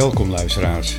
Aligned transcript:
Welkom 0.00 0.30
luisteraars. 0.30 0.98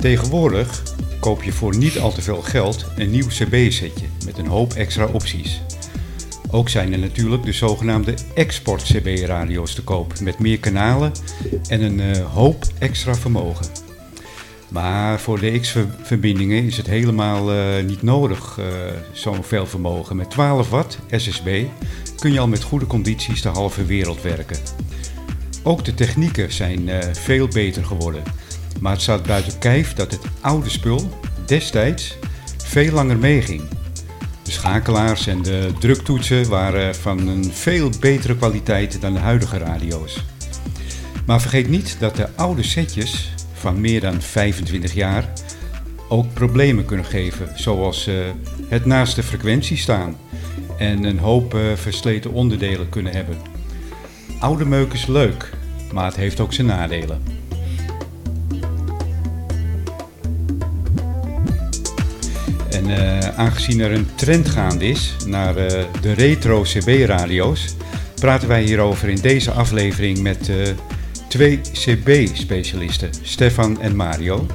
Tegenwoordig 0.00 0.82
koop 1.20 1.42
je 1.42 1.52
voor 1.52 1.76
niet 1.76 1.98
al 1.98 2.12
te 2.12 2.22
veel 2.22 2.42
geld 2.42 2.86
een 2.96 3.10
nieuw 3.10 3.26
CB-setje 3.26 4.06
met 4.24 4.38
een 4.38 4.46
hoop 4.46 4.72
extra 4.72 5.06
opties. 5.06 5.60
Ook 6.50 6.68
zijn 6.68 6.92
er 6.92 6.98
natuurlijk 6.98 7.42
de 7.42 7.52
zogenaamde 7.52 8.14
export-CB-radio's 8.34 9.74
te 9.74 9.84
koop 9.84 10.20
met 10.20 10.38
meer 10.38 10.58
kanalen 10.58 11.12
en 11.68 11.82
een 11.82 12.00
eh, 12.00 12.34
hoop 12.34 12.64
extra 12.78 13.14
vermogen. 13.14 13.66
Maar 14.68 15.20
voor 15.20 15.40
de 15.40 15.58
X-verbindingen 15.58 16.64
is 16.64 16.76
het 16.76 16.86
helemaal 16.86 17.52
eh, 17.52 17.84
niet 17.84 18.02
nodig, 18.02 18.58
uh, 18.58 18.66
zo'n 19.12 19.44
veel 19.44 19.66
vermogen. 19.66 20.16
Met 20.16 20.30
12 20.30 20.70
watt 20.70 20.98
SSB 21.10 21.64
kun 22.18 22.32
je 22.32 22.40
al 22.40 22.48
met 22.48 22.62
goede 22.62 22.86
condities 22.86 23.42
de 23.42 23.48
halve 23.48 23.84
wereld 23.84 24.22
werken. 24.22 24.58
Ook 25.68 25.84
de 25.84 25.94
technieken 25.94 26.52
zijn 26.52 26.88
uh, 26.88 26.98
veel 27.12 27.48
beter 27.48 27.84
geworden. 27.84 28.22
Maar 28.80 28.92
het 28.92 29.02
staat 29.02 29.22
buiten 29.22 29.58
kijf 29.58 29.94
dat 29.94 30.10
het 30.10 30.20
oude 30.40 30.70
spul 30.70 31.10
destijds 31.46 32.16
veel 32.64 32.92
langer 32.92 33.18
meeging. 33.18 33.62
De 34.42 34.50
schakelaars 34.50 35.26
en 35.26 35.42
de 35.42 35.72
druktoetsen 35.78 36.48
waren 36.48 36.94
van 36.94 37.28
een 37.28 37.52
veel 37.52 37.90
betere 38.00 38.36
kwaliteit 38.36 39.00
dan 39.00 39.12
de 39.12 39.18
huidige 39.18 39.58
radio's. 39.58 40.24
Maar 41.26 41.40
vergeet 41.40 41.68
niet 41.68 41.96
dat 41.98 42.16
de 42.16 42.28
oude 42.36 42.62
setjes 42.62 43.34
van 43.52 43.80
meer 43.80 44.00
dan 44.00 44.22
25 44.22 44.94
jaar 44.94 45.32
ook 46.08 46.32
problemen 46.32 46.84
kunnen 46.84 47.06
geven, 47.06 47.48
zoals 47.54 48.08
uh, 48.08 48.14
het 48.68 48.84
naast 48.84 49.16
de 49.16 49.22
frequentie 49.22 49.76
staan 49.76 50.16
en 50.78 51.04
een 51.04 51.18
hoop 51.18 51.54
uh, 51.54 51.60
versleten 51.74 52.32
onderdelen 52.32 52.88
kunnen 52.88 53.12
hebben. 53.12 53.36
Oude 54.38 54.64
meuk 54.64 54.92
is 54.92 55.06
leuk, 55.06 55.56
maar 55.92 56.04
het 56.04 56.16
heeft 56.16 56.40
ook 56.40 56.52
zijn 56.52 56.66
nadelen. 56.66 57.22
En 62.70 62.88
uh, 62.88 63.18
aangezien 63.18 63.80
er 63.80 63.92
een 63.92 64.08
trend 64.14 64.48
gaande 64.48 64.88
is 64.88 65.16
naar 65.26 65.56
uh, 65.56 65.84
de 66.00 66.12
retro 66.12 66.62
CB-radio's, 66.62 67.74
praten 68.14 68.48
wij 68.48 68.62
hierover 68.62 69.08
in 69.08 69.20
deze 69.20 69.50
aflevering 69.50 70.18
met 70.18 70.48
uh, 70.48 70.56
twee 71.28 71.60
CB-specialisten, 71.72 73.10
Stefan 73.22 73.80
en 73.80 73.96
Mario. 73.96 74.46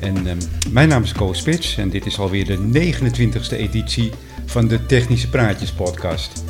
En 0.00 0.38
mijn 0.70 0.88
naam 0.88 1.02
is 1.02 1.12
Koos 1.12 1.38
Spits 1.38 1.76
en 1.76 1.90
dit 1.90 2.06
is 2.06 2.18
alweer 2.18 2.44
de 2.46 2.90
29e 2.92 3.56
editie 3.56 4.10
van 4.46 4.68
de 4.68 4.86
Technische 4.86 5.28
Praatjes 5.28 5.72
podcast. 5.72 6.42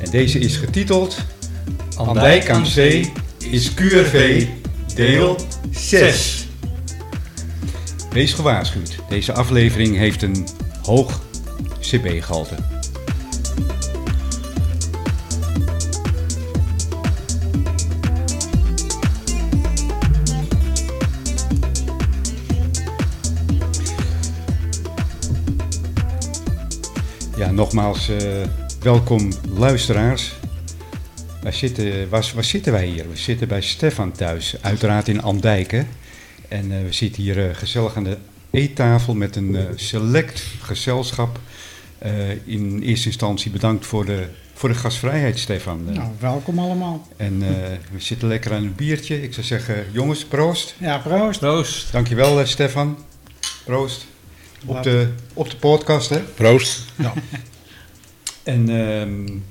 En 0.00 0.10
deze 0.10 0.38
is 0.38 0.56
getiteld 0.56 1.24
Andijk 1.96 2.50
aan 2.50 2.66
Zee 2.66 3.12
is 3.38 3.74
QRV 3.74 4.46
deel 4.94 5.36
6. 5.70 6.46
Wees 8.10 8.32
gewaarschuwd, 8.32 8.98
deze 9.08 9.32
aflevering 9.32 9.96
heeft 9.96 10.22
een 10.22 10.46
hoog 10.82 11.20
CB-gehalte. 11.80 12.54
Ja, 27.36 27.50
nogmaals 27.50 28.08
uh, 28.08 28.18
welkom 28.80 29.32
luisteraars. 29.48 30.34
Waar 31.46 31.54
zitten, 31.54 32.08
waar, 32.08 32.30
waar 32.34 32.44
zitten 32.44 32.72
wij 32.72 32.86
hier? 32.86 33.08
We 33.08 33.16
zitten 33.16 33.48
bij 33.48 33.60
Stefan 33.60 34.12
thuis, 34.12 34.56
uiteraard 34.60 35.08
in 35.08 35.22
Andijken. 35.22 35.88
En 36.48 36.70
uh, 36.70 36.82
we 36.82 36.92
zitten 36.92 37.22
hier 37.22 37.48
uh, 37.48 37.54
gezellig 37.54 37.96
aan 37.96 38.04
de 38.04 38.16
eettafel 38.50 39.14
met 39.14 39.36
een 39.36 39.54
uh, 39.54 39.62
select 39.74 40.44
gezelschap. 40.60 41.40
in 42.44 42.82
eerste 42.82 43.06
instantie 43.06 43.50
bedankt 43.50 43.86
voor 43.86 44.04
de, 44.04 44.26
voor 44.54 44.68
de 44.68 44.74
gastvrijheid, 44.74 45.38
Stefan. 45.38 45.84
Nou, 45.84 46.10
welkom 46.18 46.58
allemaal. 46.58 47.08
En 47.16 47.38
we 47.92 48.00
zitten 48.00 48.28
lekker 48.28 48.52
aan 48.52 48.62
een 48.62 48.74
biertje. 48.74 49.22
Ik 49.22 49.34
zou 49.34 49.46
zeggen, 49.46 49.86
jongens, 49.92 50.24
proost. 50.24 50.74
Ja, 50.78 50.98
proost. 50.98 51.38
Proost. 51.38 51.92
Dankjewel, 51.92 52.46
Stefan. 52.46 52.98
Proost. 53.64 54.06
Op 54.64 54.82
de, 54.82 55.08
op 55.34 55.50
de 55.50 55.56
podcast, 55.56 56.08
hè? 56.08 56.18
Proost. 56.18 56.80
Ja. 56.96 57.12
en 58.42 58.68
um, 58.68 59.44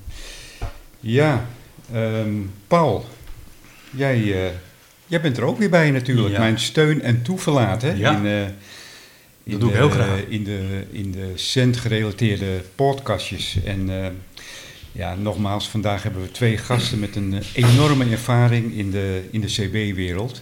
ja, 1.00 1.46
um, 1.94 2.52
Paul, 2.68 3.06
jij... 3.90 4.54
Jij 5.08 5.22
bent 5.22 5.38
er 5.38 5.44
ook 5.44 5.58
weer 5.58 5.70
bij 5.70 5.92
natuurlijk. 5.92 6.34
Ja. 6.34 6.40
Mijn 6.40 6.60
steun 6.60 7.02
en 7.02 7.22
toeverlaat 7.22 7.82
hè? 7.82 7.92
Ja. 7.92 8.18
in, 8.18 8.26
uh, 8.26 8.42
in 8.42 9.52
dat 9.52 9.60
doe 9.60 9.70
ik 9.70 9.76
heel 9.76 9.90
graag. 9.90 10.20
In 10.28 10.44
de, 10.44 10.84
in 10.92 11.12
de 11.12 11.32
cent-gerelateerde 11.36 12.64
podcastjes. 12.76 13.58
En 13.66 13.90
uh, 13.90 14.08
ja, 14.92 15.16
nogmaals, 15.16 15.70
vandaag 15.70 16.04
hebben 16.04 16.22
we 16.22 16.32
twee 16.32 16.58
gasten 16.58 17.00
met 17.00 17.16
een 17.16 17.42
enorme 17.54 18.06
ervaring 18.10 18.74
in 18.74 18.92
de, 18.92 19.24
in 19.32 19.42
de 19.42 19.48
CB-wereld. 19.48 20.42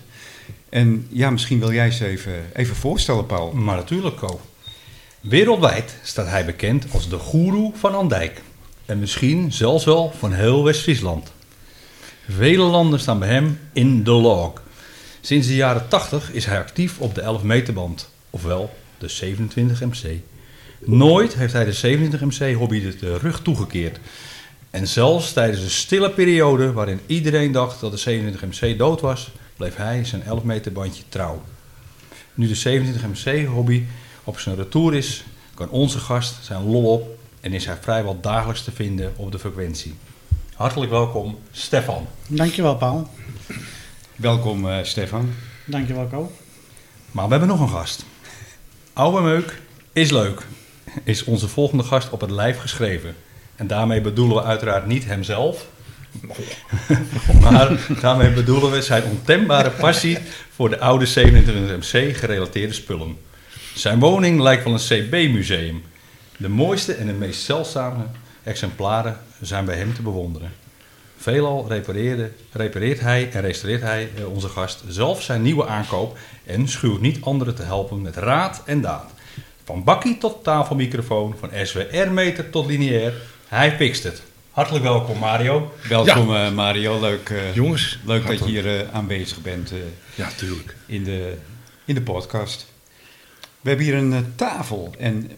En 0.70 1.08
ja, 1.10 1.30
misschien 1.30 1.60
wil 1.60 1.74
jij 1.74 1.92
ze 1.92 2.06
even, 2.06 2.34
even 2.54 2.76
voorstellen, 2.76 3.26
Paul. 3.26 3.52
Maar 3.52 3.76
natuurlijk, 3.76 4.16
Ko. 4.16 4.42
Wereldwijd 5.22 5.96
staat 6.04 6.28
hij 6.28 6.46
bekend 6.46 6.86
als 6.92 7.10
de 7.10 7.18
goeroe 7.18 7.72
van 7.76 7.96
Andijk. 7.96 8.42
En 8.86 9.00
misschien 9.00 9.52
zelfs 9.52 9.86
wel 9.86 10.14
van 10.18 10.34
heel 10.34 10.64
West-Friesland. 10.64 11.33
Vele 12.30 12.64
landen 12.64 13.00
staan 13.00 13.20
bij 13.20 13.30
hem 13.30 13.60
in 13.74 14.04
de 14.04 14.12
log. 14.12 14.62
Sinds 15.22 15.48
de 15.48 15.56
jaren 15.56 15.88
80 15.88 16.32
is 16.32 16.46
hij 16.46 16.58
actief 16.58 17.00
op 17.00 17.16
de 17.16 17.22
11 17.22 17.44
meter 17.44 17.74
band, 17.74 18.10
ofwel 18.30 18.74
de 18.98 19.08
27 19.08 19.82
MC. 19.82 20.20
Nooit 20.80 21.36
heeft 21.36 21.54
hij 21.54 21.66
de 21.66 21.74
27 21.74 22.22
MC 22.22 22.56
hobby 22.56 22.96
de 23.00 23.18
rug 23.18 23.42
toegekeerd. 23.42 24.00
En 24.70 24.88
zelfs 24.88 25.34
tijdens 25.34 25.62
de 25.62 25.70
stille 25.70 26.12
periode 26.12 26.72
waarin 26.72 27.00
iedereen 27.06 27.52
dacht 27.52 27.80
dat 27.80 27.92
de 27.92 27.98
27 27.98 28.62
MC 28.62 28.78
dood 28.78 29.02
was, 29.02 29.32
bleef 29.58 29.76
hij 29.76 30.06
zijn 30.06 30.24
11 30.24 30.44
meter 30.44 30.72
bandje 30.72 31.04
trouw. 31.10 31.42
Nu 32.34 32.48
de 32.48 32.56
27 32.56 33.08
MC 33.08 33.46
hobby 33.46 33.84
op 34.24 34.40
zijn 34.40 34.56
retour 34.56 34.96
is, 34.96 35.24
kan 35.54 35.70
onze 35.70 36.00
gast 36.00 36.36
zijn 36.42 36.64
lol 36.64 36.94
op 36.94 37.18
en 37.42 37.54
is 37.54 37.66
hij 37.66 37.78
vrijwel 37.82 38.22
dagelijks 38.22 38.64
te 38.64 38.72
vinden 38.72 39.14
op 39.16 39.32
de 39.32 39.40
frequentie. 39.40 39.96
Hartelijk 40.56 40.92
welkom, 40.92 41.40
Stefan. 41.52 42.08
Dankjewel, 42.28 42.76
Paul. 42.76 43.08
Welkom, 44.16 44.66
uh, 44.66 44.78
Stefan. 44.82 45.34
Dankjewel, 45.66 46.06
Ko. 46.08 46.32
Maar 47.12 47.26
we 47.26 47.32
hebben 47.32 47.50
nog 47.50 47.60
een 47.60 47.70
gast. 47.70 48.06
Oude 48.94 49.22
meuk 49.22 49.62
is 49.94 50.12
leuk, 50.12 50.48
is 51.04 51.24
onze 51.24 51.48
volgende 51.48 51.84
gast 51.84 52.10
op 52.10 52.22
het 52.22 52.32
lijf 52.32 52.60
geschreven. 52.60 53.16
En 53.56 53.68
daarmee 53.68 54.02
bedoelen 54.02 54.36
we 54.36 54.44
uiteraard 54.44 54.86
niet 54.86 55.06
hemzelf, 55.06 55.68
maar 57.42 57.88
daarmee 58.02 58.32
bedoelen 58.32 58.72
we 58.72 58.82
zijn 58.82 59.04
ontembare 59.04 59.70
passie 59.70 60.18
voor 60.50 60.70
de 60.70 60.80
oude 60.80 61.06
27 61.06 61.78
MC 61.78 62.18
gerelateerde 62.18 62.74
spullen. 62.74 63.18
Zijn 63.76 64.00
woning 64.00 64.42
lijkt 64.42 64.64
wel 64.64 64.74
een 64.74 65.08
CB-museum. 65.10 65.84
De 66.38 66.50
mooiste 66.50 66.94
en 66.94 67.08
de 67.08 67.14
meest 67.14 67.42
zeldzame 67.42 68.04
exemplaren 68.44 69.18
zijn 69.42 69.66
bij 69.66 69.76
hem 69.76 69.94
te 69.94 70.02
bewonderen. 70.02 70.52
Veelal 71.18 71.68
repareert 72.52 73.00
hij 73.00 73.32
en 73.32 73.42
restaureert 73.42 73.82
hij 73.82 74.10
onze 74.28 74.48
gast 74.48 74.84
zelf 74.88 75.22
zijn 75.22 75.42
nieuwe 75.42 75.68
aankoop 75.68 76.18
en 76.46 76.68
schuwt 76.68 77.02
niet 77.02 77.22
anderen 77.22 77.56
te 77.56 77.64
helpen 77.64 78.02
met 78.02 78.16
raad 78.16 78.62
en 78.66 78.82
daad. 78.82 79.12
Van 79.64 79.84
bakkie 79.84 80.18
tot 80.18 80.44
tafelmicrofoon, 80.44 81.36
van 81.40 81.50
SWR-meter 81.64 82.50
tot 82.50 82.66
lineair, 82.66 83.14
hij 83.48 83.76
pixt 83.76 84.04
het. 84.04 84.22
Hartelijk 84.52 84.84
welkom 84.84 85.18
Mario. 85.18 85.72
Welkom 85.90 86.32
ja. 86.32 86.48
uh, 86.48 86.54
Mario, 86.54 87.00
leuk, 87.00 87.30
uh, 87.30 87.56
Jongens, 87.56 88.00
leuk 88.06 88.28
dat 88.28 88.40
je 88.40 88.46
hier 88.46 88.66
uh, 88.66 88.94
aanwezig 88.94 89.42
bent 89.42 89.74
ja, 90.16 90.30
tuurlijk. 90.38 90.76
In, 90.86 91.04
de, 91.04 91.38
in 91.86 91.96
de 91.96 92.02
podcast. 92.02 92.72
We 93.62 93.70
hebben 93.70 93.86
hier 93.86 93.96
een 93.96 94.34
tafel 94.36 94.94
en 95.00 95.32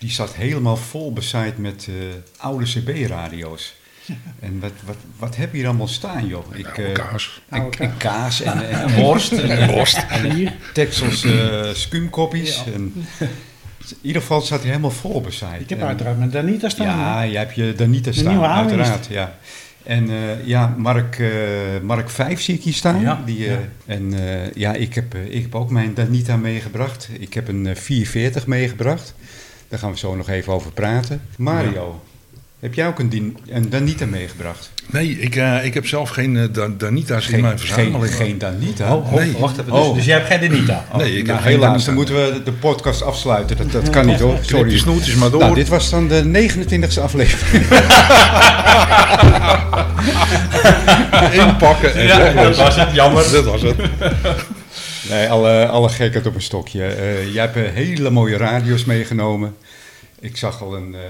die 0.00 0.10
staat 0.10 0.34
helemaal 0.34 0.76
vol 0.76 1.12
bezaaid 1.12 1.58
met 1.58 1.86
uh, 1.90 1.94
oude 2.36 2.64
CB-radio's. 2.64 3.74
En 4.40 4.60
wat, 4.60 4.72
wat, 4.84 4.96
wat 5.18 5.36
heb 5.36 5.50
je 5.50 5.56
hier 5.56 5.66
allemaal 5.66 5.88
staan, 5.88 6.26
joh? 6.26 6.56
Ik, 6.56 6.78
uh, 6.78 6.92
kaas. 6.92 7.42
En, 7.48 7.70
en 7.78 7.96
kaas 7.96 8.42
en, 8.42 8.68
en, 8.68 8.80
en 8.80 9.00
worst. 9.00 9.32
En, 9.32 9.50
en 9.50 9.70
worst. 9.70 10.06
En 10.08 10.52
Texels 10.72 11.24
uh, 11.24 11.72
skumkoppies. 11.72 12.62
Ja. 12.64 12.72
En, 12.72 12.92
in 13.88 13.96
ieder 14.00 14.22
geval 14.22 14.40
staat 14.40 14.58
hij 14.58 14.68
helemaal 14.68 14.90
vol 14.90 15.20
bezaaid. 15.20 15.60
Ik 15.60 15.68
heb 15.68 15.82
uiteraard 15.82 16.18
mijn 16.18 16.30
Danita 16.30 16.68
staan. 16.68 16.86
Ja, 16.86 17.26
jij 17.26 17.40
hebt 17.40 17.54
je 17.54 17.74
Danita 17.76 18.12
staan, 18.12 18.44
uiteraard. 18.44 19.06
Ja. 19.06 19.38
En 19.82 20.10
uh, 20.10 20.46
ja, 20.46 20.74
Mark, 20.78 21.18
uh, 21.18 21.30
Mark 21.82 22.10
5 22.10 22.40
zie 22.40 22.54
ik 22.54 22.62
hier 22.62 22.72
staan. 22.72 23.00
Ja, 23.00 23.22
die, 23.24 23.38
uh, 23.38 23.50
ja. 23.50 23.58
En 23.86 24.12
ja, 24.54 24.72
ik 24.72 24.94
heb, 24.94 25.14
ik 25.14 25.42
heb 25.42 25.54
ook 25.54 25.70
mijn 25.70 25.94
Danita 25.94 26.36
meegebracht. 26.36 27.08
Ik 27.18 27.34
heb 27.34 27.48
een 27.48 27.76
440 27.76 28.46
meegebracht. 28.46 29.14
Daar 29.70 29.78
gaan 29.78 29.90
we 29.90 29.98
zo 29.98 30.16
nog 30.16 30.28
even 30.28 30.52
over 30.52 30.72
praten. 30.72 31.20
Mario, 31.36 32.00
ja. 32.32 32.38
heb 32.60 32.74
jij 32.74 32.86
ook 32.86 32.98
een, 32.98 33.36
een 33.48 33.70
Danita 33.70 34.06
meegebracht? 34.06 34.70
Nee, 34.86 35.18
ik, 35.20 35.36
eh, 35.36 35.64
ik 35.64 35.74
heb 35.74 35.86
zelf 35.86 36.10
geen 36.10 36.36
eh, 36.36 36.44
Dan- 36.52 36.78
Danita's 36.78 37.24
in 37.26 37.30
Geen, 37.32 37.40
mijn 37.40 37.58
geen, 37.58 37.66
verzameling. 37.74 38.14
geen 38.14 38.38
Danita. 38.38 38.94
Oh, 38.94 39.12
Nee. 39.12 39.32
wacht 39.38 39.58
even. 39.58 39.72
Dus, 39.72 39.80
Oh. 39.80 39.94
dus 39.94 40.04
jij 40.04 40.14
hebt 40.16 40.26
geen 40.28 40.40
Denita? 40.40 40.84
Nee, 40.96 41.18
ik 41.18 41.26
nou, 41.26 41.40
helaas, 41.42 41.60
Danita. 41.70 41.84
dan 41.84 41.94
moeten 41.94 42.14
we 42.14 42.42
de 42.44 42.52
podcast 42.52 43.02
afsluiten. 43.02 43.56
Dat, 43.56 43.72
dat 43.72 43.90
kan 43.90 44.06
niet 44.06 44.20
hoor. 44.20 44.32
Knip 44.34 44.44
Sorry. 44.44 44.68
die 44.68 44.78
snoertjes 44.78 45.14
maar 45.14 45.30
door. 45.30 45.40
Nou, 45.40 45.54
dit 45.54 45.68
was 45.68 45.90
dan 45.90 46.08
de 46.08 46.22
29e 46.24 47.00
aflevering. 47.02 47.66
Inpakken 51.46 51.94
en 51.94 52.06
Ja, 52.06 52.32
dat 52.42 52.56
was 52.56 52.76
het. 52.76 52.88
Jammer. 52.94 53.30
Dat 53.32 53.44
was 53.44 53.62
het. 53.62 53.76
Nee, 55.08 55.28
alle, 55.28 55.66
alle 55.66 55.88
gekheid 55.88 56.26
op 56.26 56.34
een 56.34 56.42
stokje. 56.42 56.84
Eh, 56.84 57.32
jij 57.34 57.42
hebt 57.42 57.56
eh, 57.56 57.72
hele 57.72 58.10
mooie 58.10 58.36
radio's 58.36 58.84
meegenomen. 58.84 59.56
Ik 60.22 60.36
zag 60.36 60.62
al 60.62 60.76
een, 60.76 60.94
eh, 60.94 61.00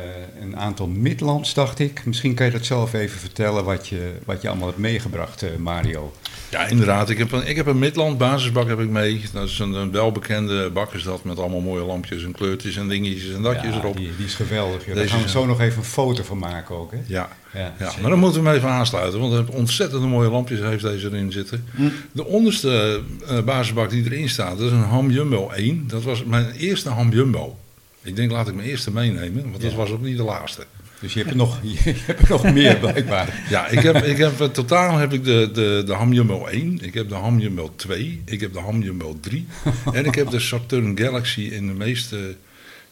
een 0.43 0.57
aantal 0.57 0.87
Midlands, 0.87 1.55
dacht 1.55 1.79
ik. 1.79 2.03
Misschien 2.07 2.35
kan 2.35 2.47
je 2.47 2.53
dat 2.53 2.65
zelf 2.65 2.93
even 2.93 3.21
vertellen 3.21 3.65
wat 3.65 3.89
je, 3.89 4.13
wat 4.25 4.43
je 4.43 4.49
allemaal 4.49 4.67
hebt 4.67 4.79
meegebracht, 4.79 5.43
eh, 5.43 5.51
Mario. 5.59 6.13
Ja, 6.51 6.67
inderdaad. 6.67 7.11
Ik 7.11 7.19
heb 7.19 7.33
een, 7.33 7.47
ik 7.49 7.57
heb 7.57 7.67
een 7.67 7.79
Midland 7.79 8.19
basisbak 8.19 8.69
heb 8.69 8.81
ik 8.81 8.89
mee. 8.89 9.23
Dat 9.33 9.49
is 9.49 9.59
een, 9.59 9.73
een 9.73 9.91
welbekende 9.93 10.71
bak 10.71 10.95
is 10.95 11.03
dat 11.03 11.25
met 11.25 11.39
allemaal 11.39 11.61
mooie 11.61 11.83
lampjes 11.85 12.25
en 12.25 12.33
kleurtjes 12.33 12.77
en 12.77 12.89
dingetjes 12.89 13.35
en 13.35 13.43
datjes 13.43 13.75
Ja, 13.75 13.81
erop. 13.81 13.97
die, 13.97 14.17
die 14.17 14.27
is 14.27 14.35
geweldig. 14.35 14.87
Ja. 14.87 14.95
Daar 14.95 15.09
gaan 15.09 15.23
we 15.23 15.29
zo 15.29 15.47
nog 15.47 15.61
even 15.61 15.79
een 15.79 15.85
foto 15.85 16.23
van 16.23 16.39
maken 16.39 16.75
ook. 16.77 16.93
Hè? 16.93 16.99
Ja, 17.07 17.29
Ja, 17.55 17.73
maar 18.01 18.11
dan 18.11 18.19
moeten 18.19 18.43
we 18.43 18.49
hem 18.49 18.57
even 18.57 18.69
aansluiten, 18.69 19.21
want 19.21 19.33
er 19.33 19.55
ontzettend 19.55 20.03
mooie 20.03 20.31
lampjes 20.31 20.61
heeft 20.61 20.83
deze 20.83 21.07
erin 21.07 21.33
zitten. 21.33 21.65
De 22.13 22.25
onderste 22.27 23.01
eh, 23.29 23.41
basisbak 23.43 23.91
die 23.91 24.05
erin 24.05 24.29
staat, 24.29 24.59
dat 24.59 24.67
is 24.67 24.73
een 24.73 24.83
Ham 24.83 25.11
Jumbo 25.11 25.51
1. 25.51 25.85
Dat 25.89 26.03
was 26.03 26.25
mijn 26.25 26.51
eerste 26.51 26.89
Ham 26.89 27.11
Jumbo. 27.13 27.59
Ik 28.03 28.17
denk, 28.17 28.31
laat 28.31 28.49
ik 28.49 28.55
mijn 28.55 28.69
eerste 28.69 28.91
meenemen, 28.91 29.51
want 29.51 29.61
dat 29.63 29.71
Ja. 29.71 29.77
was 29.77 29.91
ook 29.91 30.03
niet 30.03 30.17
de 30.17 30.23
laatste. 30.23 30.65
Dus 31.01 31.13
je 31.13 31.19
hebt 31.19 31.31
er 31.31 31.37
nog, 31.37 31.59
je 31.63 31.79
hebt 32.07 32.21
er 32.23 32.29
nog 32.29 32.53
meer 32.53 32.77
blijkbaar. 32.87 33.47
Ja, 33.49 33.69
ik 33.69 33.79
heb, 33.79 33.97
ik 33.97 34.17
heb, 34.17 34.41
eh, 34.41 34.47
totaal 34.47 34.97
heb 34.97 35.13
ik 35.13 35.25
de, 35.25 35.51
de, 35.53 35.83
de 35.87 35.93
Ham 35.93 36.13
Jumbo 36.13 36.47
1, 36.47 36.79
ik 36.83 36.95
heb 36.95 37.09
de 37.09 37.15
Ham 37.15 37.39
Jumbo 37.39 37.73
2, 37.77 38.23
ik 38.25 38.41
heb 38.41 38.53
de 38.53 38.61
Ham 38.61 38.83
Jumbo 38.83 39.19
3 39.21 39.47
en 39.93 40.05
ik 40.07 40.15
heb 40.15 40.31
de 40.31 40.41
Saturn 40.41 40.99
Galaxy 40.99 41.41
in 41.41 41.67
de 41.67 41.73
meeste 41.73 42.37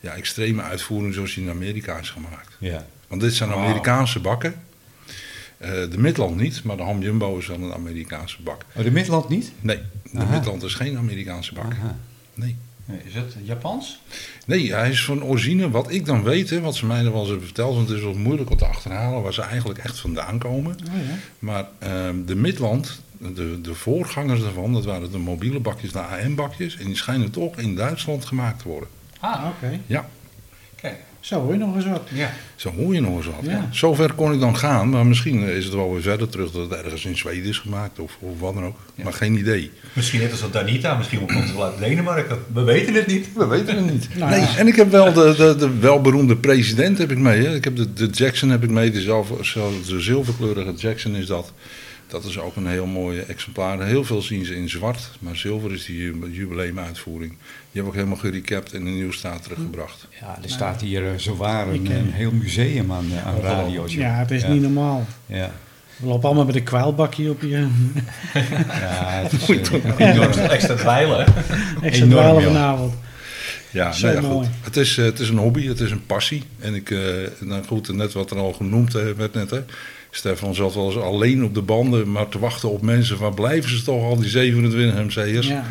ja, 0.00 0.12
extreme 0.14 0.62
uitvoering 0.62 1.14
zoals 1.14 1.34
die 1.34 1.44
in 1.44 1.50
Amerika 1.50 1.99
is 1.99 2.10
gemaakt. 2.10 2.56
Ja. 2.58 2.87
Want 3.08 3.20
dit 3.20 3.34
zijn. 3.34 3.50
Amerikaanse 3.52 4.20
bakken. 4.20 4.55
Eh, 5.58 5.70
de 5.70 5.99
Midland 5.99 6.37
niet, 6.37 6.62
maar 6.64 6.76
de 6.76 6.82
Ham 6.82 7.02
Jumbo 7.02 7.38
is 7.38 7.46
wel 7.46 7.60
een 7.62 7.72
Amerikaanse 7.72 8.43
bak. 8.43 8.64
Oh, 8.75 8.82
de 8.84 8.90
Midland 8.90 9.28
niet? 9.28 9.52
Nee, 9.60 9.78
de 10.12 10.19
Aha. 10.19 10.31
Midland 10.37 10.62
is 10.62 10.75
geen 10.75 10.96
Amerikaanse 10.99 11.55
bak. 11.55 11.72
Aha. 11.72 11.96
Nee. 12.34 12.56
Is 13.05 13.14
het 13.14 13.35
Japans? 13.43 14.00
Nee, 14.46 14.75
hij 14.75 14.90
is 14.90 15.05
van 15.05 15.25
origine, 15.25 15.70
wat 15.70 15.90
ik 15.90 16.05
dan 16.06 16.23
weet, 16.23 16.50
hè, 16.50 16.61
wat 16.61 16.76
ze 16.76 16.87
mij 16.87 17.05
er 17.05 17.11
wel 17.11 17.20
eens 17.20 17.29
hebben 17.29 17.46
verteld, 17.46 17.75
want 17.75 17.88
het 17.88 17.96
is 17.96 18.05
wel 18.05 18.14
moeilijk 18.14 18.50
om 18.50 18.56
te 18.56 18.67
achterhalen 18.67 19.23
waar 19.23 19.35
ze 19.35 19.43
eigenlijk 19.43 19.79
echt 19.79 19.99
vandaan 19.99 20.38
komen. 20.38 20.73
Oh, 20.73 21.08
ja. 21.08 21.14
Maar 21.38 21.69
ehm, 21.79 22.25
de 22.25 22.35
Midland, 22.35 23.02
de, 23.19 23.61
de 23.61 23.75
voorgangers 23.75 24.40
daarvan, 24.40 24.73
dat 24.73 24.85
waren 24.85 25.11
de 25.12 25.19
mobiele 25.19 25.61
bakjes, 25.61 25.93
de 25.93 26.00
AM-bakjes, 26.00 26.76
en 26.76 26.85
die 26.85 26.96
schijnen 26.96 27.31
toch 27.31 27.56
in 27.56 27.76
Duitsland 27.76 28.25
gemaakt 28.25 28.58
te 28.62 28.69
worden. 28.69 28.88
Ah, 29.20 29.44
Oké. 29.49 29.81
Ja. 29.87 30.08
Zo, 31.29 31.41
hoor 31.41 31.53
je 31.53 31.59
nog 31.59 31.75
eens 31.75 31.87
wat. 31.87 32.03
Ja. 32.13 32.33
zo 32.57 32.71
hoor 32.77 32.95
je 32.95 33.01
nog 33.01 33.17
eens 33.17 33.27
wat. 33.27 33.35
Ja. 33.43 33.69
Zover 33.71 34.13
kon 34.13 34.33
ik 34.33 34.41
dan 34.41 34.57
gaan, 34.57 34.89
maar 34.91 35.07
misschien 35.07 35.43
is 35.43 35.65
het 35.65 35.75
wel 35.75 35.93
weer 35.93 36.03
verder 36.03 36.29
terug 36.29 36.51
dat 36.51 36.71
het 36.71 36.81
ergens 36.85 37.05
in 37.05 37.17
Zweden 37.17 37.45
is 37.49 37.59
gemaakt 37.59 37.99
of, 37.99 38.17
of 38.21 38.41
wat 38.41 38.55
dan 38.55 38.65
ook. 38.65 38.77
Ja. 38.95 39.05
Maar 39.05 39.13
geen 39.13 39.37
idee. 39.39 39.71
Misschien 39.93 40.21
net 40.21 40.31
als 40.31 40.41
dat 40.41 40.53
Danita, 40.53 40.97
misschien 40.97 41.19
komt 41.19 41.31
het 41.31 41.53
wel 41.55 41.65
uit 41.65 41.79
Denemarken. 41.79 42.39
We 42.53 42.63
weten 42.63 42.95
het 42.95 43.07
niet. 43.07 43.29
We 43.35 43.47
weten 43.47 43.77
het 43.77 43.93
niet. 43.93 44.09
Nou, 44.19 44.31
nee, 44.31 44.41
ja. 44.41 44.57
en 44.57 44.67
ik 44.67 44.77
heb 44.77 44.91
wel 44.91 45.13
de, 45.13 45.35
de, 45.37 45.57
de 45.57 45.79
welberoemde 45.79 46.37
president 46.37 46.99
heb 46.99 47.11
ik 47.11 47.19
mee. 47.19 47.47
Hè. 47.47 47.55
Ik 47.55 47.65
heb 47.65 47.77
de, 47.77 47.93
de 47.93 48.07
Jackson 48.07 48.49
heb 48.51 48.63
ik 48.65 48.71
mee, 48.71 48.91
de, 48.91 49.01
zelf, 49.01 49.33
zelf- 49.41 49.87
de 49.87 50.01
zilverkleurige 50.01 50.73
Jackson 50.73 51.15
is 51.17 51.27
dat. 51.27 51.53
Dat 52.08 52.25
is 52.25 52.38
ook 52.38 52.56
een 52.56 52.66
heel 52.66 52.87
mooi 52.87 53.19
exemplaar. 53.20 53.82
Heel 53.87 54.05
veel 54.05 54.22
zien 54.22 54.44
ze 54.44 54.56
in 54.56 54.69
zwart, 54.69 55.10
maar 55.19 55.37
zilver 55.37 55.72
is 55.72 55.84
die 55.84 55.96
ju- 56.02 56.28
jubileumuitvoering. 56.32 57.31
Die 57.72 57.82
heb 57.82 57.87
ik 57.90 57.93
helemaal 57.96 58.16
gerecapt 58.16 58.72
en 58.72 58.87
in 58.87 58.94
nieuw 58.96 59.12
staat 59.12 59.43
teruggebracht. 59.43 60.06
Ja, 60.20 60.38
er 60.43 60.50
staat 60.50 60.81
hier 60.81 61.02
uh, 61.02 61.08
zowaar 61.16 61.69
een, 61.69 61.75
Ik, 61.84 61.88
eh, 61.90 61.96
een 61.96 62.12
heel 62.12 62.31
museum 62.32 62.93
aan, 62.93 63.06
eh, 63.16 63.26
aan 63.26 63.40
radio's. 63.40 63.94
Ja, 63.94 64.14
het 64.14 64.31
is 64.31 64.43
ja. 64.43 64.49
niet 64.49 64.62
normaal. 64.62 65.06
Ja, 65.26 65.50
We 65.96 66.06
lopen 66.06 66.25
allemaal 66.25 66.44
met 66.44 66.55
een 66.55 66.62
kwijlbakje 66.62 67.31
op 67.31 67.40
je 67.43 67.49
ja 68.82 69.10
het 69.10 69.32
is 69.32 69.49
eh, 69.49 69.82
enorm. 69.99 70.32
Extra 70.32 70.75
dweilen. 70.75 71.26
extra 71.82 72.06
dweilen 72.06 72.43
ja. 72.43 72.46
vanavond. 72.46 72.94
Ja, 73.70 73.93
Zo 73.93 74.06
nou 74.06 74.22
ja, 74.22 74.28
goed. 74.28 74.46
Het 74.60 74.76
is, 74.76 74.99
eh, 74.99 75.05
het 75.05 75.19
is 75.19 75.28
een 75.28 75.37
hobby, 75.38 75.66
het 75.66 75.81
is 75.81 75.90
een 75.90 76.06
passie. 76.06 76.43
En 76.58 76.75
ik, 76.75 76.90
eh, 76.90 76.99
nou 77.40 77.64
goed, 77.64 77.93
net 77.93 78.12
wat 78.12 78.31
er 78.31 78.37
al 78.38 78.52
genoemd 78.52 78.94
eh, 78.94 79.02
werd 79.16 79.34
net, 79.34 79.50
hè. 79.50 79.60
Stefan 80.10 80.55
zat 80.55 80.75
wel 80.75 80.87
eens 80.87 80.96
alleen 80.96 81.44
op 81.44 81.55
de 81.55 81.62
banden, 81.62 82.10
maar 82.12 82.28
te 82.28 82.38
wachten 82.38 82.70
op 82.70 82.82
mensen. 82.82 83.19
Waar 83.19 83.34
blijven 83.34 83.70
ze 83.70 83.82
toch 83.84 84.02
al, 84.02 84.16
die 84.16 84.28
27 84.28 85.05
MC'ers? 85.05 85.46
Ja. 85.46 85.64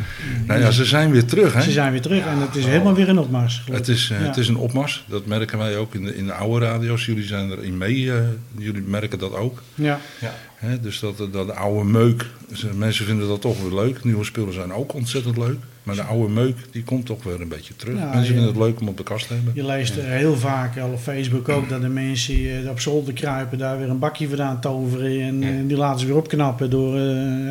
Nou 0.46 0.60
ja, 0.60 0.70
ze 0.70 0.84
zijn 0.84 1.10
weer 1.10 1.24
terug, 1.24 1.52
hè? 1.54 1.62
Ze 1.62 1.70
zijn 1.70 1.92
weer 1.92 2.00
terug 2.00 2.24
en 2.26 2.38
het 2.38 2.56
is 2.56 2.64
helemaal 2.66 2.94
weer 2.94 3.08
een 3.08 3.18
opmars. 3.18 3.62
Het 3.70 3.88
is, 3.88 4.10
eh, 4.10 4.20
Ja. 4.20 4.26
het 4.26 4.36
is 4.36 4.48
een 4.48 4.56
opmars, 4.56 5.04
dat 5.08 5.26
merken 5.26 5.58
wij 5.58 5.76
ook 5.76 5.94
in 5.94 6.04
de, 6.04 6.16
in 6.16 6.26
de 6.26 6.32
oude 6.32 6.66
radio's. 6.66 7.06
Jullie 7.06 7.24
zijn 7.26 7.50
erin 7.50 7.78
mee, 7.78 8.12
eh, 8.12 8.18
jullie 8.58 8.82
merken 8.82 9.18
dat 9.18 9.34
ook. 9.34 9.62
Ja. 9.74 10.00
Ja. 10.20 10.34
Hè? 10.58 10.80
Dus 10.80 11.00
dat, 11.00 11.16
dat 11.32 11.46
de 11.46 11.52
oude 11.54 11.84
meuk, 11.84 12.26
ze- 12.52 12.74
mensen 12.74 13.04
vinden 13.04 13.28
dat 13.28 13.40
toch 13.40 13.62
weer 13.62 13.74
leuk. 13.80 14.04
Nieuwe 14.04 14.24
spullen 14.24 14.52
zijn 14.52 14.72
ook 14.72 14.94
ontzettend 14.94 15.36
leuk. 15.36 15.56
Maar 15.82 15.94
de 15.96 16.02
oude 16.02 16.32
meuk, 16.32 16.56
die 16.70 16.82
komt 16.82 17.06
toch 17.06 17.22
weer 17.24 17.40
een 17.40 17.48
beetje 17.48 17.76
terug. 17.76 17.98
Ja, 17.98 18.04
mensen 18.04 18.26
vinden 18.26 18.46
het 18.46 18.56
leuk 18.56 18.80
om 18.80 18.88
op 18.88 18.96
de 18.96 19.02
kast 19.02 19.26
te 19.26 19.34
hebben. 19.34 19.52
Je 19.54 19.64
leest 19.66 19.94
heel 19.94 20.36
vaak 20.36 20.78
al 20.78 20.90
op 20.90 20.98
Facebook 20.98 21.48
ook 21.48 21.68
dat 21.68 21.80
de 21.80 21.88
mensen 21.88 22.62
eh, 22.64 22.70
op 22.70 22.80
zolder 22.80 23.14
kruipen, 23.14 23.58
daar 23.58 23.78
weer 23.78 23.88
een 23.90 23.98
bakje 23.98 24.28
vandaan 24.28 24.60
toveren. 24.60 25.20
En 25.20 25.42
eh, 25.42 25.48
die 25.66 25.76
laten 25.76 26.00
ze 26.00 26.06
weer 26.06 26.16
opknappen 26.16 26.70
door 26.70 26.94
eh, 26.96 27.00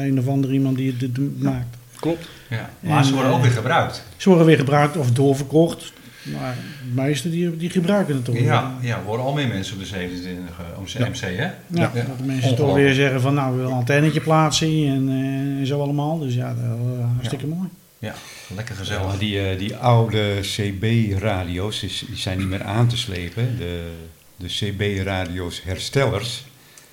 een 0.05 0.19
of 0.19 0.27
ander 0.27 0.51
iemand 0.53 0.77
die 0.77 0.91
het 0.91 1.01
het 1.01 1.41
maakt. 1.41 1.77
Klopt. 1.99 2.27
Ja. 2.49 2.69
Maar 2.79 3.05
ze 3.05 3.13
worden 3.13 3.31
ook 3.31 3.41
weer 3.41 3.51
gebruikt. 3.51 4.03
Ze 4.17 4.29
worden 4.29 4.47
weer 4.47 4.57
gebruikt 4.57 4.97
of 4.97 5.11
doorverkocht. 5.11 5.93
Maar 6.33 6.55
de 6.55 7.01
meesten 7.01 7.31
die, 7.31 7.57
die 7.57 7.69
gebruiken 7.69 8.15
het 8.15 8.25
toch. 8.25 8.37
Ja, 8.37 8.77
ja, 8.81 8.97
er 8.97 9.03
worden 9.03 9.25
al 9.25 9.33
meer 9.33 9.47
mensen 9.47 9.73
op 9.73 9.79
de 9.79 9.85
27 9.85 10.55
MC, 10.79 11.09
MC 11.09 11.19
hè? 11.19 11.43
Ja, 11.43 11.51
Ja. 11.67 11.91
dat 11.93 12.17
de 12.17 12.23
mensen 12.23 12.55
toch 12.55 12.73
weer 12.73 12.93
zeggen 12.93 13.21
van 13.21 13.33
nou 13.33 13.49
we 13.51 13.55
willen 13.55 13.71
een 13.71 13.77
antennetje 13.77 14.21
plaatsen 14.21 14.67
en, 14.67 15.09
eh, 15.09 15.59
en 15.59 15.65
zo 15.67 15.81
allemaal. 15.81 16.19
Dus 16.19 16.33
ja, 16.33 16.47
dat 16.47 16.57
is 16.63 16.69
wel, 16.69 16.97
eh, 16.99 17.13
hartstikke 17.13 17.47
mooi. 17.47 17.69
Ja, 17.99 18.13
lekker 18.55 18.75
gezellig. 18.75 19.17
die, 19.17 19.49
eh, 19.49 19.57
die 19.59 19.75
oude 19.75 20.39
CB-radio's 20.41 21.79
die, 21.79 21.91
die 22.07 22.17
zijn 22.17 22.37
niet 22.37 22.47
meer 22.47 22.63
aan 22.63 22.87
te 22.87 22.97
slepen. 22.97 23.57
De, 23.57 23.91
de 24.35 24.47
CB-radio's 24.47 25.61
herstellers, 25.63 26.45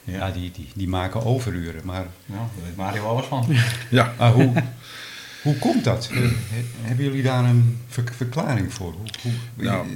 ja. 0.04 0.30
die, 0.30 0.50
die, 0.54 0.68
die 0.74 0.88
maken 0.88 1.24
overuren. 1.24 1.80
Maar, 1.84 2.06
Nou, 2.26 2.40
daar 2.40 2.64
weet 2.66 2.76
Mario 2.76 3.04
alles 3.06 3.26
van. 3.26 3.46
Ja, 3.90 4.12
maar 4.18 4.32
hoe, 4.32 4.52
hoe 5.44 5.58
komt 5.58 5.84
dat? 5.84 6.08
He- 6.12 6.32
hebben 6.82 7.04
jullie 7.04 7.22
daar 7.22 7.44
een 7.44 7.78
ver- 7.88 8.12
verklaring 8.16 8.72
voor? 8.72 8.92
Hoe, 8.92 9.06
hoe, 9.22 9.64
Nou. 9.64 9.86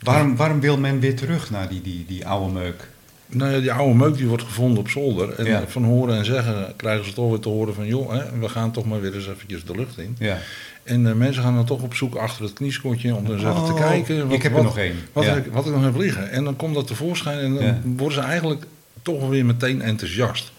waarom, 0.00 0.36
waarom 0.36 0.60
wil 0.60 0.78
men 0.78 1.00
weer 1.00 1.16
terug 1.16 1.50
naar 1.50 1.68
die, 1.68 1.80
die, 1.82 2.04
die 2.08 2.26
oude 2.26 2.52
meuk? 2.52 2.90
nou 3.34 3.52
ja, 3.52 3.60
die 3.60 3.72
oude 3.72 3.94
meuk 3.94 4.16
die 4.16 4.26
wordt 4.26 4.42
gevonden 4.42 4.78
op 4.78 4.88
zolder. 4.88 5.32
En 5.38 5.44
Ja. 5.44 5.64
van 5.68 5.84
horen 5.84 6.16
en 6.16 6.24
zeggen 6.24 6.72
krijgen 6.76 7.04
ze 7.04 7.12
toch 7.12 7.28
weer 7.30 7.38
te 7.38 7.48
horen 7.48 7.74
van... 7.74 7.86
joh, 7.86 8.12
hè, 8.12 8.38
we 8.38 8.48
gaan 8.48 8.70
toch 8.72 8.84
maar 8.84 9.00
weer 9.00 9.14
eens 9.14 9.28
eventjes 9.28 9.64
de 9.64 9.74
lucht 9.76 9.98
in. 9.98 10.16
Ja. 10.18 10.38
En 10.82 11.06
eh, 11.06 11.12
mensen 11.14 11.42
gaan 11.42 11.54
dan 11.54 11.64
toch 11.64 11.82
op 11.82 11.94
zoek 11.94 12.14
achter 12.14 12.44
het 12.44 12.52
knieskotje 12.52 13.14
om 13.14 13.24
dan 13.24 13.32
eens 13.34 13.42
even 13.44 13.64
te 13.64 13.72
Oh, 13.72 13.80
kijken. 13.80 14.30
ik 14.30 14.42
heb 14.42 14.56
er 14.56 14.62
nog 14.62 14.78
één. 14.78 14.96
Wat, 15.12 15.24
Ja. 15.24 15.34
ik, 15.36 15.44
wat 15.52 15.66
ik 15.66 15.72
nog 15.72 15.82
heb 15.82 15.96
liggen. 15.96 16.30
En 16.30 16.44
dan 16.44 16.56
komt 16.56 16.74
dat 16.74 16.86
tevoorschijn 16.86 17.38
en 17.38 17.54
dan 17.54 17.96
worden 17.96 18.18
ze 18.22 18.24
eigenlijk 18.24 18.64
toch 19.02 19.28
weer 19.28 19.44
meteen 19.44 19.82
enthousiast. 19.82 20.52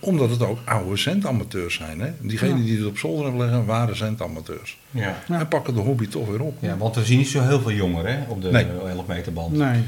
Omdat 0.00 0.30
het 0.30 0.42
ook 0.42 0.58
oude 0.64 0.96
centamateurs 0.96 1.74
zijn. 1.74 2.00
Hè? 2.00 2.10
Diegenen 2.20 2.58
Ja. 2.58 2.64
die 2.64 2.76
het 2.78 2.86
op 2.86 2.98
zolder 2.98 3.24
hebben 3.24 3.40
liggen, 3.42 3.64
waren 3.64 3.96
centamateurs. 3.96 4.78
Ja. 4.90 5.16
Ja. 5.28 5.38
En 5.40 5.48
pakken 5.48 5.74
de 5.74 5.80
hobby 5.80 6.06
toch 6.08 6.28
weer 6.28 6.40
op. 6.40 6.56
ja, 6.60 6.76
want 6.76 6.94
we 6.94 7.04
zien 7.04 7.18
niet 7.18 7.28
zo 7.28 7.40
heel 7.42 7.60
veel 7.60 7.72
jongeren 7.72 8.12
hè, 8.18 8.24
op 8.30 8.42
de 8.42 8.50
Nee. 8.50 8.66
11 8.88 9.06
meter 9.06 9.32
band. 9.32 9.52
Nee, 9.56 9.80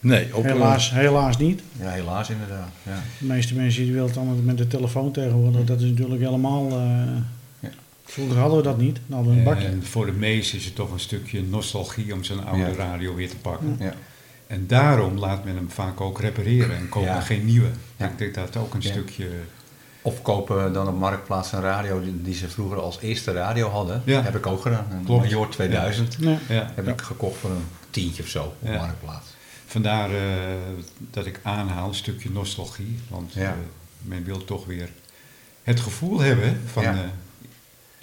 Nee, 0.00 0.36
op, 0.36 0.44
eh, 0.44 0.52
helaas, 0.52 0.90
helaas 0.90 1.38
niet. 1.38 1.60
Ja, 1.80 1.88
helaas 1.90 2.30
inderdaad. 2.30 2.68
Ja. 2.82 3.02
De 3.18 3.24
meeste 3.26 3.54
mensen 3.54 3.82
die 3.82 3.92
willen 3.92 4.08
het 4.08 4.16
allemaal 4.16 4.34
met 4.34 4.58
de 4.58 4.66
telefoon 4.66 5.12
tegenwoordig. 5.12 5.64
Dat 5.64 5.80
is 5.80 5.88
natuurlijk 5.90 6.20
helemaal... 6.20 6.70
eh, 6.70 6.76
Ja. 7.60 7.68
Vroeger 8.04 8.38
hadden 8.38 8.56
we 8.56 8.62
dat 8.64 8.78
niet. 8.78 8.98
Dan 9.06 9.16
hadden 9.16 9.32
we 9.32 9.38
een 9.38 9.44
bakje. 9.44 9.66
En 9.66 9.84
voor 9.84 10.06
de 10.06 10.12
meesten 10.12 10.58
is 10.58 10.64
het 10.64 10.74
toch 10.74 10.92
een 10.92 11.00
stukje 11.00 11.42
nostalgie 11.42 12.12
om 12.14 12.24
zo'n 12.24 12.46
oude 12.46 12.62
Ja. 12.64 12.72
radio 12.72 13.14
weer 13.14 13.28
te 13.28 13.36
pakken. 13.36 13.76
Ja. 13.80 13.92
En 14.46 14.66
daarom 14.66 15.18
laat 15.18 15.44
men 15.44 15.54
hem 15.54 15.70
vaak 15.70 16.00
ook 16.00 16.20
repareren 16.20 16.76
en 16.76 16.88
koopt 16.88 17.06
Ja. 17.06 17.12
men 17.12 17.22
geen 17.22 17.44
nieuwe. 17.44 17.68
Ja. 17.96 18.06
Ik 18.08 18.18
denk 18.18 18.34
dat 18.34 18.52
dat 18.52 18.62
ook 18.62 18.74
een 18.74 18.80
Ja. 18.82 18.90
stukje... 18.90 19.28
Of 20.02 20.22
kopen 20.22 20.72
dan 20.72 20.88
op 20.88 20.98
Marktplaats 20.98 21.52
een 21.52 21.60
radio 21.60 22.02
die, 22.22 22.34
ze 22.34 22.48
vroeger 22.48 22.80
als 22.80 23.00
eerste 23.00 23.32
radio 23.32 23.68
hadden. 23.68 24.02
Ja. 24.04 24.22
Heb 24.22 24.36
ik 24.36 24.46
ook 24.46 24.62
gedaan. 24.62 24.86
Een 24.90 25.04
Klopt. 25.04 25.24
Major 25.24 25.48
2000. 25.48 26.16
Ja. 26.20 26.38
Ja. 26.48 26.72
Heb 26.74 26.88
ik 26.88 27.00
gekocht 27.00 27.38
voor 27.38 27.50
een 27.50 27.64
tientje 27.90 28.22
of 28.22 28.28
zo 28.28 28.42
op 28.44 28.54
Ja. 28.62 28.76
Marktplaats. 28.78 29.26
Vandaar 29.66 30.10
eh, 30.14 30.20
dat 31.10 31.26
ik 31.26 31.40
aanhaal 31.42 31.88
een 31.88 31.94
stukje 31.94 32.30
nostalgie. 32.30 32.98
Want 33.08 33.32
Ja. 33.32 33.40
eh, 33.42 33.50
men 34.02 34.24
wil 34.24 34.44
toch 34.44 34.66
weer 34.66 34.88
het 35.62 35.80
gevoel 35.80 36.20
hebben 36.20 36.60
van 36.66 36.82
Ja. 36.82 36.94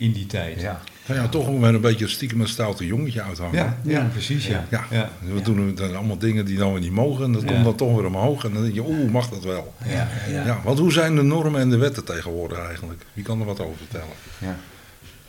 In 0.04 0.12
die 0.12 0.26
tijd. 0.26 0.62
Ja. 0.62 0.82
Ga 1.06 1.22
je 1.22 1.30
toch 1.30 1.48
weer 1.48 1.64
een 1.74 1.82
beetje 1.82 2.08
stiekem 2.08 2.42
een 2.42 2.48
stoute 2.48 2.86
jongetje 2.86 3.22
uithangen. 3.22 3.56
ja, 3.56 3.78
ja, 3.84 4.10
precies. 4.12 4.48
Ja. 4.48 4.66
Ja, 4.72 4.86
Ja. 4.92 5.10
we 5.34 5.42
doen 5.42 5.76
dan 5.76 5.96
allemaal 5.96 6.18
dingen 6.18 6.46
die 6.46 6.58
dan 6.58 6.72
weer 6.72 6.82
niet 6.82 6.92
mogen. 6.92 7.26
En 7.26 7.32
dat 7.32 7.42
Ja. 7.42 7.48
komt 7.48 7.64
dan 7.64 7.76
toch 7.76 7.96
weer 7.96 8.06
omhoog. 8.06 8.44
En 8.46 8.54
dan 8.54 8.62
denk 8.62 8.74
je, 8.74 8.84
oeh, 8.88 9.12
mag 9.12 9.30
dat 9.30 9.44
wel? 9.44 9.74
Ja, 9.86 10.08
ja. 10.30 10.46
Ja. 10.46 10.62
want 10.64 10.80
hoe 10.80 10.92
zijn 10.92 11.16
de 11.16 11.22
normen 11.22 11.62
en 11.62 11.70
de 11.70 11.78
wetten 11.78 12.04
tegenwoordig 12.06 12.58
eigenlijk? 12.58 13.06
Wie 13.14 13.24
kan 13.24 13.40
er 13.40 13.46
wat 13.46 13.60
over 13.60 13.78
vertellen? 13.78 14.16
ja. 14.38 14.58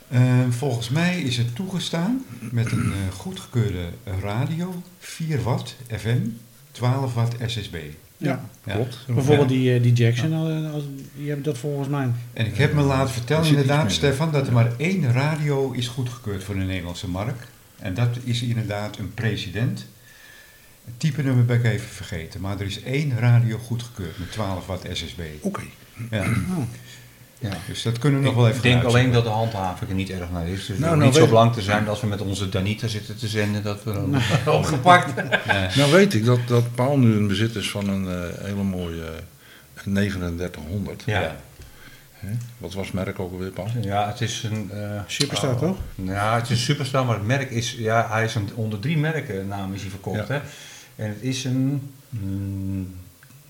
Eh, 0.09 0.21
volgens 0.49 0.89
mij 0.89 1.21
is 1.21 1.37
het 1.37 1.55
toegestaan 1.55 2.25
met 2.39 2.71
een 2.71 2.91
eh, 2.91 3.13
goedgekeurde 3.15 3.85
radio, 4.21 4.81
4 4.99 5.41
watt 5.41 5.75
FM, 5.97 6.19
12 6.71 7.13
watt 7.13 7.35
SSB. 7.45 7.75
Ja. 8.17 8.49
Ja. 8.65 8.73
Klopt. 8.73 8.97
Bijvoorbeeld 9.07 9.49
die, 9.49 9.73
eh, 9.75 9.81
die 9.83 9.93
Jackson, 9.93 10.31
eh, 10.31 10.73
als- 10.73 10.83
die 11.15 11.27
hebben 11.27 11.45
dat 11.45 11.57
volgens 11.57 11.87
mij. 11.87 12.07
En 12.33 12.45
ik 12.45 12.57
heb 12.57 12.73
me 12.73 12.81
laten 12.81 13.13
vertellen 13.13 13.43
Er 13.43 13.49
inderdaad. 13.49 13.91
Stefan, 13.91 14.31
dat 14.31 14.47
er 14.47 14.53
maar 14.53 14.71
één 14.77 15.11
radio 15.11 15.71
is 15.71 15.87
goedgekeurd 15.87 16.43
voor 16.43 16.55
de 16.55 16.63
Nederlandse 16.63 17.07
markt. 17.09 17.47
En 17.79 17.93
dat 17.93 18.09
is 18.23 18.41
inderdaad 18.41 18.97
een 18.97 19.13
president. 19.13 19.85
Het 20.85 20.99
type 20.99 21.21
nummer 21.23 21.45
ben 21.45 21.57
ik 21.59 21.65
even 21.65 21.87
vergeten, 21.89 22.41
maar 22.41 22.59
er 22.59 22.65
is 22.65 22.83
één 22.83 23.17
radio 23.19 23.57
goedgekeurd 23.57 24.19
met 24.19 24.31
12 24.31 24.65
watt 24.65 24.87
SSB. 24.91 25.19
Oké. 25.41 25.61
Ja. 26.11 26.21
Oh. 26.23 26.57
Ja. 27.39 27.49
Dus 27.67 27.81
dat 27.81 27.99
kunnen 27.99 28.19
we 28.19 28.25
nog 28.25 28.35
wel 28.35 28.45
even 28.45 28.57
Ik 28.57 28.61
denk 28.63 28.83
alleen 28.83 29.11
dat 29.11 29.23
de 29.23 29.29
handhaving 29.29 29.89
er 29.89 29.95
niet 29.95 30.09
erg 30.09 30.31
naar 30.31 30.47
is. 30.47 30.65
Dus 30.65 30.77
Nou, 30.77 30.91
nou, 30.95 31.03
niet 31.05 31.13
zo 31.13 31.19
weet- 31.19 31.29
belang 31.29 31.53
te 31.53 31.61
zijn 31.61 31.87
als 31.87 32.01
we 32.01 32.07
met 32.07 32.21
onze 32.21 32.49
Danita 32.49 32.87
zitten 32.87 33.17
te 33.17 33.27
zenden 33.27 33.63
dat 33.63 33.83
we 33.83 33.91
dan 33.93 34.15
opgepakt. 34.55 35.13
Ja. 35.45 35.69
Nou 35.75 35.91
weet 35.91 36.13
ik 36.13 36.25
dat, 36.25 36.39
dat 36.47 36.75
Paul 36.75 36.97
nu 36.97 37.15
in 37.17 37.27
bezit 37.27 37.55
is 37.55 37.69
van 37.71 37.89
een 37.89 38.07
eh, 38.07 38.43
hele 38.45 38.63
mooie 38.63 39.03
eh, 39.03 39.83
3900. 39.93 41.03
Ja. 41.05 41.35
Hè? 42.13 42.31
Wat 42.57 42.73
was 42.73 42.85
het 42.85 42.95
merk 42.95 43.19
ook 43.19 43.31
alweer, 43.31 43.49
Paul? 43.51 43.67
ja, 43.81 44.07
het 44.07 44.21
is 44.21 44.43
een... 44.43 44.71
eh, 44.73 44.99
Superstar, 45.07 45.53
oh, 45.53 45.59
toch? 45.59 45.77
Ja, 45.95 46.35
het 46.35 46.43
is 46.43 46.49
een 46.49 46.57
superstar, 46.57 47.05
maar 47.05 47.15
het 47.15 47.25
merk 47.25 47.49
is... 47.51 47.75
Ja, 47.77 48.07
hij 48.09 48.23
is 48.23 48.35
een, 48.35 48.49
onder 48.55 48.79
drie 48.79 48.97
merken 48.97 49.47
naam 49.47 49.73
is 49.73 49.81
hij 49.81 49.89
verkocht. 49.89 50.27
Ja. 50.27 50.33
Hè? 50.33 50.39
En 51.03 51.09
het 51.09 51.21
is 51.21 51.43
een... 51.43 51.91
Mm, 52.09 52.95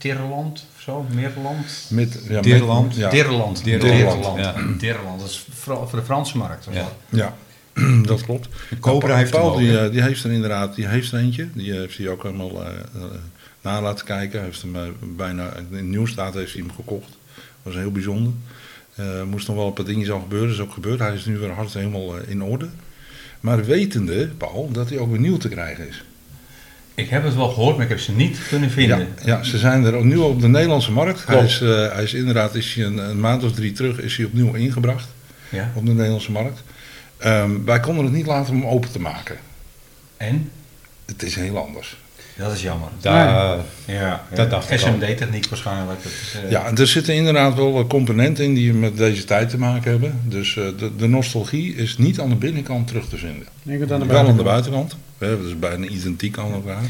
Tirland 0.05 0.65
of 0.75 0.81
zo, 0.81 1.05
Meerland. 1.13 1.87
Met, 1.89 2.19
ja, 2.29 2.41
Dirland. 2.41 2.87
Met, 2.87 2.95
ja, 2.97 3.09
Dirland. 3.09 3.63
Dirland, 3.63 3.91
Dirland. 3.97 4.39
ja. 4.39 4.55
Dirland. 4.77 5.19
Dat 5.19 5.29
is 5.29 5.45
vooral 5.53 5.87
voor 5.87 5.99
de 5.99 6.05
Franse 6.05 6.37
markt. 6.37 6.67
of 6.67 6.73
Ja. 6.73 6.81
wat? 6.81 6.93
ja, 7.09 7.35
dat 8.07 8.23
klopt. 8.23 8.47
Cobra 8.79 9.17
heeft 9.17 9.31
Paul, 9.31 9.43
hem 9.43 9.53
ook, 9.53 9.59
die, 9.59 9.79
eh, 9.79 9.91
die 9.91 10.01
heeft 10.01 10.23
er 10.23 10.31
inderdaad 10.31 10.75
die 10.75 10.87
heeft 10.87 11.11
er 11.11 11.19
eentje. 11.19 11.47
Die 11.53 11.73
heeft 11.73 11.97
hij 11.97 12.09
ook 12.09 12.23
helemaal 12.23 12.63
eh, 12.63 12.69
eh, 12.69 13.01
na 13.61 13.81
laten 13.81 14.05
kijken. 14.05 14.37
Hij 14.37 14.47
heeft 14.47 14.61
hem 14.61 14.75
eh, 14.75 14.81
bijna 15.01 15.53
in 15.71 15.89
Nieuwstaat 15.89 16.33
heeft 16.33 16.53
hij 16.53 16.61
hem 16.61 16.75
gekocht. 16.75 17.09
Dat 17.35 17.73
was 17.73 17.75
heel 17.75 17.91
bijzonder. 17.91 18.33
Eh 18.95 19.23
moest 19.23 19.47
nog 19.47 19.55
wel 19.55 19.67
een 19.67 19.73
paar 19.73 19.85
dingen 19.85 20.05
zo 20.05 20.19
gebeuren. 20.19 20.47
Dat 20.47 20.57
is 20.57 20.63
ook 20.63 20.73
gebeurd. 20.73 20.99
Hij 20.99 21.13
is 21.13 21.25
nu 21.25 21.37
weer 21.37 21.51
hard 21.51 21.73
helemaal 21.73 22.17
eh, 22.17 22.29
in 22.29 22.43
orde. 22.43 22.67
Maar 23.39 23.65
wetende, 23.65 24.27
Paul, 24.27 24.69
dat 24.71 24.89
hij 24.89 24.97
ook 24.97 25.09
weer 25.09 25.19
nieuw 25.19 25.37
te 25.37 25.49
krijgen 25.49 25.87
is. 25.87 26.03
Ik 26.95 27.09
heb 27.09 27.23
het 27.23 27.35
wel 27.35 27.49
gehoord, 27.49 27.75
maar 27.75 27.83
ik 27.83 27.89
heb 27.91 27.99
ze 27.99 28.11
niet 28.11 28.39
kunnen 28.47 28.69
vinden. 28.71 28.99
Ja, 28.99 29.05
ja, 29.25 29.43
ze 29.43 29.57
zijn 29.57 29.83
er 29.85 30.05
nu 30.05 30.17
op 30.17 30.41
de 30.41 30.47
Nederlandse 30.47 30.91
markt. 30.91 31.25
Hij 31.27 31.43
is, 31.43 31.61
eh, 31.61 31.91
hij 31.93 32.03
is 32.03 32.13
inderdaad 32.13 32.55
is 32.55 32.73
hij 32.73 32.85
een, 32.85 32.97
een 32.97 33.19
maand 33.19 33.43
of 33.43 33.51
drie 33.51 33.71
terug 33.71 33.99
is 33.99 34.17
hij 34.17 34.25
opnieuw 34.25 34.53
ingebracht 34.53 35.07
Ja. 35.49 35.71
op 35.75 35.85
de 35.85 35.91
Nederlandse 35.93 36.31
markt. 36.31 36.63
Ehm, 37.17 37.51
wij 37.65 37.79
konden 37.79 38.03
het 38.03 38.13
niet 38.13 38.25
laten 38.25 38.53
om 38.53 38.59
hem 38.61 38.69
open 38.69 38.91
te 38.91 38.99
maken. 38.99 39.37
En? 40.17 40.51
Het 41.05 41.23
is 41.23 41.35
heel 41.35 41.57
anders. 41.57 41.97
Dat 42.37 42.53
is 42.53 42.61
jammer. 42.61 42.89
Daar, 43.01 43.57
Ja, 43.85 44.23
Dat 44.33 44.49
dacht 44.49 44.71
ik. 44.71 44.79
SMD-techniek 44.79 45.47
waarschijnlijk. 45.49 46.03
Dat 46.03 46.11
is, 46.11 46.35
eh, 46.43 46.49
Ja, 46.51 46.65
en 46.65 46.77
er 46.77 46.87
zitten 46.87 47.15
inderdaad 47.15 47.55
wel 47.55 47.79
eh, 47.79 47.87
componenten 47.87 48.43
in 48.43 48.53
die 48.53 48.73
met 48.73 48.97
deze 48.97 49.23
tijd 49.23 49.49
te 49.49 49.57
maken 49.57 49.91
hebben. 49.91 50.19
Dus 50.23 50.57
eh, 50.57 50.63
de, 50.77 50.95
de 50.95 51.07
nostalgie 51.07 51.75
is 51.75 51.97
niet 51.97 52.19
aan 52.19 52.29
de 52.29 52.35
binnenkant 52.35 52.87
terug 52.87 53.09
te 53.09 53.17
vinden. 53.17 53.47
Ik 53.63 53.91
aan 53.91 53.99
de 53.99 54.05
Wel 54.05 54.27
aan 54.27 54.37
de 54.37 54.43
buitenkant. 54.43 54.43
buitenkant. 54.43 54.95
Hè, 55.17 55.37
Dat 55.37 55.45
is 55.45 55.59
bijna 55.59 55.85
identiek 55.85 56.37
aan 56.37 56.51
elkaar. 56.53 56.81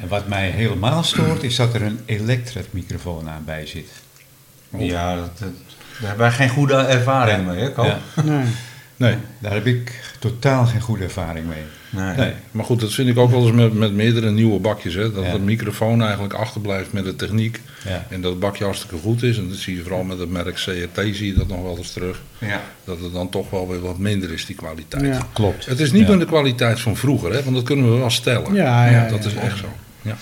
En 0.00 0.08
wat 0.08 0.28
mij 0.28 0.50
helemaal 0.50 1.02
stoort, 1.02 1.42
is 1.42 1.56
dat 1.56 1.74
er 1.74 1.82
een 1.82 1.98
elektretmicrofoon 2.04 3.28
aan 3.28 3.42
bij 3.44 3.66
zit. 3.66 3.88
ja 4.78 5.14
dat, 5.16 5.38
dat- 5.38 5.48
daar 6.00 6.08
hebben 6.10 6.26
wij 6.26 6.30
geen 6.36 6.48
goede 6.48 6.74
ervaring 6.74 7.46
mee, 7.46 7.60
hè, 7.60 7.72
Ko? 7.72 7.84
Ja. 7.84 7.98
Nee. 8.24 8.44
Nee. 8.96 9.16
Daar 9.38 9.52
heb 9.52 9.66
ik 9.66 10.00
totaal 10.18 10.66
geen 10.66 10.80
goede 10.80 11.04
ervaring 11.04 11.46
mee. 11.46 11.62
Nee. 11.92 12.16
Nee. 12.16 12.32
Maar 12.50 12.64
goed, 12.64 12.80
dat 12.80 12.92
vind 12.92 13.08
ik 13.08 13.18
ook 13.18 13.30
wel 13.30 13.42
eens 13.46 13.52
met, 13.52 13.72
met 13.74 13.92
meerdere 13.92 14.30
nieuwe 14.30 14.58
bakjes. 14.60 14.94
Hè, 14.94 15.12
dat 15.12 15.24
Ja. 15.24 15.32
de 15.32 15.38
microfoon 15.38 16.02
eigenlijk 16.02 16.34
achterblijft 16.34 16.92
met 16.92 17.04
de 17.04 17.16
techniek. 17.16 17.60
Ja. 17.84 18.06
En 18.08 18.20
dat 18.20 18.30
het 18.30 18.40
bakje 18.40 18.64
hartstikke 18.64 18.96
goed 18.96 19.22
is. 19.22 19.38
En 19.38 19.48
dat 19.48 19.56
zie 19.58 19.76
je 19.76 19.82
vooral 19.82 20.02
met 20.02 20.18
het 20.18 20.30
merk 20.30 20.54
CRT 20.54 21.16
zie 21.16 21.26
je 21.26 21.34
dat 21.34 21.48
nog 21.48 21.62
wel 21.62 21.76
eens 21.76 21.92
terug. 21.92 22.20
Ja. 22.38 22.60
Dat 22.84 23.00
het 23.00 23.12
dan 23.12 23.28
toch 23.28 23.50
wel 23.50 23.68
weer 23.68 23.80
wat 23.80 23.98
minder 23.98 24.32
is, 24.32 24.46
die 24.46 24.56
kwaliteit. 24.56 25.04
Ja. 25.04 25.26
Klopt. 25.32 25.66
Het 25.66 25.80
is 25.80 25.92
niet 25.92 26.08
meer 26.08 26.18
de 26.18 26.24
kwaliteit 26.26 26.80
van 26.80 26.96
vroeger, 26.96 27.32
hè, 27.32 27.42
want 27.42 27.56
dat 27.56 27.64
kunnen 27.64 27.92
we 27.92 27.98
wel 27.98 28.10
stellen. 28.10 28.54
Ja, 28.54 28.86
ja, 28.90 29.08
dat 29.08 29.24
is 29.24 29.34
echt 29.34 29.58
zo. 29.58 29.66
Ja. 30.02 30.16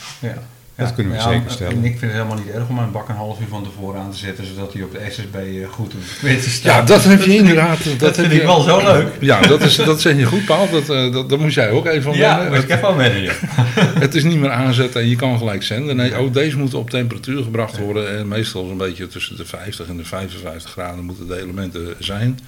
Ja. 0.81 0.87
Dat 0.87 0.95
kunnen 0.95 1.13
we 1.13 1.19
Ja, 1.19 1.25
zeker 1.29 1.43
en 1.47 1.51
stellen. 1.53 1.77
Ik 1.85 1.99
vind 1.99 2.01
het 2.01 2.13
helemaal 2.13 2.37
niet 2.37 2.49
erg 2.55 2.69
om 2.69 2.79
een 2.79 2.91
bak 2.91 3.09
een 3.09 3.15
half 3.15 3.41
uur 3.41 3.47
van 3.49 3.63
tevoren 3.65 4.01
aan 4.01 4.11
te 4.11 4.17
zetten, 4.19 4.47
zodat 4.47 4.73
hij 4.73 4.83
op 4.83 4.93
de 4.93 5.01
SSB 5.11 5.35
eh, 5.35 5.69
goed 5.71 5.91
de 5.91 5.97
frequentie 6.05 6.51
staat. 6.51 6.89
ja, 6.89 6.95
dat 6.95 7.05
heb 7.05 7.23
je 7.23 7.35
inderdaad. 7.35 7.85
Dat, 7.85 7.99
Dat 7.99 8.15
vind 8.15 8.33
ik 8.33 8.41
je- 8.41 8.47
wel 8.47 8.61
zo 8.61 8.83
leuk. 8.83 9.07
Ja, 9.21 9.41
dat, 9.41 9.61
is, 9.63 9.77
dat 9.77 10.01
zeg 10.01 10.17
je 10.17 10.25
goed, 10.25 10.45
Paul. 10.45 10.71
Dat, 10.71 10.89
eh, 10.89 11.13
dat, 11.13 11.29
daar 11.29 11.39
moest 11.41 11.55
jij 11.55 11.71
ook 11.71 11.87
even 11.87 12.03
van 12.03 12.17
Ja, 12.17 12.37
maar 12.37 12.59
ik 12.59 12.69
heb 12.69 12.81
wel 12.81 12.97
wennen, 12.97 13.23
ja. 13.23 13.33
Het 14.05 14.15
is 14.15 14.25
niet 14.25 14.39
meer 14.39 14.51
aanzetten 14.51 15.01
en 15.01 15.09
je 15.09 15.17
kan 15.17 15.39
gelijk 15.39 15.63
zenden. 15.63 15.97
Nee, 15.97 16.15
ook 16.15 16.35
deze 16.35 16.59
moeten 16.59 16.79
op 16.79 16.91
temperatuur 16.91 17.43
gebracht 17.43 17.79
worden. 17.79 18.19
En 18.19 18.29
meestal 18.29 18.67
zo'n 18.67 18.77
beetje 18.77 19.07
tussen 19.07 19.37
de 19.37 19.45
50 19.45 19.89
en 19.89 19.97
de 19.97 20.05
55 20.05 20.71
graden 20.71 21.05
moeten 21.05 21.27
de 21.27 21.41
elementen 21.41 21.95
zijn. 21.99 22.39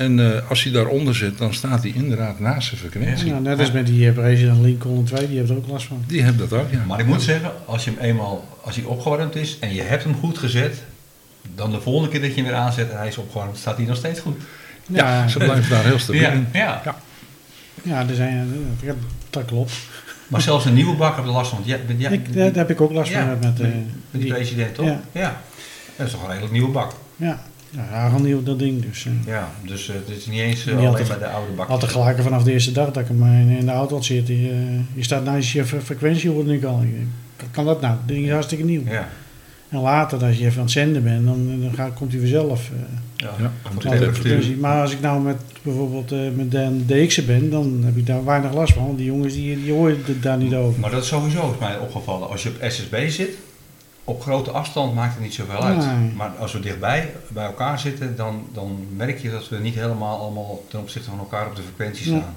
En 0.00 0.34
eh, 0.34 0.48
als 0.48 0.62
hij 0.62 0.72
daaronder 0.72 1.14
zit, 1.14 1.38
dan 1.38 1.54
staat 1.54 1.82
hij 1.82 1.92
inderdaad 1.94 2.40
naast 2.40 2.68
zijn 2.68 2.80
frequentie. 2.80 3.26
Ja, 3.26 3.38
net 3.38 3.58
als 3.58 3.72
met 3.72 3.86
die 3.86 4.08
eh, 4.08 4.14
president 4.14 4.58
Lincoln 4.60 5.04
2, 5.04 5.28
die 5.28 5.38
heeft 5.38 5.50
er 5.50 5.56
ook 5.56 5.68
last 5.68 5.86
van. 5.86 6.04
Die 6.06 6.22
hebben 6.22 6.48
dat 6.48 6.60
ook, 6.60 6.70
ja. 6.70 6.84
Maar 6.86 7.00
ik 7.00 7.06
moet 7.06 7.22
zeggen, 7.22 7.50
als 7.66 7.84
je 7.84 7.90
hem 7.90 7.98
eenmaal, 8.00 8.44
als 8.60 8.76
hij 8.76 8.84
opgewarmd 8.84 9.36
is 9.36 9.58
en 9.58 9.74
je 9.74 9.82
hebt 9.82 10.04
hem 10.04 10.14
goed 10.14 10.38
gezet, 10.38 10.82
dan 11.54 11.70
de 11.70 11.80
volgende 11.80 12.08
keer 12.08 12.20
dat 12.20 12.28
je 12.28 12.34
hem 12.34 12.44
weer 12.44 12.54
aanzet 12.54 12.90
en 12.90 12.96
hij 12.96 13.08
is 13.08 13.16
opgewarmd, 13.16 13.56
staat 13.56 13.76
hij 13.76 13.86
nog 13.86 13.96
steeds 13.96 14.20
goed. 14.20 14.36
Ja, 14.86 15.28
ze 15.28 15.38
blijven 15.38 15.70
daar 15.70 15.84
heel 15.84 15.98
stabiel 15.98 16.30
in. 16.30 16.46
ja. 16.52 16.80
Ja. 16.84 16.96
Ja, 17.82 18.08
er 18.08 18.14
zijn, 18.14 18.68
eh, 18.82 18.92
dat, 19.30 19.44
klopt. 19.44 19.72
Maar 20.28 20.40
zelfs 20.40 20.64
een 20.64 20.74
nieuwe 20.74 20.96
bak 20.96 21.16
heb 21.16 21.24
je 21.24 21.30
last 21.30 21.50
van. 21.50 21.58
want 21.66 21.70
Ja, 21.70 21.78
ja, 21.98 22.08
ik, 22.08 22.34
daar 22.34 22.54
heb 22.54 22.70
ik 22.70 22.80
ook 22.80 22.92
last 22.92 23.10
Ja, 23.10 23.26
van. 23.26 23.50
Met, 23.50 23.60
eh, 23.60 23.68
met 24.10 24.22
die 24.22 24.32
president 24.32 24.74
toch? 24.74 24.86
Ja. 24.86 25.00
Ja. 25.12 25.40
Dat 25.96 26.06
is 26.06 26.12
toch 26.12 26.22
een 26.22 26.28
redelijk 26.28 26.52
nieuwe 26.52 26.70
bak. 26.70 26.92
Ja, 27.16 27.42
ja 27.70 27.80
hagelnieuw 27.82 28.42
dat 28.42 28.58
ding. 28.58 28.82
Dus 28.86 29.06
eh 29.06 29.12
Ja, 29.26 29.50
dus 29.66 29.88
eh, 29.88 29.94
het 29.94 30.16
is 30.16 30.26
niet 30.26 30.40
eens 30.40 30.60
eh, 30.60 30.66
Niet 30.66 30.74
alleen 30.74 30.88
altijd- 30.88 31.08
bij 31.08 31.18
de 31.18 31.26
oude 31.26 31.52
bak. 31.52 31.68
had 31.68 31.82
er 31.82 31.88
gelijk 31.88 32.22
vanaf 32.22 32.42
de 32.42 32.52
eerste 32.52 32.72
dag 32.72 32.86
dat 32.90 33.02
ik 33.02 33.08
hem 33.08 33.22
in, 33.24 33.48
in 33.58 33.66
de 33.66 33.72
auto 33.72 33.94
had 33.94 34.04
zitten. 34.04 34.40
Je, 34.42 34.80
je 34.94 35.02
staat 35.02 35.24
naast 35.24 35.50
je 35.52 35.64
fre- 35.64 35.80
frequentie 35.80 36.30
hoorde 36.30 36.54
ik 36.54 36.64
al. 36.64 36.78
Denk, 36.80 36.92
Kan, 37.50 37.64
dat 37.64 37.80
nou? 37.80 37.94
Dat 37.98 38.08
ding 38.08 38.24
is 38.26 38.30
hartstikke 38.32 38.64
nieuw. 38.64 38.82
Ja. 38.86 39.08
En 39.68 39.80
later, 39.80 40.24
als 40.24 40.36
je 40.38 40.44
even 40.44 40.56
aan 40.56 40.62
het 40.62 40.70
zenden 40.72 41.02
bent, 41.02 41.26
dan, 41.26 41.60
dan 41.60 41.72
gaat, 41.74 41.94
komt 41.94 42.10
hij 42.12 42.20
vanzelf. 42.20 42.70
eh, 42.70 42.78
Ja. 43.16 43.30
Ja, 43.38 43.52
moet. 43.74 44.60
Maar 44.60 44.80
als 44.82 44.92
ik 44.92 45.00
nou 45.00 45.22
met 45.22 45.36
bijvoorbeeld 45.62 46.12
eh, 46.12 46.18
met 46.34 46.50
de 46.50 46.80
DX'en 46.86 47.26
ben, 47.26 47.50
dan 47.50 47.80
heb 47.84 47.96
ik 47.96 48.06
daar 48.06 48.24
weinig 48.24 48.52
last 48.54 48.72
van. 48.72 48.86
Want 48.86 48.96
die 48.98 49.06
jongens 49.06 49.34
die, 49.34 49.62
die 49.62 49.72
horen 49.72 49.98
het 50.04 50.22
daar 50.22 50.36
niet 50.38 50.54
over. 50.54 50.80
Maar 50.80 50.90
dat 50.90 51.02
is 51.02 51.08
sowieso 51.08 51.56
mij 51.60 51.78
opgevallen. 51.78 52.28
Als 52.30 52.42
je 52.42 52.48
op 52.48 52.70
SSB 52.70 53.08
zit, 53.08 53.30
op 54.10 54.22
grote 54.22 54.50
afstand 54.50 54.94
maakt 54.94 55.14
het 55.14 55.22
niet 55.22 55.34
zoveel 55.34 55.62
uit. 55.62 55.86
Nee. 55.86 56.12
Maar 56.12 56.30
als 56.38 56.52
we 56.52 56.60
dichtbij 56.60 57.12
bij 57.28 57.44
elkaar 57.44 57.78
zitten, 57.78 58.16
dan, 58.16 58.48
dan 58.52 58.86
merk 58.96 59.18
je 59.18 59.30
dat 59.30 59.48
we 59.48 59.58
niet 59.58 59.74
helemaal 59.74 60.18
allemaal 60.18 60.64
ten 60.68 60.80
opzichte 60.80 61.10
van 61.10 61.18
elkaar 61.18 61.46
op 61.46 61.56
de 61.56 61.62
frequentie 61.62 62.06
staan. 62.06 62.34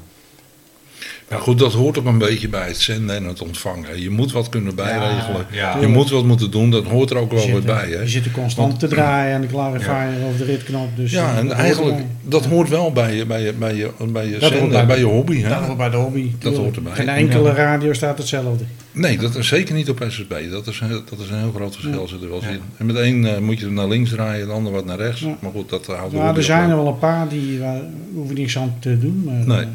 Maar 1.34 1.42
goed, 1.42 1.60
dat 1.60 1.74
hoort 1.74 2.00
ook 2.00 2.06
een 2.06 2.18
beetje 2.18 2.50
bij 2.50 2.68
het 2.68 2.78
zenden 2.78 3.16
en 3.16 3.24
het 3.24 3.42
ontvangen. 3.42 4.02
Je 4.02 4.10
moet 4.10 4.32
wat 4.32 4.50
kunnen 4.50 4.76
bijregelen. 4.76 5.46
Ja. 5.52 5.78
Je 5.80 5.88
moet 5.88 6.10
wat 6.10 6.24
moeten 6.26 6.52
doen, 6.52 6.72
dat 6.72 6.86
hoort 6.86 7.10
er 7.10 7.18
ook 7.18 7.32
wel 7.32 7.46
weer 7.46 7.56
er- 7.56 7.62
bij. 7.62 7.88
Hè? 7.90 8.02
je 8.02 8.08
zit 8.08 8.26
er 8.26 8.32
constant 8.32 8.80
te 8.80 8.88
draaien 8.88 9.36
aan 9.36 9.42
de 9.42 9.48
clarifier 9.48 10.26
of 10.32 10.38
de 10.38 10.44
ritknop. 10.44 10.88
Dus 10.96 11.12
Ja, 11.12 11.32
eh, 11.32 11.38
en 11.38 11.48
dat 11.48 11.58
eigenlijk, 11.58 11.98
dat 12.24 12.46
hoort 12.46 12.70
wel 12.70 12.92
bij 12.92 13.16
je, 13.16 13.26
bij 13.26 13.42
je, 13.44 13.54
bij 13.54 13.76
je, 13.76 13.90
bij 14.12 14.26
je 14.28 14.38
Dat 14.38 14.52
zender, 14.52 14.70
bij- 14.70 14.86
bij 14.86 14.98
je 14.98 15.04
hobby. 15.06 15.42
Hè? 15.42 15.50
Dat 15.50 15.58
hoort 15.64 15.78
bij 15.78 15.90
de 15.90 15.98
hobby. 15.98 16.32
tuurlijk. 16.40 16.62
hoort 16.64 16.76
erbij. 16.76 16.94
Geen 16.94 17.10
enkele 17.10 17.52
radio 17.54 17.94
staat 17.94 18.18
hetzelfde. 18.18 18.64
Nee, 18.92 19.18
dat 19.18 19.36
is 19.36 19.48
zeker 19.48 19.76
niet 19.76 19.90
op 19.90 20.06
SSB. 20.10 20.34
Dat 20.52 20.68
is, 20.68 20.80
een- 20.80 21.02
dat 21.10 21.20
is 21.20 21.30
een 21.30 21.38
heel 21.40 21.52
groot 21.56 21.74
verschil. 21.74 22.02
Ja. 22.02 22.08
Zit 22.08 22.22
er 22.22 22.30
wel 22.30 22.42
Ja. 22.42 22.48
in. 22.50 22.60
En 22.78 22.86
met 22.86 22.96
één 22.96 23.26
eh, 23.36 23.38
moet 23.42 23.60
je 23.60 23.70
naar 23.70 23.88
links 23.88 24.10
draaien, 24.10 24.48
de 24.48 24.54
ander 24.54 24.72
wat 24.72 24.86
naar 24.86 24.98
rechts. 24.98 25.22
Ja. 25.22 25.38
Maar 25.40 25.52
goed, 25.52 25.70
dat 25.70 25.86
houdt 25.86 26.12
Nou, 26.14 26.24
hobby 26.26 26.40
er 26.40 26.46
zijn 26.46 26.70
er 26.70 26.76
wel 26.76 26.88
een 26.88 27.00
paar 27.00 27.28
die 27.28 27.60
waar, 27.60 27.82
hoef 28.16 28.28
je 28.28 28.34
niks 28.34 28.58
aan 28.58 28.76
te 28.80 29.00
doen. 29.00 29.22
Maar, 29.26 29.58
Nee. 29.58 29.66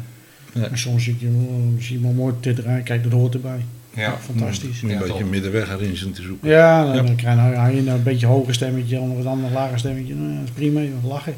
Eh, 0.63 0.69
maar 0.69 0.77
soms 0.77 1.03
zie 1.03 1.15
je, 1.19 1.27
oh, 1.27 1.81
zie 1.81 1.95
je 1.95 2.03
maar 2.03 2.13
mooi 2.13 2.33
te 2.39 2.53
draaien. 2.53 2.83
Kijk, 2.83 3.03
dat 3.03 3.11
hoort 3.11 3.33
erbij. 3.33 3.59
Ja. 3.95 4.17
Fantastisch. 4.17 4.81
Een 4.81 4.97
beetje 4.97 5.25
middenweg 5.25 5.69
erin 5.73 5.95
zien 5.97 6.11
te 6.11 6.21
zoeken. 6.21 6.49
Ja, 6.49 6.83
dan, 6.85 6.95
Ja. 6.95 7.01
dan 7.01 7.15
krijg 7.15 7.35
je, 7.75 7.81
nou, 7.81 7.97
een 7.97 8.03
beetje 8.03 8.25
hoger 8.25 8.53
stemmetje, 8.53 8.95
dan 8.95 9.15
wat 9.17 9.25
ander 9.25 9.51
lager 9.51 9.79
stemmetje. 9.79 10.15
Nou, 10.15 10.33
dat 10.33 10.43
is 10.43 10.51
prima, 10.51 10.81
joh, 10.81 11.03
lachen. 11.03 11.33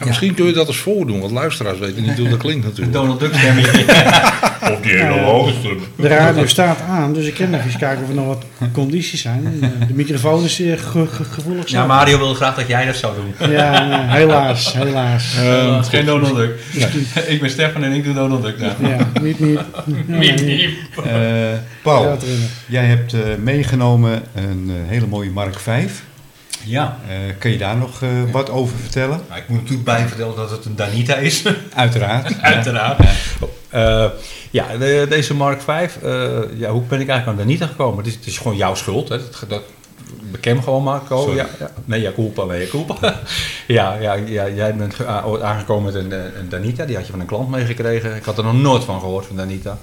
En 0.00 0.06
misschien 0.06 0.34
kun 0.34 0.46
je 0.46 0.52
dat 0.52 0.68
eens 0.68 0.76
voordoen, 0.76 1.20
want 1.20 1.32
luisteraars 1.32 1.78
weten 1.78 2.02
niet 2.02 2.18
hoe 2.18 2.28
dat 2.28 2.38
klinkt 2.38 2.64
natuurlijk. 2.64 2.92
Donald 2.92 3.20
Duck 3.20 3.34
stemmetje. 3.34 3.84
Of 4.72 4.80
die 4.80 4.92
hele 4.92 5.20
hoge 5.20 5.52
stem. 5.58 5.78
De 5.96 6.08
radio 6.08 6.46
staat 6.46 6.80
aan, 6.88 7.12
dus 7.12 7.26
ik 7.26 7.34
kan 7.34 7.54
even 7.54 7.78
kijken 7.78 8.02
of 8.02 8.08
er 8.08 8.14
nog 8.14 8.26
wat 8.26 8.44
condities 8.72 9.22
zijn. 9.22 9.58
Eh, 9.60 9.68
De 9.88 9.94
microfoon 9.94 10.44
is 10.44 10.54
zeer 10.54 10.78
ge- 10.78 11.06
ge- 11.06 11.24
gevoelig. 11.24 11.68
Ja, 11.68 11.86
Mario 11.86 12.18
wilde 12.18 12.34
graag 12.34 12.54
dat 12.54 12.68
jij 12.68 12.86
dat 12.86 12.96
zou 12.96 13.14
doen. 13.14 13.50
Ja, 13.50 13.84
nee, 13.88 14.16
helaas, 14.18 14.72
helaas. 14.74 15.34
Uh, 15.42 15.82
geen 15.84 16.04
Donald 16.04 16.36
Duck. 16.36 16.50
ik 17.28 17.40
ben 17.40 17.50
Stefan 17.50 17.84
en 17.84 17.92
ik 17.92 18.04
doe 18.04 18.14
Donald 18.14 18.42
Duck. 18.42 18.58
Nou. 18.58 18.88
Ja, 18.94 19.08
niet, 19.20 19.40
niet. 19.40 19.60
Ja, 20.06 21.02
Eh, 21.04 21.58
Paul, 21.82 22.18
jij 22.66 22.84
hebt 22.84 23.12
eh, 23.12 23.20
meegenomen 23.42 24.22
een 24.34 24.66
eh, 24.70 24.90
hele 24.90 25.06
mooie 25.06 25.30
Mark 25.30 25.58
V. 25.60 25.68
Ja. 26.64 26.98
Eh, 27.08 27.14
kun 27.38 27.50
je 27.50 27.58
daar 27.58 27.76
nog 27.76 28.02
eh, 28.02 28.08
wat 28.32 28.50
over 28.50 28.76
vertellen? 28.78 29.20
Nou, 29.28 29.40
ik 29.40 29.48
moet 29.48 29.58
natuurlijk 29.58 29.84
bij 29.84 30.06
vertellen 30.08 30.36
dat 30.36 30.50
het 30.50 30.64
een 30.64 30.76
Danita 30.76 31.14
is. 31.14 31.42
Uiteraard. 31.74 32.40
Uiteraard. 32.40 32.98
Eh, 33.68 34.06
ja, 34.50 34.76
de- 34.78 35.06
deze 35.08 35.34
Mark 35.34 35.60
V, 35.62 35.68
eh, 35.68 35.88
ja, 36.54 36.70
hoe 36.70 36.82
ben 36.82 37.00
ik 37.00 37.08
eigenlijk 37.08 37.26
aan 37.26 37.36
Danita 37.36 37.66
gekomen? 37.66 37.98
Het 37.98 38.06
is, 38.06 38.14
het 38.14 38.26
is 38.26 38.38
gewoon 38.38 38.56
jouw 38.56 38.74
schuld. 38.74 39.08
Hè? 39.08 39.16
Dat, 39.18 39.44
dat, 39.48 39.62
beken 40.30 40.62
gewoon 40.62 40.82
Marco. 40.82 41.20
Sorry. 41.20 41.36
Ja, 41.36 41.46
ja. 41.58 41.70
Nee, 41.84 42.00
ja, 42.00 42.12
culpa, 42.12 42.44
nee, 42.44 42.68
culpa. 42.68 42.96
ja, 43.66 43.94
ja, 43.94 44.14
ja, 44.14 44.48
jij 44.48 44.74
bent 44.74 45.06
aangekomen 45.42 45.92
met 45.92 45.94
een, 46.04 46.12
eh, 46.12 46.38
een 46.40 46.48
Danita. 46.48 46.84
Die 46.84 46.96
had 46.96 47.04
je 47.06 47.10
van 47.12 47.20
een 47.20 47.26
klant 47.26 47.48
meegekregen. 47.48 48.16
Ik 48.16 48.24
had 48.24 48.38
er 48.38 48.44
nog 48.44 48.54
nooit 48.60 48.84
van 48.84 49.00
gehoord, 49.00 49.26
van 49.26 49.36
Danita. 49.36 49.78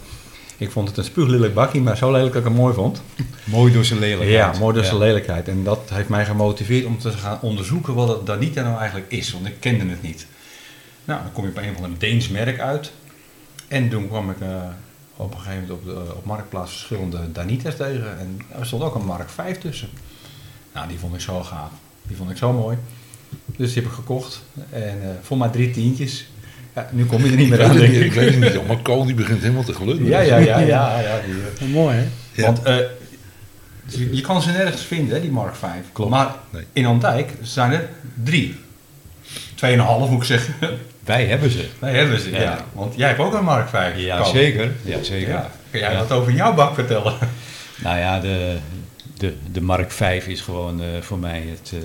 Ik 0.57 0.71
vond 0.71 0.87
het 0.87 0.97
een 0.97 1.03
spuuglelijk 1.03 1.53
bakkie, 1.53 1.81
maar 1.81 1.97
zo 1.97 2.11
lelijk 2.11 2.33
dat 2.33 2.41
ik 2.41 2.47
hem 2.47 2.57
mooi 2.57 2.73
vond. 2.73 3.01
Mooi 3.43 3.73
door 3.73 3.85
zijn 3.85 3.99
lelijkheid. 3.99 4.53
Ja, 4.53 4.59
mooi 4.59 4.75
door 4.75 4.83
zijn 4.83 4.97
lelijkheid. 4.97 5.47
En 5.47 5.63
dat 5.63 5.89
heeft 5.93 6.09
mij 6.09 6.25
gemotiveerd 6.25 6.85
om 6.85 6.99
te 6.99 7.11
gaan 7.11 7.39
onderzoeken 7.41 7.93
wat 7.93 8.07
het 8.07 8.25
Danita 8.25 8.61
nou 8.61 8.79
eigenlijk 8.79 9.11
is, 9.11 9.31
want 9.31 9.45
ik 9.45 9.59
kende 9.59 9.85
het 9.85 10.01
niet. 10.01 10.27
Nou, 11.05 11.21
dan 11.21 11.31
kom 11.31 11.45
je 11.45 11.51
bij 11.51 11.67
een 11.67 11.73
van 11.73 11.83
een 11.83 11.95
Deens 11.97 12.27
merk 12.27 12.59
uit. 12.59 12.91
En 13.67 13.89
toen 13.89 14.07
kwam 14.07 14.29
ik 14.29 14.41
eh, 14.41 14.63
op 15.15 15.33
een 15.33 15.39
gegeven 15.39 15.61
moment 15.61 15.79
op, 15.79 15.85
de, 15.85 16.15
op 16.15 16.25
Marktplaats 16.25 16.71
verschillende 16.71 17.31
Danita's 17.31 17.75
tegen. 17.75 18.19
En 18.19 18.41
er 18.59 18.65
stond 18.65 18.83
ook 18.83 18.95
een 18.95 19.05
Mark 19.05 19.29
5 19.29 19.57
tussen. 19.57 19.89
Nou, 20.73 20.87
die 20.87 20.99
vond 20.99 21.13
ik 21.13 21.21
zo 21.21 21.43
gaaf. 21.43 21.71
Die 22.03 22.17
vond 22.17 22.29
ik 22.29 22.37
zo 22.37 22.53
mooi. 22.53 22.77
Dus 23.45 23.73
die 23.73 23.81
heb 23.81 23.91
ik 23.91 23.97
gekocht. 23.97 24.43
En 24.69 25.01
eh, 25.01 25.09
voor 25.21 25.37
maar 25.37 25.51
drie 25.51 25.71
tientjes. 25.71 26.27
Ja, 26.77 26.89
nu 26.91 27.05
kom 27.05 27.23
je 27.23 27.29
er 27.31 27.35
niet 27.37 27.49
meer 27.49 27.63
aan, 27.63 27.77
denk 27.77 27.93
ik 27.93 28.03
ik. 28.03 28.13
weet 28.13 28.29
het 28.35 28.53
niet. 28.53 28.67
Maar 28.67 28.77
Kool 28.77 29.05
die 29.05 29.13
begint 29.15 29.41
helemaal 29.41 29.63
te 29.63 29.73
glunderen. 29.73 30.07
Ja, 30.07 30.19
ja, 30.19 30.37
ja, 30.37 30.59
ja. 30.59 30.99
ja 30.99 31.19
die, 31.59 31.67
Mooi, 31.67 31.95
hè? 31.95 32.05
Ja. 32.31 32.43
want 32.45 32.63
eh, 32.63 32.75
je, 33.85 34.15
je 34.15 34.21
kan 34.21 34.41
ze 34.41 34.51
nergens 34.51 34.81
vinden, 34.81 35.15
hè, 35.15 35.21
die 35.21 35.31
Mark 35.31 35.55
5. 35.55 35.71
Klopt. 35.91 36.09
Maar 36.11 36.27
Nee. 36.49 36.63
in 36.73 36.85
Andijk 36.85 37.31
zijn 37.41 37.71
er 37.71 37.89
drie. 38.23 38.55
Tweeënhalf 39.55 40.09
moet 40.09 40.19
ik 40.21 40.27
zeggen. 40.27 40.53
Wij 41.05 41.25
hebben 41.25 41.49
ze. 41.51 41.65
Nee, 41.81 41.95
hebben 41.95 42.19
ze. 42.21 42.31
Ja. 42.31 42.41
Ja. 42.41 42.65
Want 42.73 42.93
jij 42.97 43.07
hebt 43.07 43.19
ook 43.19 43.33
een 43.33 43.43
Mark 43.43 43.69
5. 43.69 43.97
Ja, 43.97 44.23
zeker. 44.23 44.71
Ja, 44.83 45.03
zeker. 45.03 45.29
Ja. 45.29 45.51
Kun 45.71 45.79
jij 45.79 45.91
Ja. 45.91 45.97
wat 45.97 46.11
over 46.11 46.31
jouw 46.33 46.53
bak 46.53 46.73
vertellen? 46.73 47.13
Nou 47.83 47.97
ja, 47.97 48.19
de, 48.19 48.57
de, 49.17 49.33
de 49.51 49.61
Mark 49.61 49.91
V 49.91 50.23
is 50.27 50.41
gewoon 50.41 50.81
eh, 50.81 50.87
voor 51.01 51.17
mij 51.19 51.43
het, 51.49 51.71
eh, 51.73 51.79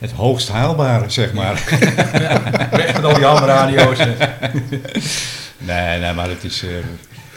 het 0.00 0.10
hoogst 0.10 0.48
haalbare, 0.48 1.10
zeg 1.10 1.32
maar. 1.32 1.54
Weg 2.70 2.92
met 2.94 3.04
al 3.04 3.14
die 3.14 3.24
hamradio's. 3.24 3.98
nee, 5.58 5.98
nee, 5.98 6.12
maar 6.12 6.28
het 6.28 6.44
is... 6.44 6.62
eh, 6.62 6.68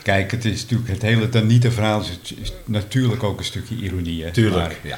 kijk, 0.03 0.31
het 0.31 0.45
is 0.45 0.61
natuurlijk... 0.61 0.89
Het 0.89 1.01
hele 1.01 1.29
Danita-verhaal 1.29 2.01
is, 2.01 2.33
is 2.41 2.53
natuurlijk 2.65 3.23
ook 3.23 3.39
een 3.39 3.45
stukje 3.45 3.75
ironie, 3.75 4.23
hè. 4.23 4.31
Tuurlijk. 4.31 4.79
Maar, 4.83 4.91
Ja, 4.91 4.97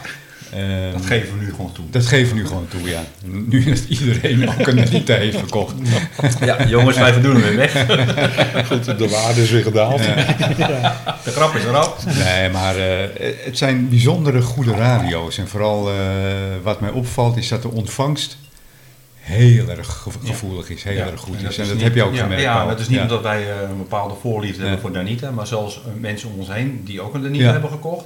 ehm, 0.53 0.91
dat 0.91 1.05
geven 1.05 1.37
we 1.39 1.45
nu 1.45 1.49
gewoon 1.51 1.71
toe. 1.71 1.85
dat 1.89 2.05
geven 2.05 2.33
we 2.35 2.41
nu 2.41 2.47
gewoon 2.47 2.67
toe, 2.67 2.89
ja. 2.89 3.01
Nu 3.25 3.63
dat 3.63 3.83
iedereen 3.89 4.49
ook 4.49 4.67
een 4.67 4.75
Danita 4.75 5.13
heeft 5.13 5.37
verkocht. 5.37 5.73
Ja, 6.39 6.67
jongens, 6.67 6.97
wij 6.97 7.21
doen 7.21 7.35
hem 7.35 7.41
weer 7.43 7.55
weg. 7.55 7.71
Goed, 8.67 8.97
de 8.97 9.09
waarde 9.09 9.41
is 9.41 9.51
weer 9.51 9.63
gedaald. 9.63 10.01
De 11.23 11.31
grap 11.31 11.55
is 11.55 11.63
eraf. 11.63 12.05
Nee, 12.23 12.49
maar 12.49 12.75
eh, 12.75 13.09
het 13.45 13.57
zijn 13.57 13.89
bijzondere 13.89 14.41
goede 14.41 14.71
radio's. 14.71 15.37
En 15.37 15.47
vooral 15.47 15.89
eh, 15.89 15.95
wat 16.63 16.79
mij 16.81 16.89
opvalt 16.89 17.37
is 17.37 17.47
dat 17.47 17.61
de 17.61 17.71
ontvangst 17.71 18.37
heel 19.19 19.69
erg 19.69 19.87
gevo- 19.87 20.19
gevoelig 20.23 20.69
is, 20.69 20.83
heel 20.83 20.93
Ja, 20.93 21.05
erg 21.05 21.19
goed 21.19 21.37
en 21.37 21.47
is. 21.47 21.55
En 21.57 21.61
is 21.61 21.67
dat 21.67 21.73
niet- 21.77 21.83
heb 21.85 21.95
je 21.95 22.03
ook 22.03 22.13
ja, 22.15 22.21
gemerkt. 22.21 22.43
Ja, 22.43 22.65
dat 22.65 22.79
is 22.79 22.87
niet 22.87 22.97
Ja. 22.97 23.01
omdat 23.03 23.21
wij 23.21 23.41
eh, 23.41 23.69
een 23.69 23.77
bepaalde 23.77 24.13
voorliefde 24.21 24.57
Ja. 24.57 24.63
hebben 24.63 24.81
voor 24.81 24.93
Danita, 24.93 25.31
maar 25.31 25.47
zelfs 25.47 25.81
mensen 25.99 26.29
om 26.29 26.39
ons 26.39 26.47
heen 26.53 26.81
die 26.85 27.01
ook 27.01 27.13
een 27.13 27.21
Danita 27.21 27.43
Ja. 27.43 27.51
hebben 27.51 27.69
gekocht. 27.69 28.05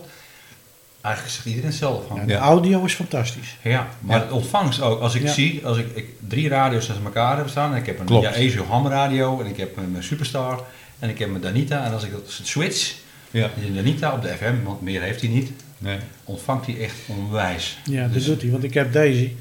Eigenlijk 1.01 1.35
zegt 1.35 1.47
iedereen 1.47 1.69
hetzelfde 1.69 2.07
van. 2.07 2.17
Ja, 2.17 2.25
de 2.25 2.31
Ja. 2.31 2.39
audio 2.39 2.83
is 2.85 2.93
fantastisch. 2.93 3.57
Ja, 3.63 3.87
maar 3.99 4.17
Ja. 4.17 4.23
het 4.23 4.31
ontvangst 4.31 4.81
ook. 4.81 4.99
Als 5.01 5.15
ik 5.15 5.21
Ja. 5.21 5.31
zie, 5.31 5.65
als 5.65 5.77
ik, 5.77 5.95
ik 5.95 6.05
drie 6.27 6.49
radio's 6.49 6.87
naast 6.87 6.99
elkaar 7.03 7.37
heb 7.37 7.47
staan. 7.49 7.71
En 7.71 7.77
ik 7.77 7.85
heb 7.85 7.99
een. 7.99 8.19
Yaesu 8.21 8.61
Ham 8.61 8.87
radio 8.87 9.39
en 9.41 9.45
ik 9.45 9.57
heb 9.57 9.77
een 9.77 9.95
Superstar 9.99 10.63
en 10.99 11.09
ik 11.09 11.19
heb 11.19 11.29
mijn 11.29 11.41
Danita. 11.41 11.83
En 11.85 11.93
als 11.93 12.03
ik 12.03 12.11
dat 12.11 12.39
switch, 12.43 12.93
Ja, 13.31 13.49
die 13.59 13.73
Danita 13.73 14.13
op 14.13 14.21
de 14.21 14.27
FM, 14.27 14.63
want 14.63 14.81
meer 14.81 15.01
heeft 15.01 15.21
hij 15.21 15.29
niet, 15.29 15.51
nee. 15.77 15.97
ontvangt 16.23 16.65
hij 16.65 16.79
echt 16.79 16.95
onwijs. 17.07 17.77
Ja, 17.85 18.03
dat 18.03 18.13
Dus- 18.13 18.25
doet 18.25 18.41
hij. 18.41 18.51
Want 18.51 18.63
ik 18.63 18.73
heb 18.73 18.93
deze. 18.93 19.31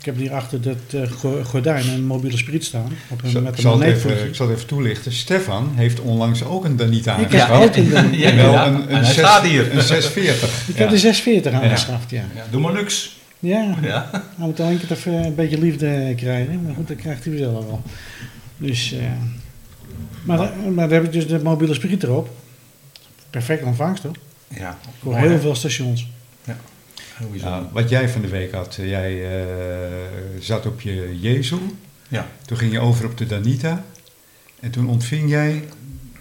Ik 0.00 0.06
heb 0.06 0.16
hier 0.16 0.32
achter 0.32 0.60
dat 0.60 0.76
eh, 0.90 1.10
go- 1.10 1.42
gordijn 1.44 1.88
een 1.88 2.04
mobiele 2.06 2.36
spriet 2.36 2.64
staan. 2.64 2.92
Op 3.08 3.22
een, 3.22 3.30
Zal- 3.30 3.40
met 3.42 3.50
ik, 3.50 3.56
een 3.56 3.62
zal 3.62 3.72
het 3.72 3.82
even, 3.82 3.92
magneetvoetje. 3.94 4.28
ik 4.28 4.34
zal 4.34 4.46
het 4.48 4.56
even 4.56 4.68
toelichten. 4.68 5.12
Stefan 5.12 5.72
heeft 5.74 6.00
onlangs 6.00 6.44
ook 6.44 6.64
een 6.64 6.76
Danita 6.76 7.16
Ik 7.16 7.32
heb 7.32 7.40
aangeschaft. 7.40 7.68
ook 7.68 7.76
een 7.76 7.90
Danita. 7.90 8.28
Ja, 8.28 8.34
wel 8.34 8.52
ja. 8.52 8.66
een, 8.66 8.74
En 8.74 8.80
een, 8.88 8.94
hij 8.94 9.04
zes- 9.04 9.12
staat 9.14 9.42
hier. 9.46 9.74
een 9.76 9.82
640. 9.82 10.68
Ik 10.68 10.76
heb 10.76 10.88
de 10.90 10.98
640 10.98 11.52
aangeschaft, 11.52 12.10
ja. 12.10 12.22
Ja, 12.34 12.44
doe 12.50 12.60
maar 12.60 12.72
luxe. 12.72 13.08
Ja, 13.38 13.74
Ja. 13.82 14.08
hij 14.12 14.20
moet 14.36 14.60
alleen 14.60 14.78
keer 14.78 14.90
even 14.90 15.12
een 15.12 15.34
beetje 15.34 15.58
liefde 15.58 16.12
krijgen. 16.16 16.62
Maar 16.64 16.74
goed, 16.74 16.88
dat 16.88 16.96
krijgt 16.96 17.24
hij 17.24 17.36
zelf 17.36 17.64
wel. 17.64 17.82
Dus, 18.56 18.92
eh, 18.92 18.98
maar, 20.22 20.38
maar 20.74 20.88
dan 20.88 20.98
heb 20.98 21.04
ik 21.04 21.12
dus 21.12 21.26
de 21.26 21.38
mobiele 21.42 21.74
spriet 21.74 22.02
erop. 22.02 22.28
Perfect 23.30 23.62
ontvangst 23.64 24.02
hoor. 24.02 24.16
Ja, 24.48 24.78
Voor 25.02 25.16
heel 25.16 25.38
veel 25.40 25.54
stations. 25.54 26.06
Wat 27.72 27.88
jij 27.88 28.08
van 28.08 28.20
de 28.22 28.28
week 28.28 28.52
had, 28.52 28.76
eh, 28.80 28.88
jij 28.88 29.40
eh, 29.40 29.46
zat 30.38 30.66
op 30.66 30.80
je 30.80 31.18
Jezu. 31.20 31.56
Ja. 32.08 32.26
Toen 32.46 32.56
ging 32.56 32.72
je 32.72 32.80
over 32.80 33.04
op 33.06 33.18
de 33.18 33.26
Danita. 33.26 33.84
En 34.60 34.70
toen 34.70 34.88
ontving 34.88 35.30
jij 35.30 35.64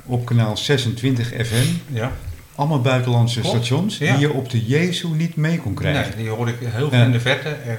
op 0.05 0.25
kanaal 0.25 0.57
26 0.57 1.27
FM 1.27 1.95
Ja. 1.95 2.12
allemaal 2.55 2.81
buitenlandse 2.81 3.39
Klopt, 3.39 3.55
stations 3.55 3.97
ja. 3.97 4.12
die 4.12 4.19
je 4.27 4.33
op 4.33 4.49
de 4.49 4.65
Jezu 4.65 5.07
niet 5.07 5.35
mee 5.35 5.59
kon 5.59 5.73
krijgen. 5.73 6.15
Nee, 6.15 6.23
die 6.23 6.33
hoorde 6.33 6.51
ik 6.51 6.57
heel 6.62 6.89
veel 6.89 6.99
Ja. 6.99 7.05
in 7.05 7.12
de 7.12 7.19
verte. 7.19 7.49
En, 7.49 7.77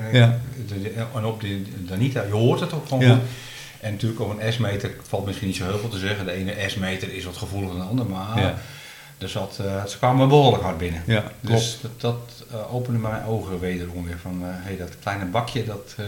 de- 0.68 0.82
de- 0.82 0.92
en 1.14 1.24
op 1.24 1.40
de 1.40 1.62
Danita, 1.78 2.22
je 2.22 2.32
hoort 2.32 2.60
het 2.60 2.72
ook 2.72 2.88
gewoon. 2.88 3.20
En 3.80 3.92
natuurlijk 3.92 4.20
op 4.20 4.40
een 4.40 4.52
S-meter 4.52 4.90
valt 5.08 5.26
misschien 5.26 5.46
niet 5.46 5.56
zo 5.56 5.64
heel 5.64 5.78
veel 5.78 5.88
te 5.88 5.98
zeggen. 5.98 6.24
De 6.24 6.32
ene 6.32 6.54
S-meter 6.66 7.12
is 7.14 7.24
wat 7.24 7.36
gevoeliger 7.36 7.76
dan 7.76 7.84
de 7.84 7.90
ander. 7.90 8.06
Maar 8.06 8.62
Er 9.20 9.36
eh, 9.66 9.84
ze 9.86 9.96
kwamen 9.98 10.28
behoorlijk 10.28 10.62
hard 10.62 10.78
binnen. 10.78 11.02
Ja, 11.06 11.20
klopt. 11.44 11.60
Dus 11.62 11.78
dat, 11.82 12.00
dat 12.00 12.44
eh, 12.50 12.74
opende 12.74 12.98
mijn 12.98 13.24
ogen 13.24 13.60
wederom 13.60 14.04
weer. 14.04 14.18
Van, 14.22 14.38
eh 14.42 14.48
hey, 14.52 14.76
dat 14.76 14.90
kleine 15.02 15.24
bakje, 15.24 15.64
dat 15.64 15.94
eh, 15.96 16.04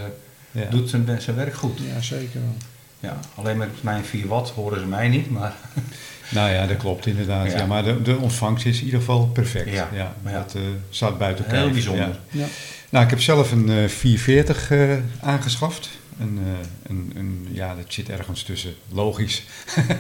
Ja. 0.63 0.71
doet 0.71 0.91
zijn, 0.91 1.21
zijn 1.21 1.37
werk 1.37 1.55
goed. 1.55 1.79
Ja, 1.95 2.01
zeker 2.01 2.41
wel. 2.41 2.55
Ja, 3.01 3.17
alleen 3.35 3.57
met 3.57 3.83
mijn 3.83 4.05
4 4.05 4.27
watt 4.27 4.51
horen 4.51 4.81
ze 4.81 4.87
mij 4.87 5.09
niet. 5.09 5.31
Maar 5.31 5.53
Nou 6.31 6.51
ja, 6.51 6.67
dat 6.67 6.77
klopt 6.77 7.07
inderdaad. 7.07 7.51
Ja. 7.53 7.57
Ja. 7.59 7.67
maar 7.67 7.83
de, 7.85 8.03
de 8.03 8.17
ontvangst 8.17 8.67
is 8.67 8.79
in 8.79 8.85
ieder 8.85 9.01
geval 9.01 9.27
perfect. 9.27 9.71
Ja, 9.71 9.89
Ja, 9.93 10.15
maar 10.23 10.33
ja. 10.33 10.39
Dat 10.39 10.55
eh, 10.55 10.61
staat 10.91 11.19
buiten 11.19 11.45
heel 11.45 11.55
kijf. 11.61 11.73
bijzonder. 11.73 12.19
Ja. 12.31 12.41
Ja. 12.41 12.47
Nou, 12.91 13.05
ik 13.05 13.11
heb 13.11 13.21
zelf 13.21 13.53
een 13.53 13.69
eh 13.69 13.89
440 13.89 14.71
eh, 14.71 14.97
aangeschaft. 15.21 15.89
Een, 16.21 16.39
eh, 16.45 16.53
een, 16.91 17.13
een, 17.17 17.49
ja, 17.53 17.75
dat 17.75 17.85
zit 17.89 18.09
ergens 18.09 18.43
tussen, 18.43 18.75
logisch, 18.93 19.43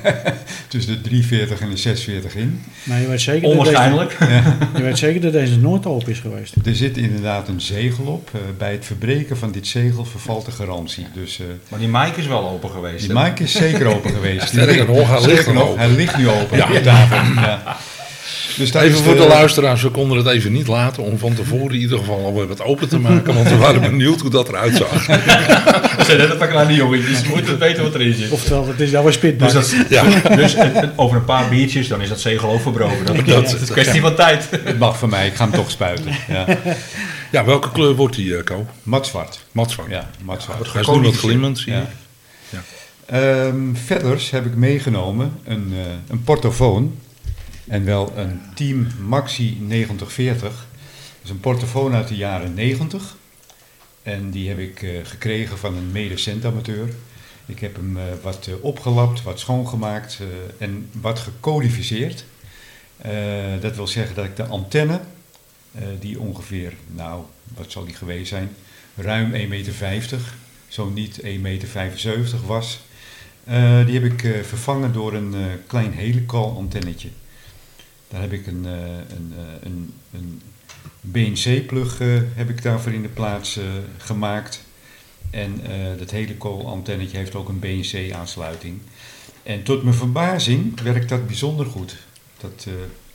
tussen 0.68 0.92
de 0.92 1.00
340 1.00 1.60
en 1.60 1.70
de 1.70 1.76
640 1.76 2.34
in. 2.40 2.62
Maar 2.84 3.00
je 3.00 3.06
weet 3.08 3.20
zeker 3.20 3.40
dat, 3.42 3.50
Onwaarschijnlijk. 3.50 4.18
deze, 4.18 4.32
je 4.76 4.82
weet 4.82 4.98
zeker 4.98 5.20
dat 5.20 5.32
deze 5.32 5.58
nooit 5.58 5.86
open 5.86 6.08
is 6.12 6.18
geweest. 6.18 6.54
Er 6.64 6.76
zit 6.76 6.96
inderdaad 6.96 7.48
een 7.48 7.60
zegel 7.60 8.04
op. 8.04 8.30
Eh, 8.34 8.40
bij 8.58 8.72
het 8.72 8.84
verbreken 8.84 9.36
van 9.36 9.52
dit 9.52 9.66
zegel 9.66 10.04
vervalt 10.04 10.44
de 10.44 10.50
garantie. 10.52 11.06
Dus 11.14 11.38
eh, 11.40 11.46
Maar 11.68 11.78
die 11.78 11.88
mic 11.88 12.16
is 12.16 12.26
wel 12.26 12.48
open 12.48 12.70
geweest. 12.70 13.06
die 13.06 13.14
mic 13.18 13.38
is 13.38 13.52
zeker 13.52 13.86
open 13.86 14.10
geweest. 14.10 14.48
Sterker 14.52 14.86
nog, 14.86 15.08
hij 15.08 15.26
ligt 15.26 15.52
nog 15.52 15.76
hij 15.76 15.90
ligt 15.90 16.16
nu 16.16 16.28
open 16.28 16.56
Ja. 16.56 16.72
op 16.76 16.82
tafel. 16.82 17.16
Ja. 17.42 17.76
Dus 18.56 18.72
Even 18.74 18.98
voor 19.04 19.16
de 19.16 19.26
luisteraars, 19.26 19.82
we 19.82 19.90
konden 19.90 20.16
het 20.16 20.26
even 20.26 20.52
niet 20.52 20.66
laten 20.66 21.02
om 21.02 21.18
van 21.18 21.34
tevoren 21.34 21.74
in 21.74 21.80
ieder 21.80 21.98
geval 21.98 22.24
alweer 22.24 22.46
wat 22.46 22.62
open 22.62 22.88
te 22.88 22.98
maken, 22.98 23.34
want 23.34 23.48
we 23.48 23.56
waren 23.56 23.80
benieuwd 23.90 24.20
hoe 24.20 24.30
dat 24.30 24.48
eruit 24.48 24.76
zag. 24.76 25.06
Dat 25.96 26.06
zijn 26.06 26.18
net 26.18 26.30
een 26.30 26.36
paar 26.36 26.48
kleine 26.48 26.74
jongetjes. 26.74 27.18
Ze 27.18 27.28
moeten 27.28 27.58
weten 27.58 27.82
wat 27.82 27.94
erin 27.94 28.14
zit. 28.14 28.30
Oftewel, 28.30 28.66
het 28.66 28.80
is 28.80 28.90
nou 28.90 29.06
een 29.06 29.12
spitbak. 29.12 29.52
Dus, 29.52 29.70
dat, 29.70 29.86
Ja. 29.88 30.04
dus 30.36 30.54
eh, 30.54 30.82
eh, 30.82 30.88
over 30.96 31.16
een 31.16 31.24
paar 31.24 31.48
biertjes, 31.48 31.88
dan 31.88 32.00
is 32.02 32.08
dat 32.08 32.20
zegel 32.20 32.50
ook 32.50 32.60
verbroken. 32.60 33.04
Dat, 33.06 33.16
dat, 33.16 33.26
Ja. 33.26 33.40
is 33.42 33.52
een 33.52 33.66
kwestie 33.66 34.00
van 34.00 34.14
tijd. 34.14 34.48
Het 34.64 34.78
mag 34.78 34.98
van 34.98 35.08
mij, 35.08 35.26
ik 35.26 35.34
ga 35.34 35.44
hem 35.44 35.52
toch 35.54 35.70
spuiten. 35.70 36.12
Ja. 36.28 36.46
Ja, 37.32 37.44
welke 37.44 37.70
kleur 37.72 37.94
wordt 37.94 38.16
die, 38.16 38.26
uh, 38.26 38.42
Ko? 38.44 38.66
Matzwart. 38.82 39.40
Matzwart. 39.52 39.90
Ja, 39.90 40.10
matzwart. 40.24 40.72
Hij 40.72 40.80
is 40.80 40.86
nu 40.88 41.00
wat 41.00 41.16
glimmend, 41.16 41.58
zie 41.58 41.72
Ja. 41.72 41.78
je. 41.78 42.56
Ehm, 43.06 43.74
verder 43.86 44.28
heb 44.30 44.46
ik 44.46 44.54
meegenomen 44.54 45.32
een, 45.44 45.72
eh, 45.72 45.80
een 46.08 46.22
portofoon. 46.24 46.94
En 47.66 47.84
wel 47.84 48.12
een 48.16 48.40
Team 48.54 48.86
Maxi 49.00 49.56
9040. 49.60 50.42
Dat 50.42 50.60
is 51.22 51.30
een 51.30 51.40
portofoon 51.40 51.94
uit 51.94 52.08
de 52.08 52.16
jaren 52.16 52.54
90. 52.54 53.16
En 54.02 54.30
die 54.30 54.48
heb 54.48 54.58
ik 54.58 54.82
eh, 54.82 54.90
gekregen 55.02 55.58
van 55.58 55.76
een 55.76 55.92
medecentamateur. 55.92 56.88
Ik 57.46 57.58
heb 57.58 57.76
hem 57.76 57.96
eh, 57.96 58.04
wat 58.22 58.46
eh, 58.46 58.54
opgelapt, 58.60 59.22
wat 59.22 59.40
schoongemaakt 59.40 60.18
en 60.58 60.88
wat 60.92 61.18
gecodificeerd. 61.18 62.24
Dat 63.60 63.76
wil 63.76 63.86
zeggen 63.86 64.14
dat 64.14 64.24
ik 64.24 64.36
de 64.36 64.44
antenne, 64.44 65.00
die 65.98 66.20
ongeveer, 66.20 66.72
nou, 66.86 67.24
wat 67.54 67.70
zal 67.72 67.84
die 67.84 67.94
geweest 67.94 68.28
zijn? 68.28 68.50
Ruim 68.96 69.32
1,50 69.32 69.38
meter, 69.48 70.20
zo 70.68 70.90
niet 70.90 71.20
1,75 71.22 71.40
meter 71.40 71.68
was. 72.46 72.80
die 73.86 74.00
heb 74.00 74.04
ik 74.04 74.44
vervangen 74.44 74.92
door 74.92 75.14
een 75.14 75.34
klein 75.66 75.92
helical 75.92 76.56
antennetje. 76.56 77.08
Daar 78.12 78.20
heb 78.20 78.32
ik 78.32 78.46
een, 78.46 78.66
eh, 78.66 78.72
een, 79.16 79.32
eh, 79.36 79.44
een, 79.70 79.92
een 80.12 80.40
BNC-plug 81.00 82.00
eh, 82.00 82.08
heb 82.34 82.48
ik 82.50 82.62
daarvoor 82.62 82.92
in 82.92 83.02
de 83.02 83.08
plaats 83.08 83.58
gemaakt. 83.98 84.62
En 85.30 85.60
dat 85.98 86.10
helical 86.10 86.66
antennetje 86.68 87.16
heeft 87.16 87.34
ook 87.34 87.48
een 87.48 87.58
BNC-aansluiting. 87.58 88.78
En 89.42 89.62
tot 89.62 89.82
mijn 89.82 89.94
verbazing 89.94 90.80
werkt 90.80 91.08
dat 91.08 91.26
bijzonder 91.26 91.66
goed. 91.66 91.96
Dat 92.40 92.66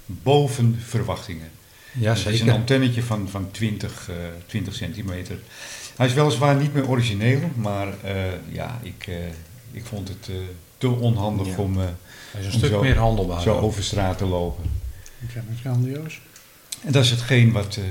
boven 0.06 0.80
verwachtingen. 0.86 1.50
Ja, 1.94 2.14
Het 2.14 2.26
is 2.26 2.40
een 2.42 2.50
antennetje 2.50 3.04
van, 3.04 3.30
van 3.30 3.52
20, 3.52 4.10
eh, 4.10 4.16
20 4.46 4.76
centimeter. 4.76 5.40
Hij 5.98 6.08
is 6.08 6.14
weliswaar 6.14 6.56
niet 6.56 6.74
meer 6.74 6.88
origineel, 6.90 7.40
maar 7.56 7.88
ja, 8.52 8.80
ik, 8.84 9.08
ik 9.72 9.86
vond 9.86 10.08
het 10.08 10.30
te 10.78 10.88
onhandig 10.90 11.48
Ja. 11.48 11.56
om 11.58 11.78
Hij 11.78 11.92
is 12.40 12.46
een 12.46 12.52
Om 12.52 12.58
stuk 12.58 12.70
zo- 12.72 12.82
meer 12.82 12.98
handelbaar. 12.98 13.42
zo 13.42 13.58
over 13.58 13.84
straat 13.84 14.18
te 14.18 14.26
lopen. 14.26 14.64
Het 15.20 15.60
grandioos. 15.62 16.20
En 16.86 16.92
dat 16.92 17.04
is 17.04 17.10
hetgeen 17.10 17.52
wat. 17.52 17.76
eh, 17.76 17.84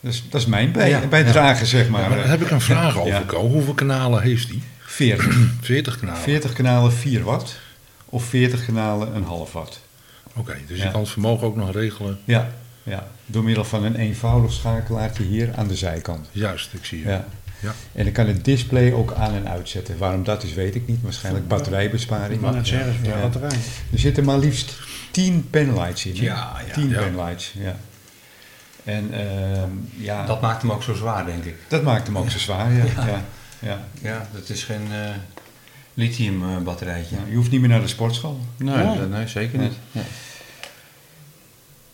dat, 0.00 0.12
is, 0.12 0.24
dat 0.30 0.40
is 0.40 0.46
mijn 0.46 0.72
bij, 0.72 0.88
Ja, 0.88 1.06
bijdrage, 1.06 1.66
zeg 1.66 1.84
Ja, 1.84 1.90
maar. 1.90 2.08
maar 2.08 2.18
daar 2.18 2.28
heb 2.28 2.40
ik 2.40 2.50
een 2.50 2.60
vraag 2.60 2.96
over, 2.98 3.06
Ja. 3.12 3.22
Ko. 3.26 3.48
Hoeveel 3.48 3.74
kanalen 3.74 4.22
heeft 4.22 4.48
hij? 4.48 4.62
40. 4.78 5.38
40 5.60 5.98
kanalen. 5.98 6.20
40 6.22 6.52
kanalen 6.52 6.92
4 6.92 7.22
watt 7.24 7.56
of 8.06 8.24
40 8.24 8.64
kanalen 8.64 9.14
een 9.14 9.24
half 9.24 9.52
watt. 9.52 9.80
Oké, 10.36 10.56
dus 10.66 10.78
Ja. 10.78 10.84
je 10.84 10.90
kan 10.90 11.00
het 11.00 11.10
vermogen 11.10 11.46
ook 11.46 11.56
nog 11.56 11.72
regelen. 11.72 12.18
Ja, 12.24 12.50
ja, 12.82 13.06
door 13.26 13.44
middel 13.44 13.64
van 13.64 13.84
een 13.84 13.96
eenvoudig 13.96 14.52
schakelaartje 14.52 15.22
hier 15.22 15.50
aan 15.56 15.68
de 15.68 15.76
zijkant. 15.76 16.28
Juist, 16.32 16.72
ik 16.74 16.84
zie 16.84 17.00
je. 17.00 17.08
Ja. 17.08 17.24
Ja. 17.62 17.74
En 17.92 18.06
ik 18.06 18.12
kan 18.12 18.26
het 18.26 18.44
display 18.44 18.92
ook 18.92 19.12
aan 19.12 19.34
en 19.34 19.48
uitzetten. 19.48 19.98
Waarom 19.98 20.24
dat 20.24 20.42
is, 20.42 20.54
weet 20.54 20.74
ik 20.74 20.86
niet. 20.86 20.98
Waarschijnlijk 21.02 21.48
batterijbesparing. 21.48 22.40
voor 22.40 22.52
de 22.62 22.68
Ja. 23.02 23.20
batterij. 23.20 23.58
Er 23.92 23.98
zitten 23.98 24.24
maar 24.24 24.38
liefst 24.38 24.78
10 25.10 25.50
penlights 25.50 26.06
in. 26.06 26.16
hè? 26.16 26.22
Ja, 26.22 26.60
ja. 26.66 26.72
10 26.74 26.88
Ja. 26.88 26.98
penlights, 27.02 27.52
ja. 27.58 27.76
En 28.84 29.12
ehm, 29.12 29.70
ja, 29.96 30.26
Dat 30.26 30.40
maakt 30.40 30.62
hem 30.62 30.72
ook 30.72 30.82
zo 30.82 30.94
zwaar, 30.94 31.26
denk 31.26 31.44
ik. 31.44 31.54
dat 31.68 31.82
maakt 31.82 32.06
hem 32.06 32.18
ook 32.18 32.30
zo 32.30 32.38
zwaar, 32.38 32.72
ja. 32.72 32.84
Ja. 32.96 33.06
ja. 33.06 33.22
ja. 33.58 33.84
Ja, 34.02 34.28
dat 34.32 34.48
is 34.48 34.62
geen 34.64 34.86
eh 34.92 35.10
lithium 35.94 36.42
eh, 36.42 36.56
batterijtje. 36.58 37.14
Ja, 37.16 37.22
je 37.28 37.36
hoeft 37.36 37.50
niet 37.50 37.60
meer 37.60 37.68
naar 37.68 37.80
de 37.80 37.86
sportschool. 37.88 38.40
Nee, 38.56 38.98
nee, 38.98 39.28
zeker 39.28 39.58
niet. 39.58 39.72
Ja. 39.92 40.00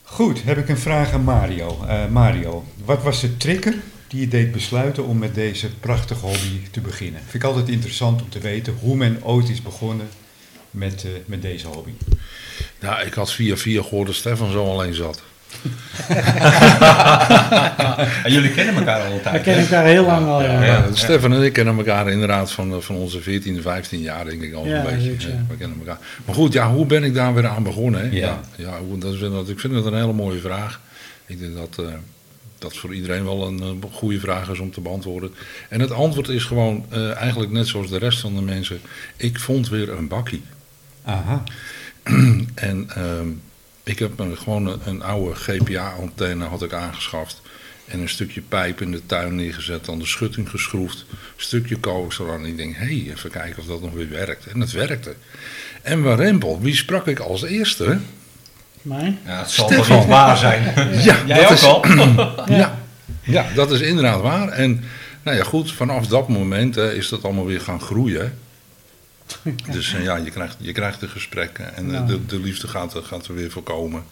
Goed, 0.02 0.42
heb 0.44 0.58
ik 0.58 0.68
een 0.68 0.78
vraag 0.78 1.12
aan 1.12 1.22
Mario. 1.24 1.84
Eh, 1.88 2.06
Mario, 2.08 2.64
wat 2.84 3.02
was 3.02 3.20
de 3.20 3.36
trigger 3.36 3.74
die 4.08 4.20
je 4.20 4.28
deed 4.28 4.52
besluiten 4.52 5.06
om 5.06 5.18
met 5.18 5.34
deze 5.34 5.68
prachtige 5.70 6.26
hobby 6.26 6.60
te 6.70 6.80
beginnen? 6.80 7.20
Vind 7.20 7.34
ik 7.34 7.44
altijd 7.44 7.68
interessant 7.68 8.22
om 8.22 8.28
te 8.28 8.38
weten 8.38 8.76
hoe 8.80 8.96
men 8.96 9.24
ooit 9.24 9.48
is 9.48 9.62
begonnen 9.62 10.08
met, 10.70 11.04
eh, 11.04 11.10
met 11.26 11.42
deze 11.42 11.66
hobby. 11.66 11.90
Ja, 12.80 13.00
ik 13.00 13.14
had 13.14 13.32
via 13.32 13.56
via 13.56 13.82
gehoord 13.82 14.06
dat 14.06 14.16
Stefan 14.16 14.50
zo 14.50 14.70
alleen 14.72 14.94
zat. 14.94 15.22
En 18.24 18.32
jullie 18.32 18.50
kennen 18.50 18.74
elkaar 18.74 19.00
al 19.00 19.06
een 19.10 19.16
We 19.16 19.22
tijd. 19.22 19.42
kennen 19.42 19.66
hè? 19.66 19.74
elkaar 19.74 19.86
heel 19.90 20.04
lang 20.06 20.26
al, 20.26 20.42
ja. 20.42 20.64
Ja, 20.64 20.84
Stefan 20.92 21.32
en 21.34 21.42
ik 21.42 21.52
kennen 21.52 21.76
elkaar 21.76 22.10
inderdaad 22.10 22.52
van, 22.52 22.72
eh, 22.72 22.78
van 22.80 22.96
onze 22.96 23.20
14, 23.20 23.62
15 23.62 24.00
jaar, 24.00 24.24
denk 24.24 24.42
ik 24.42 24.54
al 24.54 24.66
Ja, 24.66 24.76
een 24.84 24.96
beetje. 24.96 25.28
We 25.48 25.56
kennen 25.58 25.78
elkaar. 25.78 25.98
Maar 26.24 26.34
goed, 26.34 26.52
ja, 26.52 26.70
hoe 26.70 26.86
ben 26.86 27.04
ik 27.04 27.14
daar 27.14 27.34
weer 27.34 27.46
aan 27.46 27.62
begonnen? 27.62 28.00
Hè? 28.00 28.16
Ja. 28.16 28.40
ja 28.56 28.78
hoe- 28.78 28.98
dat 28.98 29.14
is, 29.14 29.20
dat, 29.20 29.48
ik 29.48 29.60
vind 29.60 29.74
het 29.74 29.84
een 29.84 29.94
hele 29.94 30.12
mooie 30.12 30.40
vraag. 30.40 30.80
Ik 31.26 31.38
denk 31.38 31.56
dat 31.56 31.86
eh, 31.86 31.92
dat 32.58 32.76
voor 32.76 32.94
iedereen 32.94 33.24
wel 33.24 33.46
een 33.46 33.60
eh, 33.60 33.88
goede 33.92 34.20
vraag 34.20 34.48
is 34.50 34.58
om 34.58 34.70
te 34.72 34.80
beantwoorden. 34.80 35.34
En 35.68 35.80
het 35.80 35.92
antwoord 35.92 36.28
is 36.28 36.44
gewoon 36.44 36.84
eh, 36.90 37.16
eigenlijk 37.16 37.52
net 37.52 37.66
zoals 37.66 37.88
de 37.90 37.98
rest 37.98 38.20
van 38.20 38.34
de 38.34 38.42
mensen. 38.42 38.80
Ik 39.16 39.38
vond 39.38 39.68
weer 39.68 39.90
een 39.92 40.08
bakkie. 40.08 40.42
Aha, 41.04 41.42
En 42.54 42.90
ehm, 42.94 43.28
ik 43.82 43.98
heb 43.98 44.18
een, 44.18 44.36
gewoon 44.38 44.66
een, 44.66 44.80
een 44.84 45.02
oude 45.02 45.34
GPA-antenne 45.34 46.44
had 46.44 46.62
ik 46.62 46.72
aangeschaft. 46.72 47.40
En 47.86 48.00
een 48.00 48.08
stukje 48.08 48.40
pijp 48.40 48.80
in 48.80 48.90
de 48.92 49.06
tuin 49.06 49.34
neergezet, 49.34 49.88
aan 49.88 49.98
de 49.98 50.06
schutting 50.06 50.50
geschroefd. 50.50 51.04
Een 51.10 51.16
stukje 51.36 51.76
kogels 51.76 52.18
eraan. 52.18 52.40
En 52.44 52.46
ik 52.46 52.56
denk, 52.56 52.76
hé, 52.76 52.84
hey, 52.84 53.12
even 53.14 53.30
kijken 53.30 53.58
of 53.62 53.66
dat 53.66 53.80
nog 53.82 53.92
weer 53.92 54.08
werkt. 54.10 54.46
En 54.46 54.60
het 54.60 54.72
werkte. 54.72 55.14
En 55.82 56.02
Warempel, 56.02 56.60
wie 56.60 56.74
sprak 56.76 57.06
ik 57.06 57.18
als 57.18 57.42
eerste? 57.44 57.98
Mij? 58.82 59.18
Ja, 59.24 59.38
het 59.38 59.50
zal 59.50 59.68
toch 59.68 59.88
niet 59.88 60.06
waar 60.06 60.36
zijn. 60.36 60.62
Ja, 61.04 61.16
Jij 61.26 61.36
dat 61.40 61.46
ook 61.46 61.50
is- 61.52 61.62
al? 61.64 61.84
Ja. 62.58 62.78
ja, 63.22 63.46
dat 63.54 63.70
is 63.70 63.80
inderdaad 63.80 64.20
waar. 64.20 64.48
En 64.48 64.84
nou 65.22 65.36
ja, 65.36 65.44
goed, 65.44 65.72
vanaf 65.72 66.06
dat 66.06 66.28
moment 66.28 66.76
eh, 66.76 66.92
is 66.92 67.08
dat 67.08 67.24
allemaal 67.24 67.46
weer 67.46 67.60
gaan 67.60 67.80
groeien. 67.80 68.38
Dus 69.70 69.94
eh, 69.94 70.02
ja, 70.02 70.16
je 70.16 70.30
krijgt, 70.30 70.56
je 70.60 70.72
krijgt 70.72 71.00
de 71.00 71.08
gesprekken 71.08 71.74
en 71.76 71.86
eh, 71.86 71.92
Ja. 71.92 72.00
de, 72.06 72.26
de 72.26 72.38
liefde 72.40 72.68
gaat, 72.68 72.94
er- 72.94 73.02
gaat 73.02 73.26
er 73.26 73.34
weer 73.34 73.50
voorkomen. 73.50 74.04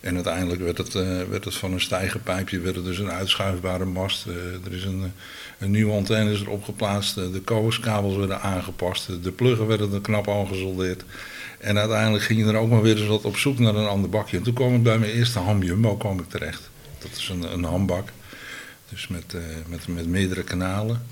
En 0.00 0.14
uiteindelijk 0.14 0.60
werd 0.60 0.78
het, 0.78 0.94
eh, 0.94 1.22
werd 1.30 1.44
het 1.44 1.54
van 1.54 1.72
een 1.72 1.80
stijgerpijpje 1.80 2.60
werd 2.60 2.76
het 2.76 2.84
dus 2.84 2.98
een 2.98 3.10
uitschuifbare 3.10 3.84
mast. 3.84 4.26
Er 4.64 4.72
is 4.72 4.84
een, 4.84 5.12
een 5.58 5.70
nieuwe 5.70 5.92
antenne 5.92 6.32
is 6.32 6.40
erop 6.40 6.64
geplaatst. 6.64 7.16
eh, 7.18 7.32
de 7.32 7.40
koerskabels 7.40 8.16
werden 8.16 8.40
aangepast. 8.40 9.22
de 9.22 9.30
pluggen 9.32 9.66
werden 9.66 9.92
er 9.92 10.00
knap 10.00 10.28
aangesoldeerd. 10.28 11.04
En 11.58 11.78
uiteindelijk 11.78 12.24
ging 12.24 12.38
je 12.38 12.44
er 12.46 12.56
ook 12.56 12.68
maar 12.70 12.82
weer 12.82 12.96
eens 12.98 13.06
wat 13.06 13.22
op 13.24 13.36
zoek 13.36 13.58
naar 13.58 13.74
een 13.74 13.86
ander 13.86 14.10
bakje. 14.10 14.36
En 14.36 14.42
toen 14.42 14.54
kwam 14.54 14.74
ik 14.74 14.82
bij 14.82 14.98
mijn 14.98 15.12
eerste 15.12 15.38
ham 15.38 15.62
Jumbo 15.62 15.96
kwam 15.96 16.18
ik 16.18 16.28
terecht. 16.28 16.70
Dat 16.98 17.10
is 17.16 17.28
een, 17.28 17.52
een 17.52 17.64
hambak. 17.64 18.08
Dus 18.88 19.08
met, 19.08 19.34
met, 19.66 19.88
met 19.88 20.06
meerdere 20.06 20.42
kanalen 20.42 21.02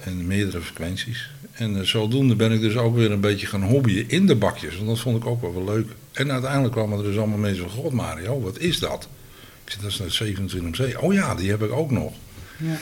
en 0.00 0.26
meerdere 0.26 0.60
frequenties. 0.60 1.30
En 1.56 1.76
eh, 1.76 1.82
zodoende 1.82 2.36
ben 2.36 2.52
ik 2.52 2.60
dus 2.60 2.76
ook 2.76 2.96
weer 2.96 3.10
een 3.10 3.20
beetje 3.20 3.46
gaan 3.46 3.62
hobbyen 3.62 4.08
in 4.08 4.26
de 4.26 4.36
bakjes. 4.36 4.76
Want 4.76 4.88
dat 4.88 4.98
vond 4.98 5.16
ik 5.16 5.26
ook 5.26 5.40
wel 5.40 5.54
wel 5.54 5.74
leuk. 5.74 5.88
En 6.12 6.32
uiteindelijk 6.32 6.72
kwamen 6.72 6.98
er 6.98 7.04
dus 7.04 7.16
allemaal 7.16 7.38
mensen 7.38 7.70
van... 7.70 7.82
God 7.82 7.92
Mario, 7.92 8.40
wat 8.40 8.58
is 8.58 8.78
dat? 8.78 9.08
Ik 9.64 9.72
zei, 9.72 9.82
dat 9.82 10.10
is 10.10 10.20
een 10.20 10.74
27C. 10.94 10.98
Oh 11.00 11.12
ja, 11.12 11.34
die 11.34 11.50
heb 11.50 11.62
ik 11.62 11.72
ook 11.72 11.90
nog. 11.90 12.12
Ja. 12.56 12.78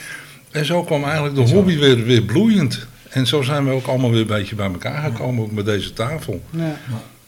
En 0.51 0.65
zo 0.65 0.83
kwam 0.83 1.03
eigenlijk 1.03 1.35
de 1.35 1.53
hobby 1.53 1.77
weer, 1.77 2.03
weer 2.03 2.21
bloeiend. 2.21 2.87
En 3.09 3.27
zo 3.27 3.41
zijn 3.41 3.65
we 3.65 3.71
ook 3.71 3.87
allemaal 3.87 4.11
weer 4.11 4.21
een 4.21 4.27
beetje 4.27 4.55
bij 4.55 4.71
elkaar 4.71 5.11
gekomen, 5.11 5.43
ook 5.43 5.51
met 5.51 5.65
deze 5.65 5.93
tafel. 5.93 6.43
Ja. 6.49 6.79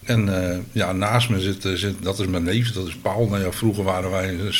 En 0.07 0.51
eh, 0.51 0.57
ja, 0.71 0.91
naast 0.91 1.29
me 1.29 1.39
zit, 1.39 1.65
eh, 1.65 1.73
zit, 1.73 1.95
dat 2.01 2.19
is 2.19 2.27
mijn 2.27 2.43
neef, 2.43 2.71
dat 2.71 2.87
is 2.87 2.95
Paul. 2.95 3.27
Nou 3.27 3.43
ja, 3.43 3.51
vroeger 3.51 3.83
waren 3.83 4.11
wij 4.11 4.29
een, 4.29 4.51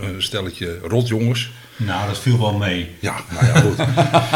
een 0.00 0.22
stelletje 0.22 0.78
rotjongens. 0.82 1.50
Nou, 1.76 2.06
dat 2.06 2.18
viel 2.18 2.38
wel 2.38 2.52
mee. 2.52 2.90
Ja, 3.00 3.16
nou 3.30 3.46
ja, 3.46 3.60
goed. 3.60 3.76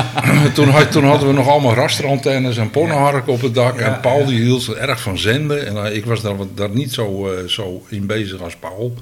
toen, 0.55 0.69
had, 0.69 0.93
toen 0.93 1.05
hadden 1.05 1.29
we 1.29 1.35
nog 1.35 1.49
allemaal 1.49 1.75
rasterantennes 1.75 2.57
en 2.57 2.71
pornoharken 2.71 3.33
op 3.33 3.41
het 3.41 3.55
dak. 3.55 3.79
Ja, 3.79 3.95
en 3.95 4.01
Paul 4.01 4.21
ja. 4.21 4.27
die 4.27 4.41
hield 4.41 4.75
erg 4.75 5.01
van 5.01 5.19
zenden. 5.19 5.67
En 5.67 5.85
eh, 5.85 5.97
ik 5.97 6.05
was 6.05 6.23
daar, 6.23 6.37
daar 6.55 6.71
niet 6.71 6.93
zo, 6.93 7.31
zo 7.47 7.85
in 7.89 8.07
bezig 8.07 8.41
als 8.41 8.57
Paul. 8.57 8.95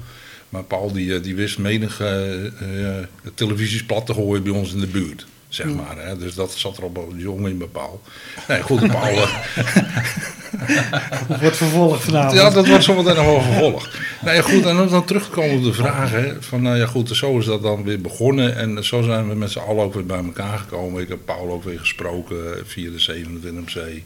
Maar 0.49 0.63
Paul 0.63 0.91
die, 0.91 1.19
die 1.19 1.35
wist 1.35 1.57
menig 1.57 2.01
televisies 3.33 3.85
plat 3.85 4.05
te 4.05 4.13
gooien 4.13 4.43
bij 4.43 4.51
ons 4.51 4.73
in 4.73 4.79
de 4.79 4.87
buurt. 4.87 5.25
Zeg 5.49 5.67
maar, 5.67 5.97
hè. 5.97 6.17
dus 6.17 6.35
dat 6.35 6.51
zat 6.51 6.77
er 6.77 6.83
al 6.83 7.13
jong 7.15 7.47
in 7.47 7.57
bij 7.57 7.67
Paul. 7.67 8.01
Nee, 8.47 8.61
goed, 8.61 8.87
Paul. 8.87 9.15
Dat 11.27 11.39
wordt 11.41 11.57
vervolgd 11.57 12.03
vanavond. 12.03 12.33
ja, 12.33 12.49
dat 12.49 12.67
wordt 12.67 12.83
zometeen 12.83 13.15
nog 13.15 13.25
wel 13.25 13.41
vervolgd. 13.41 13.97
Ja, 14.25 14.41
goed, 14.41 14.65
en 14.65 14.79
om 14.79 14.89
dan 14.89 15.05
terug 15.05 15.23
te 15.23 15.29
komen 15.29 15.57
op 15.57 15.63
de 15.63 15.73
vraag, 15.73 16.11
hè, 16.11 16.41
van 16.41 16.61
nou 16.61 16.77
ja, 16.77 16.85
goed, 16.85 17.09
zo 17.09 17.37
is 17.37 17.45
dat 17.45 17.61
dan 17.61 17.83
weer 17.83 18.01
begonnen. 18.01 18.55
En 18.55 18.85
zo 18.85 19.01
zijn 19.01 19.29
we 19.29 19.35
met 19.35 19.51
z'n 19.51 19.59
allen 19.59 19.83
ook 19.83 19.93
weer 19.93 20.05
bij 20.05 20.23
elkaar 20.23 20.57
gekomen. 20.57 21.01
Ik 21.01 21.07
heb 21.07 21.19
Paul 21.25 21.51
ook 21.51 21.63
weer 21.63 21.79
gesproken 21.79 22.37
via 22.65 22.91
de 22.91 22.99
27 22.99 23.75
MC. 23.75 24.01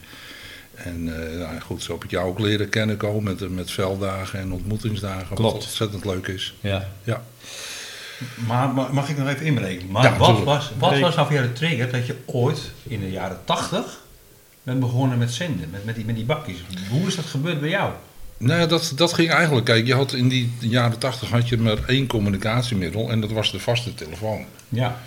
En 0.73 1.31
eh, 1.31 1.39
nou 1.39 1.59
goed, 1.59 1.83
zo 1.83 1.93
heb 1.93 2.03
ik 2.03 2.11
jou 2.11 2.27
ook 2.27 2.39
leren 2.39 2.69
kennen 2.69 2.97
komen 2.97 3.23
met, 3.23 3.49
met 3.55 3.71
velddagen 3.71 4.39
en 4.39 4.51
ontmoetingsdagen. 4.51 5.35
Klopt. 5.35 5.53
Wat 5.53 5.63
ontzettend 5.63 6.05
leuk 6.05 6.27
is. 6.27 6.53
ja. 6.61 6.89
Ja. 7.03 7.23
Maar, 8.47 8.69
mag 8.91 9.09
ik 9.09 9.17
nog 9.17 9.27
even 9.27 9.45
inbreken? 9.45 9.91
Maar 9.91 10.03
Ja, 10.03 10.17
wat, 10.17 10.43
was, 10.43 10.71
wat 10.77 10.99
was 10.99 11.15
nou 11.15 11.27
voor 11.27 11.35
jou 11.35 11.47
de 11.47 11.53
trigger 11.53 11.91
dat 11.91 12.05
je 12.05 12.15
ooit 12.25 12.71
in 12.83 12.99
de 12.99 13.11
jaren 13.11 13.39
80 13.45 13.99
bent 14.63 14.79
begonnen 14.79 15.17
met 15.17 15.31
zenden, 15.31 15.69
met, 15.69 15.85
met, 15.85 15.95
die, 15.95 16.05
met 16.05 16.15
die 16.15 16.25
bakjes? 16.25 16.57
Hoe 16.89 17.07
is 17.07 17.15
dat 17.15 17.25
gebeurd 17.25 17.59
bij 17.59 17.69
jou? 17.69 17.91
Nou 18.37 18.67
dat, 18.67 18.93
dat 18.95 19.13
ging 19.13 19.29
eigenlijk, 19.31 19.65
kijk, 19.65 19.87
je 19.87 19.93
had 19.95 20.13
in 20.13 20.27
die 20.27 20.51
jaren 20.59 20.97
80 20.97 21.29
had 21.29 21.49
je 21.49 21.57
maar 21.57 21.77
één 21.87 22.07
communicatiemiddel 22.07 23.09
en 23.09 23.21
dat 23.21 23.31
was 23.31 23.51
de 23.51 23.59
vaste 23.59 23.93
telefoon. 23.93 24.45
Ja. 24.69 24.99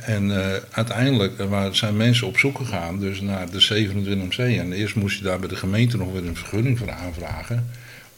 En 0.00 0.44
eh, 0.44 0.60
uiteindelijk 0.70 1.38
eh, 1.38 1.46
waar 1.46 1.76
zijn 1.76 1.96
mensen 1.96 2.26
op 2.26 2.38
zoek 2.38 2.56
gegaan 2.56 2.98
dus 2.98 3.20
naar 3.20 3.50
de 3.50 3.88
27MC. 3.88 4.38
En 4.38 4.72
eerst 4.72 4.94
moest 4.94 5.18
je 5.18 5.24
daar 5.24 5.38
bij 5.38 5.48
de 5.48 5.56
gemeente 5.56 5.96
nog 5.96 6.12
weer 6.12 6.26
een 6.26 6.36
vergunning 6.36 6.78
voor 6.78 6.90
aanvragen. 6.90 7.70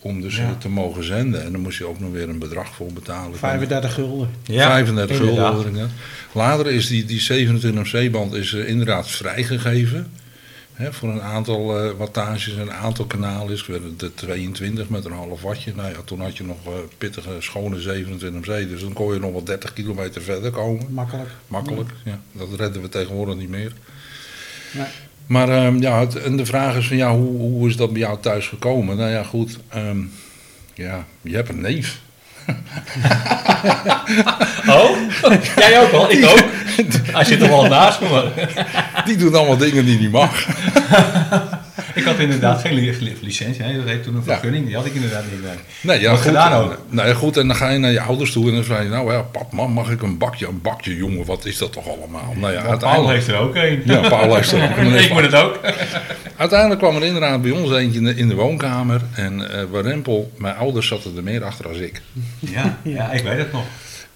Om 0.06 0.20
dus 0.20 0.36
Ja. 0.36 0.42
eh, 0.42 0.50
te 0.58 0.68
mogen 0.68 1.04
zenden. 1.04 1.44
En 1.44 1.52
dan 1.52 1.60
moest 1.60 1.78
je 1.78 1.84
ook 1.86 2.00
nog 2.00 2.10
weer 2.10 2.28
een 2.28 2.38
bedrag 2.38 2.74
voor 2.74 2.92
betalen. 2.92 3.38
35 3.38 3.94
gulden. 3.94 4.30
Ja, 4.44 4.66
35 4.68 5.16
gulden. 5.16 5.66
inderdaad. 5.66 5.90
Later 6.32 6.66
is 6.70 6.86
die, 6.86 7.04
die 7.04 7.20
27C-band 7.22 8.34
is 8.34 8.52
eh, 8.54 8.68
inderdaad 8.68 9.10
vrijgegeven. 9.10 10.10
Hè, 10.72 10.92
voor 10.92 11.08
een 11.08 11.22
aantal 11.22 11.78
eh, 11.78 11.90
wattages 11.96 12.54
en 12.54 12.60
een 12.60 12.72
aantal 12.72 13.04
kanalen 13.04 13.52
is 13.52 13.66
werd 13.66 13.82
de 14.00 14.14
22 14.14 14.88
met 14.88 15.04
een 15.04 15.12
half 15.12 15.42
wattje. 15.42 15.72
Nou 15.76 15.88
ja, 15.90 15.96
toen 16.04 16.20
had 16.20 16.36
je 16.36 16.44
nog 16.44 16.56
eh, 16.66 16.72
pittige, 16.98 17.30
schone 17.38 17.76
27C. 17.80 18.44
Dus 18.68 18.80
dan 18.80 18.92
kon 18.92 19.12
je 19.14 19.20
nog 19.20 19.32
wel 19.32 19.44
30 19.44 19.72
kilometer 19.72 20.22
verder 20.22 20.50
komen. 20.50 20.86
Makkelijk. 20.90 21.28
Makkelijk. 21.48 21.90
Ja, 22.04 22.20
dat 22.32 22.48
redden 22.56 22.82
we 22.82 22.88
tegenwoordig 22.88 23.36
niet 23.36 23.48
meer. 23.48 23.72
Nee. 24.72 24.86
Maar 25.26 25.48
ehm, 25.48 25.80
ja, 25.80 26.00
het, 26.00 26.22
en 26.22 26.36
de 26.36 26.46
vraag 26.46 26.76
is 26.76 26.86
van 26.86 26.96
ja, 26.96 27.14
hoe, 27.16 27.38
hoe 27.38 27.68
is 27.68 27.76
dat 27.76 27.92
bij 27.92 28.00
jou 28.00 28.18
thuis 28.20 28.46
gekomen? 28.46 28.96
Nou 28.96 29.10
ja, 29.10 29.22
goed. 29.22 29.58
ehm, 29.68 29.98
ja, 30.74 31.04
je 31.22 31.34
hebt 31.34 31.48
een 31.48 31.60
neef. 31.60 31.98
Oh? 34.68 34.90
Jij 35.56 35.80
ook 35.82 35.92
al? 35.92 36.10
Ik 36.10 36.24
ook. 36.24 36.44
Hij 37.12 37.24
zit 37.24 37.42
er 37.42 37.48
wel 37.48 37.66
naast 37.66 38.00
me. 38.00 38.30
Die 39.04 39.16
doet 39.16 39.34
allemaal 39.34 39.56
dingen 39.56 39.84
die 39.84 39.98
niet 39.98 40.10
mag. 40.10 40.46
Ik 41.96 42.04
had 42.04 42.18
inderdaad 42.18 42.60
geen 42.60 42.74
li- 42.74 42.96
li- 43.00 43.16
licentie. 43.20 43.62
Hè? 43.62 43.76
Dat 43.76 43.84
heet 43.86 44.02
toen 44.02 44.14
een 44.16 44.22
vergunning. 44.22 44.66
Die 44.66 44.74
had 44.76 44.86
ik 44.86 44.94
inderdaad 44.94 45.22
niet. 45.32 45.42
nee. 45.42 45.52
Nee, 45.80 46.00
ja, 46.00 46.10
goed, 46.14 46.20
gedaan 46.20 46.52
en- 46.52 46.58
ook. 46.58 46.78
Nou 46.88 47.08
ja, 47.08 47.14
goed, 47.14 47.36
en 47.36 47.46
dan 47.46 47.56
ga 47.56 47.68
je 47.70 47.78
naar 47.78 47.90
je 47.92 48.00
ouders 48.00 48.32
toe 48.32 48.48
en 48.48 48.54
dan 48.54 48.64
vraag 48.64 48.82
je, 48.82 48.88
nou 48.88 49.12
ja, 49.12 49.20
pap, 49.22 49.52
mam, 49.52 49.72
mag 49.72 49.90
ik 49.90 50.02
een 50.02 50.18
bakje? 50.18 50.46
Een 50.46 50.60
bakje, 50.62 50.96
jongen, 50.96 51.24
wat 51.26 51.44
is 51.44 51.58
dat 51.58 51.72
toch 51.72 51.88
allemaal? 51.88 52.32
Nou 52.36 52.52
ja, 52.52 52.76
Paul 52.76 53.08
heeft 53.08 53.28
er 53.28 53.36
ook 53.36 53.54
een. 53.54 53.82
Ja, 53.84 54.08
Paul 54.08 54.34
heeft 54.34 54.52
er 54.52 54.62
ook 54.70 54.76
een. 54.76 54.94
ik 55.04 55.12
moet 55.12 55.22
het 55.22 55.34
ook. 55.34 55.60
uiteindelijk 56.36 56.80
kwam 56.80 56.96
er 56.96 57.04
inderdaad 57.04 57.42
bij 57.42 57.50
ons 57.50 57.70
eentje 57.72 57.98
in 57.98 58.04
de, 58.04 58.14
in 58.14 58.28
de 58.28 58.34
woonkamer 58.34 59.00
en 59.14 59.50
eh 59.52 59.64
waar 59.70 59.82
Rempel, 59.82 60.32
mijn 60.36 60.56
ouders 60.56 60.86
zaten 60.88 61.16
er 61.16 61.22
meer 61.22 61.44
achter 61.44 61.68
als 61.68 61.76
ik. 61.78 62.00
Ja, 62.38 62.78
ja, 62.82 63.12
ik 63.12 63.22
weet 63.22 63.38
het 63.38 63.52
nog. 63.52 63.64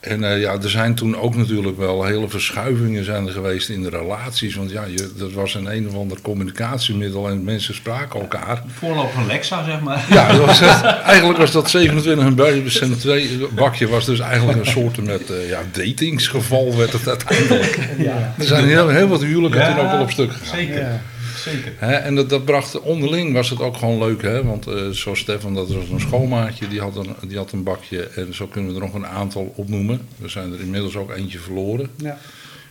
En 0.00 0.24
eh, 0.24 0.40
ja, 0.40 0.52
er 0.62 0.70
zijn 0.70 0.94
toen 0.94 1.16
ook 1.16 1.36
natuurlijk 1.36 1.76
wel 1.76 2.04
hele 2.04 2.28
verschuivingen 2.28 3.04
zijn 3.04 3.26
er 3.26 3.32
geweest 3.32 3.68
in 3.68 3.82
de 3.82 3.88
relaties. 3.88 4.54
Want 4.54 4.70
ja, 4.70 4.84
je, 4.84 5.12
dat 5.16 5.32
was 5.32 5.54
een 5.54 5.66
een 5.66 5.88
of 5.88 5.94
ander 5.94 6.20
communicatiemiddel 6.20 7.28
en 7.28 7.44
mensen 7.44 7.74
spraken 7.74 8.20
elkaar. 8.20 8.62
Voorloper 8.66 9.12
van 9.12 9.26
Lexa, 9.26 9.64
zeg 9.64 9.80
maar. 9.80 10.04
Ja, 10.10 10.32
dat 10.32 10.46
was 10.46 10.60
het. 10.60 10.84
eigenlijk 10.84 11.38
was 11.38 11.52
dat 11.52 11.70
27 11.70 12.24
en 12.24 12.34
bij 12.34 12.62
2 12.98 13.48
bakje 13.54 13.88
was 13.88 14.04
dus 14.04 14.20
eigenlijk 14.20 14.58
een 14.58 14.72
soort 14.72 15.04
met 15.04 15.30
eh, 15.30 15.48
ja, 15.48 15.60
datingsgeval 15.72 16.76
werd 16.76 16.92
het 16.92 17.08
uiteindelijk. 17.08 17.78
Ja. 17.98 18.34
Er 18.38 18.44
zijn 18.44 18.64
heel, 18.64 18.88
heel 18.88 19.08
wat 19.08 19.22
huwelijken 19.22 19.60
Ja, 19.60 19.74
toen 19.74 19.84
ook 19.84 19.90
wel 19.90 20.00
op 20.00 20.10
stuk 20.10 20.32
gegaan. 20.32 20.56
Zeker. 20.56 20.80
Ja. 20.80 21.00
Zeker. 21.42 21.72
Hè, 21.76 21.92
en 21.92 22.14
dat, 22.14 22.28
dat 22.28 22.44
bracht 22.44 22.80
onderling 22.80 23.32
was 23.32 23.50
het 23.50 23.60
ook 23.60 23.76
gewoon 23.76 23.98
leuk, 23.98 24.22
hè? 24.22 24.44
Want 24.44 24.66
eh, 24.66 24.88
zoals 24.88 25.18
Stefan, 25.18 25.54
dat 25.54 25.72
was 25.72 25.88
een 25.88 26.00
schoonmaatje, 26.00 26.68
die 26.68 26.80
had 26.80 26.96
een, 26.96 27.14
die 27.28 27.36
had 27.36 27.52
een 27.52 27.62
bakje. 27.62 28.02
En 28.02 28.34
zo 28.34 28.46
kunnen 28.46 28.70
we 28.70 28.80
er 28.80 28.86
nog 28.86 28.94
een 28.94 29.06
aantal 29.06 29.52
opnoemen. 29.56 30.00
Er 30.22 30.30
zijn 30.30 30.52
er 30.52 30.60
inmiddels 30.60 30.96
ook 30.96 31.10
eentje 31.10 31.38
verloren. 31.38 31.90
Ja. 31.96 32.18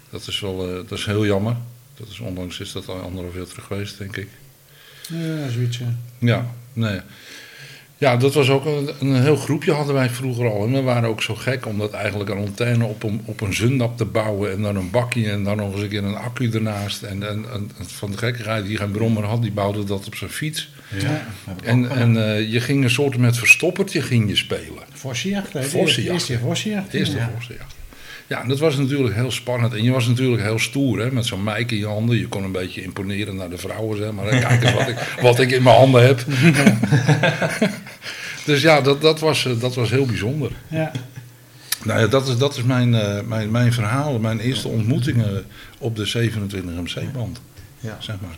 Dat 0.10 0.27
is 0.27 0.39
wel 0.39 0.67
eh, 0.69 0.75
dat 0.75 0.97
is 0.97 1.05
heel 1.05 1.25
jammer. 1.25 1.55
Dat 1.97 2.08
is, 2.08 2.19
onlangs 2.19 2.60
is 2.60 2.71
dat 2.71 2.88
al 2.88 2.99
anderhalf 2.99 3.36
jaar 3.36 3.45
terug 3.45 3.65
geweest, 3.65 3.97
denk 3.97 4.17
ik. 4.17 4.27
Ja, 5.08 5.49
zoiets. 5.49 5.77
ja. 5.77 5.93
Ja, 6.19 6.53
nee. 6.73 6.99
Ja, 7.99 8.17
dat 8.17 8.33
was 8.33 8.49
ook 8.49 8.65
een, 8.65 8.89
een 8.99 9.21
heel 9.21 9.35
groepje 9.35 9.71
hadden 9.71 9.93
wij 9.93 10.09
vroeger 10.09 10.51
al. 10.51 10.65
En 10.65 10.71
we 10.71 10.81
waren 10.81 11.09
ook 11.09 11.21
zo 11.21 11.35
gek 11.35 11.65
om 11.65 11.77
dat 11.77 11.91
eigenlijk 11.91 12.29
een 12.29 12.38
antenne 12.38 12.85
op 12.85 13.03
een, 13.03 13.21
op 13.25 13.41
een 13.41 13.53
zundap 13.53 13.97
te 13.97 14.05
bouwen. 14.05 14.51
En 14.51 14.62
dan 14.62 14.75
een 14.75 14.89
bakje 14.89 15.31
en 15.31 15.43
dan 15.43 15.57
nog 15.57 15.73
eens 15.73 15.81
een 15.81 15.89
keer 15.89 16.03
een 16.03 16.15
accu 16.15 16.51
ernaast. 16.51 17.03
En, 17.03 17.29
en, 17.29 17.45
en 17.53 17.69
van 17.77 18.12
de 18.12 18.17
gekkigheid 18.17 18.65
die 18.65 18.77
geen 18.77 18.91
brommer 18.91 19.23
had, 19.23 19.41
die 19.41 19.51
bouwde 19.51 19.83
dat 19.83 20.07
op 20.07 20.15
zijn 20.15 20.29
fiets. 20.29 20.69
Ja. 20.97 21.27
En, 21.63 21.89
en 21.89 22.35
eh, 22.35 22.51
je 22.51 22.59
ging 22.59 22.83
een 22.83 22.89
soort 22.89 23.17
met 23.17 23.38
verstoppertje 23.38 24.01
ging 24.01 24.29
je 24.29 24.35
spelen. 24.35 24.83
Vossenjacht. 24.93 25.51
Vossenjacht. 25.51 26.13
Eerst 26.13 26.27
die 26.27 26.38
vossenjacht. 26.38 26.93
Eerste 26.93 27.17
ja. 27.17 27.31
Vossenjacht. 27.35 27.78
Ja, 28.29 28.41
en 28.41 28.47
dat 28.47 28.59
was 28.59 28.75
natuurlijk 28.77 29.15
heel 29.15 29.31
spannend. 29.31 29.73
En 29.73 29.83
je 29.83 29.91
was 29.91 30.07
natuurlijk 30.07 30.41
heel 30.41 30.59
stoer, 30.59 30.99
hè, 30.99 31.11
met 31.11 31.25
zo'n 31.25 31.43
meik 31.43 31.71
in 31.71 31.77
je 31.77 31.85
handen. 31.87 32.17
Je 32.17 32.27
kon 32.27 32.43
een 32.43 32.51
beetje 32.51 32.81
imponeren 32.83 33.35
naar 33.35 33.49
de 33.49 33.57
vrouwen, 33.57 33.97
zeg 33.97 34.11
maar. 34.11 34.25
hè. 34.25 34.39
Kijk 34.47 34.63
eens 34.63 34.73
wat 34.73 34.87
ik, 34.87 35.17
wat 35.21 35.39
ik 35.39 35.51
in 35.51 35.63
mijn 35.63 35.75
handen 35.75 36.05
heb. 36.05 36.25
dus 38.45 38.61
ja, 38.61 38.81
dat, 38.81 39.01
dat, 39.01 39.19
was, 39.19 39.45
eh, 39.45 39.59
dat 39.59 39.75
was 39.75 39.89
heel 39.89 40.05
bijzonder. 40.05 40.51
Ja. 40.67 40.91
Nou 41.83 41.99
ja, 41.99 42.07
dat 42.07 42.27
is, 42.27 42.37
dat 42.37 42.57
is 42.57 42.63
mijn, 42.63 42.95
eh, 42.95 43.21
mijn, 43.21 43.51
mijn 43.51 43.73
verhaal, 43.73 44.19
mijn 44.19 44.39
eerste 44.39 44.67
ontmoetingen 44.67 45.45
op 45.77 45.95
de 45.95 46.05
27 46.05 46.71
MC-band, 46.73 47.41
Ja. 47.79 47.97
zeg 47.99 48.15
maar. 48.21 48.37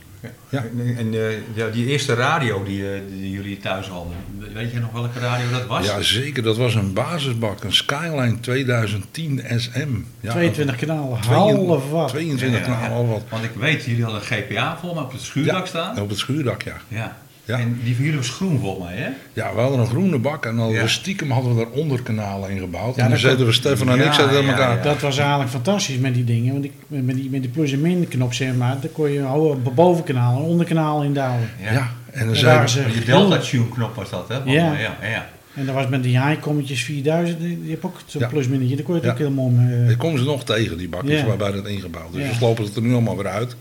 Ja. 0.50 0.64
En 0.98 1.14
eh, 1.14 1.38
ja, 1.54 1.68
die 1.68 1.86
eerste 1.86 2.14
radio 2.14 2.64
die, 2.64 2.94
eh, 2.94 3.00
die 3.10 3.32
jullie 3.32 3.58
thuis 3.58 3.88
hadden, 3.88 4.14
weet 4.54 4.72
je 4.72 4.80
nog 4.80 4.92
welke 4.92 5.20
radio 5.20 5.50
dat 5.52 5.66
was? 5.66 5.86
Ja, 5.86 6.02
zeker. 6.02 6.44
Dat 6.44 6.58
was 6.58 6.76
een 6.76 6.94
basisbak, 6.94 7.64
een 7.64 7.74
Skyline 7.74 8.40
2010 8.40 9.42
SM. 9.58 9.90
Ja, 10.20 10.32
22 10.32 10.76
kanalen. 10.76 11.22
22 11.22 11.68
Half 11.68 11.90
wat. 11.90 12.10
22 12.10 12.66
Ja, 12.66 12.80
nou 12.80 12.92
al 12.92 13.08
wat. 13.08 13.22
Want 13.30 13.44
ik 13.44 13.52
weet, 13.54 13.84
jullie 13.84 14.04
hadden 14.04 14.22
een 14.22 14.28
GPA 14.28 14.78
voor 14.82 14.96
me 14.96 15.02
op 15.02 15.12
het 15.12 15.22
schuurdak 15.22 15.68
staan. 15.68 16.00
Op 16.00 16.10
het 16.10 16.18
schuurdak, 16.18 16.62
ja. 16.62 16.78
Ja. 16.88 17.18
Ja. 17.46 17.58
En 17.60 17.80
die 17.84 17.96
van 17.96 18.04
jullie 18.04 18.20
was 18.20 18.30
groen 18.30 18.60
volgens 18.60 18.86
mij, 18.86 18.96
hè? 18.98 19.10
Ja, 19.34 19.54
we 19.56 19.60
hadden 19.62 19.80
een 19.80 19.88
groene 19.88 20.18
bak 20.18 20.44
en 20.46 20.50
dan 20.52 20.60
hadden 20.60 20.78
we 20.78 20.84
Ja. 20.84 20.90
stiekem 20.90 21.32
hadden 21.32 21.56
we 21.56 21.64
daar 21.64 21.72
onderkanalen 21.74 22.50
in 22.50 22.60
gebouwd. 22.60 22.96
Ja, 22.96 23.02
en 23.04 23.10
dan 23.10 23.10
dat 23.12 23.20
zetten 23.20 23.46
we 23.46 23.52
Stefan 23.52 23.90
en 23.90 23.98
Ja, 23.98 24.04
ik 24.06 24.14
zetten 24.14 24.42
ja, 24.44 24.50
elkaar. 24.52 24.78
ja. 24.78 24.84
Dat 24.84 25.02
was 25.02 25.18
eigenlijk 25.18 25.50
fantastisch 25.50 25.98
met 25.98 26.14
die 26.14 26.24
dingen. 26.24 26.54
Want 26.54 26.66
ik, 26.66 26.72
met, 26.88 27.16
die, 27.16 27.30
met 27.30 27.42
die 27.42 27.52
plus- 27.52 27.72
en 27.72 27.82
min 27.82 28.08
knop, 28.08 28.34
zeg 28.34 28.56
maar, 28.56 28.78
daar 28.82 28.92
kon 28.92 29.12
je 29.12 29.20
een 29.20 29.74
bovenkanaal 29.76 30.36
en 30.38 30.44
onderkanaal 30.46 31.04
in 31.04 31.14
douwen. 31.14 31.50
Ja. 31.62 31.92
en 32.12 32.20
dan 32.20 32.30
we, 32.62 32.70
ze 32.70 32.84
je 32.94 33.06
Delta 33.06 33.38
Tune 33.38 33.70
knop 33.70 33.96
was 33.96 34.10
dat, 34.10 34.28
hè? 34.28 34.36
Ja. 34.36 34.74
ja, 34.74 34.96
ja. 35.02 35.30
En 35.56 35.66
dat 35.66 35.76
was 35.76 35.88
met 35.88 36.04
die 36.04 36.22
high-kommetjes 36.22 36.84
4000. 36.84 37.40
Die 37.40 37.60
heb 37.70 37.86
ook 37.86 37.96
zo'n 38.06 38.22
Ja. 38.22 38.28
plusminnetje. 38.28 38.76
Daar 38.76 38.86
kon 38.86 38.94
je 38.96 39.00
het 39.02 39.10
Ja. 39.10 39.16
ook 39.16 39.30
helemaal 39.30 39.50
mee. 39.50 39.90
ik 39.92 39.98
kom 39.98 40.18
ze 40.18 40.24
nog 40.24 40.44
tegen, 40.44 40.78
die 40.78 40.90
bakjes 40.90 41.20
Ja. 41.20 41.26
waarbij 41.26 41.52
dat 41.52 41.68
ingebouwd. 41.68 42.14
Dus 42.14 42.24
Ja. 42.24 42.30
we 42.30 42.36
slopen 42.36 42.64
het 42.64 42.76
er 42.76 42.82
nu 42.82 42.92
allemaal 42.94 43.16
weer 43.18 43.28
uit. 43.28 43.56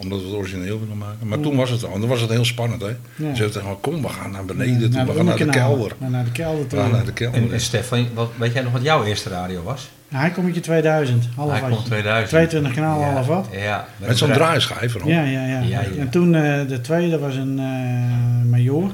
Omdat 0.00 0.20
we 0.20 0.26
het 0.26 0.34
origineel 0.34 0.80
willen 0.80 0.98
maken. 0.98 1.28
Maar 1.28 1.40
toen 1.40 1.56
was 1.56 1.70
het 1.70 1.84
al. 1.84 1.94
En 1.94 2.00
dan 2.00 2.08
was 2.08 2.20
het 2.20 2.30
heel 2.30 2.44
spannend, 2.44 2.82
hè. 2.82 2.96
Ja. 3.16 3.34
Ze 3.34 3.50
me, 3.64 3.74
kom, 3.80 4.02
we 4.02 4.08
gaan 4.08 4.30
naar 4.30 4.44
beneden 4.44 4.80
toe. 4.80 4.88
naar 4.90 5.06
we 5.06 5.14
gaan 5.14 5.24
naar 5.24 5.36
de 5.36 5.46
kelder. 5.46 5.92
Naar 5.98 6.24
de 6.24 6.32
kelder 6.32 6.66
toe. 6.66 6.88
naar 6.88 7.04
de 7.04 7.12
kelder. 7.12 7.42
En, 7.42 7.52
en 7.52 7.60
Stefan, 7.60 8.06
wat, 8.14 8.30
weet 8.36 8.52
jij 8.52 8.62
nog 8.62 8.72
wat 8.72 8.82
jouw 8.82 9.04
eerste 9.04 9.28
radio 9.28 9.62
was? 9.62 9.90
Ja, 10.08 10.18
hij 10.18 10.30
komt 10.30 10.54
je 10.54 10.60
2000. 10.60 11.28
Half 11.36 11.50
Hij 11.50 11.60
komt 11.60 11.84
2000. 11.84 12.28
22 12.28 12.74
kanalen, 12.74 13.06
ja. 13.06 13.12
half 13.12 13.26
wat. 13.26 13.48
Ja. 13.52 13.88
Met 13.96 14.18
zo'n 14.18 14.32
draaischijf 14.32 14.94
erop. 14.94 15.08
Ja, 15.08 15.22
ja, 15.22 15.46
ja. 15.46 15.60
Ja, 15.60 15.80
ja. 15.80 15.86
En 15.98 16.08
toen 16.08 16.34
eh, 16.34 16.68
de 16.68 16.80
tweede 16.80 17.18
was 17.18 17.36
een 17.36 17.58
eh 17.58 18.50
major. 18.50 18.90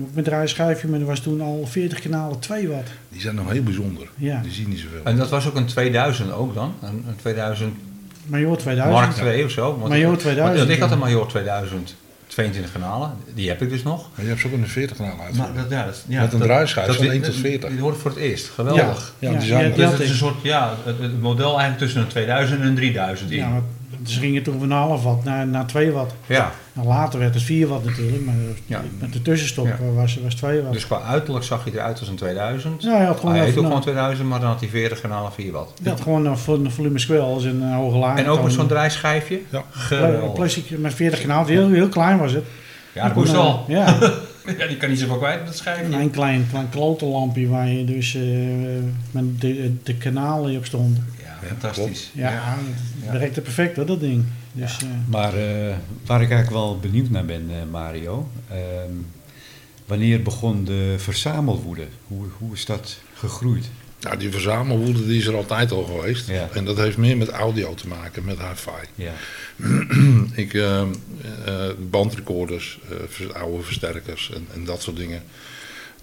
Ook 0.00 0.14
met 0.14 0.24
draaischijfje, 0.24 0.88
maar 0.88 1.00
er 1.00 1.06
was 1.06 1.20
toen 1.20 1.40
al 1.40 1.66
40 1.66 2.00
kanalen 2.00 2.38
2 2.38 2.68
watt. 2.68 2.90
Die 3.08 3.20
zijn 3.20 3.34
nog 3.34 3.50
heel 3.50 3.62
bijzonder. 3.62 4.08
Ja. 4.16 4.40
Die 4.42 4.52
zien 4.52 4.68
niet 4.68 4.78
zoveel. 4.78 5.00
En 5.04 5.16
dat 5.16 5.30
was 5.30 5.46
ook 5.46 5.54
een 5.54 5.66
2000 5.66 6.32
ook 6.32 6.54
dan? 6.54 6.74
Een, 6.82 7.04
een 7.08 7.16
2000 7.16 7.74
Major 8.30 8.56
2000. 8.56 9.00
Mark 9.00 9.12
2 9.16 9.44
of 9.44 9.50
zo? 9.50 9.76
Major 9.76 10.12
ik- 10.12 10.18
2000, 10.18 10.58
Want 10.58 10.70
ik 10.70 10.80
had 10.80 10.90
een 10.90 10.98
Major 10.98 11.26
2000, 11.28 11.94
22 12.26 12.72
kanalen. 12.72 13.10
Die 13.34 13.48
heb 13.48 13.62
ik 13.62 13.70
dus 13.70 13.82
nog. 13.82 14.08
Maar 14.14 14.22
je 14.24 14.28
hebt 14.28 14.40
ze 14.40 14.46
ook 14.46 14.52
in 14.52 14.60
de 14.60 14.66
40 14.68 14.96
kanaal 14.96 15.16
Maar 15.16 15.24
uitgevoerd. 15.26 15.56
dat, 15.56 15.70
ja, 15.70 15.84
dat, 15.84 16.04
ja, 16.08 16.20
Met 16.20 16.32
een 16.32 16.40
draaischijf 16.40 16.86
van 16.86 16.96
die- 17.04 17.10
1 17.12 17.22
tot 17.22 17.32
die- 17.32 17.40
40. 17.40 17.70
Die 17.70 17.80
hoort 17.80 17.96
voor 17.96 18.10
het 18.10 18.18
eerst. 18.20 18.48
Geweldig. 18.48 19.14
Ja, 19.18 19.30
Ja, 19.30 19.38
die 19.38 19.48
zijn 19.48 19.68
ja, 19.70 19.76
Dus 19.76 19.90
het 19.90 20.00
is 20.00 20.10
een 20.10 20.16
soort, 20.16 20.42
ja, 20.42 20.74
het, 20.84 20.98
het 20.98 21.20
model 21.20 21.48
eigenlijk 21.48 21.78
tussen 21.78 22.00
een 22.00 22.06
2000 22.06 22.60
en 22.60 22.66
een 22.66 22.74
3000 22.74 23.30
in. 23.30 23.36
Ja, 23.38 23.48
maar 23.48 23.60
ze 24.06 24.18
gingen 24.20 24.42
toen 24.42 24.58
van 24.58 24.70
een 24.70 24.76
half 24.76 25.02
watt 25.02 25.24
naar, 25.24 25.46
naar 25.46 25.66
2 25.66 25.90
watt. 25.90 26.12
ja. 26.26 26.52
Nou, 26.82 26.92
later 26.92 27.18
werd 27.18 27.34
het 27.34 27.42
4 27.42 27.66
watt 27.66 27.84
natuurlijk, 27.84 28.24
maar 28.24 28.34
Ja. 28.66 28.82
met 28.98 29.12
de 29.12 29.22
tussenstop 29.22 29.66
Ja. 29.66 29.76
was, 29.94 30.18
was 30.22 30.34
2 30.34 30.60
watt. 30.60 30.72
Dus 30.72 30.86
qua 30.86 31.00
uiterlijk 31.02 31.44
zag 31.44 31.64
hij 31.64 31.72
eruit 31.72 31.98
als 31.98 32.08
een 32.08 32.16
2000. 32.16 32.82
ja, 32.82 32.96
hij 32.96 33.06
had 33.06 33.18
gewoon, 33.18 33.34
hij 33.34 33.40
heet 33.40 33.48
even 33.48 33.58
ook 33.60 33.64
een- 33.64 33.70
gewoon 33.70 33.94
2000, 33.94 34.28
maar 34.28 34.40
dan 34.40 34.48
had 34.48 34.60
hij 34.60 34.68
40 34.68 35.00
kanalen 35.00 35.32
4 35.32 35.52
watt. 35.52 35.72
hij 35.82 35.90
had 35.92 36.00
gewoon 36.00 36.26
een, 36.26 36.38
vo- 36.38 36.54
een 36.54 36.70
volume 36.70 36.98
squells 36.98 37.44
en 37.44 37.62
een 37.62 37.72
hoge 37.72 37.96
laag. 37.96 38.18
En 38.18 38.28
ook 38.28 38.42
met 38.42 38.52
zo'n 38.52 38.66
draaischijfje. 38.66 39.40
Ja. 39.50 39.62
Geweldig. 39.70 40.32
Plastic 40.32 40.78
met 40.78 40.94
40 40.94 41.20
kanalen, 41.20 41.46
heel, 41.52 41.68
heel 41.68 41.88
klein 41.88 42.18
was 42.18 42.32
het. 42.32 42.44
Ja, 42.94 43.06
dat 43.06 43.14
moest 43.16 43.34
al. 43.34 43.64
Ja, 43.68 43.96
Ja, 44.58 44.66
die 44.66 44.76
kan 44.76 44.88
niet 44.88 44.98
zoveel 44.98 45.16
kwijt 45.18 45.34
met 45.36 45.44
dat 45.46 45.54
en 45.54 45.60
schijfje. 45.60 45.96
een 45.98 46.10
klein, 46.10 46.46
klein 46.50 46.68
klotenlampje 46.68 47.48
waar 47.48 47.68
je 47.68 47.84
dus 47.84 48.14
eh, 48.14 48.22
met 49.10 49.40
de, 49.40 49.74
de 49.82 49.94
kanalen 49.94 50.56
op 50.56 50.64
stond. 50.64 50.98
Ja, 51.22 51.46
fantastisch. 51.48 52.10
Ja, 52.14 52.30
Ja. 52.30 52.56
het 53.04 53.18
werkte 53.18 53.40
perfect 53.40 53.76
hoor, 53.76 53.86
dat 53.86 54.00
ding. 54.00 54.24
Dus, 54.52 54.78
eh, 54.82 54.88
Maar 55.08 55.34
eh, 55.34 55.76
waar 56.06 56.22
ik 56.22 56.30
eigenlijk 56.30 56.50
wel 56.50 56.78
benieuwd 56.78 57.10
naar 57.10 57.24
ben, 57.24 57.46
eh, 57.50 57.70
Mario. 57.70 58.28
ehm, 58.48 58.92
wanneer 59.86 60.22
begon 60.22 60.64
de 60.64 60.94
verzamelwoede? 60.98 61.86
Hoe, 62.06 62.26
hoe 62.38 62.54
is 62.54 62.64
dat 62.64 62.98
gegroeid? 63.14 63.70
Nou, 64.00 64.16
die 64.16 64.30
verzamelwoede 64.30 65.06
die 65.06 65.18
is 65.18 65.26
er 65.26 65.36
altijd 65.36 65.72
al 65.72 65.84
geweest. 65.84 66.28
Ja. 66.28 66.48
En 66.54 66.64
dat 66.64 66.76
heeft 66.76 66.96
meer 66.96 67.16
met 67.16 67.28
audio 67.28 67.74
te 67.74 67.88
maken, 67.88 68.24
met 68.24 68.38
hi-fi. 68.38 68.86
Ja, 68.94 69.12
Ik, 70.44 70.54
eh, 70.54 70.80
eh, 70.80 70.86
bandrecorders, 71.90 72.78
eh, 73.20 73.34
oude 73.34 73.62
versterkers 73.62 74.30
en, 74.34 74.46
en 74.54 74.64
dat 74.64 74.82
soort 74.82 74.96
dingen. 74.96 75.22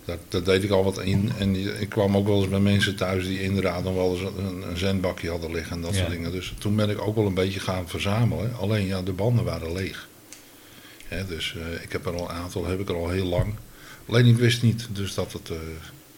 Daar, 0.07 0.17
daar 0.29 0.43
deed 0.43 0.63
ik 0.63 0.69
al 0.71 0.83
wat 0.83 0.99
in. 1.01 1.31
En 1.39 1.79
ik 1.81 1.89
kwam 1.89 2.17
ook 2.17 2.27
wel 2.27 2.37
eens 2.39 2.49
bij 2.49 2.59
mensen 2.59 2.95
thuis 2.95 3.25
die 3.25 3.41
inderdaad 3.41 3.83
nog 3.83 3.93
wel 3.93 4.11
eens 4.11 4.21
een, 4.37 4.69
een 4.69 4.77
zendbakje 4.77 5.29
hadden 5.29 5.51
liggen 5.51 5.75
en 5.75 5.81
dat 5.81 5.93
Ja. 5.93 5.97
soort 5.99 6.11
dingen. 6.11 6.31
Dus 6.31 6.53
toen 6.59 6.75
ben 6.75 6.89
ik 6.89 7.01
ook 7.01 7.15
wel 7.15 7.25
een 7.25 7.33
beetje 7.33 7.59
gaan 7.59 7.89
verzamelen. 7.89 8.53
Alleen 8.59 8.85
ja, 8.85 9.01
de 9.01 9.11
banden 9.11 9.45
waren 9.45 9.73
leeg. 9.73 10.07
Dus 11.27 11.55
eh, 11.57 11.83
ik 11.83 11.91
heb 11.91 12.05
er 12.05 12.13
al 12.15 12.29
een 12.29 12.35
aantal, 12.35 12.65
heb 12.65 12.79
ik 12.79 12.89
er 12.89 12.95
al 12.95 13.09
heel 13.09 13.25
lang. 13.25 13.53
Alleen 14.09 14.25
ik 14.25 14.37
wist 14.37 14.61
niet 14.63 14.87
dus 14.91 15.13
dat 15.13 15.33
het, 15.33 15.49
eh, 15.49 15.55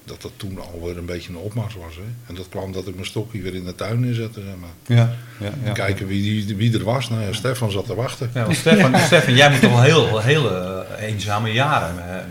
dat 0.05 0.23
het 0.23 0.31
toen 0.37 0.59
alweer 0.73 0.97
een 0.97 1.05
beetje 1.05 1.29
een 1.29 1.37
opmars 1.37 1.75
was. 1.75 1.95
Hè. 1.95 2.01
En 2.27 2.35
dat 2.35 2.49
kwam 2.49 2.71
dat 2.71 2.87
ik 2.87 2.93
mijn 2.93 3.05
stokje 3.05 3.41
weer 3.41 3.55
in 3.55 3.65
de 3.65 3.75
tuin 3.75 3.99
neerzette. 3.99 4.41
Zeg 4.41 4.53
maar. 4.59 4.97
Ja, 4.97 5.15
ja, 5.39 5.53
ja. 5.63 5.71
Kijken 5.71 6.07
wie, 6.07 6.45
die, 6.45 6.55
wie 6.55 6.73
er 6.77 6.83
was. 6.83 7.09
Nou 7.09 7.21
ja, 7.21 7.33
Stefan 7.33 7.71
zat 7.71 7.85
te 7.85 7.95
wachten. 7.95 8.31
Ja, 8.33 8.43
want 8.43 8.57
Stefan, 8.57 8.99
Stefan, 8.99 9.35
jij 9.35 9.49
moet 9.51 9.61
toch 9.61 9.71
wel 9.71 9.81
heel, 9.81 10.19
hele 10.19 10.85
eh, 10.97 11.07
eenzame 11.07 11.51
jaren 11.51 12.25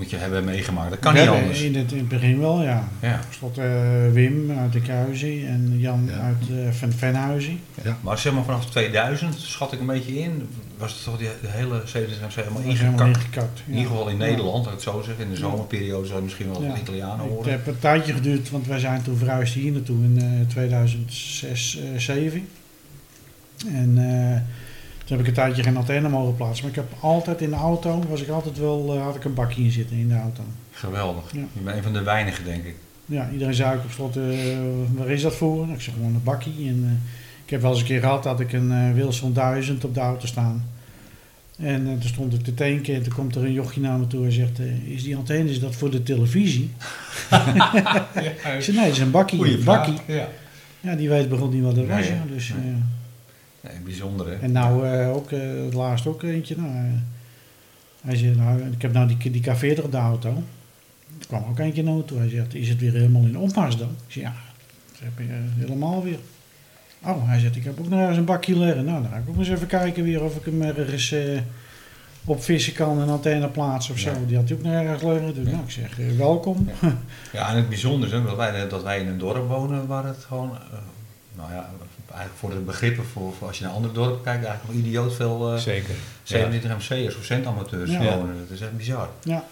moet 0.00 0.10
je 0.10 0.16
hebben 0.16 0.44
meegemaakt. 0.44 0.90
Dat 0.90 0.98
kan 0.98 1.14
niet 1.14 1.22
Ja, 1.22 1.30
anders. 1.30 1.60
In 1.60 1.74
het, 1.74 1.92
in 1.92 1.98
het 1.98 2.08
begin 2.08 2.38
wel, 2.40 2.62
ja. 2.62 2.88
Ja. 3.00 3.20
Slot 3.30 3.58
eh, 3.58 3.66
Wim 4.12 4.50
uit 4.58 4.72
de 4.72 4.80
Kruisie 4.80 5.46
en 5.46 5.78
Jan 5.78 6.08
Ja. 6.10 6.18
uit 6.20 6.36
eh 6.50 6.72
Van 6.72 6.92
Venhuizen. 6.92 7.60
Maar 8.00 8.18
zeg 8.18 8.32
maar 8.32 8.44
vanaf 8.44 8.66
2000, 8.70 9.34
schat 9.38 9.72
ik 9.72 9.80
een 9.80 9.86
beetje 9.86 10.18
in, 10.18 10.48
was 10.78 10.92
het 10.92 11.04
toch 11.04 11.18
die, 11.18 11.28
de 11.42 11.48
hele 11.48 11.80
C23 11.80 12.34
helemaal 12.34 12.62
ingekakt. 12.62 13.62
In 13.66 13.72
ieder 13.74 13.90
geval 13.90 14.08
in 14.08 14.18
Ja. 14.18 14.24
Nederland, 14.24 14.66
ik 14.66 14.72
het 14.72 14.82
zo 14.82 15.02
zeggen. 15.04 15.24
In 15.24 15.30
de 15.30 15.40
Ja. 15.40 15.40
zomerperiode 15.40 16.06
zou 16.06 16.18
je 16.18 16.24
misschien 16.24 16.50
wel 16.52 16.62
Ja. 16.62 16.72
de 16.74 16.80
Italianen 16.80 17.18
Het 17.24 17.28
horen. 17.34 17.50
heeft 17.50 17.66
een 17.66 17.78
tijdje 17.78 18.12
geduurd, 18.12 18.50
want 18.50 18.66
wij 18.66 18.78
zijn 18.78 19.02
toen 19.02 19.16
verhuisd 19.16 19.54
hier 19.54 19.72
naartoe 19.72 20.04
in 20.04 20.18
eh 20.18 20.48
2006, 20.48 21.76
eh 21.76 21.82
2007. 21.82 22.48
En 23.72 23.98
eh, 23.98 24.40
toen 25.10 25.18
heb 25.18 25.28
ik 25.28 25.36
een 25.36 25.42
tijdje 25.42 25.62
geen 25.62 25.76
antenne 25.76 26.08
mogen 26.08 26.36
plaatsen. 26.36 26.64
Maar 26.64 26.76
ik 26.76 26.80
heb 26.80 27.00
altijd 27.00 27.40
in 27.40 27.50
de 27.50 27.56
auto, 27.56 28.02
was 28.08 28.22
ik 28.22 28.28
altijd 28.28 28.58
wel, 28.58 28.94
eh, 28.94 29.02
had 29.02 29.16
ik 29.16 29.24
een 29.24 29.34
bakje 29.34 29.62
in 29.62 29.70
zitten 29.70 29.96
in 29.96 30.08
de 30.08 30.14
auto. 30.14 30.42
Geweldig. 30.70 31.32
Ja. 31.32 31.44
Je 31.52 31.60
bent 31.60 31.76
een 31.76 31.82
van 31.82 31.92
de 31.92 32.02
weinigen, 32.02 32.44
denk 32.44 32.64
ik. 32.64 32.74
Ja, 33.06 33.28
iedereen 33.32 33.54
zei 33.54 33.76
ook 33.76 33.84
op 33.84 33.90
slot, 33.90 34.16
eh, 34.16 34.22
waar 34.94 35.08
is 35.08 35.22
dat 35.22 35.34
voor? 35.34 35.68
Ik 35.68 35.80
zeg 35.80 35.94
gewoon 35.94 36.14
een 36.14 36.22
bakkie. 36.22 36.68
En, 36.68 36.82
eh, 36.84 37.12
ik 37.44 37.50
heb 37.50 37.60
wel 37.60 37.70
eens 37.70 37.80
een 37.80 37.86
keer 37.86 38.00
gehad 38.00 38.22
dat 38.22 38.40
ik 38.40 38.52
een 38.52 38.94
Wilson 38.94 39.32
1000 39.32 39.84
op 39.84 39.94
de 39.94 40.00
auto 40.00 40.26
staan. 40.26 40.64
En 41.56 41.84
toen 41.84 42.08
stond 42.08 42.34
ik 42.34 42.44
te 42.44 42.54
tanken 42.54 42.94
en 42.94 43.02
toen 43.02 43.14
komt 43.14 43.34
er 43.34 43.44
een 43.44 43.52
jochie 43.52 43.82
naar 43.82 43.98
me 43.98 44.06
toe 44.06 44.24
en 44.24 44.32
zegt, 44.32 44.58
is 44.84 45.02
die 45.02 45.16
antenne, 45.16 45.50
is 45.50 45.60
dat 45.60 45.74
voor 45.74 45.90
de 45.90 46.02
televisie? 46.02 46.70
Ik 48.56 48.62
zei, 48.62 48.76
nee, 48.76 48.84
het 48.84 48.94
is 48.94 48.98
een 48.98 49.10
bakkie. 49.10 49.38
Goeie 49.38 49.58
een 49.58 49.64
bakkie. 49.64 49.94
Ja. 50.06 50.28
Ja, 50.80 50.94
die 50.94 51.08
weet 51.08 51.28
begon 51.28 51.50
niet 51.50 51.62
wat 51.62 51.74
dat 51.74 51.86
Nee, 51.86 51.96
was. 51.96 52.06
Ja. 52.06 52.24
Dus, 52.32 52.52
Nee. 53.60 53.72
eh, 53.72 53.78
bijzonder 53.84 54.26
hè. 54.28 54.34
en 54.34 54.52
nou 54.52 54.88
eh, 54.88 55.14
ook, 55.14 55.30
eh, 55.32 55.40
het 55.64 55.74
laatst 55.74 56.06
ook 56.06 56.22
eentje. 56.22 56.56
Nou, 56.56 56.68
eh, 56.74 56.82
hij 58.00 58.16
zei, 58.16 58.34
nou, 58.36 58.60
ik 58.72 58.82
heb 58.82 58.92
nou 58.92 59.08
die, 59.16 59.30
die 59.30 59.42
K40 59.44 59.82
op 59.84 59.90
de 59.92 59.96
auto. 59.98 60.28
Er 61.20 61.26
kwam 61.26 61.44
ook 61.48 61.58
eentje 61.58 61.82
naar 61.82 61.94
me 61.94 62.04
toe. 62.04 62.18
Hij 62.18 62.28
zegt, 62.28 62.54
is 62.54 62.68
het 62.68 62.80
weer 62.80 62.92
helemaal 62.92 63.22
in 63.22 63.38
opmars 63.38 63.76
dan? 63.76 63.88
Ik 64.06 64.12
zei, 64.12 64.24
ja, 64.24 64.32
dat 64.92 65.00
heb 65.02 65.26
je 65.26 65.32
eh, 65.32 65.38
helemaal 65.66 66.02
weer. 66.02 66.18
Oh, 67.02 67.28
hij 67.28 67.38
zegt, 67.38 67.56
ik 67.56 67.64
heb 67.64 67.80
ook 67.80 67.88
nog 67.88 67.98
ergens 67.98 68.18
een 68.18 68.24
bakje 68.24 68.58
liggen. 68.58 68.84
Nou, 68.84 69.02
dan 69.02 69.10
ga 69.10 69.16
ik 69.16 69.28
ook 69.28 69.38
eens 69.38 69.48
even 69.48 69.66
kijken 69.66 70.04
weer 70.04 70.22
of 70.24 70.36
ik 70.36 70.44
hem 70.44 70.62
ergens 70.62 71.12
eh, 71.12 71.40
op 72.24 72.42
vissen 72.42 72.72
kan 72.72 73.00
en 73.00 73.08
antenne 73.08 73.48
plaatsen 73.48 73.94
of 73.94 74.00
zo. 74.00 74.12
Die 74.26 74.36
had 74.36 74.48
hij 74.48 74.56
ook 74.58 74.62
nog 74.64 74.72
ergens 74.72 75.02
liggen. 75.02 75.34
Dus 75.34 75.44
Ja. 75.44 75.50
nou, 75.50 75.64
ik 75.64 75.70
zeg, 75.70 75.98
eh, 76.00 76.16
welkom. 76.16 76.68
Ja, 77.32 77.48
en 77.50 77.56
het 77.56 77.68
bijzondere 77.68 78.16
is 78.18 78.24
dat 78.24 78.36
wij, 78.36 78.68
dat 78.68 78.82
wij 78.82 79.00
in 79.00 79.06
een 79.06 79.18
dorp 79.18 79.48
wonen 79.48 79.86
waar 79.86 80.04
het 80.04 80.24
gewoon, 80.28 80.50
eh, 80.50 80.78
nou 81.36 81.52
ja, 81.52 81.70
eigenlijk 82.10 82.38
voor 82.40 82.50
de 82.50 82.56
begrippen, 82.56 83.04
voor, 83.04 83.32
voor 83.38 83.46
als 83.48 83.58
je 83.58 83.64
naar 83.64 83.72
andere 83.72 83.92
dorpen 83.94 84.22
kijkt, 84.22 84.44
eigenlijk 84.44 84.74
nog 84.76 84.86
idioot 84.86 85.14
veel 85.14 85.52
eh 85.52 85.58
Zeker. 85.58 85.94
27 86.22 86.76
MC'ers 86.90 87.16
of 87.16 87.24
centamateurs 87.24 87.90
Ja. 87.90 87.98
wonen. 88.16 88.36
Dat 88.38 88.50
is 88.50 88.60
echt 88.60 88.76
bizar. 88.76 89.08
Ja, 89.22 89.44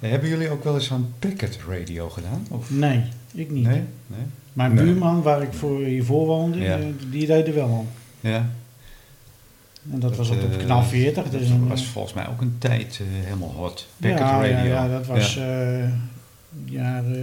Hebben 0.00 0.28
jullie 0.28 0.50
ook 0.50 0.64
wel 0.64 0.74
eens 0.74 0.92
aan 0.92 1.12
Packet 1.18 1.58
Radio 1.68 2.08
gedaan? 2.10 2.46
Of? 2.50 2.70
nee, 2.70 3.02
ik 3.34 3.50
niet. 3.50 3.66
Nee? 3.66 3.82
Nee? 4.06 4.20
Mijn 4.52 4.74
Nee. 4.74 4.84
buurman, 4.84 5.22
waar 5.22 5.42
ik 5.42 5.52
voor 5.52 5.80
hiervoor 5.84 6.26
woonde, 6.26 6.58
Ja. 6.58 6.78
eh, 6.78 6.84
die 7.10 7.26
deed 7.26 7.46
er 7.46 7.54
wel 7.54 7.68
aan. 7.78 7.88
Ja. 8.20 8.50
En 9.92 10.00
dat, 10.00 10.16
was 10.16 10.28
op 10.30 10.36
eh, 10.36 10.42
het 10.42 10.56
kanaal 10.56 10.82
40. 10.82 11.22
Dat 11.22 11.32
Dus 11.32 11.48
een, 11.48 11.68
was 11.68 11.84
volgens 11.86 12.14
mij 12.14 12.28
ook 12.28 12.40
een 12.40 12.56
tijd 12.58 13.00
eh, 13.00 13.06
helemaal 13.24 13.52
hot. 13.52 13.86
Packet 14.00 14.18
ja, 14.18 14.30
Radio. 14.30 14.48
ja, 14.56 14.62
ja, 14.64 14.88
dat 14.88 15.06
was 15.06 15.36
eh 15.36 15.88
jaren, 16.64 17.14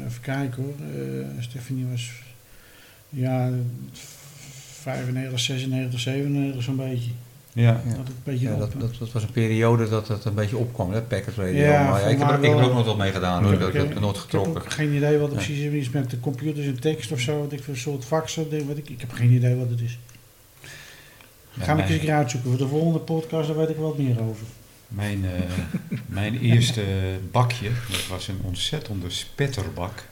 eh, 0.00 0.06
even 0.06 0.20
kijken 0.20 0.62
hoor, 0.62 0.74
eh 0.86 1.26
Stephanie 1.42 1.86
was 1.90 2.10
ja 3.14 3.50
95, 4.80 5.40
96, 5.40 6.00
97 6.00 6.62
zo'n 6.62 6.76
beetje. 6.76 7.10
Ja. 7.52 7.62
Ja. 7.86 7.90
Dat 7.90 7.98
het 7.98 8.08
een 8.08 8.14
beetje 8.24 8.48
Ja, 8.48 8.56
dat, 8.56 8.72
dat, 8.78 8.94
dat 8.98 9.12
was 9.12 9.22
een 9.22 9.30
periode 9.30 9.88
dat 9.88 10.08
het 10.08 10.24
een 10.24 10.34
beetje 10.34 10.56
opkwam, 10.56 10.92
hè, 10.92 11.02
Packet 11.02 11.34
Radio. 11.36 11.52
Ja, 11.54 11.90
maar 11.90 12.00
ja, 12.00 12.06
ik, 12.06 12.18
heb 12.18 12.28
er, 12.28 12.34
ik 12.38 12.42
heb 12.50 12.58
er 12.58 12.64
ook 12.64 12.72
nog 12.74 12.86
wat 12.86 12.96
mee 12.96 13.12
gedaan, 13.12 13.42
hoor. 13.44 13.52
Ik 13.52 13.58
ik 13.60 13.64
heb, 13.64 13.72
heb- 13.74 13.82
ik 13.82 13.88
heb 13.88 13.96
er 13.96 14.02
nooit 14.02 14.16
Ik 14.16 14.22
heb 14.22 14.30
getrokken. 14.40 14.70
geen 14.72 14.92
idee 14.92 15.18
wat 15.18 15.28
het 15.28 15.36
precies 15.36 15.58
is. 15.58 15.72
Iets 15.72 15.90
met 15.90 16.10
de 16.10 16.20
computers 16.20 16.66
en 16.66 16.80
tekst 16.80 17.12
of 17.12 17.20
zo. 17.20 17.38
Wat 17.40 17.52
ik 17.52 17.62
voor 17.62 17.74
een 17.74 17.80
soort 17.80 18.04
faxen. 18.04 18.50
denk, 18.50 18.68
Wat 18.68 18.76
ik, 18.76 18.88
ik 18.88 19.00
heb 19.00 19.12
geen 19.12 19.30
idee 19.30 19.54
wat 19.56 19.70
het 19.70 19.80
is. 19.80 19.98
Ja, 21.54 21.64
Ga 21.64 21.72
ik 21.72 21.80
eens 21.80 21.90
een 21.90 22.00
keer 22.00 22.12
uitzoeken. 22.14 22.50
Voor 22.50 22.58
de 22.58 22.68
volgende 22.68 22.98
podcast 22.98 23.48
daar 23.48 23.56
weet 23.56 23.68
ik 23.68 23.76
wat 23.76 23.98
meer 23.98 24.20
over. 24.22 24.46
Mijn, 24.88 25.24
eh, 25.24 25.98
mijn 26.06 26.38
eerste 26.40 26.82
bakje, 27.30 27.68
dat 27.90 28.06
was 28.06 28.28
een 28.28 28.38
ontzettende 28.42 29.10
spetterbak. 29.10 30.04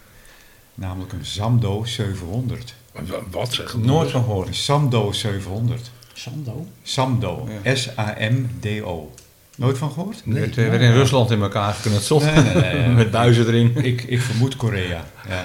Namelijk 0.74 1.12
een 1.12 1.24
Samdo 1.24 1.84
700. 1.84 2.74
Wa- 2.92 3.02
Wat 3.30 3.52
zeg 3.52 3.72
je? 3.72 3.78
Nooit 3.78 4.10
van 4.10 4.22
gehoord. 4.24 4.56
Samdo 4.56 5.12
700. 5.12 5.90
Sando. 6.12 6.66
Samdo. 6.82 7.48
Ja. 7.62 7.74
S-A-M-D-O. 7.74 9.12
Nooit 9.56 9.78
van 9.78 9.90
gehoord? 9.92 10.20
Nee, 10.24 10.40
werd, 10.40 10.54
werd 10.54 10.80
in 10.82 10.92
Rusland 10.92 11.30
in 11.30 11.42
elkaar 11.42 11.74
geknutseld. 11.74 12.22
Nee, 12.24 12.34
nee, 12.44 12.54
nee. 12.54 12.88
Met 13.02 13.10
buizen 13.10 13.46
erin. 13.46 13.72
Ik, 13.84 14.02
ik 14.02 14.20
vermoed 14.20 14.56
Korea. 14.56 15.04
Ja. 15.28 15.44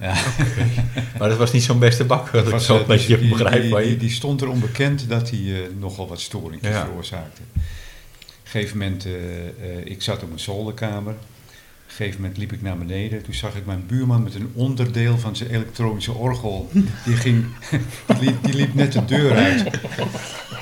Ja. 0.00 0.14
Maar 1.18 1.28
dat 1.28 1.38
was 1.38 1.52
niet 1.52 1.62
zo'n 1.62 1.78
beste 1.78 2.04
bak, 2.04 2.32
dat 2.32 2.44
ik 2.46 2.50
was, 2.52 2.66
zo 2.66 2.74
eh, 2.74 2.80
een 2.80 2.86
beetje 2.86 3.06
die, 3.08 3.18
die, 3.18 3.28
begrijp 3.28 3.62
die, 3.62 3.70
van 3.70 3.80
die, 3.80 3.90
je. 3.90 3.96
die 3.96 4.10
stond 4.10 4.42
erom 4.42 4.60
bekend 4.60 5.08
dat 5.08 5.30
hij 5.30 5.38
eh, 5.38 5.60
nogal 5.78 6.08
wat 6.08 6.20
storingjes 6.20 6.70
Ja. 6.74 6.84
veroorzaakte. 6.84 7.40
Op 7.54 7.54
een 8.44 8.50
gegeven 8.60 8.78
moment, 8.78 9.04
eh, 9.04 9.12
eh, 9.14 9.84
ik 9.84 10.02
zat 10.02 10.22
op 10.22 10.28
mijn 10.28 10.40
zolderkamer. 10.40 11.14
Op 11.98 12.04
een 12.04 12.10
gegeven 12.10 12.28
moment 12.30 12.50
liep 12.50 12.58
ik 12.58 12.66
naar 12.66 12.86
beneden. 12.86 13.22
Toen 13.22 13.34
zag 13.34 13.54
ik 13.54 13.66
mijn 13.66 13.84
buurman 13.86 14.22
met 14.22 14.34
een 14.34 14.50
onderdeel 14.54 15.18
van 15.18 15.36
zijn 15.36 15.50
elektronische 15.50 16.12
orgel. 16.12 16.70
Die, 17.04 17.16
ging, 17.16 17.44
die, 18.20 18.20
liep, 18.20 18.44
die 18.44 18.54
liep 18.54 18.74
net 18.74 18.92
de 18.92 19.04
deur 19.04 19.36
uit. 19.36 19.64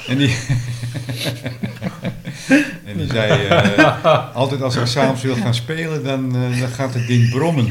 En 0.07 0.17
die, 0.17 0.37
en 2.89 2.97
die 2.97 3.07
zei, 3.07 3.47
eh, 3.47 4.35
altijd 4.35 4.63
als 4.63 4.77
ik 4.77 4.87
s'avonds 4.87 5.23
wil 5.23 5.35
gaan 5.35 5.55
spelen, 5.55 6.05
dan, 6.05 6.37
eh, 6.37 6.61
dan 6.61 6.69
gaat 6.69 6.95
het 6.95 7.07
ding 7.07 7.31
brommen. 7.31 7.67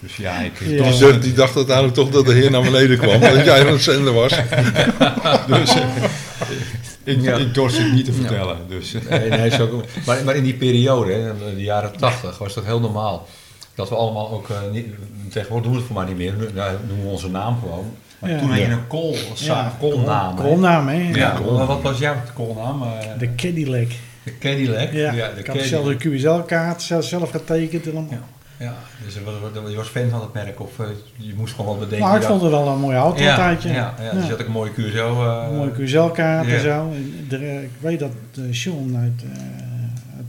Dus 0.00 0.16
ja, 0.16 0.38
ik, 0.38 0.52
Ja. 0.60 0.82
Dus 0.82 1.20
die 1.20 1.32
dacht 1.32 1.56
uiteindelijk 1.56 1.96
toch 1.96 2.10
dat 2.10 2.26
de 2.26 2.32
heer 2.32 2.50
naar 2.50 2.62
beneden 2.62 2.98
kwam. 2.98 3.20
Dat 3.20 3.44
jij 3.44 3.66
aan 3.66 3.72
het 3.72 3.82
zenden 3.82 4.14
was. 4.14 4.32
Dus 5.46 5.74
eh, 5.74 5.84
ik, 7.06 7.20
Ja. 7.22 7.36
ik 7.36 7.54
dorst 7.54 7.78
het 7.78 7.92
niet 7.92 8.04
te 8.04 8.12
vertellen. 8.12 8.56
Dus, 8.68 8.92
Nee, 9.10 9.28
nee, 9.28 9.46
is 9.46 9.60
ook, 9.60 9.84
maar, 10.06 10.24
maar 10.24 10.36
in 10.36 10.42
die 10.44 10.54
periode, 10.54 11.12
hè, 11.12 11.54
de 11.54 11.62
jaren 11.62 11.96
80, 11.98 12.38
was 12.38 12.54
dat 12.54 12.64
heel 12.64 12.80
normaal. 12.80 13.26
Dat 13.74 13.88
we 13.88 13.94
allemaal 13.94 14.30
ook, 14.30 14.48
eh, 14.48 14.56
niet, 14.72 14.86
tegenwoordig 15.30 15.64
doen 15.66 15.72
we 15.72 15.78
het 15.78 15.86
voor 15.86 15.96
mij 15.96 16.06
niet 16.06 16.16
meer, 16.16 16.34
nou, 16.54 16.76
noemen 16.86 17.04
we 17.04 17.10
onze 17.10 17.30
naam 17.30 17.58
gewoon. 17.60 17.84
Maar 18.18 18.30
Ja. 18.30 18.38
toen 18.38 18.48
had 18.48 18.58
je 18.58 18.64
Ja. 18.64 18.70
een 18.72 18.86
kool, 18.86 19.16
ja, 19.34 19.76
koolnaam. 19.80 20.36
Koolnaam, 20.36 20.88
hè? 20.88 21.10
Ja, 21.12 21.38
maar 21.56 21.66
wat 21.66 21.82
was 21.82 21.98
jouw 21.98 22.14
koolnaam? 22.34 22.82
Eh, 22.82 22.88
De 23.18 23.34
Cadillac. 23.34 23.88
de 24.22 24.38
Cadillac. 24.38 24.92
Ja, 24.92 25.10
de 25.10 25.16
ik 25.16 25.22
had 25.22 25.44
Cadillac. 25.44 25.66
zelf 25.66 25.86
een 25.86 25.98
QSL-kaart 25.98 26.82
zelf, 26.82 27.04
zelf 27.04 27.30
getekend. 27.30 27.86
En 27.86 27.92
dan... 27.92 28.08
Ja. 28.58 28.74
Dus 29.04 29.14
je 29.14 29.24
was, 29.24 29.34
je 29.70 29.76
was 29.76 29.88
fan 29.88 30.08
van 30.10 30.20
het 30.20 30.32
merk 30.32 30.60
of 30.60 30.78
eh, 30.78 30.86
je 31.16 31.34
moest 31.36 31.54
gewoon 31.54 31.66
wat 31.70 31.78
bedenken. 31.88 32.08
Maar 32.08 32.16
ik 32.16 32.22
vond 32.26 32.42
het 32.42 32.50
wel 32.50 32.68
een 32.68 32.78
mooie 32.80 32.96
auto 32.96 33.22
ja, 33.22 33.30
een 33.30 33.36
tijdje. 33.36 33.68
Ja, 33.68 33.94
ja, 34.00 34.10
dus 34.12 34.24
je 34.24 34.30
had 34.30 34.40
ook 34.40 34.46
een 34.46 34.52
mooie 34.52 34.70
QSO. 34.72 35.22
eh, 35.24 35.46
Een 35.50 35.56
mooie 35.56 35.70
QSL-kaart 35.72 36.48
en 36.48 36.60
zo. 36.60 36.90
En 36.92 37.26
er, 37.30 37.42
eh, 37.42 37.62
ik 37.62 37.70
weet 37.80 37.98
dat 37.98 38.10
uh, 38.38 38.52
Sean 38.54 38.96
uit, 38.96 39.22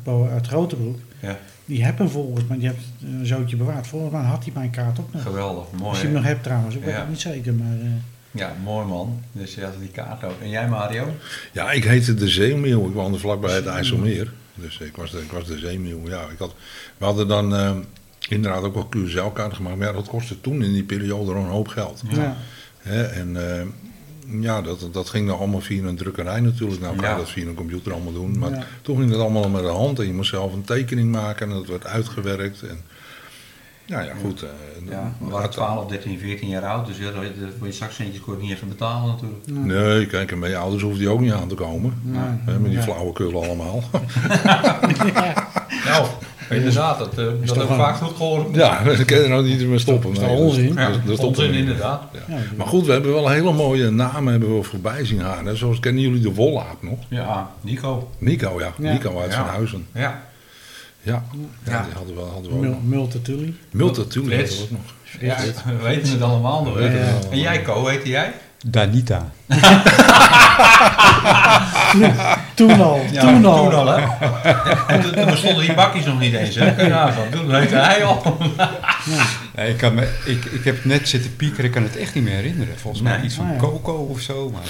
uh, 0.08 0.14
uit, 0.14 0.32
uit 0.32 0.48
Grotebroek, 0.48 0.98
Ja. 1.20 1.38
die 1.66 1.84
heb 1.86 1.98
hem 1.98 2.10
volgens 2.10 2.46
mij, 2.48 2.58
die 2.58 2.68
heeft 2.68 2.86
een 3.04 3.26
zootje 3.26 3.56
bewaard. 3.56 3.88
Volgens 3.88 4.12
mij 4.12 4.22
had 4.22 4.44
hij 4.44 4.54
mijn 4.56 4.70
kaart 4.70 5.00
ook 5.00 5.14
nog. 5.14 5.22
Geweldig, 5.22 5.66
mooi. 5.72 5.90
Als 5.90 5.98
je 5.98 6.04
hem 6.06 6.14
nog 6.16 6.24
hebt 6.24 6.44
trouwens, 6.44 6.76
ik 6.76 6.84
weet 6.84 6.96
het 6.96 7.10
niet 7.10 7.22
zeker. 7.22 7.54
Maar, 7.54 7.78
eh, 7.82 7.88
Ja, 8.32 8.52
mooi 8.64 8.86
man. 8.88 9.22
Dus 9.32 9.56
je 9.56 9.64
had 9.64 9.74
die 9.80 9.90
kaart 9.90 10.24
ook. 10.24 10.42
En 10.42 10.50
jij 10.50 10.68
Mario? 10.68 11.06
Ja, 11.52 11.72
ik 11.72 11.84
heette 11.84 12.14
de 12.14 12.28
Zeemeeuw. 12.28 12.88
Ik 12.88 12.94
woonde 12.94 13.18
vlakbij 13.18 13.56
het 13.56 13.66
IJsselmeer. 13.66 14.32
Dus 14.56 14.78
ik 14.78 14.96
was 14.96 15.12
de, 15.12 15.18
ik 15.18 15.32
was 15.32 15.46
de 15.46 15.58
Zeemeeuw. 15.58 16.08
Ja, 16.10 16.22
ik 16.22 16.38
had, 16.40 16.54
we 16.98 17.06
hadden 17.06 17.28
dan 17.28 17.54
inderdaad 18.30 18.64
ook 18.64 18.74
wel 18.74 18.88
QSL-kaarten 18.90 19.56
gemaakt. 19.56 19.78
Maar 19.78 19.88
ja, 19.88 19.94
dat 19.94 20.08
kostte 20.08 20.42
toen 20.42 20.64
in 20.64 20.74
die 20.74 20.84
periode 20.84 21.34
al 21.34 21.42
een 21.42 21.50
hoop 21.50 21.68
geld. 21.68 22.02
ja. 22.10 22.38
Hè, 22.78 23.04
en 23.04 23.56
eh, 23.58 23.66
ja, 24.42 24.62
dat, 24.62 24.90
dat 24.92 25.10
ging 25.10 25.28
dan 25.28 25.38
allemaal 25.38 25.62
via 25.62 25.84
een 25.84 25.96
drukkerij 25.96 26.40
natuurlijk. 26.40 26.82
Nou 26.82 26.96
kan 26.96 27.04
je 27.06 27.12
Ja. 27.12 27.18
dat 27.18 27.30
via 27.30 27.48
een 27.48 27.54
computer 27.54 27.94
allemaal 27.94 28.14
doen. 28.14 28.38
Maar 28.40 28.52
Ja. 28.52 28.64
toen 28.82 28.98
ging 28.98 29.10
het 29.12 29.20
allemaal 29.20 29.50
met 29.50 29.62
de 29.62 29.68
hand. 29.68 30.00
En 30.00 30.06
je 30.08 30.14
moest 30.14 30.30
zelf 30.30 30.54
een 30.54 30.64
tekening 30.64 31.12
maken. 31.12 31.48
En 31.50 31.54
dat 31.56 31.68
werd 31.68 31.86
uitgewerkt. 31.86 32.62
En, 32.62 32.80
ja, 33.88 34.00
ja, 34.02 34.12
goed. 34.22 34.42
eh, 34.44 34.50
Ja, 34.90 35.12
we 35.20 35.24
dat- 35.26 35.34
waren 35.34 35.50
12, 35.50 35.86
13, 35.88 36.20
14 36.20 36.50
jaar 36.50 36.64
oud. 36.66 36.86
Dus 36.88 36.98
ja, 36.98 37.04
dat- 37.04 37.14
dat- 37.24 37.50
voor 37.58 37.68
je 37.68 37.74
zakcentjes 37.74 38.22
kon 38.22 38.36
je 38.36 38.42
niet 38.42 38.52
even 38.52 38.68
betalen 38.68 39.08
natuurlijk. 39.08 39.46
Nee, 39.68 40.06
kijk, 40.06 40.32
en 40.32 40.40
bij 40.40 40.50
je 40.50 40.58
ouders 40.58 40.84
hoefde 40.84 41.00
die 41.00 41.10
ook 41.10 41.20
niet 41.20 41.32
aan 41.32 41.48
te 41.48 41.56
komen. 41.56 41.94
Nee. 42.04 42.22
Hè, 42.46 42.60
met 42.60 42.70
die 42.70 42.80
Ja. 42.80 42.84
flauwekul 42.84 43.44
allemaal. 43.44 43.84
Nou, 45.86 46.08
inderdaad, 46.50 46.98
dat, 47.00 47.10
eh, 47.18 47.26
dat 47.46 47.56
heb 47.56 47.70
ik 47.70 47.76
vaak 47.76 47.96
goed 47.96 48.16
gehoord. 48.16 48.56
Ja, 48.56 48.80
daar 48.84 49.04
kun 49.06 49.18
je 49.18 49.24
er 49.24 49.30
nou 49.30 49.44
niet 49.44 49.68
meer 49.68 49.80
stoppen. 49.80 50.14
Dat 50.14 50.22
is 50.24 50.28
Nee, 50.30 50.38
onzin? 50.38 50.74
Ja, 50.74 50.90
dat- 50.90 51.06
dat 51.06 51.20
onzin 51.20 51.54
inderdaad. 51.54 52.04
Ja. 52.14 52.36
Ja, 52.36 52.42
Maar 52.58 52.68
goed, 52.68 52.86
we 52.86 52.92
hebben 52.92 53.14
wel 53.14 53.30
hele 53.30 53.54
mooie 53.54 53.90
namen 53.90 54.32
hebben 54.32 54.56
we 54.58 54.64
voorbij 54.64 55.06
zien 55.06 55.20
gaan. 55.22 55.46
Hè. 55.46 55.56
Zoals 55.56 55.80
kennen 55.80 56.02
jullie 56.02 56.22
de 56.22 56.34
Wollaap 56.34 56.78
nog? 56.84 57.00
Ja, 57.10 57.50
Nico. 57.62 58.10
Nico, 58.18 58.60
ja. 58.60 58.72
Ja. 58.78 58.92
Nico 58.92 59.20
uit 59.22 59.32
Ja. 59.32 59.38
Van 59.46 59.54
Huizen. 59.54 59.86
Ja. 59.94 60.22
Ja, 61.02 61.24
ja, 61.64 61.72
Ja. 61.72 61.84
die 61.84 61.94
hadden 61.94 62.16
we, 62.16 62.22
hadden 62.22 62.52
we 62.52 62.58
ook 62.58 62.62
Mul-. 62.64 62.80
Multatuli. 62.84 63.58
Multatuli 63.72 64.36
hadden 64.36 64.56
we 64.58 64.64
ook 64.64 64.72
nog. 64.72 64.82
Ja, 65.20 65.38
we 65.66 65.76
weten 65.84 66.12
het 66.12 66.22
allemaal 66.22 66.64
nog. 66.64 66.80
Ja, 66.80 66.86
ja. 66.86 67.20
En 67.32 67.40
jij, 67.40 67.62
Co, 67.62 67.84
weet 67.84 68.06
jij? 68.06 68.34
Danita. 68.66 69.32
Toen 72.56 72.82
al, 72.82 73.02
Ja, 73.12 73.22
toen 73.22 73.46
al. 73.46 73.64
Toen 73.64 73.74
al, 73.74 73.88
hè? 73.88 74.02
En 74.88 75.02
toen, 75.02 75.12
toen 75.14 75.26
bestonden 75.26 75.66
die 75.66 75.74
bakjes 75.74 76.06
nog 76.06 76.20
niet 76.20 76.34
eens, 76.34 76.56
hè? 76.56 76.76
Kun 76.76 76.86
je. 76.86 77.28
Toen 77.32 77.56
heette 77.56 77.76
hij 77.76 78.04
al. 78.04 78.38
Nee, 79.56 79.70
ik, 79.70 79.78
kan 79.78 79.94
me, 79.94 80.14
ik, 80.26 80.46
ik 80.46 80.64
heb 80.64 80.86
net 80.86 81.10
zitten 81.10 81.36
piekeren, 81.36 81.66
ik 81.66 81.72
kan 81.72 81.84
het 81.84 81.98
echt 81.98 82.14
niet 82.14 82.24
meer 82.24 82.34
herinneren. 82.34 82.80
Volgens 82.80 83.04
mij 83.04 83.16
Nee. 83.18 83.26
iets 83.26 83.36
van 83.36 83.52
Ah. 83.52 83.58
Coco 83.60 83.94
of 83.94 84.20
zo. 84.20 84.50
Maar, 84.50 84.62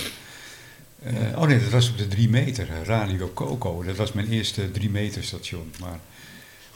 eh, 1.04 1.14
oh 1.42 1.48
nee, 1.48 1.60
dat 1.64 1.70
was 1.72 1.90
op 1.90 1.98
de 1.98 2.08
3 2.08 2.30
meter, 2.30 2.68
Radio 2.86 3.32
Coco. 3.34 3.84
Dat 3.84 3.96
was 3.96 4.12
mijn 4.14 4.28
eerste 4.30 4.72
3 4.72 4.90
meter 4.90 5.24
station. 5.24 5.72
Maar 5.80 6.00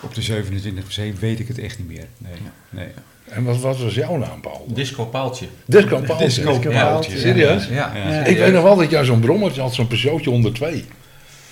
op 0.01 0.15
de 0.15 0.21
27 0.21 0.91
zee 0.91 1.13
weet 1.19 1.39
ik 1.39 1.47
het 1.47 1.59
echt 1.59 1.77
niet 1.77 1.87
meer. 1.87 2.05
Nee, 2.17 2.33
nee. 2.69 2.87
En 3.29 3.43
wat, 3.43 3.59
wat 3.59 3.79
was 3.79 3.95
jouw 3.95 4.17
naam, 4.17 4.41
Paul? 4.41 4.65
Disco 4.67 5.05
Paaltje. 5.05 5.45
Disco 5.65 5.99
Paaltje. 5.99 6.25
Disco 6.25 6.69
Paaltje. 6.69 7.17
Serieus? 7.17 7.67
Ja. 7.67 7.91
Ja. 7.95 8.23
Ik 8.23 8.37
weet 8.37 8.53
nog 8.53 8.63
wel 8.63 8.75
dat 8.75 8.89
jij 8.89 9.03
zo'n 9.03 9.19
brommertje 9.19 9.61
had, 9.61 9.73
zo'n 9.73 9.87
Peugeotje 9.87 10.29
onder 10.29 10.53
twee. 10.53 10.85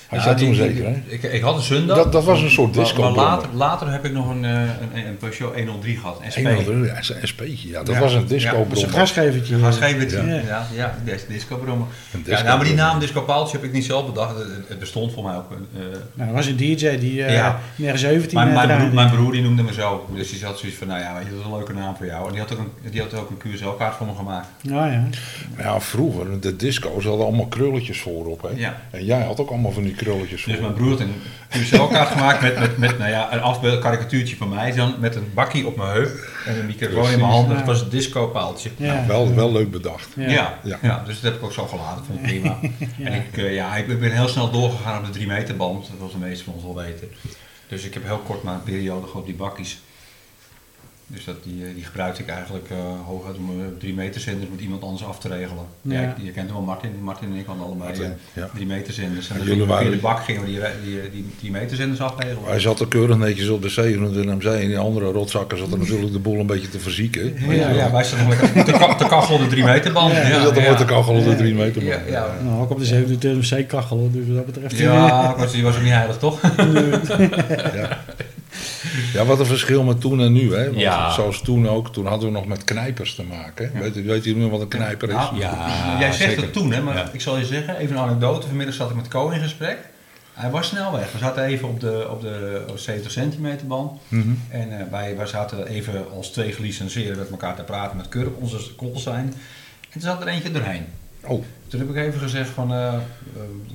Had 0.10 0.20
je 0.24 0.30
Ja, 0.30 0.34
dat 0.36 0.44
toen 0.44 0.56
zeker, 0.56 0.86
hè? 0.86 1.02
Ik, 1.06 1.24
ik 1.24 1.42
had 1.42 1.56
een 1.56 1.62
Sundag. 1.62 1.98
Dat, 1.98 2.12
dat 2.12 2.24
was 2.24 2.42
een 2.42 2.50
soort 2.50 2.74
disco 2.74 3.02
Maar 3.02 3.12
later, 3.12 3.50
later 3.54 3.92
heb 3.92 4.06
ik 4.06 4.12
nog 4.14 4.30
een, 4.30 4.46
eh, 4.46 4.52
een, 4.62 5.08
een 5.08 5.18
Peugeot 5.18 5.56
103 5.56 5.98
gehad. 5.98 6.22
SP. 6.34 6.38
Een 6.38 6.84
ja, 6.86 6.98
een 6.98 7.28
SP'tje. 7.28 7.70
Ja, 7.70 7.84
dat 7.84 7.96
Ja. 7.96 8.02
was 8.02 8.14
een 8.14 8.20
Ja, 8.22 8.26
disco 8.28 8.68
is 8.72 8.82
een 8.82 8.90
gasgevertje. 8.90 9.58
Ga 9.58 9.72
schrijven 9.72 10.28
Ja. 10.28 10.34
ja, 10.36 10.68
ja, 10.76 10.96
ja, 11.06 11.16
disco 11.28 11.56
brommer. 11.58 11.88
Een 12.14 12.24
Ja, 12.26 12.42
nou, 12.44 12.58
maar 12.58 12.66
die 12.66 12.76
naam 12.76 13.00
disco 13.00 13.22
paaltje 13.22 13.58
heb 13.58 13.66
ik 13.66 13.72
niet 13.74 13.86
zelf 13.86 14.06
bedacht. 14.06 14.36
Het, 14.68 14.80
bestond 14.80 15.14
voor 15.14 15.24
mij 15.24 15.36
ook. 15.36 15.52
eh, 15.52 15.80
Nou, 16.14 16.28
dat 16.28 16.36
was 16.36 16.46
een 16.46 16.56
DJ 16.58 16.98
die 16.98 17.24
eh 17.24 17.34
Ja. 17.34 17.60
in 17.76 17.92
de 17.92 17.98
17 17.98 18.38
mijn, 18.38 18.54
mijn, 18.54 18.78
broer, 18.80 18.94
mijn 18.94 19.10
broer 19.12 19.32
die 19.32 19.42
noemde 19.42 19.64
me 19.64 19.74
zo. 19.74 20.08
Dus 20.16 20.30
die 20.32 20.46
had 20.46 20.60
zoiets 20.60 20.78
van, 20.78 20.88
nou 20.88 21.00
ja, 21.00 21.14
weet 21.14 21.24
je, 21.24 21.30
dat 21.30 21.40
is 21.40 21.46
een 21.46 21.56
leuke 21.56 21.74
naam 21.74 21.96
voor 21.96 22.06
jou. 22.06 22.26
En 22.26 22.32
die 22.32 22.42
had 22.42 22.52
ook 22.54 22.60
een, 22.60 22.92
die 22.92 23.02
had 23.02 23.14
ook 23.14 23.30
een 23.30 23.38
QSL-kaart 23.52 23.96
voor 23.96 24.06
me 24.06 24.14
gemaakt. 24.16 24.48
Ja, 24.62 24.86
ja. 24.86 25.04
Ja, 25.58 25.80
vroeger, 25.80 26.40
de 26.40 26.56
disco's 26.56 27.06
hadden 27.06 27.26
allemaal 27.26 27.48
krulletjes 27.48 28.00
voorop, 28.02 28.42
hè? 28.42 28.50
Ja. 28.56 28.82
En 28.92 29.06
jij 29.06 29.22
had 29.22 29.40
ook 29.40 29.50
allemaal 29.50 29.72
van 29.72 29.84
die 29.84 29.96
krulletjes 30.04 30.44
Dus 30.44 30.60
mijn 30.60 30.74
broer 30.74 30.90
had 30.90 31.00
een 31.00 31.14
QSL-kaart 31.50 32.10
gemaakt 32.10 32.42
met, 32.42 32.60
met, 32.60 32.78
met 32.78 32.98
nou 32.98 33.12
ja, 33.12 33.34
een 33.34 33.42
afbeeld, 33.42 33.80
karikatuurtje 33.80 34.36
van 34.36 34.50
mij. 34.50 34.72
Dan 34.72 34.96
met 35.00 35.16
een 35.16 35.32
bakkie 35.34 35.68
op 35.68 35.78
mijn 35.78 35.92
heup 35.92 36.30
en 36.46 36.60
een 36.60 36.66
microfoon 36.66 37.12
in 37.12 37.20
mijn 37.20 37.32
hand. 37.32 37.50
Ja. 37.50 37.56
Dat 37.56 37.66
was 37.66 37.80
het 37.80 37.92
disco-paaltje. 37.92 38.70
Ja. 38.76 38.94
Nou, 38.94 39.08
wel, 39.08 39.36
wel 39.36 39.52
leuk 39.52 39.72
bedacht. 39.72 40.10
Ja. 40.16 40.30
Ja. 40.30 40.60
Ja. 40.64 40.80
Ja. 40.82 41.04
dus 41.06 41.22
dat 41.22 41.32
heb 41.32 41.36
ik 41.42 41.44
ook 41.44 41.54
zo 41.54 41.66
gelaten, 41.66 42.06
vond 42.06 42.20
ik 42.20 42.26
prima. 42.26 42.58
En 43.10 43.14
ik, 43.14 43.38
eh, 43.38 43.54
ja, 43.54 43.76
ik 43.76 44.00
ben 44.00 44.12
heel 44.12 44.28
snel 44.28 44.52
doorgegaan 44.52 45.00
op 45.00 45.06
de 45.06 45.12
3 45.12 45.28
meter 45.28 45.56
band, 45.56 45.90
zoals 45.98 46.12
de 46.12 46.18
meesten 46.18 46.46
van 46.46 46.54
ons 46.54 46.64
wel 46.64 46.76
weten. 46.76 47.08
Dus 47.68 47.84
ik 47.84 47.94
heb 47.94 48.04
heel 48.06 48.22
kort 48.26 48.44
maar 48.44 48.54
een 48.54 48.64
periode 48.64 49.06
gehad 49.06 49.22
op 49.22 49.26
die 49.26 49.36
bakkies. 49.36 49.80
Dus 51.12 51.26
dat, 51.26 51.36
die, 51.44 51.64
eh, 51.66 51.74
die 51.76 51.84
gebruikte 51.84 52.22
ik 52.22 52.28
eigenlijk 52.30 52.70
eh 52.70 52.78
hooguit 53.06 53.38
om 53.38 53.50
eh, 53.50 53.66
3 53.80 53.94
meter 53.94 54.22
zenders 54.22 54.50
met 54.52 54.60
iemand 54.62 54.84
anders 54.84 55.04
af 55.06 55.20
te 55.20 55.28
regelen. 55.28 55.64
Ja. 55.82 56.16
Je 56.24 56.32
kent 56.32 56.52
wel, 56.52 56.62
Martin. 56.62 56.92
Martin 57.02 57.32
en 57.32 57.36
ik 57.40 57.46
hadden 57.46 57.66
allebei 57.66 57.90
Martin, 57.90 58.14
ja. 58.34 58.50
3 58.54 58.66
meter 58.66 58.94
zenders. 58.94 59.28
En 59.30 59.34
En 59.34 59.40
dan 59.40 59.48
jullie 59.50 59.66
waren- 59.66 59.86
in 59.86 59.92
de 59.92 59.98
bak 59.98 60.24
gingen 60.24 60.42
we 60.42 60.48
die, 60.48 60.60
die, 60.84 61.10
die, 61.12 61.26
3 61.40 61.52
meter 61.52 61.76
zenders 61.78 62.02
afregelen. 62.02 62.44
Hij 62.50 62.60
zat 62.60 62.80
er 62.80 62.88
keurig 62.88 63.18
netjes 63.18 63.48
op 63.50 63.62
de 63.62 63.70
27 63.70 64.42
zee. 64.42 64.62
En 64.62 64.68
die 64.68 64.78
andere 64.78 65.12
rotzakken 65.12 65.58
zat 65.58 65.72
er 65.72 65.78
natuurlijk 65.78 66.12
de 66.12 66.20
boel 66.20 66.40
een 66.40 66.46
beetje 66.46 66.70
te 66.70 66.80
verzieken. 66.80 67.34
ja, 67.50 67.70
ja, 67.70 67.92
wij 67.92 68.04
zaten 68.04 68.28
lekker 68.30 68.64
te, 68.66 68.72
ka- 68.72 68.96
te 68.96 69.06
kachelen 69.08 69.40
op 69.40 69.50
de 69.50 69.52
3 69.56 69.64
meter 69.64 69.92
band. 69.92 70.14
Ja, 70.14 70.20
Ja, 70.20 70.30
Die 70.30 70.42
zat 70.42 70.56
met 70.70 70.78
de 70.78 70.86
kachel 70.86 71.16
op 71.16 71.24
de 71.26 71.36
3 71.36 71.54
meter. 71.54 71.84
Ja, 71.84 71.98
man. 71.98 72.12
ja. 72.12 72.34
Nou, 72.44 72.62
ook 72.62 72.70
op 72.70 72.80
de 72.80 72.86
27 72.86 73.66
C-kachel, 73.66 73.98
hoor, 73.98 74.12
dus 74.12 74.28
wat 74.28 74.36
dat 74.36 74.46
betreft. 74.46 74.78
Ja, 74.78 75.36
maar 75.38 75.52
die 75.52 75.64
was 75.64 75.76
ook 75.76 75.82
niet 75.84 75.92
heilig, 75.92 76.18
toch? 76.18 76.40
Ja, 77.80 78.04
wat 79.26 79.40
een 79.40 79.46
verschil 79.46 79.84
met 79.84 80.02
toen 80.02 80.22
en 80.22 80.32
nu. 80.34 80.54
Hè? 80.56 80.66
Want 80.66 80.80
Ja. 80.80 81.12
Zoals 81.12 81.42
toen 81.42 81.68
ook, 81.70 81.94
toen 81.94 82.06
hadden 82.06 82.28
we 82.28 82.34
nog 82.34 82.46
met 82.46 82.64
knijpers 82.64 83.16
te 83.16 83.24
maken. 83.24 83.72
Hè? 83.74 83.82
Weet, 83.82 83.98
u- 83.98 84.04
weet 84.06 84.36
nog 84.36 84.52
wat 84.52 84.62
een 84.62 84.68
knijper 84.68 85.10
is? 85.10 85.16
Nou, 85.16 85.38
Ja, 85.38 85.96
Jij 86.00 86.12
zegt 86.12 86.30
zeker. 86.30 86.44
het 86.44 86.54
toen, 86.54 86.72
hè, 86.74 86.82
maar 86.82 86.96
Ja. 86.96 87.10
ik 87.14 87.22
zal 87.22 87.38
je 87.38 87.46
zeggen, 87.46 87.78
even 87.78 87.96
een 87.96 88.02
anekdote. 88.02 88.48
Vanmiddag 88.48 88.76
zat 88.76 88.90
ik 88.90 88.96
met 88.96 89.08
Co 89.08 89.30
in 89.30 89.42
gesprek. 89.42 89.78
Hij 90.34 90.50
was 90.50 90.68
snel 90.68 90.92
weg. 90.92 91.12
We 91.12 91.18
zaten 91.18 91.44
even 91.44 91.68
op 91.68 91.80
de, 91.80 92.08
op 92.10 92.22
de 92.22 92.64
70 92.76 93.12
centimeter 93.12 93.68
band. 93.68 93.92
Mhm. 94.08 94.30
En 94.50 94.80
eh, 94.80 94.86
wij, 94.92 95.18
wij 95.18 95.26
zaten 95.26 95.68
even 95.68 96.06
als 96.16 96.28
twee 96.32 96.52
gelicenseerden 96.52 97.18
met 97.18 97.30
elkaar 97.30 97.56
te 97.56 97.64
praten 97.64 97.98
met 97.98 98.10
Kurp, 98.10 98.42
onze 98.42 98.58
koolsijn. 98.76 99.26
En 99.82 99.90
toen 99.90 100.02
zat 100.02 100.22
er 100.22 100.28
eentje 100.28 100.52
doorheen. 100.52 100.86
Oh, 101.26 101.44
Toen 101.68 101.80
heb 101.80 101.90
ik 101.90 101.96
even 101.96 102.20
gezegd 102.20 102.50
van, 102.50 102.72
eh, 102.74 102.88
eh, 102.94 103.00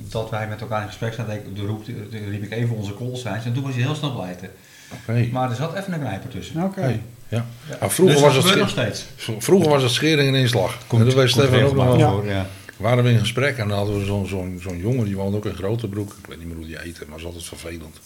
dat 0.09 0.29
wij 0.29 0.47
met 0.47 0.61
elkaar 0.61 0.81
in 0.81 0.87
gesprek 0.87 1.13
zaten. 1.13 1.33
Ik- 1.33 1.55
Toen 1.55 1.83
riep 2.29 2.43
ik 2.43 2.51
even 2.51 2.75
onze 2.75 2.91
koolsijns. 2.91 3.45
En 3.45 3.53
toen 3.53 3.63
was 3.63 3.73
hij 3.73 3.83
heel 3.83 3.95
snel 3.95 4.13
blijten. 4.15 4.49
Oké. 4.93 5.27
Maar 5.31 5.49
er 5.49 5.55
zat 5.55 5.75
even 5.75 5.93
een 5.93 5.99
knijper 5.99 6.29
tussen. 6.29 6.63
Oké. 6.63 6.81
Hey, 6.81 7.01
Ja. 7.29 7.45
Ja. 7.69 7.77
Nou, 7.79 7.91
vroeger, 7.91 8.15
dus 8.15 8.23
was 8.25 8.35
dat 8.35 8.43
het 8.49 8.59
nog 8.59 8.69
steeds. 8.69 9.05
vroeger 9.37 9.69
was 9.69 9.83
het 9.83 9.91
schering 9.91 10.27
en 10.35 10.41
inslag. 10.41 10.77
Komt, 10.87 11.01
en 11.01 11.07
dat 11.07 11.15
weet 11.17 11.29
Stefan 11.29 11.63
ook 11.63 11.75
nog 11.75 11.85
wel. 11.85 11.97
Ja. 11.97 12.09
voor, 12.11 12.25
ja. 12.25 12.45
waren 12.77 13.03
we 13.03 13.09
in 13.09 13.19
gesprek 13.19 13.57
en 13.57 13.67
dan 13.67 13.77
hadden 13.77 13.99
we 13.99 14.05
zo'n 14.05 14.27
zo'n 14.27 14.59
zo'n 14.61 14.77
jongen, 14.77 15.05
die 15.05 15.15
woonde 15.15 15.37
ook 15.37 15.45
in 15.45 15.55
Grotebroek. 15.55 16.15
Ik 16.19 16.27
weet 16.27 16.37
niet 16.37 16.47
meer 16.47 16.55
hoe 16.55 16.65
die 16.65 16.77
heette, 16.79 17.03
maar 17.07 17.15
was 17.15 17.25
altijd 17.25 17.45
vervelend. 17.45 17.99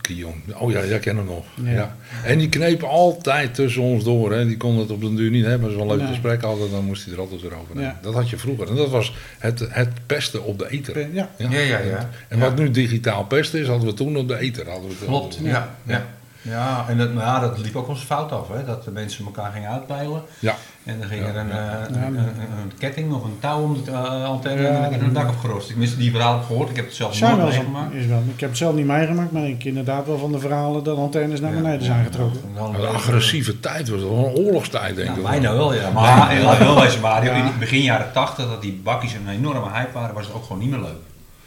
Kion. 0.00 0.42
Oh 0.54 0.70
ja, 0.70 0.84
jij 0.84 0.98
kent 0.98 1.16
hem 1.16 1.26
nog. 1.26 1.44
Ja. 1.62 1.70
Ja. 1.70 1.96
En 2.24 2.38
die 2.38 2.48
kneep 2.48 2.82
altijd 2.82 3.54
tussen 3.54 3.82
ons 3.82 4.04
door. 4.04 4.32
Hè. 4.32 4.46
Die 4.46 4.56
kon 4.56 4.78
het 4.78 4.90
op 4.90 5.00
den 5.00 5.16
duur 5.16 5.30
niet 5.30 5.44
hebben. 5.44 5.66
Als 5.68 5.76
we 5.76 5.82
een 5.82 5.88
leuk 5.88 5.98
Nee. 5.98 6.06
gesprek 6.08 6.42
hadden, 6.42 6.70
dan 6.70 6.84
moest 6.84 7.04
hij 7.04 7.14
er 7.14 7.20
altijd 7.20 7.40
weer 7.40 7.54
over 7.54 7.74
nemen. 7.74 7.90
Ja. 7.90 7.98
Dat 8.02 8.14
had 8.14 8.30
je 8.30 8.38
vroeger. 8.38 8.68
En 8.68 8.74
dat 8.74 8.90
was 8.90 9.14
het, 9.38 9.66
het 9.70 9.88
pesten 10.06 10.44
op 10.44 10.58
de 10.58 10.70
eter. 10.70 10.98
Ja. 11.14 11.28
Ja, 11.36 11.50
ja, 11.50 11.78
ja. 11.78 12.10
En 12.28 12.38
wat 12.38 12.56
nu 12.56 12.70
digitaal 12.70 13.24
pesten 13.24 13.60
is, 13.60 13.66
hadden 13.66 13.86
we 13.88 13.94
toen 13.94 14.16
op 14.16 14.28
de 14.28 14.38
eter. 14.38 14.68
Hadden 14.70 14.88
we 14.88 14.94
het 14.98 15.04
Klopt, 15.04 15.38
Ja. 15.42 15.48
ja. 15.50 15.68
ja. 15.86 16.06
Ja, 16.42 16.84
en 16.88 16.98
dat, 16.98 17.12
maar 17.14 17.24
ja, 17.24 17.40
dat 17.40 17.58
liep 17.58 17.76
ook 17.76 17.88
eens 17.88 18.00
fout 18.02 18.32
af, 18.32 18.48
hè? 18.48 18.64
dat 18.64 18.84
de 18.84 18.90
mensen 18.90 19.24
elkaar 19.24 19.52
gingen 19.52 19.70
uitpeilen. 19.70 20.22
Ja. 20.38 20.56
En 20.90 20.98
dan 20.98 21.08
ging 21.08 21.20
Ja, 21.22 21.28
er 21.28 21.36
een, 21.36 21.48
ja. 21.48 21.86
eh, 21.90 21.96
een, 22.06 22.16
een, 22.16 22.26
een 22.26 22.72
ketting 22.78 23.12
of 23.12 23.24
een 23.24 23.36
touw 23.40 23.62
om 23.62 23.76
de 23.84 23.90
eh, 23.90 24.24
antenne 24.24 24.62
Ja, 24.62 24.84
en 24.90 24.98
dan 24.98 25.08
een 25.08 25.12
dak 25.14 25.28
opgerost. 25.28 25.66
Tenminste, 25.68 25.96
die 25.96 26.10
verhaal 26.10 26.32
heb 26.32 26.40
ik 26.40 26.46
gehoord, 26.46 26.70
ik 26.70 26.76
heb 26.76 26.84
het 26.84 26.94
zelf 26.94 27.14
Zijn 27.14 27.36
nooit 27.36 27.48
meegemaakt. 27.50 27.94
is 27.94 28.06
wel. 28.06 28.22
Ik 28.34 28.40
heb 28.40 28.48
het 28.48 28.58
zelf 28.58 28.74
niet 28.74 28.86
meegemaakt, 28.86 29.32
maar 29.32 29.46
ik 29.48 29.64
inderdaad 29.64 30.06
wel 30.06 30.18
van 30.18 30.32
de 30.32 30.38
verhalen 30.38 30.84
dat 30.84 30.96
antennes 30.96 31.40
naar 31.40 31.52
beneden 31.52 31.84
zijn 31.84 32.04
getrokken. 32.04 32.40
Een 32.56 32.86
agressieve 32.86 33.60
tijd 33.60 33.88
was 33.88 34.00
het. 34.00 34.10
Een 34.10 34.44
oorlogstijd, 34.44 34.96
denk 34.96 35.08
Ja, 35.08 35.14
ik. 35.14 35.22
bijna 35.22 35.52
wel, 35.52 35.74
ja. 35.74 35.90
Maar 35.90 36.40
laat 36.42 36.58
wel 36.58 36.80
wezen, 36.80 37.00
Mario, 37.00 37.32
in 37.32 37.44
begin 37.58 37.82
jaren 37.82 38.12
80, 38.12 38.48
dat 38.48 38.62
die 38.62 38.80
bakjes 38.84 39.12
een 39.12 39.28
enorme 39.28 39.70
hype 39.72 39.92
waren, 39.92 40.14
was 40.14 40.26
het 40.26 40.34
ook 40.34 40.42
gewoon 40.42 40.58
niet 40.58 40.70
meer 40.70 40.80
leuk. 40.80 40.98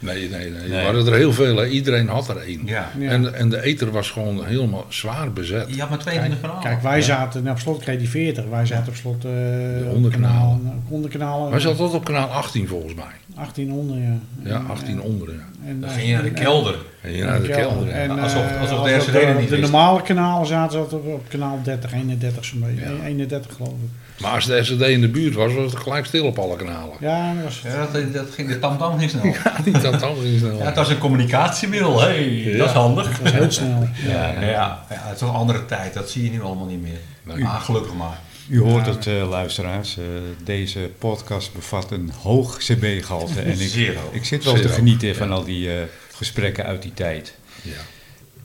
Nee, 0.04 0.28
nee, 0.28 0.50
nee. 0.50 0.62
Er 0.62 0.68
Nee. 0.68 0.84
waren 0.84 1.06
er 1.06 1.14
heel 1.14 1.32
veel. 1.32 1.56
Hè. 1.56 1.66
Iedereen 1.66 2.08
had 2.08 2.28
er 2.28 2.36
één. 2.36 2.62
Ja. 2.64 2.90
Ja. 2.98 3.10
En, 3.10 3.34
en 3.34 3.48
de 3.48 3.62
eter 3.62 3.90
was 3.90 4.10
gewoon 4.10 4.44
helemaal 4.44 4.84
zwaar 4.88 5.32
bezet. 5.32 5.74
Je 5.74 5.80
had 5.80 5.88
maar 5.88 5.98
22 5.98 6.40
kanalen. 6.40 6.62
Kijk, 6.62 6.82
wij 6.82 7.02
zaten, 7.02 7.42
nou, 7.42 7.54
op 7.54 7.60
slot 7.60 7.82
kreeg 7.82 7.98
die 7.98 8.08
40, 8.08 8.44
wij 8.48 8.66
zaten 8.66 8.88
op 8.88 8.94
slot 8.94 9.24
eh 9.24 9.30
onderkanalen. 9.94 10.10
kanaal- 10.10 10.60
eh, 10.86 10.92
onderkanalen. 10.92 11.50
Maar 11.50 11.60
ze 11.60 11.66
zat 11.68 11.76
tot 11.76 11.94
op 11.94 12.04
kanaal 12.04 12.28
18 12.28 12.68
volgens 12.68 12.94
mij. 12.94 13.04
1800, 13.34 14.00
ja. 14.00 14.18
Ja, 14.50 14.56
En, 14.56 14.66
18 14.66 14.98
eh, 14.98 15.04
onder. 15.04 15.28
Ja. 15.32 15.68
en, 15.68 15.80
Dan 15.80 15.88
eh, 15.90 15.94
ging 15.96 16.06
je 16.08 16.12
naar 16.14 16.22
de 16.22 16.28
en- 16.28 16.34
kelder. 16.34 16.76
En 17.04 17.12
je 17.16 17.24
naar 17.24 17.42
de 17.42 17.48
kelder. 17.48 17.86
ja. 17.88 17.92
En, 17.92 18.16
Ja, 18.16 18.22
alsof- 18.22 18.50
eh, 18.50 18.60
alsof 18.60 18.82
de 18.84 18.94
RCD 18.94 19.14
er 19.14 19.34
niet 19.40 19.48
De 19.48 19.56
wist. 19.56 19.70
normale 19.70 20.02
kanalen 20.02 20.46
zaten 20.46 20.80
op, 20.80 20.92
op 20.92 21.24
kanaal 21.28 21.58
30, 21.62 21.92
31 21.92 22.44
zo'n 22.44 22.60
beetje. 22.60 22.94
Ja. 23.00 23.06
31 23.06 23.52
geloof 23.56 23.70
ik. 23.72 24.20
Maar 24.22 24.30
als 24.32 24.46
de 24.46 24.64
SED 24.64 24.80
in 24.80 25.00
de 25.00 25.08
buurt 25.08 25.34
was, 25.34 25.54
was 25.54 25.72
het 25.72 25.80
gelijk 25.82 26.04
stil 26.06 26.26
op 26.26 26.38
alle 26.38 26.56
kanalen. 26.56 26.96
Ja, 27.00 27.34
dat 27.34 27.44
was 27.44 27.60
Ja, 27.64 27.86
dat, 27.92 28.12
dat 28.12 28.26
ging, 28.34 28.48
de 28.48 28.58
tamtam 28.58 28.98
ging 28.98 29.10
snel. 29.10 29.22
Niet 29.64 29.82
dat 29.82 30.00
dan 30.00 30.14
niet 30.24 30.38
snel. 30.38 30.56
Ja, 30.58 30.64
het 30.64 30.76
was 30.76 30.88
een 30.88 30.98
communicatiemiddel, 30.98 32.00
hey, 32.00 32.54
dat 32.58 32.66
is 32.68 32.72
handig. 32.74 33.08
dat 33.10 33.20
was 33.22 33.32
heel 33.32 33.50
snel. 33.50 33.88
Ja, 34.06 34.32
ja, 34.40 34.46
ja, 34.50 34.84
het 34.88 35.14
is 35.14 35.20
een 35.20 35.28
andere 35.28 35.66
tijd, 35.66 35.94
dat 35.94 36.10
zie 36.10 36.24
je 36.24 36.30
nu 36.30 36.42
allemaal 36.42 36.66
niet 36.66 36.82
meer. 36.82 36.98
Nee. 37.22 37.38
Maar 37.38 37.60
gelukkig 37.60 37.94
maar. 37.94 38.18
U 38.48 38.60
hoort 38.60 38.86
het, 38.86 39.06
eh, 39.06 39.28
luisteraars. 39.28 39.98
eh, 39.98 40.04
deze 40.44 40.90
podcast 40.98 41.54
bevat 41.54 41.90
een 41.90 42.10
hoog 42.22 42.56
CB-gehalte. 42.58 43.40
En 43.40 43.50
ik, 43.60 43.68
Zeer 43.68 43.94
hoog. 43.96 44.12
ik 44.12 44.24
zit 44.24 44.44
wel 44.44 44.54
te 44.54 44.68
genieten 44.68 45.16
van 45.16 45.32
al 45.32 45.44
die 45.44 45.70
eh, 45.70 45.76
gesprekken 46.14 46.64
uit 46.64 46.82
die 46.82 46.94
tijd. 46.94 47.34
Ja. 47.62 47.72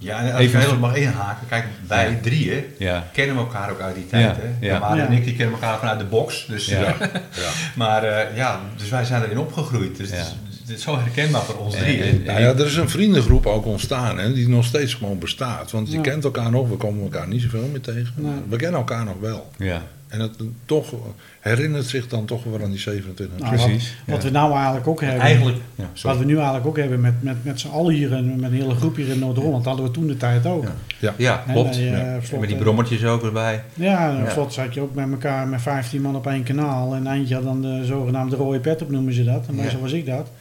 Ja, 0.01 0.19
en 0.19 0.31
als 0.31 0.41
Even- 0.41 0.59
ik 0.59 0.65
heel 0.67 0.77
mag 0.77 0.95
inhaken, 0.95 1.47
kijk, 1.47 1.65
wij 1.87 2.09
Ja. 2.09 2.15
drieën 2.21 2.63
Ja, 2.77 3.09
kennen 3.13 3.35
elkaar 3.37 3.71
ook 3.71 3.79
uit 3.79 3.95
die 3.95 4.07
tijd. 4.07 4.35
Ja, 4.59 4.95
hè? 4.95 5.01
en 5.01 5.11
ik 5.11 5.23
die 5.23 5.35
kennen 5.35 5.53
elkaar 5.55 5.79
vanuit 5.79 5.99
de 5.99 6.05
box. 6.05 6.45
Dus, 6.47 6.65
Ja. 6.65 6.79
Ja. 6.79 6.95
maar 7.75 8.03
eh, 8.03 8.35
ja, 8.35 8.59
dus 8.77 8.89
wij 8.89 9.05
zijn 9.05 9.23
erin 9.23 9.37
opgegroeid. 9.37 9.97
Dus 9.97 10.09
Ja. 10.09 10.15
het, 10.15 10.25
is, 10.51 10.59
het 10.59 10.69
is 10.77 10.81
zo 10.83 10.99
herkenbaar 10.99 11.41
voor 11.41 11.55
ons 11.57 11.75
drieën. 11.75 12.23
Nou 12.25 12.39
ja, 12.39 12.47
er 12.47 12.65
is 12.65 12.75
een 12.75 12.89
vriendengroep 12.89 13.45
ook 13.45 13.65
ontstaan 13.65 14.17
hè, 14.19 14.33
die 14.33 14.49
nog 14.49 14.65
steeds 14.65 14.93
gewoon 14.93 15.19
bestaat. 15.19 15.71
Want 15.71 15.87
je 15.89 15.95
Ja. 15.95 16.01
kent 16.01 16.23
elkaar 16.23 16.51
nog, 16.51 16.69
we 16.69 16.75
komen 16.75 17.03
elkaar 17.03 17.27
niet 17.27 17.41
zoveel 17.41 17.67
meer 17.71 17.81
tegen. 17.81 18.13
Nee. 18.15 18.33
We 18.49 18.55
kennen 18.55 18.79
elkaar 18.79 19.05
nog 19.05 19.19
wel. 19.19 19.49
ja, 19.57 19.81
En 20.09 20.19
het 20.19 20.31
toch 20.65 20.93
herinnert 21.39 21.85
zich 21.85 22.07
dan 22.07 22.25
toch 22.25 22.43
wel 22.43 22.61
aan 22.63 22.69
die 22.69 22.79
27. 22.79 23.39
Nou, 23.39 23.55
precies. 23.55 23.95
Wat 24.05 24.17
ja. 24.21 24.27
we 24.27 24.31
nou 24.33 24.53
eigenlijk 24.53 24.87
ook 24.87 25.01
hebben. 25.01 25.19
Eigenlijk, 25.21 25.57
Ja, 25.75 25.89
Wat 26.03 26.17
we 26.17 26.25
nu 26.25 26.35
eigenlijk 26.35 26.65
ook 26.67 26.77
hebben 26.77 27.01
met, 27.01 27.13
met, 27.23 27.43
met 27.43 27.59
z'n 27.59 27.67
allen 27.67 27.93
hier 27.93 28.13
en 28.13 28.39
met 28.39 28.51
een 28.51 28.57
hele 28.57 28.75
groep 28.75 28.95
hier 28.95 29.07
in 29.07 29.19
Noord-Holland, 29.19 29.65
hadden 29.65 29.85
we 29.85 29.91
toen 29.91 30.07
de 30.07 30.17
tijd 30.17 30.45
ook. 30.45 30.65
Ja. 30.99 31.13
ja, 31.17 31.43
klopt. 31.51 31.75
eh, 31.77 31.91
Ja. 31.91 32.21
Vlot, 32.21 32.39
Met 32.39 32.49
die 32.49 32.57
eh, 32.57 32.63
brommertjes 32.63 33.03
ook 33.05 33.23
erbij. 33.23 33.63
Ja, 33.73 34.09
en 34.09 34.17
Ja. 34.23 34.29
vlot 34.29 34.53
zat 34.53 34.73
je 34.73 34.81
ook 34.81 34.95
met 34.95 35.11
elkaar 35.11 35.47
met 35.47 35.61
15 35.61 36.01
man 36.01 36.15
op 36.15 36.27
één 36.27 36.43
kanaal. 36.43 36.95
En 36.95 37.07
eentje 37.07 37.35
had 37.35 37.43
dan 37.43 37.61
de 37.61 37.85
zogenaamde 37.85 38.35
rode 38.35 38.59
pet 38.59 38.81
op, 38.81 38.89
noemen 38.89 39.13
ze 39.13 39.23
dat. 39.23 39.47
En 39.47 39.55
Ja. 39.55 39.61
meestal 39.61 39.81
was 39.81 39.91
ik 39.91 40.05
dat. 40.05 40.31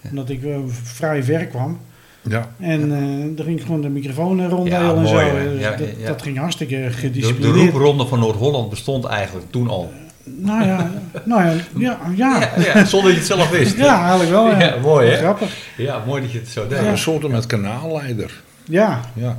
Ja. 0.00 0.08
Omdat 0.10 0.28
ik 0.28 0.44
eh, 0.44 0.56
vrij 0.82 1.22
ver 1.22 1.46
kwam. 1.46 1.78
Ja, 2.28 2.50
En 2.60 2.92
eh 2.92 3.38
er 3.38 3.44
ging 3.44 3.62
gewoon 3.62 3.80
de 3.80 3.88
microfoon 3.88 4.36
Ja, 4.36 4.44
en 4.44 4.94
mooi, 4.94 5.06
zo. 5.08 5.50
Dus 5.52 5.60
Ja, 5.60 5.70
dat, 5.76 5.88
ja. 5.98 6.06
dat 6.06 6.22
ging 6.22 6.38
hartstikke 6.38 6.74
De, 6.76 6.82
de 6.82 6.90
gedisciplineerd. 6.92 7.72
roepronde 7.72 8.06
van 8.06 8.18
Noord-Holland 8.18 8.70
bestond 8.70 9.04
eigenlijk 9.04 9.46
toen 9.50 9.68
al. 9.68 9.92
Nou 10.24 10.64
ja, 10.66 10.90
nou 11.24 11.44
ja, 11.44 11.52
ja, 11.78 11.98
ja. 12.16 12.40
Ja, 12.40 12.50
ja, 12.74 12.84
zonder 12.84 13.14
dat 13.14 13.22
je 13.22 13.34
het 13.34 13.38
zelf 13.38 13.50
wist. 13.50 13.76
Ja, 13.76 14.00
eigenlijk 14.00 14.30
wel. 14.30 14.46
Ja, 14.48 14.58
Ja, 14.60 14.76
mooi, 14.82 15.08
hè? 15.10 15.16
Grappig. 15.16 15.56
Ja, 15.76 16.02
mooi 16.06 16.22
dat 16.22 16.32
je 16.32 16.38
het 16.38 16.48
zo 16.48 16.66
deed. 16.68 16.78
een 16.78 16.98
soort 16.98 17.28
met 17.28 17.46
kanaalleider. 17.46 18.42
Ja, 18.64 19.00
Ja. 19.14 19.38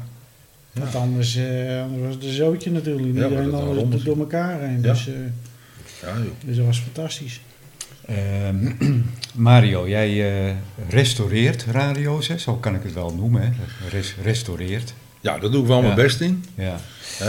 want 0.73 0.95
anders, 0.95 1.35
eh, 1.35 1.81
anders 1.81 2.01
was 2.05 2.13
het 2.15 2.23
een 2.23 2.29
zootje 2.33 2.71
natuurlijk. 2.71 3.05
Iedereen 3.05 3.53
anders 3.53 4.03
door 4.03 4.17
elkaar 4.17 4.59
heen. 4.61 4.79
Ja. 4.81 4.91
Dus, 4.91 5.07
eh, 5.07 5.13
Ja, 6.01 6.07
joh. 6.17 6.31
dus 6.45 6.55
dat 6.57 6.65
was 6.65 6.79
fantastisch. 6.79 7.41
Ehm, 8.07 8.71
Mario, 9.33 9.87
jij 9.87 10.45
eh, 10.47 10.53
restaureert 10.89 11.65
radio's, 11.71 12.27
hè? 12.27 12.37
zo 12.37 12.55
kan 12.55 12.75
ik 12.75 12.83
het 12.83 12.93
wel 12.93 13.13
noemen. 13.13 13.41
Hè? 13.41 13.49
Res- 13.89 14.15
restaureert. 14.23 14.93
ja, 15.21 15.37
daar 15.39 15.51
doe 15.51 15.61
ik 15.61 15.67
wel 15.67 15.77
Ja. 15.77 15.83
mijn 15.83 15.95
best 15.95 16.21
in. 16.21 16.45
Ja. 16.55 16.75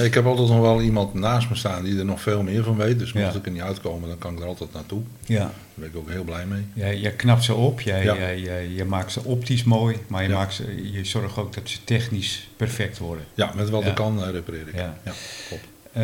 Ik 0.02 0.14
heb 0.14 0.26
altijd 0.26 0.48
nog 0.48 0.60
wel 0.60 0.80
iemand 0.82 1.14
naast 1.14 1.48
me 1.48 1.54
staan 1.56 1.84
die 1.84 1.98
er 1.98 2.04
nog 2.04 2.20
veel 2.20 2.42
meer 2.42 2.64
van 2.64 2.76
weet. 2.76 2.98
Dus 2.98 3.12
mocht 3.12 3.32
Ja. 3.32 3.38
ik 3.38 3.46
er 3.46 3.52
niet 3.52 3.60
uitkomen, 3.62 4.08
dan 4.08 4.18
kan 4.18 4.32
ik 4.34 4.40
er 4.40 4.46
altijd 4.46 4.72
naartoe. 4.72 5.00
Ja. 5.26 5.38
Daar 5.38 5.50
ben 5.74 5.88
ik 5.88 5.96
ook 5.96 6.10
heel 6.10 6.24
blij 6.24 6.46
mee. 6.46 6.62
Jij, 6.74 6.98
jij 6.98 7.12
knapt 7.12 7.44
ze 7.44 7.54
op, 7.54 7.80
jij, 7.80 8.04
Ja. 8.04 8.16
jij, 8.16 8.40
jij- 8.40 8.68
je 8.68 8.84
maakt 8.84 9.12
ze 9.12 9.24
optisch 9.24 9.64
mooi, 9.64 9.96
maar 10.06 10.22
je, 10.22 10.28
maakt 10.28 10.54
ze, 10.54 10.90
je 10.92 11.04
zorgt 11.04 11.36
ook 11.36 11.54
dat 11.54 11.68
ze 11.68 11.78
technisch 11.84 12.48
perfect 12.56 12.98
worden. 12.98 13.24
Ja, 13.34 13.52
met 13.56 13.70
wat 13.70 13.84
ik 13.86 13.94
kan 13.94 14.24
eh, 14.24 14.30
repareer 14.30 14.68
ik. 14.68 14.74
Ja. 14.74 14.98
Ja, 15.04 15.12
klopt. 15.48 15.64
Eh, 15.92 16.02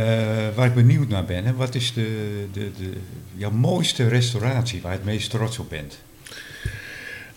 waar 0.54 0.66
ik 0.66 0.74
benieuwd 0.74 1.08
naar 1.08 1.24
ben, 1.24 1.44
hè, 1.44 1.54
wat 1.54 1.74
is 1.74 1.92
de, 1.92 2.44
de, 2.52 2.70
de, 2.78 2.90
jouw 3.36 3.50
mooiste 3.50 4.08
restauratie 4.08 4.80
waar 4.82 4.92
je 4.92 4.96
het 4.98 5.06
meest 5.06 5.30
trots 5.30 5.58
op 5.58 5.70
bent? 5.70 5.98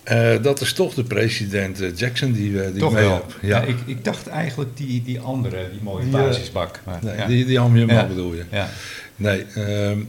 Eh, 0.03 0.41
dat 0.41 0.61
is 0.61 0.73
toch 0.73 0.93
de 0.93 1.03
president 1.03 1.81
eh, 1.81 1.95
Jackson 1.95 2.31
die, 2.31 2.51
die 2.71 2.79
Toch 2.79 2.89
ik 2.91 2.95
mee 2.97 3.05
wel. 3.05 3.13
heb. 3.13 3.37
Ja. 3.41 3.47
Ja, 3.61 3.63
ik, 3.63 3.77
ik 3.85 4.03
dacht 4.03 4.27
eigenlijk 4.27 4.77
die, 4.77 5.03
die 5.03 5.19
andere, 5.19 5.69
die 5.71 5.81
mooie 5.81 6.03
Die, 6.03 6.11
basisbak. 6.11 6.81
Maar, 6.85 6.99
nee, 7.03 7.15
ja. 7.17 7.25
die, 7.27 7.45
die 7.45 7.59
Amjumbo 7.59 7.93
Ja. 7.93 8.07
bedoel 8.07 8.33
je. 8.33 8.43
Ja. 8.51 8.69
Nee, 9.15 9.43
ehm, 9.55 9.99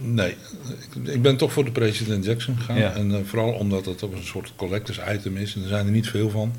nee. 0.00 0.36
Ik, 1.04 1.08
ik 1.12 1.22
ben 1.22 1.36
toch 1.36 1.52
voor 1.52 1.64
de 1.64 1.70
president 1.70 2.24
Jackson 2.24 2.56
gegaan. 2.58 2.76
En 2.94 3.26
vooral 3.26 3.52
omdat 3.52 3.84
het 3.84 4.02
ook 4.02 4.12
een 4.12 4.24
soort 4.24 4.52
collectors 4.56 5.00
item 5.12 5.36
is. 5.36 5.54
En 5.54 5.62
er 5.62 5.68
zijn 5.68 5.86
er 5.86 5.92
niet 5.92 6.08
veel 6.08 6.30
van. 6.30 6.52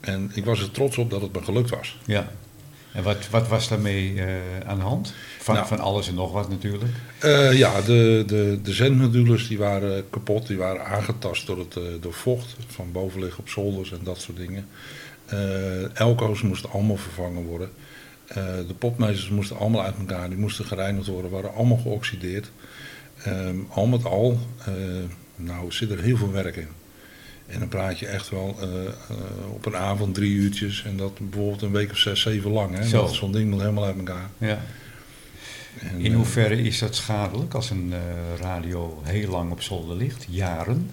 En 0.00 0.30
ik 0.34 0.44
was 0.44 0.60
er 0.60 0.70
trots 0.70 0.98
op 0.98 1.10
dat 1.10 1.20
het 1.22 1.32
me 1.34 1.42
gelukt 1.42 1.70
was. 1.70 1.98
ja. 2.06 2.30
En 2.94 3.02
wat, 3.02 3.28
wat 3.30 3.48
was 3.48 3.68
daarmee 3.68 4.20
eh, 4.20 4.26
aan 4.66 4.76
de 4.76 4.82
hand? 4.82 5.14
Van, 5.38 5.54
Nou. 5.54 5.66
van 5.66 5.80
alles 5.80 6.08
en 6.08 6.14
nog 6.14 6.32
wat 6.32 6.48
natuurlijk. 6.48 6.92
Eh, 7.18 7.58
ja, 7.58 7.80
de, 7.80 8.24
de, 8.26 8.58
de 8.62 8.72
zendmodules 8.72 9.48
die 9.48 9.58
waren 9.58 10.10
kapot, 10.10 10.46
die 10.46 10.56
waren 10.56 10.86
aangetast 10.86 11.46
door, 11.46 11.58
het, 11.58 11.76
eh, 11.76 11.82
door 12.00 12.12
vocht 12.12 12.56
van 12.66 12.92
bovenliggen 12.92 13.38
op 13.38 13.48
zolders 13.48 13.92
en 13.92 14.00
dat 14.02 14.20
soort 14.20 14.36
dingen. 14.36 14.68
Eh 15.26 15.96
elko's 15.96 16.42
moesten 16.42 16.70
allemaal 16.70 16.96
vervangen 16.96 17.44
worden. 17.44 17.70
De 18.66 18.74
popmeesters 18.78 19.28
moesten 19.28 19.56
allemaal 19.56 19.82
uit 19.82 19.94
elkaar, 19.98 20.28
die 20.28 20.38
moesten 20.38 20.64
gereinigd 20.64 21.06
worden, 21.06 21.30
waren 21.30 21.54
allemaal 21.54 21.76
geoxideerd. 21.76 22.50
Ehm, 23.22 23.56
al 23.68 23.86
met 23.86 24.04
al, 24.04 24.38
nou 25.36 25.72
zit 25.72 25.90
er 25.90 26.00
heel 26.00 26.16
veel 26.16 26.32
werk 26.32 26.56
in. 26.56 26.68
En 27.46 27.58
dan 27.58 27.68
praat 27.68 27.98
je 27.98 28.06
echt 28.06 28.30
wel 28.30 28.56
eh, 28.60 28.84
eh, 28.86 28.92
op 29.52 29.66
een 29.66 29.76
avond 29.76 30.14
drie 30.14 30.30
uurtjes 30.32 30.84
en 30.84 30.96
dat 30.96 31.18
bijvoorbeeld 31.18 31.62
een 31.62 31.70
week 31.72 31.90
of 31.90 31.98
zes, 31.98 32.20
zeven 32.20 32.50
lang. 32.50 32.76
Hè? 32.76 32.86
Zo. 32.88 33.00
Dat 33.00 33.14
Zo'n 33.14 33.32
ding 33.32 33.50
moet 33.50 33.60
helemaal 33.60 33.84
uit 33.84 33.96
elkaar. 33.96 34.30
Ja. 34.38 34.60
En, 35.80 35.98
In 35.98 36.10
eh, 36.10 36.16
hoeverre 36.16 36.62
is 36.62 36.78
dat 36.78 36.94
schadelijk 36.94 37.54
als 37.54 37.70
een 37.70 37.94
radio 38.40 39.00
heel 39.02 39.30
lang 39.30 39.50
op 39.50 39.62
zolder 39.62 39.96
ligt? 39.96 40.26
Jaren? 40.28 40.90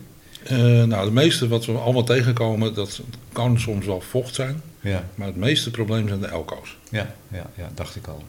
Nou, 0.49 0.93
het 1.03 1.13
meeste 1.13 1.47
wat 1.47 1.65
we 1.65 1.71
allemaal 1.71 2.03
tegenkomen, 2.03 2.73
dat 2.73 3.01
kan 3.31 3.59
soms 3.59 3.85
wel 3.85 4.01
vocht 4.01 4.35
zijn. 4.35 4.61
Ja, 4.79 5.09
Maar 5.15 5.27
het 5.27 5.35
meeste 5.35 5.71
probleem 5.71 6.07
zijn 6.07 6.19
de 6.19 6.27
elko's. 6.27 6.77
ja, 6.89 7.15
ja, 7.31 7.49
ja 7.57 7.71
dacht 7.75 7.95
ik 7.95 8.07
al. 8.07 8.23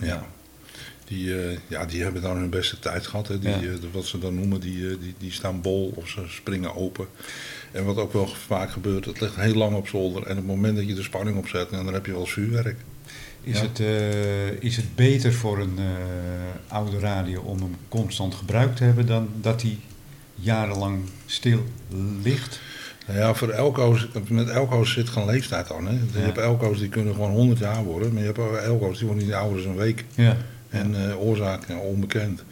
Ja. 0.00 0.26
Die, 1.04 1.34
ja, 1.68 1.84
die 1.84 2.02
hebben 2.02 2.22
dan 2.22 2.36
hun 2.36 2.50
beste 2.50 2.78
tijd 2.78 3.06
gehad. 3.06 3.28
Hè. 3.28 3.38
Die, 3.38 3.50
Ja. 3.50 3.58
wat 3.92 4.04
ze 4.04 4.18
dan 4.18 4.34
noemen, 4.34 4.60
die, 4.60 4.98
die, 4.98 5.14
die 5.18 5.32
staan 5.32 5.60
bol 5.60 5.92
of 5.96 6.08
ze 6.08 6.20
springen 6.28 6.74
open. 6.74 7.06
En 7.76 7.84
wat 7.84 7.96
ook 7.96 8.12
wel 8.12 8.26
vaak 8.26 8.70
gebeurt, 8.70 9.04
het 9.04 9.20
ligt 9.20 9.36
heel 9.36 9.54
lang 9.54 9.76
op 9.76 9.88
zolder. 9.88 10.22
En 10.22 10.30
op 10.30 10.36
het 10.36 10.46
moment 10.46 10.76
dat 10.76 10.86
je 10.88 10.94
de 10.94 11.02
spanning 11.02 11.36
opzet, 11.36 11.70
dan 11.70 11.92
heb 11.94 12.06
je 12.06 12.12
wel 12.12 12.20
eens 12.20 12.32
vuurwerk. 12.32 12.76
Is, 13.42 13.58
Ja. 13.60 13.62
het, 13.66 13.80
eh, 13.80 14.50
is 14.62 14.76
het 14.76 14.94
beter 14.94 15.32
voor 15.32 15.58
een 15.60 15.78
eh, 15.78 15.84
oude 16.74 16.98
radio 16.98 17.40
om 17.40 17.58
hem 17.58 17.76
constant 17.88 18.34
gebruikt 18.34 18.76
te 18.76 18.84
hebben 18.84 19.06
dan 19.06 19.28
dat 19.40 19.62
hij 19.62 19.78
jarenlang 20.34 20.98
stil 21.26 21.64
ligt? 22.22 22.60
Nou 23.06 23.18
ja, 23.18 23.34
voor 23.34 23.48
elko's, 23.50 24.08
met 24.28 24.48
elko's 24.48 24.92
zit 24.92 25.08
geen 25.08 25.26
leeftijd 25.26 25.72
aan. 25.72 25.86
Hè. 25.86 25.92
Je 25.92 25.98
Ja. 26.12 26.20
hebt 26.20 26.38
elko's 26.38 26.78
die 26.78 26.88
kunnen 26.88 27.14
gewoon 27.14 27.30
100 27.30 27.58
jaar 27.58 27.84
worden. 27.84 28.10
Maar 28.12 28.20
je 28.20 28.26
hebt 28.26 28.38
ook 28.38 28.54
elko's 28.56 28.98
die 28.98 29.06
worden 29.06 29.24
niet 29.24 29.34
ouder 29.34 29.62
dan 29.62 29.70
een 29.70 29.76
week. 29.76 30.04
Ja. 30.14 30.36
En 30.68 31.08
eh, 31.10 31.20
oorzaak 31.20 31.62
onbekend. 31.82 32.44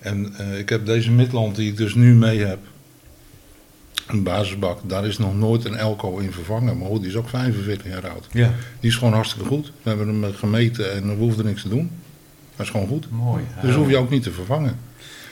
En 0.00 0.34
ik 0.58 0.68
heb 0.68 0.86
deze 0.86 1.10
Midland 1.10 1.56
die 1.56 1.70
ik 1.70 1.76
dus 1.76 1.94
nu 1.94 2.14
mee 2.14 2.38
heb. 2.44 2.58
Een 4.08 4.22
basisbak, 4.22 4.78
daar 4.86 5.06
is 5.06 5.18
nog 5.18 5.36
nooit 5.36 5.64
een 5.64 5.76
Elco 5.76 6.16
in 6.18 6.32
vervangen. 6.32 6.78
Maar 6.78 6.88
goed, 6.88 7.00
die 7.00 7.08
is 7.10 7.16
ook 7.16 7.28
45 7.28 7.86
jaar 7.92 8.08
oud. 8.08 8.26
Ja, 8.32 8.52
Die 8.80 8.90
is 8.90 8.96
gewoon 8.96 9.12
hartstikke 9.12 9.48
goed. 9.48 9.72
We 9.82 9.88
hebben 9.88 10.06
hem 10.08 10.24
eh, 10.24 10.30
gemeten 10.34 10.92
en 10.94 11.08
we 11.08 11.14
hoefden 11.14 11.44
niks 11.44 11.62
te 11.62 11.68
doen. 11.68 11.90
Dat 12.56 12.66
is 12.66 12.72
gewoon 12.72 12.86
goed. 12.86 13.10
Mooi. 13.10 13.42
Dus 13.62 13.74
hoef 13.74 13.88
je 13.88 13.96
ook 13.96 14.10
niet 14.10 14.22
te 14.22 14.32
vervangen. 14.32 14.78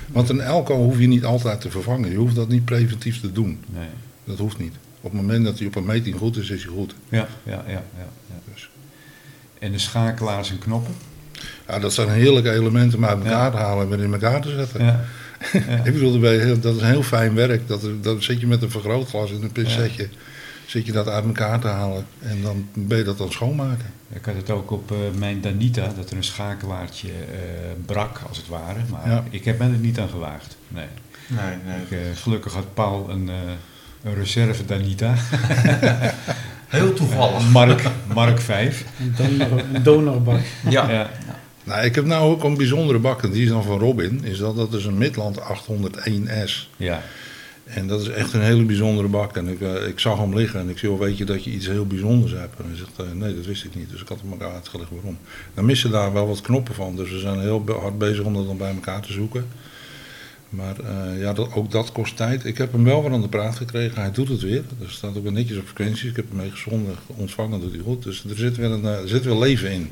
Want 0.06 0.28
een 0.28 0.40
Elco 0.40 0.76
hoef 0.76 0.98
je 0.98 1.06
niet 1.06 1.24
altijd 1.24 1.60
te 1.60 1.70
vervangen. 1.70 2.10
Je 2.10 2.16
hoeft 2.16 2.34
dat 2.34 2.48
niet 2.48 2.64
preventief 2.64 3.20
te 3.20 3.32
doen. 3.32 3.58
nee. 3.70 3.86
Dat 4.24 4.38
hoeft 4.38 4.58
niet. 4.58 4.72
Op 5.00 5.12
het 5.12 5.20
moment 5.20 5.44
dat 5.44 5.58
hij 5.58 5.66
op 5.66 5.74
een 5.76 5.84
meting 5.86 6.16
goed 6.18 6.36
is, 6.36 6.50
is 6.50 6.62
hij 6.64 6.72
goed. 6.72 6.94
Ja, 7.08 7.26
ja, 7.42 7.52
ja, 7.52 7.62
ja, 7.66 7.82
ja. 8.28 8.38
Dus. 8.52 8.70
En 9.58 9.72
de 9.72 9.78
schakelaars 9.78 10.50
en 10.50 10.58
knoppen? 10.58 10.94
Ja, 11.68 11.78
dat 11.78 11.92
zijn 11.94 12.08
heerlijke 12.08 12.50
elementen 12.50 12.98
om 12.98 13.04
uit 13.04 13.18
elkaar 13.18 13.44
Ja. 13.44 13.50
te 13.50 13.56
halen 13.56 13.84
en 13.84 13.90
weer 13.96 14.04
in 14.06 14.12
elkaar 14.12 14.40
te 14.40 14.50
zetten. 14.50 14.84
Ja. 14.84 15.04
Ik 15.84 15.92
bedoel, 15.92 16.20
dat 16.60 16.74
is 16.74 16.80
een 16.80 16.88
heel 16.88 17.02
fijn 17.02 17.34
werk. 17.34 17.68
Dat, 17.68 17.80
dat 18.00 18.22
zit 18.22 18.40
je 18.40 18.46
met 18.46 18.62
een 18.62 18.70
vergrootglas 18.70 19.30
en 19.30 19.42
een 19.42 19.52
pincetje. 19.52 20.08
Zit 20.66 20.86
je 20.86 20.92
dat 20.92 21.08
uit 21.08 21.24
elkaar 21.24 21.60
te 21.60 21.66
halen 21.66 22.06
en 22.20 22.42
dan 22.42 22.68
ben 22.74 22.98
je 22.98 23.04
dat 23.04 23.18
het 23.18 23.32
schoonmaken. 23.32 23.86
Ik 24.12 24.24
had 24.24 24.34
het 24.34 24.50
ook 24.50 24.70
op 24.70 24.90
eh, 24.90 24.96
mijn 25.18 25.40
Danita, 25.40 25.92
dat 25.96 26.10
er 26.10 26.16
een 26.16 26.24
schakelaartje 26.24 27.08
eh, 27.08 27.14
brak, 27.86 28.20
als 28.28 28.36
het 28.36 28.48
ware. 28.48 28.78
Maar 28.90 29.08
Ja. 29.10 29.24
ik 29.30 29.44
heb 29.44 29.58
me 29.58 29.64
er 29.64 29.70
niet 29.70 29.98
aan 29.98 30.08
gewaagd. 30.08 30.56
Nee. 30.68 30.84
Nee, 31.28 31.56
nee. 31.66 31.82
Ik, 31.82 31.90
eh, 31.90 32.16
gelukkig 32.22 32.52
had 32.52 32.74
Paul 32.74 33.10
een, 33.10 33.28
eh, 33.28 33.34
een 34.02 34.14
reserve 34.14 34.64
Danita. 34.64 35.14
Heel 36.66 36.92
toevallig. 36.92 37.48
Mark, 37.50 37.82
Mark 38.14 38.40
5. 38.40 38.84
Een, 39.00 39.14
donor, 39.38 39.62
een 39.74 39.82
donorbak. 39.82 40.40
Ja. 40.68 40.90
Ja. 40.90 41.10
Nou, 41.66 41.84
ik 41.84 41.94
heb 41.94 42.04
nou 42.04 42.30
ook 42.30 42.44
een 42.44 42.56
bijzondere 42.56 42.98
bak, 42.98 43.22
en 43.22 43.30
die 43.30 43.42
is 43.42 43.48
dan 43.48 43.62
van 43.62 43.78
Robin. 43.78 44.24
Is 44.24 44.38
dat, 44.38 44.56
dat 44.56 44.72
is 44.72 44.84
een 44.84 44.98
Midland 44.98 45.38
801S. 45.40 46.68
Ja. 46.76 47.02
En 47.64 47.86
dat 47.86 48.00
is 48.00 48.08
echt 48.08 48.32
een 48.32 48.42
hele 48.42 48.64
bijzondere 48.64 49.08
bak. 49.08 49.36
En 49.36 49.48
ik, 49.48 49.60
eh, 49.60 49.88
ik 49.88 49.98
zag 49.98 50.18
hem 50.18 50.34
liggen 50.34 50.60
en 50.60 50.68
ik 50.68 50.78
zei, 50.78 50.92
"Oh, 50.92 50.98
weet 50.98 51.18
je 51.18 51.24
dat 51.24 51.44
je 51.44 51.50
iets 51.50 51.66
heel 51.66 51.86
bijzonders 51.86 52.32
hebt? 52.32 52.58
En 52.58 52.64
hij 52.66 52.76
zegt, 52.76 52.90
eh, 52.96 53.16
nee, 53.18 53.34
dat 53.34 53.46
wist 53.46 53.64
ik 53.64 53.74
niet. 53.74 53.90
Dus 53.90 54.00
ik 54.00 54.08
had 54.08 54.20
hem 54.20 54.30
elkaar 54.30 54.52
uitgelegd 54.52 54.90
waarom. 54.90 55.18
Dan 55.54 55.64
missen 55.64 55.90
daar 55.90 56.12
wel 56.12 56.26
wat 56.26 56.40
knoppen 56.40 56.74
van. 56.74 56.96
Dus 56.96 57.10
we 57.10 57.18
zijn 57.18 57.40
heel 57.40 57.64
hard 57.80 57.98
bezig 57.98 58.24
om 58.24 58.34
dat 58.34 58.46
dan 58.46 58.56
bij 58.56 58.74
elkaar 58.74 59.00
te 59.00 59.12
zoeken. 59.12 59.46
Maar 60.48 60.76
eh, 60.80 61.20
ja, 61.20 61.32
dat, 61.32 61.52
ook 61.54 61.70
dat 61.70 61.92
kost 61.92 62.16
tijd. 62.16 62.44
Ik 62.44 62.58
heb 62.58 62.72
hem 62.72 62.84
wel 62.84 63.02
weer 63.02 63.12
aan 63.12 63.20
de 63.20 63.28
praat 63.28 63.56
gekregen. 63.56 64.00
Hij 64.00 64.12
doet 64.12 64.28
het 64.28 64.40
weer. 64.40 64.64
Er 64.80 64.90
staat 64.90 65.16
ook 65.16 65.22
weer 65.22 65.32
netjes 65.32 65.58
op 65.58 65.64
frequenties. 65.64 66.10
Ik 66.10 66.16
heb 66.16 66.28
hem 66.28 66.36
mee 66.36 66.50
gezonden, 66.50 66.94
ontvangen, 67.06 67.60
doet 67.60 67.72
hij 67.72 67.82
goed. 67.82 68.02
Dus 68.02 68.24
er 68.24 68.36
zit 68.36 68.56
weer, 68.56 68.70
een, 68.70 68.84
er 68.84 69.08
zit 69.08 69.24
weer 69.24 69.38
leven 69.38 69.70
in. 69.70 69.90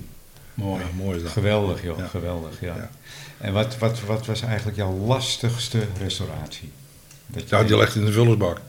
Mooi. 0.55 0.83
Mooi 0.95 1.23
dat. 1.23 1.33
Geweldig, 1.33 1.83
joh. 1.83 1.99
Ja. 1.99 2.07
Geweldig, 2.07 2.61
ja. 2.61 2.75
Ja. 2.75 2.91
En 3.39 3.53
wat, 3.53 3.79
wat, 3.79 4.01
wat 4.07 4.27
was 4.27 4.43
eigenlijk 4.43 4.77
jouw 4.77 5.07
lastigste 5.07 5.79
restauratie? 5.99 6.71
Dat 7.27 7.49
Ja, 7.49 7.63
die 7.63 7.77
legt 7.77 7.95
in 7.95 8.05
de 8.05 8.13
vullersbak. 8.13 8.61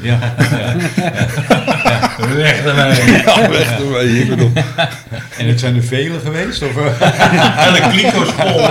Ja, 0.00 0.18
ja. 0.38 0.76
Weg 2.34 2.64
ermee. 2.64 3.12
Ja, 3.22 3.50
weg 3.50 3.78
ermee. 3.78 4.20
Ik 4.20 4.28
bedoel, 4.28 4.52
En 5.38 5.48
het 5.48 5.60
zijn 5.60 5.76
er 5.76 5.82
vele 5.82 6.18
geweest? 6.18 6.62
Of, 6.62 6.76
eh? 6.76 7.00
Hele 7.64 7.90
kliko-school. 7.90 8.68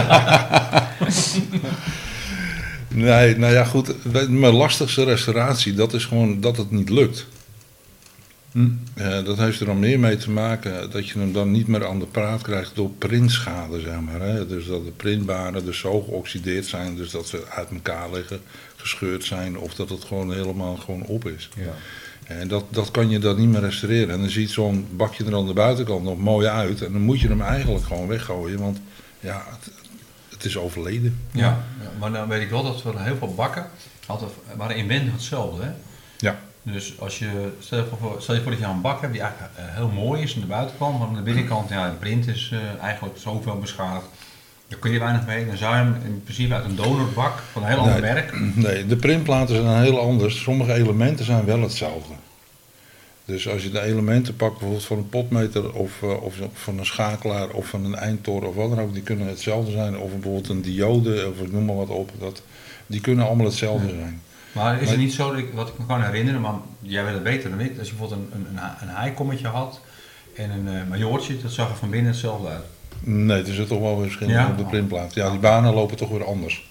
Nee, 2.88 3.38
nou 3.38 3.54
ja, 3.54 3.64
goed. 3.64 3.94
Mijn 4.30 4.54
lastigste 4.54 5.04
restauratie, 5.04 5.74
dat 5.74 5.94
is 5.94 6.06
gewoon 6.06 6.42
dat 6.42 6.58
het 6.58 6.72
niet 6.72 6.90
lukt. 6.90 7.26
Hm. 8.52 8.70
Dat 9.24 9.38
heeft 9.38 9.60
er 9.60 9.66
dan 9.66 9.80
meer 9.80 10.00
mee 10.00 10.18
te 10.18 10.32
maken 10.32 10.92
dat 10.92 11.08
je 11.08 11.20
hem 11.20 11.34
dan 11.34 11.52
niet 11.52 11.68
meer 11.68 11.88
aan 11.88 12.00
de 12.00 12.06
praat 12.06 12.42
krijgt 12.42 12.76
door 12.76 12.90
printschade, 12.90 13.80
zeg 13.80 14.00
maar. 14.00 14.22
Hè? 14.22 14.48
Dus 14.48 14.66
dat 14.66 14.86
de 14.86 14.92
printbaren 14.92 15.66
dus 15.66 15.80
zo 15.80 16.02
geoxideerd 16.02 16.66
zijn, 16.66 16.96
dus 16.96 17.12
dat 17.12 17.28
ze 17.28 17.46
uit 17.50 17.70
elkaar 17.72 18.12
liggen, 18.12 18.40
gescheurd 18.76 19.24
zijn, 19.24 19.58
of 19.58 19.74
dat 19.76 19.90
het 19.90 20.04
gewoon 20.04 20.34
helemaal 20.34 20.76
gewoon 20.76 21.04
op 21.04 21.28
is. 21.28 21.50
Ja. 21.56 21.74
En 22.36 22.48
dat, 22.48 22.64
dat 22.70 22.92
kan 22.92 23.10
je 23.10 23.20
dan 23.20 23.38
niet 23.38 23.50
meer 23.50 23.62
restaureren. 23.62 24.10
En 24.10 24.20
dan 24.20 24.30
ziet 24.30 24.50
zo'n 24.50 24.88
bakje 24.92 25.26
er 25.26 25.36
aan 25.36 25.48
de 25.48 25.54
buitenkant 25.54 26.04
nog 26.04 26.18
mooi 26.18 26.48
uit. 26.48 26.82
En 26.82 26.92
dan 26.92 27.02
moet 27.02 27.20
je 27.20 27.28
hem 27.28 27.42
eigenlijk 27.42 27.86
gewoon 27.86 28.08
weggooien, 28.08 28.60
want 28.60 28.80
ja, 29.20 29.44
het, 29.50 29.72
het 30.30 30.46
is 30.46 30.58
overleden. 30.58 31.20
Ja. 31.32 31.66
ja, 31.82 31.92
maar 32.00 32.12
dan 32.12 32.28
weet 32.28 32.42
ik 32.42 32.50
wel 32.50 32.64
dat 32.64 32.84
we 32.84 32.92
heel 32.96 33.18
veel 33.18 33.34
bakken 33.34 33.66
hadden, 34.06 34.30
waren 34.56 34.76
inwendig 34.76 35.14
hetzelfde. 35.14 35.64
Hè? 35.64 35.72
Ja. 36.18 36.40
Dus 36.72 36.94
als 37.00 37.20
je, 37.20 37.52
stel 37.60 37.78
je 37.78 37.86
voor, 38.00 38.16
stel 38.22 38.36
je 38.36 38.42
voor 38.42 38.52
dat 38.52 38.60
je 38.60 38.66
een 38.66 38.82
bak 38.82 39.02
hebt 39.02 39.14
die 39.14 39.22
eigenlijk 39.22 39.54
eh, 39.56 39.64
heel 39.76 39.88
mooi 39.90 40.22
is 40.22 40.36
aan 40.36 40.42
de 40.42 40.48
buitenkant, 40.48 41.00
maar 41.00 41.08
aan 41.08 41.16
de 41.16 41.22
binnenkant, 41.22 41.70
ja, 41.70 41.90
de 41.90 41.96
print 41.96 42.28
is 42.28 42.50
eh, 42.54 42.84
eigenlijk 42.84 43.18
zoveel 43.18 43.60
beschadigd. 43.60 44.06
Daar 44.68 44.80
kun 44.80 44.92
je 44.92 45.00
weinig 45.00 45.26
mee. 45.26 45.46
Dan 45.46 45.58
zou 45.58 45.76
je 45.76 45.82
hem 45.82 45.96
in 46.06 46.24
principe 46.24 46.54
uit 46.54 46.66
een 46.66 46.76
donorbak 46.76 47.40
van 47.52 47.62
een 47.64 47.68
heel 47.70 47.78
ander 47.78 48.02
Nee. 48.02 48.14
merk. 48.14 48.34
Nee, 48.68 48.86
de 48.88 48.96
printplaten 48.96 49.56
zijn 49.56 49.82
heel 49.82 50.00
anders. 50.00 50.42
Sommige 50.42 50.74
elementen 50.74 51.26
zijn 51.26 51.46
wel 51.46 51.62
hetzelfde. 51.62 52.14
Dus 53.26 53.48
als 53.50 53.64
je 53.64 53.70
de 53.70 53.82
elementen 53.82 54.36
pakt, 54.36 54.52
bijvoorbeeld 54.52 54.86
van 54.86 54.98
een 54.98 55.10
potmeter 55.10 55.74
of, 55.74 56.02
eh, 56.02 56.24
of 56.24 56.36
van 56.54 56.78
een 56.80 56.86
schakelaar 56.86 57.50
of 57.50 57.66
van 57.68 57.86
een 57.86 57.96
eindtoren 57.96 58.50
of 58.50 58.56
wat 58.56 58.70
dan 58.70 58.80
ook, 58.80 58.94
die 58.94 59.04
kunnen 59.04 59.28
hetzelfde 59.28 59.72
zijn. 59.72 59.98
Of 59.98 60.12
bijvoorbeeld 60.12 60.50
een 60.50 60.62
diode 60.62 61.28
of 61.30 61.46
ik 61.46 61.52
noem 61.52 61.66
maar 61.66 61.76
wat 61.76 61.90
op. 61.90 62.12
Dat, 62.20 62.42
die 62.88 63.02
kunnen 63.02 63.26
allemaal 63.26 63.46
hetzelfde 63.46 63.90
zijn. 63.90 64.22
Maar 64.64 64.74
is 64.76 64.80
Maar- 64.82 64.90
het 64.90 64.98
niet 65.00 65.14
zo, 65.14 65.30
dat 65.30 65.40
ik, 65.40 65.48
wat 65.54 65.68
ik 65.68 65.78
me 65.78 65.86
kan 65.86 66.04
herinneren, 66.04 66.42
maar 66.42 66.54
jij 66.82 67.04
weet 67.04 67.14
het 67.14 67.24
beter 67.24 67.50
dan 67.50 67.60
ik, 67.60 67.78
als 67.80 67.90
je 67.90 67.94
bijvoorbeeld 67.96 68.22
een, 68.34 68.40
een, 68.40 68.48
een, 68.50 68.58
ha- 68.58 68.78
een 68.82 68.88
haikommetje 68.88 69.48
had 69.48 69.82
en 70.36 70.50
een 70.50 70.68
eh 70.68 70.82
majoortje, 70.90 71.42
dat 71.42 71.52
zag 71.52 71.70
er 71.70 71.76
van 71.76 71.90
binnen 71.90 72.12
hetzelfde 72.12 72.48
uit. 72.48 72.64
Nee, 73.00 73.44
er 73.44 73.54
zit 73.54 73.68
toch 73.68 73.80
wel 73.80 73.96
weer 73.96 74.06
verschil 74.06 74.30
Ja? 74.30 74.48
op 74.48 74.58
de 74.58 74.64
printplaat. 74.64 75.14
Ja, 75.14 75.30
die 75.30 75.40
banen 75.40 75.74
lopen 75.74 75.98
toch 75.98 76.10
weer 76.10 76.26
anders. 76.26 76.68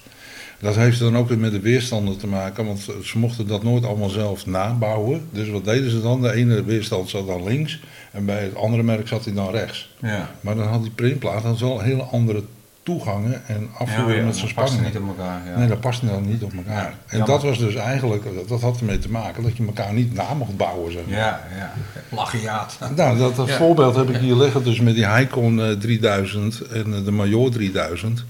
Dat 0.60 0.74
heeft 0.76 0.98
dan 0.98 1.16
ook 1.16 1.28
weer 1.28 1.38
met 1.38 1.52
de 1.52 1.60
weerstanden 1.60 2.18
te 2.18 2.26
maken, 2.26 2.66
want 2.66 2.86
ze 3.02 3.18
mochten 3.18 3.46
dat 3.46 3.62
nooit 3.62 3.84
allemaal 3.84 4.08
zelf 4.08 4.46
nabouwen. 4.46 5.28
Dus 5.32 5.48
wat 5.48 5.64
deden 5.64 5.90
ze 5.90 6.00
dan? 6.02 6.22
De 6.22 6.32
ene 6.32 6.64
weerstand 6.64 7.08
zat 7.08 7.26
dan 7.26 7.44
links 7.44 7.80
en 8.12 8.24
bij 8.24 8.42
het 8.42 8.54
andere 8.54 8.82
merk 8.82 9.08
zat 9.08 9.24
hij 9.24 9.34
dan 9.34 9.50
rechts. 9.50 9.94
Ja. 10.00 10.30
Maar 10.40 10.54
dan 10.54 10.66
had 10.66 10.82
die 10.82 10.90
printplaat 10.90 11.42
had 11.42 11.58
wel 11.58 11.80
hele 11.80 12.02
andere 12.02 12.42
toegangen 12.88 13.46
en 13.46 13.70
afvoeren 13.78 14.16
ja, 14.16 14.24
met 14.24 14.36
zijn 14.36 14.46
dat 14.46 14.64
past 14.64 14.80
niet 14.80 14.96
op 14.96 15.08
elkaar. 15.08 15.46
Ja. 15.46 15.58
Nee, 15.58 15.68
dat 15.68 15.80
paste 15.80 16.06
dan 16.06 16.28
niet 16.28 16.42
op 16.42 16.52
elkaar. 16.52 16.74
Ja, 16.82 16.86
en 17.06 17.18
jammer. 17.18 17.26
dat 17.26 17.42
was 17.42 17.58
dus 17.58 17.74
eigenlijk, 17.74 18.24
dat, 18.34 18.48
dat 18.48 18.60
had 18.60 18.78
ermee 18.78 18.98
te 18.98 19.10
maken 19.10 19.42
dat 19.42 19.56
je 19.56 19.66
elkaar 19.66 19.92
niet 19.92 20.14
na 20.14 20.34
mocht 20.34 20.56
bouwen. 20.56 20.92
Zeg 20.92 21.02
maar. 21.06 21.18
ja, 21.18 21.46
ja. 21.56 21.72
Plagiaat. 22.08 22.78
Nou, 22.96 23.18
dat, 23.18 23.36
dat 23.36 23.48
Ja. 23.48 23.56
voorbeeld 23.56 23.94
heb 23.96 24.08
ik 24.10 24.16
hier 24.16 24.34
liggen, 24.34 24.64
dus 24.64 24.80
met 24.80 24.94
die 24.94 25.06
Heicon 25.06 25.60
eh, 25.62 25.70
3000 25.72 26.60
en 26.60 26.94
eh, 26.94 27.04
de 27.04 27.10
Major 27.10 27.50
3000. 27.50 28.24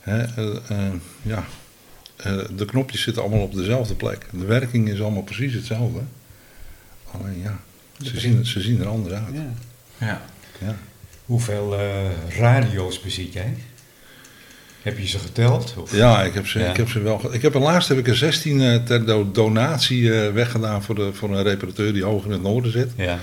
Hè, 0.00 0.22
eh, 0.22 0.56
eh, 0.68 0.92
ja, 1.22 1.44
Eh, 2.16 2.38
de 2.56 2.64
knopjes 2.64 3.02
zitten 3.02 3.22
allemaal 3.22 3.40
op 3.42 3.54
dezelfde 3.54 3.94
plek. 3.94 4.26
De 4.30 4.44
werking 4.44 4.88
is 4.88 5.00
allemaal 5.02 5.22
precies 5.22 5.54
hetzelfde. 5.54 6.00
Alleen 7.12 7.40
ja, 7.42 7.58
ze 8.02 8.20
zien, 8.20 8.46
ze 8.46 8.60
zien 8.60 8.80
er 8.80 8.86
anders 8.88 9.14
uit. 9.14 9.34
Ja. 9.34 9.46
Ja. 10.06 10.20
Ja. 10.66 10.74
Hoeveel 11.26 11.78
eh, 11.78 12.38
radio's 12.38 13.00
bezit 13.00 13.32
jij? 13.32 13.54
Heb 14.84 14.98
je 14.98 15.06
ze 15.06 15.18
geteld? 15.18 15.74
Of? 15.78 15.96
Ja, 15.96 16.22
ik 16.22 16.34
heb 16.34 16.46
ze, 16.46 16.58
Ja. 16.58 16.70
Ik 16.70 16.76
heb 16.76 16.88
ze 16.88 17.00
wel. 17.02 17.18
ge- 17.18 17.28
Ik 17.32 17.42
heb 17.42 17.54
er 17.54 17.60
laatst 17.60 17.88
heb 17.88 17.98
ik 17.98 18.08
er 18.08 18.16
16 18.16 18.60
eh, 18.60 18.76
ter 18.76 19.06
do- 19.06 19.30
donatie 19.32 20.12
eh, 20.20 20.32
weggedaan 20.32 20.82
voor, 20.82 20.94
de, 20.94 21.10
voor 21.12 21.36
een 21.36 21.42
reparateur 21.42 21.92
die 21.92 22.04
hoog 22.04 22.24
in 22.24 22.30
het 22.30 22.42
noorden 22.42 22.72
zit. 22.72 22.90
Ja. 22.96 23.18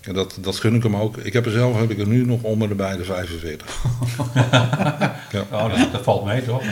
En 0.00 0.14
dat, 0.14 0.38
dat 0.40 0.56
gun 0.56 0.74
ik 0.74 0.82
hem 0.82 0.96
ook. 0.96 1.16
Ik 1.16 1.32
heb 1.32 1.46
er 1.46 1.52
zelf 1.52 1.78
heb 1.80 1.90
ik 1.90 1.98
er 1.98 2.06
nu 2.06 2.24
nog 2.26 2.42
om 2.42 2.62
en 2.62 2.76
bij 2.76 2.96
de 2.96 3.04
45. 3.04 3.66
ja. 5.32 5.44
Oh, 5.52 5.68
dat, 5.78 5.92
dat 5.92 6.02
valt 6.02 6.24
mee 6.24 6.44
toch? 6.44 6.62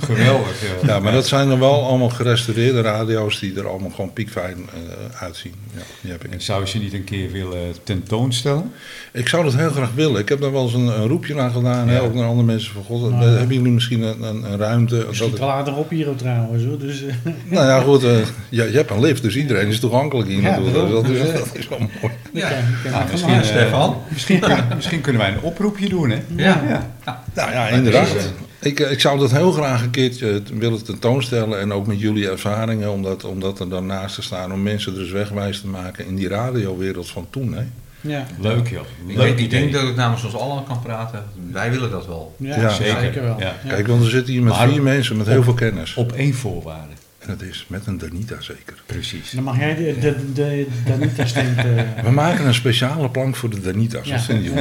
Geweldig. 0.00 0.62
Ja. 0.82 0.86
ja, 0.94 0.98
maar 1.00 1.12
dat 1.12 1.26
zijn 1.26 1.48
dan 1.48 1.58
wel 1.58 1.84
allemaal 1.86 2.08
gerestaureerde 2.08 2.80
radio's 2.80 3.38
die 3.38 3.56
er 3.58 3.68
allemaal 3.68 3.90
gewoon 3.90 4.12
piekfijn 4.12 4.56
eh, 4.56 5.22
uitzien. 5.22 5.52
Ja, 5.74 5.80
die 6.00 6.10
heb 6.10 6.24
ik. 6.24 6.32
En 6.32 6.40
zou 6.42 6.60
je 6.60 6.68
ze 6.68 6.78
niet 6.78 6.92
een 6.92 7.04
keer 7.04 7.30
willen 7.32 7.74
tentoonstellen? 7.82 8.72
Ik 9.12 9.28
zou 9.28 9.44
dat 9.44 9.54
heel 9.54 9.70
graag 9.70 9.90
willen. 9.94 10.20
Ik 10.20 10.28
heb 10.28 10.40
daar 10.40 10.52
wel 10.52 10.62
eens 10.62 10.74
een, 10.74 10.86
een 10.86 11.06
roepje 11.08 11.34
naar 11.34 11.50
gedaan, 11.50 11.88
hè, 11.88 11.94
Ja. 11.96 12.00
ook 12.00 12.14
naar 12.14 12.26
andere 12.26 12.46
mensen 12.46 12.72
van 12.72 12.82
God. 12.84 13.10
Nou, 13.10 13.24
hebben 13.24 13.56
jullie 13.56 13.72
misschien 13.72 14.02
een, 14.02 14.22
een, 14.22 14.44
een 14.52 14.58
ruimte? 14.58 14.96
Je 15.10 15.18
Dat 15.18 15.38
later 15.38 15.76
op 15.76 15.90
hier 15.90 16.14
trouwens 16.16 16.64
hoor. 16.64 16.78
Dus, 16.78 17.02
eh, 17.04 17.14
nou 17.44 17.66
ja, 17.66 17.80
goed. 17.80 18.04
eh, 18.04 18.16
ja, 18.48 18.64
je 18.64 18.76
hebt 18.76 18.90
een 18.90 19.00
lift, 19.00 19.22
dus 19.22 19.36
iedereen 19.36 19.68
is 19.68 19.80
toegankelijk 19.80 20.28
hier 20.28 20.42
daarom. 20.42 20.72
dat, 20.90 21.08
is, 21.08 21.27
dat 21.38 21.48
is 21.52 21.68
wel 21.68 21.78
mooi. 21.78 22.12
Ja. 22.32 22.50
Nou, 22.90 23.04
misschien, 23.10 23.34
eh, 23.34 23.42
Stefan. 23.42 23.96
Misschien, 24.08 24.42
misschien 24.74 25.00
kunnen 25.00 25.20
wij 25.22 25.30
een 25.32 25.40
oproepje 25.40 25.88
doen, 25.88 26.10
hè? 26.10 26.18
Ja. 26.36 26.62
Ja. 27.04 27.22
Nou 27.34 27.50
ja, 27.50 27.68
inderdaad. 27.68 28.06
eh, 28.14 28.22
Ik, 28.60 28.80
eh, 28.80 28.90
ik 28.90 29.00
zou 29.00 29.18
dat 29.18 29.30
heel 29.30 29.52
graag 29.52 29.82
een 29.82 29.90
keertje 29.90 30.42
willen 30.52 30.84
tentoonstellen. 30.84 31.60
En 31.60 31.72
ook 31.72 31.86
met 31.86 32.00
jullie 32.00 32.28
ervaringen, 32.30 32.92
om 32.92 33.02
dat, 33.02 33.24
om 33.24 33.40
dat 33.40 33.60
er 33.60 33.68
dan 33.68 33.86
naast 33.86 34.14
te 34.14 34.22
staan. 34.22 34.52
Om 34.52 34.62
mensen 34.62 34.94
dus 34.94 35.10
wegwijs 35.10 35.60
te 35.60 35.66
maken 35.66 36.06
in 36.06 36.14
die 36.16 36.28
radiowereld 36.28 37.10
van 37.10 37.26
toen. 37.30 37.52
Hè? 37.52 37.62
Ja, 38.00 38.26
Leuk, 38.40 38.68
joh. 38.68 38.80
Ik, 39.06 39.16
Leuk 39.16 39.26
denk, 39.26 39.38
ik 39.38 39.50
denk 39.50 39.68
idee. 39.68 39.80
dat 39.80 39.90
ik 39.90 39.96
namens 39.96 40.24
ons 40.24 40.34
allen 40.36 40.64
kan 40.64 40.80
praten. 40.82 41.24
Wij 41.52 41.70
willen 41.70 41.90
dat 41.90 42.06
wel. 42.06 42.34
ja, 42.38 42.60
Ja, 42.60 42.68
zeker. 42.70 43.00
zeker. 43.00 43.22
wel. 43.22 43.36
Ja. 43.40 43.54
Kijk, 43.68 43.86
want 43.86 44.02
we 44.02 44.08
zitten 44.10 44.32
hier 44.32 44.42
met 44.42 44.52
Maar 44.52 44.68
vier 44.68 44.82
mensen 44.82 45.16
met 45.16 45.26
heel 45.26 45.38
op- 45.38 45.44
veel 45.44 45.54
kennis. 45.54 45.94
Op 45.94 46.12
één 46.12 46.34
voorwaarde. 46.34 46.92
Dat 47.28 47.42
is 47.42 47.64
met 47.68 47.86
een 47.86 47.98
Danita 47.98 48.40
zeker. 48.40 48.74
Precies. 48.86 49.30
Dan 49.30 49.44
mag 49.44 49.58
jij 49.58 49.74
de, 49.74 49.98
de, 50.00 50.32
de, 50.32 50.66
Danita 50.86 51.26
stemt. 51.26 51.56
eh 51.58 51.64
We 52.04 52.10
maken 52.10 52.46
een 52.46 52.54
speciale 52.54 53.10
plank 53.10 53.36
voor 53.36 53.50
de 53.50 53.60
Danita's. 53.60 54.08
ja, 54.08 54.20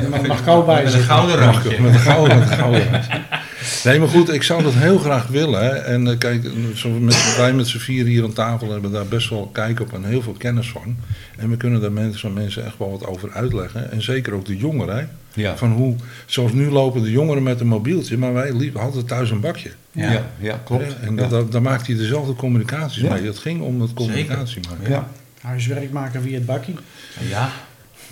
mag, 0.10 0.28
mag 0.28 0.44
gauw 0.44 0.66
bij 0.66 0.76
Met 0.76 0.84
een 0.86 0.90
zitten. 0.92 1.10
gouden 1.10 1.36
randje. 1.36 1.80
Met 1.82 1.94
een 1.94 2.00
gouden, 2.00 2.40
met 2.40 2.50
een 2.50 2.58
gouden. 2.58 2.88
Nee, 3.84 4.00
maar 4.00 4.08
goed, 4.08 4.34
ik 4.34 4.44
zou 4.44 4.64
dat 4.64 4.74
heel 4.74 4.98
graag 4.98 5.28
willen. 5.28 5.86
En 5.86 6.08
eh, 6.08 6.18
kijk, 6.18 6.48
zo 6.76 6.90
met, 6.90 7.36
wij 7.38 7.54
met 7.54 7.68
z'n 7.68 7.78
vier 7.78 8.06
hier 8.06 8.24
aan 8.24 8.34
tafel 8.34 8.72
hebben 8.72 8.92
daar 8.92 9.06
best 9.08 9.30
wel 9.30 9.50
kijk 9.54 9.80
op 9.80 9.94
en 9.94 10.04
heel 10.04 10.22
veel 10.22 10.36
kennis 10.38 10.70
van. 10.70 10.96
En 11.38 11.50
we 11.50 11.58
kunnen 11.58 11.82
daar 11.82 11.92
mensen, 11.92 12.34
mensen 12.34 12.66
echt 12.66 12.78
wel 12.78 12.92
wat 12.92 13.06
over 13.06 13.32
uitleggen. 13.32 13.92
En 13.92 14.02
zeker 14.02 14.34
ook 14.34 14.46
de 14.46 14.58
jongeren. 14.58 15.10
Ja. 15.38 15.58
Van 15.58 15.72
hoe, 15.72 15.96
zoals 16.26 16.52
nu 16.54 16.70
lopen 16.70 17.04
de 17.04 17.12
jongeren 17.12 17.44
met 17.44 17.60
een 17.60 17.68
mobieltje, 17.68 18.18
maar 18.18 18.34
wij 18.34 18.54
liepen 18.56 18.82
hadden 18.82 19.06
thuis 19.06 19.30
een 19.32 19.40
bakje. 19.40 19.70
Ja, 19.92 20.26
ja, 20.40 20.62
klopt. 20.66 20.96
En 21.02 21.16
Ja. 21.16 21.28
daar, 21.28 21.50
daar 21.50 21.62
maakte 21.62 21.92
hij 21.92 22.02
dezelfde 22.02 22.34
communicaties 22.36 23.02
Ja. 23.02 23.14
mee. 23.14 23.26
Het 23.26 23.38
ging 23.38 23.62
om 23.62 23.82
het 23.82 23.94
communicatie 23.94 24.62
maken. 24.70 24.90
Ja. 24.92 25.08
Huiswerk 25.42 25.92
maken 25.92 26.22
via 26.22 26.34
het 26.34 26.46
bakkie. 26.46 26.76
Ja, 27.30 27.50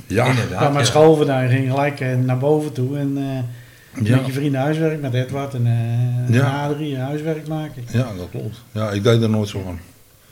Ja, 0.07 0.25
inderdaad. 0.25 0.57
kwam 0.59 0.73
ja. 0.73 0.83
school 0.83 1.15
vandaan, 1.15 1.49
ging 1.49 1.69
gelijk 1.69 1.99
eh, 1.99 2.15
naar 2.17 2.37
boven 2.37 2.71
toe 2.73 2.97
en 2.97 3.13
eh, 3.17 4.03
Ja. 4.05 4.15
met 4.15 4.25
je 4.25 4.31
vrienden 4.31 4.61
huiswerk, 4.61 5.01
met 5.01 5.13
Edward 5.13 5.53
en 5.53 5.65
eh 5.67 6.35
Ja. 6.35 6.63
Adrie 6.69 6.97
huiswerk 6.97 7.47
maken. 7.47 7.83
ja, 7.91 8.07
dat 8.17 8.27
klopt. 8.31 8.61
Ja, 8.71 8.89
ik 8.91 9.03
deed 9.03 9.21
er 9.21 9.29
nooit 9.29 9.49
zo 9.49 9.61
van. 9.65 9.79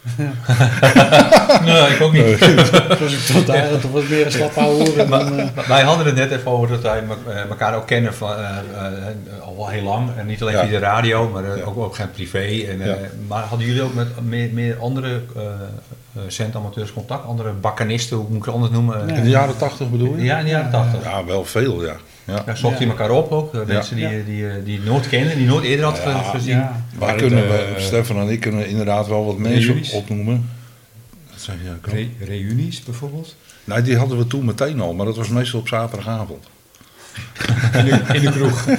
Nee, 1.66 1.90
ik 1.96 2.02
ook 2.02 2.12
niet. 2.14 2.40
Dat 2.88 3.00
was 3.00 3.14
ik 3.14 3.20
totaal, 3.20 3.70
dat 3.70 3.92
was 3.92 4.08
meer 4.08 4.26
een 4.26 4.32
slap 4.32 4.54
dan... 4.56 5.40
eh, 5.40 5.68
Wij 5.68 5.82
hadden 5.84 6.06
het 6.06 6.16
net 6.16 6.32
even 6.32 6.52
over 6.52 6.68
dat 6.68 6.82
wij 6.82 7.04
eh, 7.28 7.38
elkaar 7.50 7.76
ook 7.76 7.88
kennen 7.88 8.14
van, 8.14 8.30
eh, 8.36 8.40
eh, 8.48 9.44
al 9.46 9.56
wel 9.58 9.68
heel 9.68 9.84
lang. 9.84 10.10
En 10.18 10.26
niet 10.26 10.42
alleen 10.42 10.54
Ja. 10.54 10.62
via 10.62 10.70
de 10.70 10.78
radio, 10.86 11.30
maar 11.30 11.58
Ja. 11.58 11.64
ook, 11.64 11.78
ook 11.78 11.96
geen 11.96 12.12
privé. 12.12 12.38
En, 12.70 12.82
eh, 12.82 12.88
Ja. 12.88 12.96
Maar 13.28 13.44
hadden 13.44 13.68
jullie 13.68 13.82
ook 13.82 13.94
met 13.94 14.08
meer, 14.24 14.50
meer 14.54 14.78
andere 14.80 15.22
eh 15.36 15.42
eh, 16.16 16.22
centamateurs 16.28 16.94
contact? 16.94 17.26
Andere 17.26 17.52
bakkanisten, 17.52 18.18
hoe 18.18 18.26
moet 18.30 18.38
ik 18.38 18.46
het 18.46 18.54
anders 18.54 18.72
noemen? 18.74 19.08
Ja. 19.08 19.14
In 19.14 19.24
de 19.24 19.30
jaren 19.30 19.58
tachtig 19.58 19.90
bedoel 19.90 20.16
je? 20.18 20.24
Ja, 20.24 20.38
in 20.38 20.44
de 20.44 20.50
jaren 20.52 20.72
tachtig. 20.72 21.04
Ja, 21.04 21.26
wel 21.26 21.46
veel, 21.46 21.84
ja. 21.86 21.94
Ja. 22.26 22.44
Ja, 22.46 22.56
zocht 22.56 22.78
je 22.80 22.84
Ja. 22.86 22.90
elkaar 22.92 23.10
op 23.12 23.32
ook? 23.32 23.54
eh, 23.56 23.62
Mensen 23.66 23.96
die, 23.96 24.08
Ja. 24.08 24.24
die, 24.26 24.48
eh, 24.48 24.54
die 24.66 24.80
nooit 24.80 25.10
kenden, 25.10 25.38
die 25.38 25.46
nooit 25.48 25.64
eerder 25.66 25.86
had 25.86 26.00
gezien? 26.36 26.56
ja. 26.58 26.84
Wij 27.00 27.16
kunnen, 27.16 27.48
eh, 27.76 27.82
Stefan 27.82 28.18
en 28.18 28.28
ik 28.30 28.40
kunnen 28.40 28.68
inderdaad 28.68 29.08
wel 29.08 29.26
wat 29.26 29.38
mensen 29.38 29.64
reunies? 29.64 29.92
opnoemen. 29.92 30.50
Dat 31.32 31.42
zeg 31.42 31.56
je 31.64 31.70
ook. 31.70 31.88
Re- 31.94 32.26
reunies 32.26 32.84
bijvoorbeeld? 32.84 33.36
Nee, 33.64 33.82
die 33.82 33.98
hadden 33.98 34.18
we 34.18 34.28
toen 34.28 34.46
meteen 34.46 34.82
al, 34.82 34.94
maar 34.94 35.06
dat 35.06 35.18
was 35.18 35.28
meestal 35.30 35.60
op 35.60 35.68
zaterdagavond. 35.68 36.46
In 37.78 37.86
de, 37.86 38.02
in 38.14 38.22
de 38.22 38.32
kroeg. 38.32 38.66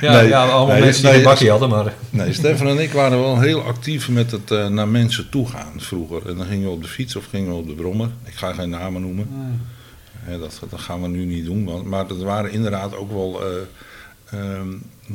Ja, 0.00 0.12
Nee, 0.12 0.28
ja 0.28 0.42
allemaal 0.46 0.66
nee, 0.66 0.80
mensen 0.80 1.02
die 1.02 1.10
nee, 1.10 1.18
een 1.20 1.26
bakje 1.26 1.50
hadden, 1.50 1.68
maar... 1.68 1.92
Nee, 2.10 2.32
Stefan 2.32 2.66
en 2.68 2.78
ik 2.78 2.92
waren 2.92 3.20
wel 3.20 3.40
heel 3.40 3.62
actief 3.62 4.08
met 4.08 4.30
het 4.30 4.50
eh, 4.50 4.66
naar 4.68 4.88
mensen 4.88 5.28
toe 5.28 5.48
gaan 5.48 5.72
vroeger. 5.76 6.28
En 6.28 6.36
dan 6.36 6.46
gingen 6.46 6.64
we 6.66 6.70
op 6.74 6.82
de 6.82 6.88
fiets 6.88 7.16
of 7.16 7.24
gingen 7.30 7.48
we 7.50 7.56
op 7.56 7.66
de 7.66 7.72
brommer. 7.74 8.08
Ik 8.24 8.34
ga 8.34 8.52
geen 8.52 8.70
namen 8.70 9.00
noemen. 9.00 9.28
Hè, 10.26 10.38
dat, 10.38 10.60
dat 10.70 10.80
gaan 10.80 11.02
we 11.02 11.08
nu 11.08 11.24
niet 11.24 11.44
doen. 11.44 11.64
Want, 11.64 11.84
maar 11.84 12.10
er 12.10 12.24
waren 12.24 12.52
inderdaad 12.52 12.96
ook 12.96 13.10
wel 13.10 13.40
eh, 13.42 13.48
ehm, 14.40 14.68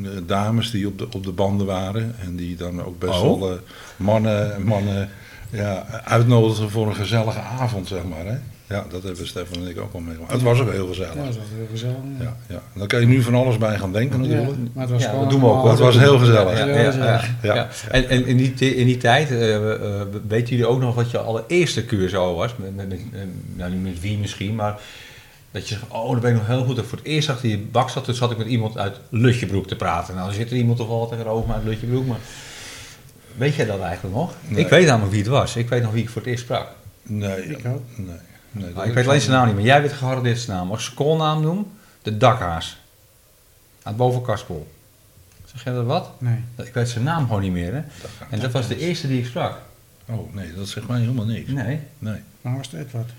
eh, 0.03 0.09
dames 0.25 0.71
die 0.71 0.87
op 0.87 0.97
de, 0.97 1.07
op 1.11 1.23
de 1.23 1.31
banden 1.31 1.67
waren. 1.67 2.15
En 2.19 2.35
die 2.35 2.55
dan 2.55 2.83
ook 2.83 2.99
best 2.99 3.19
Oh. 3.19 3.39
wel 3.39 3.51
eh, 3.51 3.57
mannen, 3.97 4.63
mannen 4.63 5.09
ja, 5.49 5.85
uitnodigen 6.03 6.69
voor 6.69 6.87
een 6.87 6.95
gezellige 6.95 7.39
avond, 7.39 7.87
zeg 7.87 8.03
maar. 8.03 8.25
Hè? 8.25 8.37
Ja, 8.71 8.85
dat 8.89 9.03
hebben 9.03 9.27
Stefan 9.27 9.57
en 9.63 9.67
ik 9.69 9.79
ook 9.79 9.91
wel 9.93 10.01
meegemaakt. 10.01 10.31
Het 10.33 10.41
was 10.41 10.59
ook 10.59 10.71
heel 10.71 10.87
gezellig. 10.87 11.13
Ja, 11.15 11.23
dat 11.25 11.35
was 11.35 11.45
heel 11.55 11.67
gezellig. 11.71 11.95
Ja. 12.19 12.23
Ja, 12.23 12.35
ja. 12.47 12.61
Dan 12.73 12.87
kan 12.87 12.99
je 12.99 13.05
nu 13.07 13.21
van 13.21 13.35
alles 13.35 13.57
bij 13.57 13.77
gaan 13.77 13.93
denken 13.93 14.19
natuurlijk. 14.21 14.49
Ja, 14.49 14.55
maar 14.73 14.83
het 14.83 14.91
was 14.91 15.01
Ja, 15.01 15.07
gewoon 15.09 15.23
dat 15.23 15.31
doen 15.31 15.41
we 15.41 15.47
ook. 15.47 15.69
Het 15.69 15.79
was 15.79 15.97
heel 15.97 16.17
gezellig. 16.19 16.57
Ja, 16.57 16.65
Heel 16.65 17.53
ja. 17.53 17.67
En, 17.91 18.09
en 18.09 18.25
in, 18.25 18.37
die, 18.37 18.53
ti- 18.53 18.75
in 18.75 18.85
die 18.85 18.97
tijd, 18.97 19.31
eh, 19.31 19.55
eh, 19.55 20.01
weten 20.27 20.49
jullie 20.49 20.65
ook 20.67 20.79
nog 20.79 20.95
wat 20.95 21.11
je 21.11 21.17
allereerste 21.17 21.85
Curaçao 21.85 22.35
was? 22.35 22.55
Met, 22.57 22.75
met, 22.75 22.89
met, 22.89 22.99
nou, 23.55 23.71
niet 23.71 23.83
met 23.83 23.99
wie 24.01 24.17
misschien, 24.17 24.55
maar 24.55 24.79
dat 25.51 25.67
je 25.67 25.73
zegt, 25.75 25.85
oh, 25.91 26.11
dan 26.11 26.19
ben 26.19 26.31
ik 26.31 26.37
nog 26.37 26.47
heel 26.47 26.63
goed. 26.63 26.75
Dat 26.75 26.83
ik 26.83 26.89
voor 26.89 26.97
het 26.97 27.07
eerst 27.07 27.29
achter 27.29 27.47
die 27.47 27.57
bak 27.71 27.89
zat, 27.89 28.03
toen 28.03 28.13
zat 28.13 28.31
ik 28.31 28.37
met 28.37 28.47
iemand 28.47 28.77
uit 28.77 28.99
Lutjebroek 29.09 29.67
te 29.67 29.75
praten. 29.75 30.13
Nou, 30.15 30.25
dan 30.27 30.35
zit 30.35 30.51
er 30.51 30.57
iemand 30.57 30.77
toch 30.77 30.87
wel 30.87 31.07
tegenover 31.07 31.47
me 31.47 31.53
uit 31.53 31.63
Lutjebroek, 31.63 32.05
maar 32.07 32.19
weet 33.37 33.55
jij 33.55 33.65
dat 33.65 33.79
eigenlijk 33.79 34.15
nog? 34.15 34.33
Nee. 34.47 34.63
Ik 34.63 34.69
weet 34.69 34.85
namelijk 34.85 35.11
wie 35.11 35.21
het 35.21 35.29
was. 35.29 35.55
Ik 35.55 35.69
weet 35.69 35.81
nog 35.83 35.91
wie 35.91 36.01
ik 36.03 36.09
voor 36.09 36.21
het 36.21 36.29
eerst 36.31 36.43
sprak. 36.43 36.67
Nee, 37.03 37.45
Ik 37.49 37.65
ook. 37.67 37.81
nee. 37.95 38.15
Nee 38.51 38.73
Nou, 38.73 38.87
ik 38.87 38.93
weet 38.93 39.07
alleen 39.07 39.21
zijn 39.21 39.31
naam 39.35 39.45
niet, 39.45 39.55
maar 39.55 39.63
jij 39.63 39.81
weet 39.81 39.91
gegarandeerd 39.91 40.39
zijn 40.39 40.57
naam. 40.57 40.69
Als 40.71 40.79
ik 40.79 40.85
zijn 40.85 40.95
schoolnaam 40.97 41.41
noem, 41.41 41.71
de 42.01 42.17
dakhaas. 42.17 42.77
Aan 43.83 43.93
het 43.93 43.97
bovenkarspel. 43.97 44.71
Zeg 45.45 45.63
jij 45.63 45.73
dat 45.73 45.85
wat? 45.85 46.11
Nee. 46.17 46.37
Ik 46.57 46.73
weet 46.73 46.89
zijn 46.89 47.03
naam 47.03 47.25
gewoon 47.25 47.41
niet 47.41 47.51
meer, 47.51 47.73
hè? 47.73 47.81
En 48.29 48.39
dat 48.39 48.51
was 48.51 48.67
de 48.67 48.77
eerste 48.77 49.07
die 49.07 49.19
ik 49.19 49.25
sprak. 49.25 49.57
Oh 50.05 50.33
nee, 50.33 50.53
dat 50.53 50.67
zegt 50.67 50.87
mij 50.87 50.99
helemaal 50.99 51.25
niks. 51.25 51.49
Nee, 51.51 51.79
Nee, 51.99 52.19
Maar 52.41 52.57
was 52.57 52.71
het 52.71 52.85
Edward? 52.85 53.09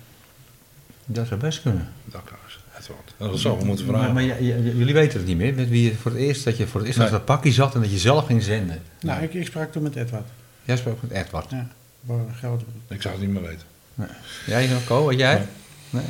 dat 1.05 1.27
zou 1.27 1.41
best 1.41 1.63
kunnen. 1.63 1.89
dakhuis. 2.05 2.61
Edward. 2.81 3.15
Dat 3.17 3.39
zou 3.39 3.59
we 3.59 3.65
moeten 3.65 3.87
Maar, 3.87 3.95
vragen. 3.95 4.15
maar 4.15 4.23
j- 4.23 4.45
j- 4.45 4.77
jullie 4.79 4.95
weten 4.95 5.19
het 5.19 5.29
niet 5.29 5.37
meer, 5.37 5.55
met 5.55 5.69
wie 5.69 5.83
je 5.85 5.95
voor 5.95 6.11
het 6.11 6.21
eerst, 6.21 6.45
dat 6.45 6.57
je 6.57 6.67
voor 6.67 6.79
het 6.81 6.87
eerst 6.89 6.99
Nee. 7.01 7.11
dat 7.11 7.25
pakje 7.25 7.53
zat 7.53 7.75
en 7.75 7.81
dat 7.81 7.91
je 7.91 7.99
zelf 7.99 8.27
ging 8.27 8.43
zenden. 8.43 8.83
Nou, 9.01 9.23
ik, 9.23 9.35
ik 9.35 9.47
sprak 9.47 9.73
toen 9.73 9.83
met 9.83 9.97
Edward. 9.97 10.29
Jij 10.65 10.77
sprak 10.77 11.03
met 11.03 11.11
Edward. 11.11 11.51
Ja, 11.51 11.69
waar 12.01 12.19
geld 12.35 12.63
Ik 12.89 13.03
zou 13.03 13.15
het 13.15 13.23
niet 13.25 13.33
meer 13.33 13.43
weten. 13.43 13.67
Jij, 14.47 14.69
Ko, 14.87 15.05
wat 15.05 15.19
jij? 15.19 15.35
Nee. 15.35 15.47
Nee. 15.91 16.05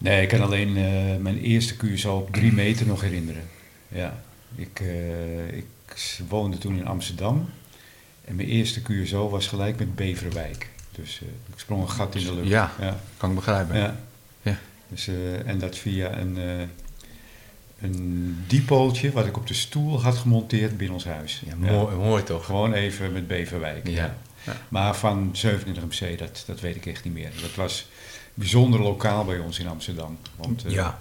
Nee, 0.00 0.22
ik 0.22 0.28
kan 0.28 0.40
alleen 0.40 0.76
eh, 0.76 1.16
mijn 1.16 1.38
eerste 1.38 1.76
QSO 1.76 2.16
op 2.16 2.32
drie 2.32 2.52
meter 2.52 2.86
nog 2.86 3.00
herinneren. 3.00 3.42
Ja, 3.88 4.22
ik, 4.54 4.80
eh, 4.80 5.56
ik 5.56 5.66
woonde 6.28 6.58
toen 6.58 6.76
in 6.76 6.86
Amsterdam. 6.86 7.50
En 8.24 8.34
mijn 8.34 8.48
eerste 8.48 8.80
QSO 8.82 9.28
was 9.28 9.46
gelijk 9.46 9.78
met 9.78 9.94
Beverwijk. 9.94 10.70
Dus 10.90 11.20
eh, 11.22 11.28
ik 11.52 11.58
sprong 11.58 11.82
een 11.82 11.90
gat 11.90 12.14
in 12.14 12.24
de 12.24 12.34
lucht. 12.34 12.48
Ja. 12.48 12.72
ja. 12.80 13.00
Kan 13.16 13.28
ik 13.28 13.34
begrijpen. 13.34 13.78
Ja. 13.78 13.96
Ja. 14.42 14.58
Dus, 14.88 15.08
en 15.44 15.58
dat 15.58 15.78
via 15.78 16.18
een, 16.18 16.38
een 17.80 18.36
dipooltje 18.46 19.12
wat 19.12 19.26
ik 19.26 19.36
op 19.36 19.46
de 19.46 19.54
stoel 19.54 20.02
had 20.02 20.16
gemonteerd 20.16 20.76
binnen 20.76 20.94
ons 20.94 21.04
huis. 21.04 21.42
Ja, 21.46 21.56
mooi, 21.56 21.96
mooi 21.96 22.22
toch? 22.22 22.44
Gewoon 22.44 22.72
even 22.72 23.12
met 23.12 23.26
Beverwijk. 23.26 23.88
Ja. 23.88 24.16
Maar 24.68 24.94
van 24.96 25.30
27 25.32 25.84
MC, 25.84 26.18
dat, 26.18 26.42
dat 26.46 26.60
weet 26.60 26.76
ik 26.76 26.86
echt 26.86 27.04
niet 27.04 27.12
meer. 27.12 27.30
Dat 27.40 27.54
was 27.54 27.88
bijzonder 28.34 28.80
lokaal 28.80 29.24
bij 29.24 29.38
ons 29.38 29.58
in 29.58 29.68
Amsterdam. 29.68 30.18
Want 30.36 30.64
eh, 30.64 30.72
Ja. 30.72 30.98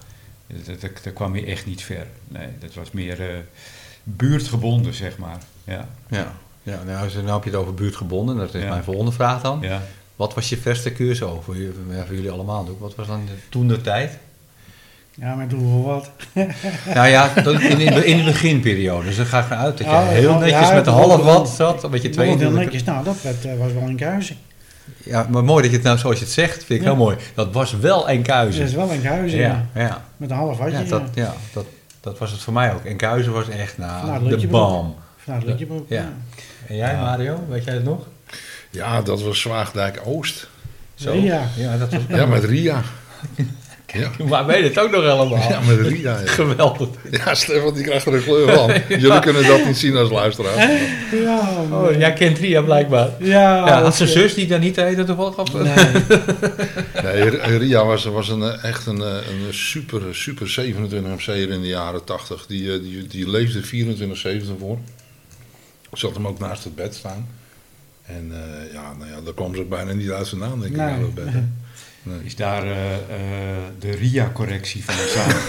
dat, 0.48 0.82
dat, 0.82 0.92
dat 1.04 1.14
kwam 1.14 1.36
je 1.36 1.46
echt 1.46 1.66
niet 1.66 1.84
ver. 1.84 2.08
Nee, 2.28 2.48
dat 2.60 2.74
was 2.74 2.92
meer 2.92 3.30
eh, 3.30 3.38
buurtgebonden, 4.04 4.94
zeg 4.94 5.18
maar. 5.18 5.38
Ja. 5.64 5.90
Ja. 6.10 6.34
Ja, 6.64 6.84
nou, 6.84 7.10
nou 7.14 7.28
heb 7.34 7.44
je 7.44 7.50
het 7.50 7.60
over 7.60 7.74
buurtgebonden. 7.74 8.36
Dat 8.38 8.54
is 8.56 8.62
Ja. 8.64 8.70
mijn 8.70 8.84
volgende 8.84 9.12
vraag 9.12 9.42
dan. 9.42 9.60
Ja. 9.62 9.82
Wat 10.16 10.34
was 10.34 10.50
je 10.50 10.58
verste 10.58 10.92
je- 11.58 11.74
ja, 11.90 12.06
voor 12.06 12.16
jullie 12.16 12.32
allemaal? 12.32 12.78
Wat 12.80 12.96
was 12.96 13.08
dan 13.08 13.26
de, 13.26 13.32
toen 13.50 13.68
de 13.68 13.82
tijd? 13.82 14.18
Ja, 15.20 15.36
met 15.36 15.52
hoeveel 15.52 15.84
wat? 15.84 16.10
nou 16.96 17.08
ja, 17.08 17.34
dat- 17.44 17.62
in, 17.62 17.80
in, 17.80 18.06
in 18.06 18.18
de 18.18 18.24
beginperiode. 18.24 19.06
Dus 19.06 19.16
dan 19.16 19.26
ga 19.26 19.40
ik 19.40 19.46
vanuit 19.46 19.78
dat 19.78 19.88
je 19.88 19.94
Oh, 19.94 20.08
heel 20.08 20.30
oh, 20.30 20.40
netjes 20.40 20.68
ja, 20.68 20.74
met 20.74 20.86
de 20.86 20.92
dat- 20.92 21.00
half 21.00 21.24
watt 21.24 21.50
zat. 21.50 21.84
Een 21.84 21.92
beetje 21.92 22.08
Dat 22.08 22.18
was 22.18 22.26
heel 22.26 22.36
22. 22.38 22.64
netjes. 22.64 22.84
Nou, 22.84 23.04
dat 23.04 23.22
werd, 23.22 23.46
eh, 23.46 23.58
was 23.58 23.72
wel 23.74 23.82
een 23.84 23.96
kuizen. 23.96 24.36
Ja, 25.04 25.28
maar 25.30 25.44
mooi 25.44 25.62
dat 25.62 25.72
je 25.72 25.78
het 25.78 25.86
nou 25.86 25.98
zoals 25.98 26.18
je 26.20 26.24
het 26.24 26.34
zegt. 26.34 26.54
Vind 26.64 26.70
ik 26.70 26.82
Ja. 26.82 26.84
heel 26.86 26.96
mooi. 26.96 27.18
Dat 27.36 27.54
was 27.54 27.72
wel 27.78 28.00
Dat 28.00 28.08
Enkhuizen. 28.08 28.64
is 28.64 28.74
wel 28.74 28.92
een 28.92 29.02
kuizen, 29.02 29.40
ja. 29.40 29.66
ja, 29.74 29.82
ja. 29.82 30.04
Met 30.18 30.30
een 30.30 30.36
half 30.36 30.58
watje. 30.58 30.74
Ja, 30.74 30.80
Ja, 30.80 30.86
dat, 30.90 31.02
ja 31.14 31.34
dat, 31.54 31.66
dat 32.02 32.18
was 32.18 32.32
het 32.32 32.40
voor 32.42 32.54
mij 32.54 32.74
ook. 32.74 32.84
Enkhuizen 32.86 33.32
was 33.34 33.50
echt 33.50 33.78
nou, 33.78 34.38
de 34.38 34.48
bam. 34.48 34.96
Vanuit 35.18 35.44
Lutjebroek, 35.44 35.90
Ja. 35.90 35.96
ja. 36.02 36.10
En 36.68 36.76
jij, 36.76 36.92
Ja. 36.92 37.02
Mario, 37.02 37.44
weet 37.50 37.64
jij 37.64 37.74
het 37.74 37.84
nog? 37.84 38.08
Ja, 38.70 39.02
dat 39.02 39.22
was 39.22 39.42
Zwaagdijk 39.42 40.02
Oost. 40.06 40.48
Zo. 40.96 41.14
Ja. 41.14 41.42
ja 41.56 41.78
dat 41.78 41.92
was, 41.92 42.02
Ja, 42.08 42.26
met 42.26 42.44
Ria. 42.44 42.82
Ja, 43.94 44.10
Maar 44.30 44.46
weet 44.46 44.58
je 44.58 44.64
het 44.64 44.80
ook 44.80 44.92
nog 44.92 45.02
helemaal? 45.02 45.50
ja 45.50 45.60
met 45.68 45.80
Ria. 45.88 46.20
Ja. 46.20 46.28
Geweldig. 46.42 46.88
Ja, 47.12 47.34
Stefan, 47.36 47.74
die 47.74 47.84
krijgt 47.84 48.06
er 48.06 48.14
een 48.14 48.24
kleur 48.24 48.54
van. 48.54 48.72
Jullie 49.00 49.20
kunnen 49.20 49.48
dat 49.48 49.66
niet 49.66 49.78
zien 49.78 49.96
als 49.96 50.10
luisteraar. 50.10 50.72
Ja, 51.12 51.50
Oh, 51.72 51.92
jij 51.98 52.14
kent 52.14 52.38
Ria 52.38 52.62
blijkbaar. 52.62 53.10
ja, 53.20 53.66
Ja, 53.68 53.82
had 53.82 53.96
zijn 53.96 54.10
zus 54.10 54.34
die 54.34 54.48
daar 54.48 54.60
niet 54.60 54.76
heette 54.76 55.04
toevallig? 55.04 55.38
Of? 55.38 55.54
Nee. 55.54 55.74
Nee, 57.04 57.58
Ria 57.58 57.86
was, 57.86 58.06
was 58.06 58.30
een, 58.30 58.42
eh, 58.42 58.64
echt 58.64 58.86
een, 58.86 59.02
eh, 59.02 59.08
een 59.14 59.54
super, 59.54 60.02
super 60.16 60.50
27 60.50 61.12
MC'er 61.12 61.50
in 61.50 61.62
de 61.62 61.68
jaren 61.68 62.04
80. 62.04 62.46
Die, 62.46 62.74
eh, 62.74 62.80
die, 62.82 63.08
die 63.08 63.30
leefde 63.30 63.62
24-7 63.64 64.58
voor. 64.60 64.78
Ik 65.92 65.98
zat 65.98 66.14
hem 66.14 66.28
ook 66.28 66.40
naast 66.40 66.64
het 66.64 66.76
bed 66.76 66.96
staan. 66.96 67.28
En 68.06 68.32
eh, 68.32 68.74
ja, 68.74 68.94
nou 68.98 69.10
ja, 69.12 69.20
daar 69.24 69.34
kwam 69.34 69.56
ze 69.56 69.62
ook 69.62 69.70
bijna 69.70 69.92
niet 69.94 70.10
uit 70.12 70.28
zijn 70.28 70.42
naam, 70.42 70.60
denk 70.60 70.72
ik, 70.72 70.78
Nee. 70.78 70.88
naar 70.90 71.00
dat 71.00 71.14
bed. 71.14 71.26
hè. 71.34 71.44
Nee. 72.10 72.20
Is 72.24 72.36
daar 72.36 72.64
eh, 72.64 72.94
eh, 72.94 73.00
de 73.80 73.92
RIA-correctie 73.92 74.84
van 74.86 74.96
ontstaan? 75.00 75.34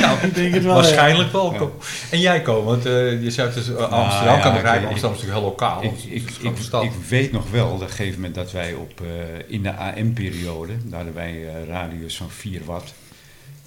Nou, 0.00 0.18
Ik 0.26 0.34
denk 0.34 0.54
het 0.54 0.64
wel, 0.64 0.74
Waarschijnlijk 0.74 1.32
wel. 1.32 1.78
En 2.10 2.20
jij, 2.20 2.42
Ko, 2.42 2.62
want 2.62 2.86
eh, 2.86 3.22
je 3.22 3.30
zei 3.30 3.52
dus 3.54 3.68
uh, 3.68 3.76
Amsterdam, 3.76 4.24
Nou, 4.24 4.36
ja, 4.36 4.38
kan 4.38 4.52
begrijpen, 4.52 4.88
Amsterdam 4.88 5.12
is 5.12 5.20
natuurlijk 5.20 5.32
heel 5.32 5.42
lokaal. 5.42 5.82
ik, 5.82 5.90
ik, 5.90 6.10
ik, 6.10 6.30
grote 6.40 6.62
stad. 6.62 6.82
ik 6.82 6.92
weet 7.08 7.32
nog 7.32 7.50
wel, 7.50 7.68
op 7.68 7.80
een 7.80 7.88
gegeven 7.88 8.14
moment 8.14 8.34
dat 8.34 8.52
wij 8.52 8.72
op, 8.72 9.00
eh, 9.00 9.06
in 9.46 9.62
de 9.62 9.76
AM-periode, 9.76 10.72
daar 10.84 10.96
hadden 10.96 11.14
wij 11.14 11.48
eh, 11.48 11.68
radius 11.68 12.16
van 12.16 12.30
4 12.30 12.60
watt. 12.64 12.94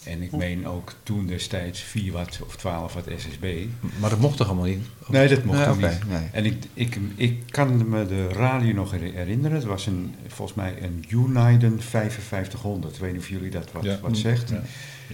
En 0.06 0.22
ik 0.22 0.32
meen 0.32 0.68
ook 0.68 0.94
toen 1.04 1.26
destijds 1.28 1.82
4 1.82 2.12
watt 2.12 2.40
of 2.46 2.56
12 2.56 2.94
watt 2.94 3.08
SSB. 3.18 3.66
maar 4.00 4.10
dat 4.10 4.20
mocht 4.20 4.38
toch 4.38 4.48
allemaal 4.48 4.66
niet? 4.66 4.86
Nee, 5.08 5.28
dat 5.28 5.44
mocht 5.44 5.58
Nee, 5.58 5.68
ook 5.68 5.76
oké, 5.76 5.90
niet. 5.90 6.10
nee. 6.10 6.28
En 6.32 6.46
ik, 6.46 6.64
ik, 6.74 6.98
ik 7.16 7.44
kan 7.50 7.90
me 7.90 8.06
de 8.08 8.28
radio 8.28 8.74
nog 8.74 8.92
her- 8.92 9.14
herinneren. 9.14 9.58
Het 9.58 9.66
was 9.66 9.86
een, 9.86 10.16
volgens 10.28 10.58
mij 10.58 10.74
een 10.82 11.06
Uniden 11.10 11.82
5500. 11.82 12.94
Ik 12.96 13.00
weet 13.02 13.12
niet 13.12 13.22
of 13.22 13.30
jullie 13.30 13.50
dat 13.50 13.72
wat, 13.72 13.84
Ja. 13.84 14.00
wat 14.02 14.18
zegt. 14.18 14.50
Ja, 14.50 14.62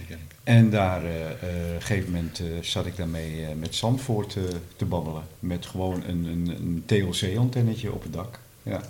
ken 0.08 0.16
ik. 0.18 0.18
En 0.44 0.70
daar, 0.70 1.04
eh, 1.04 1.20
eh, 1.26 1.30
op 1.32 1.74
een 1.74 1.80
gegeven 1.82 2.12
moment 2.12 2.38
eh, 2.40 2.46
zat 2.60 2.86
ik 2.86 2.96
daarmee 2.96 3.44
met 3.58 3.74
Zandvoort 3.74 4.36
te 4.76 4.84
babbelen. 4.84 5.22
Met 5.38 5.66
gewoon 5.66 6.02
een, 6.06 6.24
een, 6.24 6.48
een 6.60 6.82
TLC-antennetje 6.86 7.92
op 7.92 8.02
het 8.02 8.12
dak. 8.12 8.38
Ja. 8.62 8.80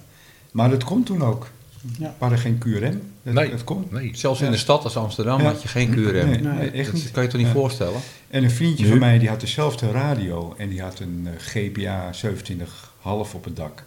Maar 0.53 0.71
dat 0.71 0.85
kon 0.85 1.03
toen 1.03 1.23
ook. 1.23 1.51
Ja. 1.99 2.07
We 2.07 2.15
hadden 2.19 2.39
geen 2.39 2.59
QRM. 2.59 3.03
Dat, 3.23 3.35
Nee. 3.35 3.51
dat 3.51 3.65
kon. 3.65 3.87
Nee. 3.91 4.11
Zelfs 4.15 4.41
in 4.41 4.51
de 4.51 4.57
stad 4.57 4.85
als 4.85 4.97
Amsterdam 4.97 5.41
Ja. 5.41 5.45
had 5.47 5.63
je 5.63 5.69
geen 5.69 5.91
QRM. 5.91 6.13
Nee, 6.13 6.25
Nee, 6.25 6.41
nee, 6.41 6.71
echt 6.71 6.85
dat 6.93 6.95
niet. 6.95 7.11
kan 7.11 7.23
je 7.23 7.29
toch 7.29 7.39
niet 7.39 7.47
Ja. 7.49 7.53
voorstellen? 7.55 8.01
En 8.31 8.45
een 8.45 8.51
vriendje 8.51 8.85
Nu? 8.85 8.91
van 8.91 8.99
mij 8.99 9.19
die 9.19 9.29
had 9.29 9.41
dezelfde 9.41 9.91
radio 9.91 10.55
en 10.59 10.69
die 10.69 10.83
had 10.83 10.99
een 11.01 11.29
eh, 11.29 11.33
GPA 11.39 12.13
27,5 12.13 13.35
op 13.35 13.45
het 13.45 13.57
dak. 13.57 13.83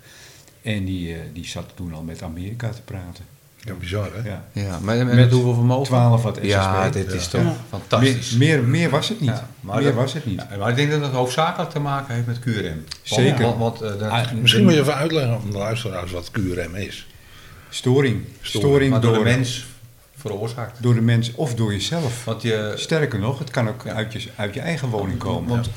En 0.62 0.86
die, 0.86 1.14
eh, 1.14 1.20
die 1.34 1.46
zat 1.46 1.72
toen 1.76 1.94
al 1.94 2.02
met 2.04 2.22
Amerika 2.24 2.70
te 2.70 2.82
praten. 2.82 3.26
Ja, 3.66 3.74
bizar 3.74 4.10
hè? 4.14 4.30
Ja. 4.30 4.44
Ja, 4.52 4.80
maar 4.80 4.98
en 4.98 5.06
Met 5.06 5.16
met 5.16 5.32
hoeveel 5.32 5.54
vermogen? 5.54 5.86
12 5.86 6.24
watt 6.24 6.38
SSB. 6.38 6.46
Ja, 6.48 6.90
dit 6.90 7.12
is 7.14 7.24
Ja. 7.24 7.30
toch 7.30 7.42
Ja. 7.42 7.56
fantastisch. 7.70 8.32
Meer, 8.32 8.58
meer, 8.60 8.68
meer 8.70 8.90
was 8.90 9.10
het 9.10 9.20
niet. 9.20 9.30
Ja, 9.30 9.50
maar 9.60 9.76
meer 9.76 9.86
dat- 9.86 9.94
was 9.94 10.14
het 10.14 10.26
niet. 10.26 10.46
Ja, 10.52 10.58
maar 10.58 10.70
ik 10.70 10.76
denk 10.76 10.92
dat 10.92 11.02
het 11.02 11.12
hoofdzakelijk 11.12 11.70
te 11.72 11.80
maken 11.80 12.14
heeft 12.16 12.28
met 12.28 12.40
QRM. 12.40 12.84
Zeker. 13.02 13.44
Want, 13.46 13.58
want, 13.58 13.82
eh, 13.82 13.98
de- 14.00 14.08
Ah, 14.08 14.32
Misschien 14.32 14.64
moet 14.64 14.74
je 14.74 14.80
even 14.80 14.96
uitleggen 14.96 15.34
aan 15.34 15.52
de 15.52 15.58
luisteraars 15.58 16.12
wat 16.12 16.32
QRM 16.32 16.76
is. 16.76 17.08
Storing. 17.74 18.22
Storing, 18.42 18.92
door, 18.92 19.02
door 19.02 19.14
de 19.14 19.24
mens 19.24 19.66
veroorzaakt. 20.16 20.84
door 20.84 20.94
de 20.94 21.02
mens 21.02 21.32
of 21.36 21.56
door 21.56 21.72
jezelf. 21.72 22.26
Want 22.26 22.42
je, 22.42 22.74
Sterker 22.76 23.20
nog, 23.20 23.40
het 23.40 23.50
kan 23.52 23.68
ook 23.68 23.82
Ja. 23.86 23.94
uit, 23.94 24.14
je, 24.14 24.30
uit 24.36 24.54
je 24.54 24.60
eigen 24.60 24.90
woning 24.90 25.18
komen. 25.18 25.50
Want 25.50 25.70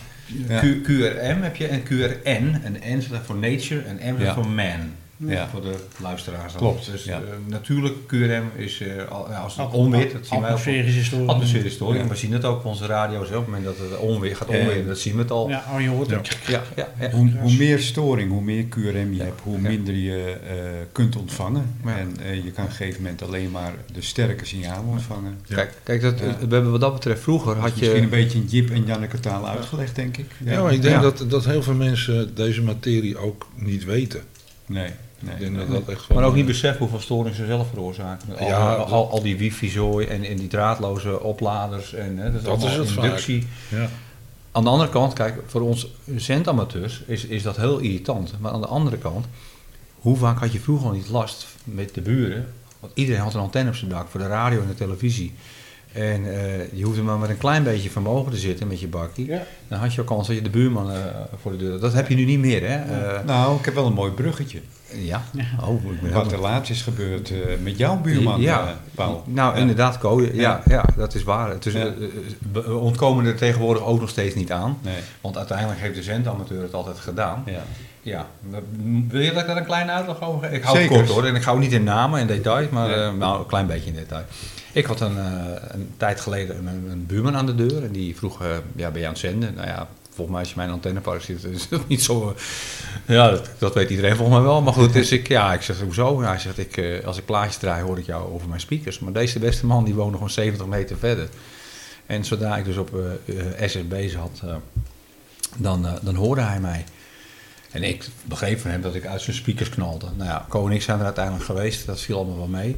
Ja. 0.48 0.60
QRM 0.60 1.42
heb 1.42 1.56
je 1.56 1.66
en 1.66 1.82
QRN. 1.82 2.60
En 2.62 2.96
N 2.98 3.02
staat 3.02 3.26
voor 3.26 3.36
nature 3.36 3.80
en 3.80 4.14
M 4.14 4.20
staat 4.20 4.34
voor 4.34 4.48
man. 4.48 4.92
Ja. 5.16 5.48
Voor 5.48 5.62
de 5.62 5.74
luisteraars. 6.02 6.52
dan. 6.52 6.60
Klopt, 6.60 6.90
Dus 6.90 7.04
ja. 7.04 7.16
eh, 7.16 7.22
natuurlijk, 7.46 7.94
QRM 8.06 8.44
is 8.56 8.80
eh, 8.80 9.42
als 9.42 9.56
het 9.56 9.70
onweer, 9.72 10.12
dat 10.12 10.26
zien 10.26 10.40
wij 10.40 10.50
ook. 10.50 10.56
Atmosferische 10.56 11.04
storing. 11.04 11.28
Atmosferische 11.30 11.70
storing. 11.76 12.02
Ja. 12.02 12.08
We 12.08 12.16
zien 12.16 12.32
het 12.32 12.44
ook 12.44 12.56
op 12.58 12.64
onze 12.64 12.86
radio 12.86 13.24
zelf. 13.24 13.28
Op 13.28 13.34
het 13.34 13.46
moment 13.54 13.64
dat 13.64 13.90
het 13.90 13.98
onweer 13.98 14.36
gaat 14.36 14.48
En- 14.48 14.60
onweer, 14.60 14.86
dat 14.86 14.98
zien 14.98 15.12
we 15.14 15.18
het 15.20 15.30
al. 15.30 15.48
Ja, 15.48 15.64
oh, 15.74 15.80
je 15.80 15.88
hoort 15.88 16.10
het. 16.10 16.38
ja, 16.46 16.62
ja. 16.76 16.88
ja. 17.00 17.10
Hoe, 17.10 17.30
hoe 17.40 17.52
meer 17.52 17.78
storing, 17.78 18.30
hoe 18.30 18.42
meer 18.42 18.64
QRM 18.64 19.12
je 19.12 19.22
hebt, 19.22 19.40
hoe 19.42 19.58
minder 19.58 19.94
je 19.94 20.36
eh, 20.48 20.54
kunt 20.92 21.16
ontvangen. 21.16 21.74
Ja. 21.84 21.96
En 21.98 22.16
eh, 22.24 22.34
je 22.44 22.50
kan 22.50 22.64
op 22.64 22.70
een 22.70 22.76
gegeven 22.76 23.02
moment 23.02 23.22
alleen 23.22 23.50
maar 23.50 23.72
de 23.92 24.02
sterke 24.02 24.44
signalen 24.46 24.84
ontvangen. 24.90 25.38
Ja. 25.46 25.54
Kijk, 25.54 25.72
kijk 25.82 26.00
dat, 26.02 26.18
Ja. 26.18 26.24
we 26.24 26.54
hebben 26.54 26.70
wat 26.70 26.80
dat 26.80 26.92
betreft 26.94 27.22
vroeger 27.22 27.56
had 27.56 27.66
is 27.66 27.74
misschien 27.74 27.96
een 27.96 28.02
je... 28.02 28.08
beetje 28.08 28.38
in 28.38 28.46
Jip 28.46 28.70
en 28.70 28.84
Janneke 28.86 29.20
taal 29.20 29.48
uitgelegd, 29.48 29.94
denk 29.94 30.16
ik. 30.16 30.30
Ja, 30.44 30.62
maar 30.62 30.72
ik 30.72 30.82
denk 30.82 30.94
Ja. 30.94 31.00
Dat, 31.00 31.24
dat 31.28 31.44
heel 31.44 31.62
veel 31.62 31.74
mensen 31.74 32.34
deze 32.34 32.62
materie 32.62 33.18
ook 33.18 33.46
niet 33.54 33.84
weten. 33.84 34.20
Nee, 34.66 34.90
nee. 35.20 35.52
dat 35.52 35.70
dat 35.70 35.88
echt 35.88 36.00
gewoon, 36.00 36.20
Maar 36.20 36.28
ook 36.28 36.34
niet 36.34 36.44
eh, 36.44 36.50
beseffen 36.50 36.78
hoeveel 36.78 37.00
storing 37.00 37.34
ze 37.34 37.46
zelf 37.46 37.68
veroorzaken. 37.68 38.38
Al, 38.38 38.46
Ja, 38.46 38.74
al, 38.74 38.84
al, 38.84 39.10
al 39.10 39.22
die 39.22 39.36
wifi-zooi 39.36 40.06
en, 40.06 40.24
en 40.24 40.36
die 40.36 40.48
draadloze 40.48 41.20
opladers. 41.20 41.94
En, 41.94 42.18
hè, 42.18 42.32
dat 42.32 42.40
is, 42.40 42.46
Dat 42.46 42.62
is 42.62 42.76
het 42.76 42.96
inductie. 42.96 43.46
Ja. 43.68 43.88
Aan 44.52 44.64
de 44.64 44.70
andere 44.70 44.90
kant, 44.90 45.12
kijk, 45.12 45.42
voor 45.46 45.60
ons 45.60 45.86
zendamateurs 46.16 47.02
is, 47.06 47.24
is 47.24 47.42
dat 47.42 47.56
heel 47.56 47.78
irritant. 47.78 48.34
Maar 48.40 48.52
aan 48.52 48.60
de 48.60 48.66
andere 48.66 48.98
kant, 48.98 49.26
hoe 49.98 50.16
vaak 50.16 50.38
had 50.38 50.52
je 50.52 50.60
vroeger 50.60 50.86
al 50.86 50.92
niet 50.92 51.08
last 51.08 51.46
met 51.64 51.94
de 51.94 52.00
buren? 52.00 52.52
Want 52.80 52.92
iedereen 52.94 53.20
had 53.20 53.34
een 53.34 53.40
antenne 53.40 53.70
op 53.70 53.76
zijn 53.76 53.90
dak 53.90 54.08
voor 54.08 54.20
de 54.20 54.26
radio 54.26 54.60
en 54.60 54.68
de 54.68 54.74
televisie. 54.74 55.34
En 55.92 56.34
eh, 56.34 56.72
je 56.72 56.84
hoefde 56.84 57.02
maar 57.02 57.18
met 57.18 57.30
een 57.30 57.38
klein 57.38 57.62
beetje 57.62 57.90
vermogen 57.90 58.32
te 58.32 58.38
zitten 58.38 58.66
met 58.66 58.80
je 58.80 58.88
bakkie. 58.88 59.26
Ja. 59.26 59.42
Dan 59.68 59.78
had 59.78 59.94
je 59.94 60.00
ook 60.00 60.06
kans 60.06 60.26
dat 60.26 60.36
je 60.36 60.42
de 60.42 60.50
buurman 60.50 60.92
eh, 60.92 60.98
voor 61.40 61.52
de 61.52 61.58
deur. 61.58 61.80
Dat 61.80 61.92
heb 61.92 62.08
je 62.08 62.14
nu 62.14 62.24
niet 62.24 62.38
meer, 62.38 62.68
hè? 62.68 62.84
Nou, 63.24 63.58
ik 63.58 63.64
heb 63.64 63.74
wel 63.74 63.86
een 63.86 63.92
mooi 63.92 64.12
bruggetje. 64.12 64.60
Ja. 64.92 65.22
Oh, 65.64 65.84
ik 65.92 66.00
ben 66.00 66.12
Wat 66.12 66.32
er 66.32 66.40
laatst 66.40 66.70
is 66.70 66.82
gebeurd 66.82 67.30
eh, 67.30 67.36
met 67.62 67.78
jouw 67.78 67.96
buurman, 68.00 68.40
Ja. 68.40 68.60
eh, 68.66 68.72
Paul. 68.94 69.22
Nou, 69.26 69.54
Ja. 69.54 69.60
inderdaad, 69.60 69.98
Ko. 69.98 70.22
Ja, 70.22 70.30
ja. 70.32 70.60
Ja. 70.66 70.84
dat 70.96 71.14
is 71.14 71.22
waar. 71.22 71.50
Het 71.50 71.66
is, 71.66 71.72
Ja. 71.72 71.86
eh, 71.86 71.92
we 72.52 72.74
ontkomen 72.76 73.24
er 73.26 73.36
tegenwoordig 73.36 73.82
ook 73.82 74.00
nog 74.00 74.08
steeds 74.08 74.34
niet 74.34 74.52
aan. 74.52 74.78
Nee, 74.82 74.96
Want 75.20 75.36
uiteindelijk 75.36 75.80
heeft 75.80 75.94
de 75.94 76.02
zendamateur 76.02 76.62
het 76.62 76.74
altijd 76.74 76.98
gedaan. 76.98 77.42
ja. 77.46 77.62
Ja, 78.02 78.26
wil 79.08 79.20
je 79.20 79.32
dat 79.32 79.40
ik 79.40 79.46
daar 79.46 79.56
een 79.56 79.64
kleine 79.64 79.90
uitleg 79.90 80.22
over 80.22 80.48
geef? 80.48 80.56
Ik 80.56 80.62
hou 80.62 80.76
Zeker. 80.76 80.96
het 80.96 81.04
kort 81.06 81.14
hoor. 81.18 81.26
En 81.28 81.34
ik 81.34 81.42
hou 81.42 81.58
niet 81.58 81.72
in 81.72 81.84
namen 81.84 82.20
en 82.20 82.26
details, 82.26 82.68
maar 82.68 82.88
Nee. 82.88 82.96
eh, 82.96 83.12
nou, 83.12 83.38
een 83.38 83.46
klein 83.46 83.66
beetje 83.66 83.88
in 83.90 83.94
detail. 83.94 84.24
Ik 84.72 84.84
had 84.86 85.00
een, 85.00 85.18
eh, 85.18 85.24
een 85.68 85.90
tijd 85.96 86.20
geleden 86.20 86.66
een, 86.66 86.90
een 86.90 87.06
buurman 87.06 87.36
aan 87.36 87.46
de 87.46 87.54
deur 87.54 87.84
en 87.84 87.92
die 87.92 88.16
vroeg, 88.16 88.42
ja, 88.76 88.90
ben 88.90 89.00
je 89.00 89.06
aan 89.06 89.12
het 89.12 89.20
zenden? 89.20 89.54
Nou 89.54 89.66
ja, 89.66 89.86
volgens 90.16 90.36
mij 90.36 90.40
als 90.40 90.48
je 90.48 90.56
mijn 90.56 90.70
antennepark 90.70 91.22
zit, 91.22 91.44
is 91.44 91.68
dat 91.68 91.88
niet 91.88 92.02
zo... 92.02 92.34
eh, 93.06 93.14
ja, 93.14 93.40
dat, 93.58 93.74
weet 93.74 93.90
iedereen 93.90 94.16
volgens 94.16 94.36
mij 94.38 94.46
wel. 94.46 94.62
Maar 94.62 94.72
goed, 94.72 94.92
dus 94.92 95.12
ik, 95.12 95.28
ja, 95.28 95.54
ik 95.54 95.62
zeg, 95.62 95.80
hoezo? 95.80 96.12
Nou, 96.12 96.24
hij 96.24 96.38
zegt, 96.38 96.58
ik, 96.58 96.76
eh, 96.76 97.04
als 97.04 97.18
ik 97.18 97.24
plaatjes 97.24 97.56
draai, 97.56 97.82
hoor 97.82 97.98
ik 97.98 98.06
jou 98.06 98.32
over 98.32 98.48
mijn 98.48 98.60
speakers. 98.60 98.98
Maar 98.98 99.12
deze 99.12 99.38
beste 99.38 99.66
man, 99.66 99.84
die 99.84 99.94
woonde 99.94 100.12
gewoon 100.12 100.30
70 100.30 100.66
meter 100.66 100.96
verder. 100.96 101.28
En 102.06 102.24
zodra 102.24 102.56
ik 102.56 102.64
dus 102.64 102.76
op 102.76 102.90
eh, 102.94 103.62
eh, 103.62 103.70
SSB 103.70 104.08
zat, 104.08 104.42
dan, 105.56 105.86
dan 106.02 106.14
hoorde 106.14 106.40
hij 106.40 106.60
mij. 106.60 106.84
En 107.70 107.82
ik 107.82 108.08
begreep 108.24 108.60
van 108.60 108.70
hem 108.70 108.80
dat 108.80 108.94
ik 108.94 109.06
uit 109.06 109.20
zijn 109.20 109.36
speakers 109.36 109.68
knalde. 109.68 110.06
Nou 110.16 110.30
ja, 110.30 110.70
ik 110.74 110.82
zijn 110.82 110.98
er 110.98 111.04
uiteindelijk 111.04 111.44
geweest. 111.44 111.86
Dat 111.86 112.00
viel 112.00 112.16
allemaal 112.16 112.36
wel 112.36 112.46
mee. 112.46 112.76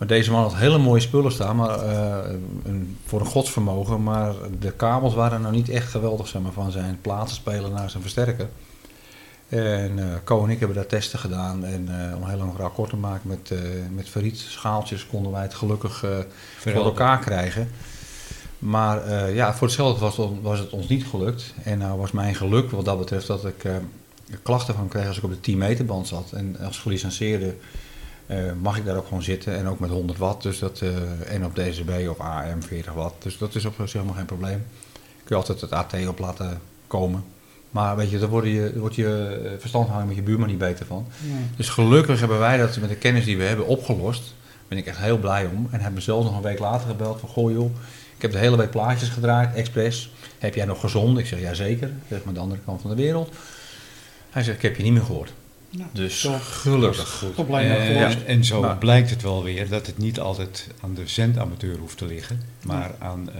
Maar 0.00 0.08
deze 0.08 0.30
man 0.30 0.42
had 0.42 0.54
hele 0.54 0.78
mooie 0.78 1.00
spullen 1.00 1.32
staan, 1.32 1.56
maar 1.56 1.78
eh, 1.80 2.30
een, 2.64 2.96
voor 3.06 3.20
een 3.20 3.26
godsvermogen. 3.26 4.02
Maar 4.02 4.34
de 4.60 4.70
kabels 4.72 5.14
waren 5.14 5.40
nou 5.40 5.54
niet 5.54 5.68
echt 5.68 5.90
geweldig 5.90 6.28
zeg 6.28 6.42
maar, 6.42 6.52
van 6.52 6.70
zijn 6.70 6.98
platenspeler 7.00 7.70
naar 7.70 7.90
zijn 7.90 8.02
versterker. 8.02 8.48
En 9.48 9.98
eh 9.98 10.04
Co 10.24 10.44
en 10.44 10.50
ik 10.50 10.58
hebben 10.58 10.76
daar 10.76 10.86
testen 10.86 11.18
gedaan. 11.18 11.64
En 11.64 11.88
eh, 12.10 12.16
om 12.16 12.28
heel 12.28 12.38
lang 12.38 12.52
verhaal 12.52 12.70
kort 12.70 12.90
te 12.90 12.96
maken, 12.96 13.28
met, 13.28 13.50
eh 13.50 13.58
met 13.94 14.08
Farid 14.08 14.38
schaaltjes 14.38 15.06
konden 15.06 15.32
wij 15.32 15.42
het 15.42 15.54
gelukkig 15.54 16.04
voor 16.58 16.72
elkaar 16.84 17.18
krijgen. 17.18 17.68
Maar 18.58 19.30
ja, 19.32 19.54
voor 19.54 19.66
hetzelfde 19.66 20.00
was, 20.00 20.16
het- 20.16 20.42
was 20.42 20.58
het 20.58 20.70
ons 20.70 20.88
niet 20.88 21.04
gelukt. 21.04 21.54
En 21.64 21.78
nou 21.78 21.98
was 21.98 22.10
mijn 22.12 22.34
geluk 22.34 22.70
wat 22.70 22.84
dat 22.84 22.98
betreft 22.98 23.26
dat 23.26 23.44
ik 23.44 23.64
klachten 24.42 24.74
van 24.74 24.88
kreeg 24.88 25.06
als 25.06 25.16
ik 25.18 25.24
op 25.24 25.30
de 25.30 25.40
10 25.40 25.58
meter 25.58 25.84
band 25.84 26.08
zat. 26.08 26.32
En 26.32 26.56
als 26.64 26.78
gelicenseerde 26.78 27.54
eh, 28.30 28.52
mag 28.62 28.76
ik 28.76 28.84
daar 28.84 28.96
ook 28.96 29.06
gewoon 29.06 29.22
zitten. 29.22 29.56
En 29.56 29.66
ook 29.66 29.78
met 29.78 29.90
100 29.90 30.18
watt. 30.18 30.42
Dus 30.42 30.58
dat, 30.58 30.80
eh, 30.80 31.34
en 31.34 31.44
op 31.44 31.54
DCB 31.54 32.08
of 32.08 32.18
AM 32.18 32.62
40 32.62 32.92
watt. 32.92 33.22
Dus 33.22 33.38
dat 33.38 33.54
is 33.54 33.64
op 33.64 33.74
zich 33.76 33.92
helemaal 33.92 34.14
geen 34.14 34.24
probleem. 34.24 34.66
Kun 35.24 35.26
je 35.26 35.34
altijd 35.34 35.60
het 35.60 35.72
AT 35.72 36.06
op 36.08 36.18
laten 36.18 36.60
komen. 36.86 37.24
Maar 37.70 37.96
weet 37.96 38.10
je, 38.10 38.18
daar 38.18 38.28
word 38.28 38.44
je, 38.44 38.72
wordt 38.76 38.94
je 38.94 39.40
eh, 39.44 39.50
verstandhouding 39.58 40.08
met 40.08 40.18
je 40.18 40.22
buurman 40.22 40.48
niet 40.48 40.58
beter 40.58 40.86
van. 40.86 41.06
Dus 41.56 41.68
gelukkig 41.68 42.20
hebben 42.20 42.38
wij 42.38 42.56
dat 42.56 42.76
met 42.76 42.88
de 42.88 42.96
kennis 42.96 43.24
die 43.24 43.36
we 43.36 43.42
hebben 43.44 43.66
opgelost. 43.66 44.22
Daar 44.22 44.68
ben 44.68 44.78
ik 44.78 44.86
echt 44.86 44.98
heel 44.98 45.18
blij 45.18 45.46
om. 45.46 45.68
En 45.70 45.80
hebben 45.80 46.02
zelfs 46.02 46.24
nog 46.26 46.36
een 46.36 46.42
week 46.42 46.58
later 46.58 46.88
gebeld 46.88 47.20
van... 47.20 47.28
Goh 47.28 47.50
joh, 47.52 47.70
ik 48.16 48.22
heb 48.22 48.32
de 48.32 48.38
hele 48.38 48.56
week 48.56 48.70
plaatjes 48.70 49.08
gedraaid, 49.08 49.54
expres. 49.54 50.12
Heb 50.38 50.54
jij 50.54 50.64
nog 50.64 50.80
gezond? 50.80 51.18
Ik 51.18 51.26
zeg, 51.26 51.40
ja 51.40 51.54
zeker. 51.54 51.90
Zeg 52.08 52.24
maar 52.24 52.34
de 52.34 52.40
andere 52.40 52.60
kant 52.64 52.80
van 52.80 52.90
de 52.90 52.96
wereld. 52.96 53.34
Hij 54.30 54.42
zegt, 54.42 54.56
ik 54.56 54.62
heb 54.62 54.76
je 54.76 54.82
niet 54.82 54.92
meer 54.92 55.02
gehoord. 55.02 55.32
Ja, 55.72 55.84
Dus 55.92 56.20
toch. 56.20 56.60
gelukkig. 56.62 57.24
En, 57.36 57.44
gehoord. 57.46 58.24
Eh, 58.24 58.34
en 58.34 58.44
zo 58.44 58.60
Maar- 58.60 58.76
blijkt 58.78 59.10
het 59.10 59.22
wel 59.22 59.42
weer 59.42 59.68
dat 59.68 59.86
het 59.86 59.98
niet 59.98 60.20
altijd 60.20 60.66
aan 60.80 60.94
de 60.94 61.02
zendamateur 61.06 61.76
hoeft 61.78 61.98
te 61.98 62.06
liggen, 62.06 62.40
maar 62.64 62.94
aan 62.98 63.28
eh, 63.30 63.34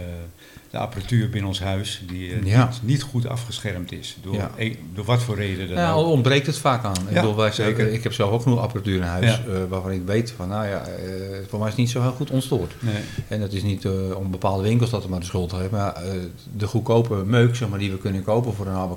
de 0.70 0.78
apparatuur 0.78 1.31
binnen 1.31 1.49
ons 1.49 1.61
huis 1.61 2.03
die 2.07 2.33
eh, 2.33 2.45
Ja. 2.47 2.66
niet, 2.66 2.81
niet 2.83 3.03
goed 3.03 3.26
afgeschermd 3.26 3.93
is. 3.93 4.16
Door, 4.22 4.35
Ja. 4.35 4.51
e- 4.57 4.74
door 4.95 5.05
wat 5.05 5.22
voor 5.22 5.37
reden 5.37 5.68
dan 5.68 5.76
Ja, 5.76 5.91
ook. 5.93 6.05
al 6.05 6.11
ontbreekt 6.12 6.47
het 6.47 6.59
vaak 6.59 6.85
aan. 6.85 6.93
Ik, 7.09 7.14
Ja, 7.14 7.20
bedoel, 7.20 7.37
wij, 7.37 7.53
zeker. 7.53 7.93
ik 7.93 8.03
heb 8.03 8.12
zelf 8.12 8.31
ook 8.31 8.43
genoeg 8.43 8.59
apparatuur 8.59 8.97
in 8.97 9.03
huis 9.03 9.41
Ja. 9.47 9.66
waarvan 9.68 9.91
ik 9.93 10.03
weet 10.07 10.31
van, 10.37 10.49
nou 10.49 10.66
ja, 10.66 10.85
eh, 10.87 11.03
voor 11.49 11.59
mij 11.59 11.68
is 11.68 11.74
het 11.74 11.83
niet 11.83 11.91
zo 11.91 12.03
heel 12.03 12.12
goed 12.12 12.31
ontstoord. 12.31 12.72
Nee. 12.78 13.03
En 13.28 13.41
dat 13.41 13.53
is 13.53 13.62
niet 13.62 13.85
eh, 13.85 13.93
om 14.16 14.31
bepaalde 14.31 14.62
winkels 14.62 14.91
dat 14.91 15.05
er 15.05 15.11
maar 15.11 15.20
de 15.20 15.26
schuld 15.26 15.53
heeft, 15.53 15.70
maar 15.70 15.95
eh, 15.95 16.11
de 16.57 16.66
goedkope 16.66 17.14
meuk 17.14 17.57
zeg 17.57 17.68
maar, 17.68 17.78
die 17.78 17.91
we 17.91 17.99
kunnen 17.99 18.22
kopen 18.22 18.55
voor 18.55 18.66
een 18.66 18.72
halve 18.72 18.97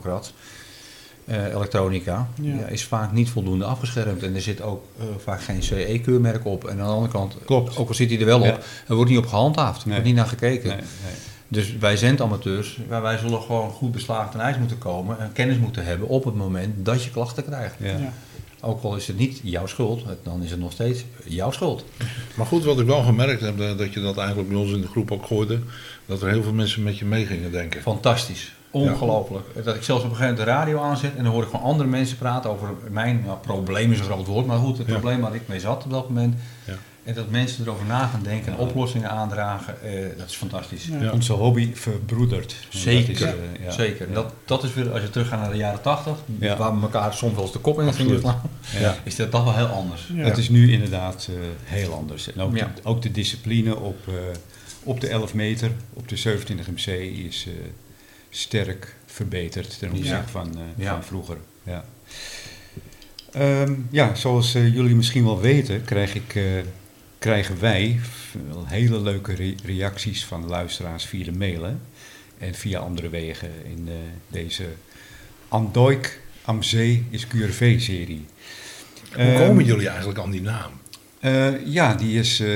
eh, 1.25 1.45
elektronica, 1.45 2.27
Ja. 2.41 2.55
ja, 2.55 2.65
is 2.65 2.83
vaak 2.83 3.11
niet 3.11 3.29
voldoende 3.29 3.65
afgeschermd. 3.65 4.23
En 4.23 4.35
er 4.35 4.41
zit 4.41 4.61
ook 4.61 4.85
eh, 4.99 5.05
vaak 5.23 5.41
geen 5.43 5.63
CE-keurmerk 5.63 6.45
op. 6.45 6.63
En 6.65 6.71
aan 6.71 6.77
de 6.87 6.93
andere 6.93 7.11
kant, 7.11 7.35
Klopt. 7.45 7.77
ook 7.77 7.87
al 7.87 7.93
zit 7.93 8.09
hij 8.09 8.19
er 8.19 8.25
wel 8.25 8.43
Ja. 8.43 8.49
op, 8.51 8.63
er 8.87 8.95
wordt 8.95 9.09
niet 9.09 9.19
op 9.19 9.27
gehandhaafd, 9.27 9.81
er 9.81 9.87
Nee. 9.87 9.93
wordt 9.95 10.07
niet 10.09 10.17
naar 10.19 10.27
gekeken. 10.29 10.67
Nee, 10.67 10.77
nee. 10.77 11.13
Dus 11.47 11.77
wij 11.77 11.97
zendamateurs, 11.97 12.79
wij, 12.87 13.01
wij 13.01 13.17
zullen 13.17 13.41
gewoon 13.41 13.71
goed 13.71 13.91
beslagen 13.91 14.31
ten 14.31 14.39
ijs 14.39 14.57
moeten 14.57 14.77
komen 14.77 15.19
en 15.19 15.31
kennis 15.33 15.57
moeten 15.57 15.85
hebben 15.85 16.07
op 16.07 16.23
het 16.23 16.35
moment 16.35 16.85
dat 16.85 17.03
je 17.03 17.09
klachten 17.09 17.45
krijgt. 17.45 17.75
Ja. 17.79 17.87
Ja. 17.97 18.13
Ook 18.61 18.83
al 18.83 18.95
is 18.95 19.07
het 19.07 19.17
niet 19.17 19.39
jouw 19.43 19.65
schuld, 19.67 20.03
dan 20.23 20.43
is 20.43 20.51
het 20.51 20.59
nog 20.59 20.71
steeds 20.71 21.03
jouw 21.25 21.51
schuld. 21.51 21.85
Maar 22.35 22.45
goed, 22.45 22.63
wat 22.63 22.79
ik 22.79 22.85
wel 22.85 23.01
gemerkt 23.03 23.41
heb, 23.41 23.59
eh, 23.59 23.77
dat 23.77 23.93
je 23.93 24.01
dat 24.01 24.17
eigenlijk 24.17 24.49
bij 24.49 24.57
ons 24.57 24.71
in 24.71 24.81
de 24.81 24.87
groep 24.87 25.11
ook 25.11 25.25
gooide, 25.25 25.59
dat 26.05 26.21
er 26.21 26.29
heel 26.29 26.43
veel 26.43 26.53
mensen 26.53 26.83
met 26.83 26.97
je 26.97 27.05
mee 27.05 27.25
gingen 27.25 27.51
denken. 27.51 27.81
Fantastisch. 27.81 28.53
Ongelooflijk. 28.73 29.45
Dat 29.63 29.75
ik 29.75 29.83
zelfs 29.83 30.03
op 30.03 30.09
een 30.09 30.15
gegeven 30.15 30.35
moment 30.35 30.37
de 30.37 30.43
radio 30.43 30.79
aanzet 30.81 31.15
en 31.15 31.23
dan 31.23 31.33
hoor 31.33 31.43
ik 31.43 31.49
gewoon 31.49 31.65
andere 31.65 31.89
mensen 31.89 32.17
praten 32.17 32.49
over 32.49 32.69
mijn 32.89 33.21
nou, 33.25 33.37
probleem 33.37 33.91
is 33.91 33.99
een 33.99 34.05
groot 34.05 34.27
woord, 34.27 34.45
maar 34.45 34.57
goed, 34.57 34.77
het 34.77 34.87
Ja. 34.87 34.93
probleem 34.93 35.21
waar 35.21 35.35
ik 35.35 35.41
mee 35.47 35.59
zat 35.59 35.83
op 35.85 35.91
dat 35.91 36.09
moment. 36.09 36.35
Ja. 36.65 36.73
En 37.03 37.13
dat 37.13 37.29
mensen 37.29 37.63
erover 37.65 37.85
na 37.85 38.07
gaan 38.07 38.23
denken 38.23 38.51
en 38.53 38.57
oplossingen 38.59 39.09
aandragen, 39.09 39.81
eh, 39.81 40.17
dat 40.17 40.29
is 40.29 40.35
fantastisch. 40.35 40.85
Ja. 40.85 41.01
Ja. 41.01 41.11
Onze 41.11 41.33
hobby 41.33 41.71
verbroedert. 41.73 42.55
Zeker, 42.69 43.13
dat 43.19 43.21
is, 43.21 43.59
eh, 43.59 43.65
ja. 43.65 43.71
Zeker. 43.71 44.07
Ja. 44.07 44.13
Dat, 44.13 44.33
dat 44.45 44.63
is 44.63 44.73
weer, 44.73 44.91
als 44.91 45.01
je 45.01 45.09
teruggaat 45.09 45.39
naar 45.39 45.51
de 45.51 45.57
jaren 45.57 45.81
tachtig, 45.81 46.17
Ja. 46.39 46.57
waar 46.57 46.75
we 46.75 46.81
elkaar 46.81 47.13
soms 47.13 47.33
wel 47.33 47.43
eens 47.43 47.51
de 47.51 47.59
kop 47.59 47.81
in 47.81 47.93
vinger 47.93 48.19
slaan, 48.19 48.41
Ja. 48.79 48.95
is 49.03 49.15
dat 49.15 49.31
toch 49.31 49.43
wel 49.43 49.55
heel 49.55 49.65
anders. 49.65 50.09
Ja. 50.13 50.23
Het 50.23 50.37
is 50.37 50.49
nu 50.49 50.71
inderdaad 50.71 51.27
eh, 51.29 51.35
heel 51.63 51.93
anders. 51.93 52.33
En 52.33 52.41
ook, 52.41 52.55
Ja. 52.55 52.71
de, 52.75 52.81
ook 52.89 53.01
de 53.01 53.11
discipline 53.11 53.75
op, 53.79 54.07
eh, 54.07 54.13
op 54.83 55.01
de 55.01 55.07
11 55.07 55.33
meter, 55.33 55.71
op 55.93 56.07
de 56.07 56.15
27 56.15 56.67
MC 56.67 56.87
is 57.27 57.45
eh, 57.47 57.53
sterk 58.35 58.95
verbeterd 59.05 59.79
ten 59.79 59.89
opzichte 59.89 60.09
Ja. 60.09 60.27
van, 60.27 60.57
eh, 60.57 60.83
Ja. 60.83 60.93
van 60.93 61.03
vroeger. 61.03 61.37
Ja, 61.63 61.85
Ehm, 63.31 63.73
ja 63.91 64.15
zoals 64.15 64.55
eh, 64.55 64.73
jullie 64.73 64.95
misschien 64.95 65.23
wel 65.23 65.41
weten, 65.41 65.83
krijg 65.83 66.15
ik, 66.15 66.35
eh, 66.35 66.43
krijgen 67.19 67.59
wij 67.59 67.99
hele 68.65 68.99
leuke 69.01 69.33
re- 69.33 69.55
reacties 69.65 70.25
van 70.25 70.47
luisteraars 70.47 71.05
via 71.05 71.23
de 71.23 71.31
mailen 71.31 71.81
en 72.37 72.53
via 72.53 72.79
andere 72.79 73.09
wegen 73.09 73.49
in 73.65 73.89
deze 74.27 74.65
Andoik 75.47 76.21
am 76.41 76.63
Zee 76.63 77.05
is 77.09 77.27
QRV-serie. 77.27 78.25
Hoe 79.15 79.33
komen 79.37 79.65
jullie 79.65 79.87
eigenlijk 79.87 80.19
aan 80.19 80.31
die 80.31 80.41
naam? 80.41 80.71
Eh, 81.23 81.65
ja, 81.65 81.93
die 81.95 82.19
is 82.19 82.39
eh, 82.39 82.49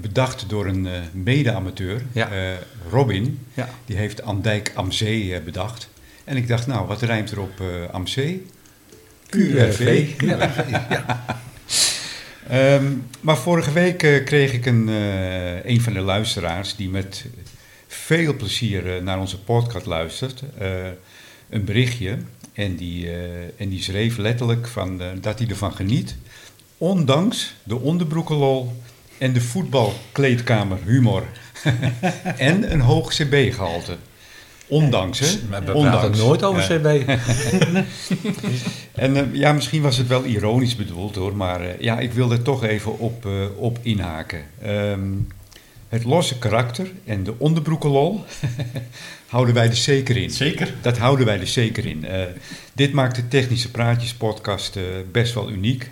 bedacht 0.00 0.48
door 0.48 0.66
een 0.66 0.86
eh, 0.86 0.92
mede-amateur, 1.12 2.02
Ja. 2.12 2.28
Robin. 2.90 3.46
Ja. 3.54 3.68
Die 3.84 3.96
heeft 3.96 4.22
Andijk 4.22 4.72
am 4.74 4.92
Zee 4.92 5.34
eh, 5.34 5.44
bedacht. 5.44 5.88
En 6.24 6.36
ik 6.36 6.48
dacht, 6.48 6.66
nou, 6.66 6.86
wat 6.86 7.02
rijmt 7.02 7.30
er 7.30 7.40
op 7.40 7.60
eh 7.60 7.94
am 7.94 8.06
Zee? 8.06 8.46
QRV. 9.30 10.10
Ja. 10.18 10.50
Ehm, 12.48 12.84
maar 13.20 13.36
vorige 13.36 13.72
week 13.72 13.98
kreeg 14.24 14.52
ik 14.52 14.66
een, 14.66 14.88
een 15.64 15.80
van 15.80 15.92
de 15.92 16.00
luisteraars 16.00 16.76
die 16.76 16.88
met 16.88 17.24
veel 17.86 18.36
plezier 18.36 19.02
naar 19.02 19.18
onze 19.18 19.40
podcast 19.40 19.86
luistert, 19.86 20.42
een 21.50 21.64
berichtje. 21.64 22.18
En 22.52 22.76
die, 22.76 23.10
en 23.56 23.68
die 23.68 23.82
schreef 23.82 24.16
letterlijk 24.16 24.68
van, 24.68 25.02
dat 25.20 25.38
hij 25.38 25.48
ervan 25.48 25.72
geniet, 25.72 26.16
ondanks 26.88 27.54
de 27.62 27.80
onderbroekenlol 27.80 28.72
en 29.18 29.32
de 29.32 29.40
voetbalkleedkamer 29.40 30.78
humor. 30.84 31.22
en 32.36 32.72
een 32.72 32.80
hoog 32.80 33.14
CB-gehalte. 33.14 33.96
Ondanks, 34.66 35.18
hè? 35.18 35.26
Maar 35.50 35.64
we 35.64 35.74
Ondanks. 35.74 35.98
praten 35.98 36.18
nooit 36.26 36.42
over 36.42 36.72
Ja. 36.72 36.78
CB. 36.78 37.08
En 38.94 39.16
eh, 39.16 39.22
ja, 39.32 39.52
misschien 39.52 39.82
was 39.82 39.96
het 39.96 40.06
wel 40.06 40.24
ironisch 40.24 40.76
bedoeld 40.76 41.14
hoor, 41.14 41.36
maar 41.36 41.60
eh, 41.60 41.80
ja, 41.80 41.98
ik 41.98 42.12
wil 42.12 42.30
er 42.32 42.42
toch 42.42 42.64
even 42.64 42.98
op, 42.98 43.26
eh, 43.26 43.32
op 43.56 43.78
inhaken. 43.82 44.44
Ehm, 44.62 45.12
het 45.88 46.04
losse 46.04 46.38
karakter 46.38 46.90
en 47.04 47.24
de 47.24 47.34
onderbroekenlol 47.38 48.24
houden 49.34 49.54
wij 49.54 49.66
er 49.68 49.76
zeker 49.76 50.16
in. 50.16 50.30
Zeker. 50.30 50.74
Dat 50.80 50.98
houden 50.98 51.26
wij 51.26 51.40
er 51.40 51.46
zeker 51.46 51.86
in. 51.86 52.04
Eh, 52.04 52.22
dit 52.72 52.92
maakt 52.92 53.16
de 53.16 53.28
Technische 53.28 53.70
Praatjes 53.70 54.14
podcast 54.14 54.76
eh, 54.76 54.82
best 55.12 55.34
wel 55.34 55.50
uniek. 55.50 55.90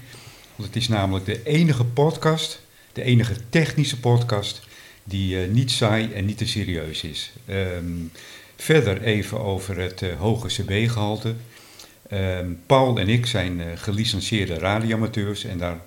Want 0.63 0.75
het 0.75 0.83
is 0.83 0.89
namelijk 0.89 1.25
de 1.25 1.43
enige 1.43 1.85
podcast, 1.85 2.61
de 2.93 3.03
enige 3.03 3.35
technische 3.49 4.01
podcast, 4.01 4.61
die 5.05 5.43
eh, 5.43 5.49
niet 5.49 5.71
saai 5.71 6.13
en 6.13 6.25
niet 6.25 6.39
te 6.39 6.47
serieus 6.47 7.03
is. 7.03 7.33
Ehm, 7.47 7.85
verder 8.57 9.03
even 9.03 9.41
over 9.41 9.79
het 9.79 10.03
eh, 10.03 10.19
hoge 10.19 10.47
CB-gehalte. 10.47 11.35
Ehm, 12.09 12.47
Paul 12.67 12.99
en 12.99 13.09
ik 13.09 13.27
zijn 13.27 13.61
eh, 13.61 13.67
gelicenseerde 13.75 14.55
radioamateurs 14.55 15.45
en 15.45 15.59
daar 15.59 15.81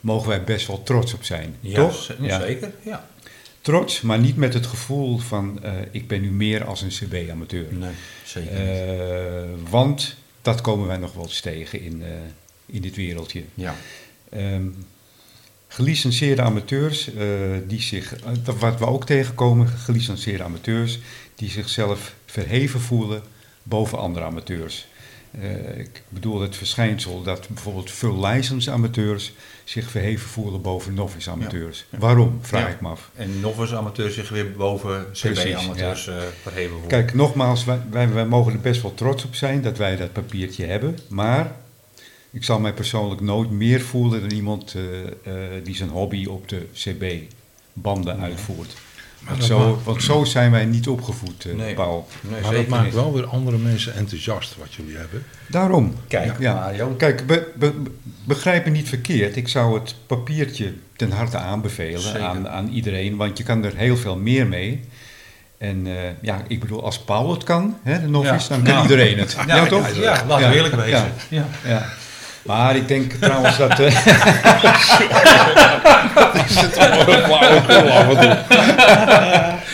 mogen 0.00 0.28
wij 0.28 0.44
best 0.44 0.66
wel 0.66 0.82
trots 0.82 1.14
op 1.14 1.24
zijn. 1.24 1.56
Ja, 1.60 1.74
toch? 1.74 2.12
Ja. 2.20 2.40
Zeker. 2.40 2.72
Ja. 2.82 3.08
Trots, 3.60 4.00
maar 4.00 4.18
niet 4.18 4.36
met 4.36 4.54
het 4.54 4.66
gevoel 4.66 5.18
van 5.18 5.60
ik 5.90 6.08
ben 6.08 6.20
nu 6.20 6.30
meer 6.30 6.64
als 6.64 6.82
een 6.82 6.88
CB-amateur. 6.88 7.66
Nee, 7.70 7.90
zeker. 8.24 8.52
niet. 8.52 9.70
Want 9.70 10.16
dat 10.42 10.60
komen 10.60 10.86
wij 10.86 10.96
nog 10.96 11.12
wel 11.12 11.24
eens 11.24 11.40
tegen 11.40 11.80
in, 11.80 12.02
in 12.66 12.80
dit 12.80 12.96
wereldje. 12.96 13.42
ja. 13.54 13.74
Ehm, 14.34 14.66
gelicenseerde 15.68 16.42
amateurs, 16.42 17.14
eh, 17.14 17.26
die 17.66 17.80
zich, 17.80 18.14
eh, 18.16 18.54
wat 18.58 18.78
we 18.78 18.86
ook 18.86 19.06
tegenkomen, 19.06 19.68
gelicenseerde 19.68 20.44
amateurs, 20.44 20.98
die 21.34 21.50
zichzelf 21.50 22.14
verheven 22.26 22.80
voelen 22.80 23.22
boven 23.62 23.98
andere 23.98 24.24
amateurs. 24.24 24.86
Eh, 25.40 25.78
ik 25.78 26.02
bedoel 26.08 26.40
het 26.40 26.56
verschijnsel 26.56 27.22
dat 27.22 27.48
bijvoorbeeld 27.48 27.90
full 27.90 28.26
license 28.26 28.70
amateurs 28.70 29.32
zich 29.64 29.90
verheven 29.90 30.28
voelen 30.28 30.62
boven 30.62 30.94
novice 30.94 31.30
amateurs. 31.30 31.84
Waarom, 31.90 32.38
vraag 32.40 32.62
Ja. 32.62 32.68
ik 32.68 32.80
me 32.80 32.88
af. 32.88 33.10
En 33.14 33.40
novice 33.40 33.76
amateurs 33.76 34.14
zich 34.14 34.28
weer 34.28 34.52
boven 34.52 35.06
Precies, 35.06 35.42
CB-amateurs 35.42 36.06
eh 36.06 36.16
verheven 36.42 36.70
voelen. 36.70 36.88
Kijk, 36.88 37.14
nogmaals, 37.14 37.64
wij, 37.64 37.80
wij, 37.90 38.08
wij 38.12 38.26
mogen 38.26 38.52
er 38.52 38.60
best 38.60 38.82
wel 38.82 38.94
trots 38.94 39.24
op 39.24 39.34
zijn 39.34 39.62
dat 39.62 39.78
wij 39.78 39.96
dat 39.96 40.12
papiertje 40.12 40.64
hebben. 40.64 40.98
Maar 41.08 41.56
ik 42.34 42.44
zal 42.44 42.60
mij 42.60 42.72
persoonlijk 42.72 43.20
nooit 43.20 43.50
meer 43.50 43.80
voelen 43.80 44.20
dan 44.20 44.30
iemand 44.30 44.74
eh, 44.74 44.82
eh, 45.04 45.64
die 45.64 45.76
zijn 45.76 45.88
hobby 45.90 46.26
op 46.26 46.48
de 46.48 46.66
CB-banden 46.74 48.20
uitvoert. 48.20 48.74
Want 49.28 49.44
zo, 49.44 49.58
maakt- 49.72 49.84
want 49.84 50.02
zo 50.02 50.24
zijn 50.24 50.50
wij 50.50 50.64
niet 50.64 50.88
opgevoed, 50.88 51.44
eh, 51.44 51.54
Nee. 51.54 51.74
Paul. 51.74 52.08
Nee, 52.20 52.40
Maar 52.40 52.52
dat 52.52 52.66
maakt 52.66 52.84
niet. 52.84 52.94
wel 52.94 53.12
weer 53.14 53.26
andere 53.26 53.56
mensen 53.58 53.94
enthousiast 53.94 54.56
wat 54.58 54.74
jullie 54.74 54.96
hebben. 54.96 55.22
Daarom. 55.46 55.94
Kijk, 56.08 56.38
Ja. 56.38 56.54
Mario. 56.54 56.88
Kijk, 56.88 57.26
be- 57.26 57.46
be- 57.58 57.72
begrijp 58.24 58.64
me 58.64 58.70
niet 58.70 58.88
verkeerd. 58.88 59.36
Ik 59.36 59.48
zou 59.48 59.78
het 59.78 59.94
papiertje 60.06 60.72
ten 60.96 61.10
harte 61.10 61.36
aanbevelen 61.38 62.22
aan, 62.22 62.48
aan 62.48 62.68
iedereen, 62.68 63.16
want 63.16 63.38
je 63.38 63.44
kan 63.44 63.64
er 63.64 63.76
heel 63.76 63.96
veel 63.96 64.16
meer 64.16 64.46
mee. 64.46 64.80
En 65.58 65.86
eh, 65.86 65.92
ja, 66.22 66.42
ik 66.48 66.60
bedoel, 66.60 66.84
als 66.84 66.98
Paul 66.98 67.30
het 67.30 67.44
kan, 67.44 67.76
hè, 67.82 68.00
de 68.00 68.08
novice, 68.08 68.52
Ja. 68.54 68.58
dan 68.58 68.62
kan 68.62 68.82
iedereen 68.82 69.18
het. 69.18 69.36
Ja, 69.46 69.56
Ja, 69.56 69.66
toch? 69.66 69.94
Ja, 69.94 70.02
laten 70.26 70.26
we 70.36 70.42
Ja. 70.42 70.52
eerlijk 70.52 70.74
wezen. 70.74 71.12
Ja. 71.28 71.46
Maar 72.44 72.76
ik 72.76 72.88
denk 72.88 73.12
trouwens 73.12 73.56
dat... 73.56 73.80
eh, 73.80 73.96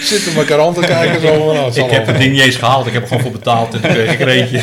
Zitten 0.00 0.34
elkaar 0.36 0.60
aan 0.60 0.74
te 0.74 0.80
kijken 0.80 1.20
zo 1.20 1.26
van, 1.44 1.54
nou, 1.54 1.66
het 1.66 1.76
Ik 1.76 1.82
heb 1.82 1.90
het 1.90 2.00
allemaal. 2.00 2.20
ding 2.20 2.32
niet 2.32 2.40
eens 2.42 2.56
gehaald, 2.56 2.86
ik 2.86 2.92
heb 2.92 3.02
er 3.02 3.08
gewoon 3.08 3.22
voor 3.22 3.32
betaald 3.32 3.74
en 3.74 3.80
kreeg 3.80 4.12
ik 4.12 4.20
er 4.20 4.28
eentje. 4.28 4.58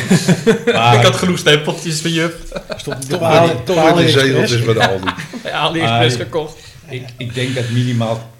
ik 0.66 1.02
had 1.04 1.16
genoeg 1.16 1.38
stempeltjes 1.38 2.00
van 2.00 2.10
juf. 2.10 2.32
Toch 3.64 3.82
weer- 3.94 3.96
die 3.96 4.08
zegeltjes 4.08 4.64
de 4.64 4.88
Aldi. 4.88 5.10
Ja, 5.44 5.50
AliExpress 5.50 6.16
gekocht. 6.16 6.56
ik, 6.88 7.02
ik 7.16 7.34
denk 7.34 7.54
dat 7.54 7.64
minimaal 7.70 8.30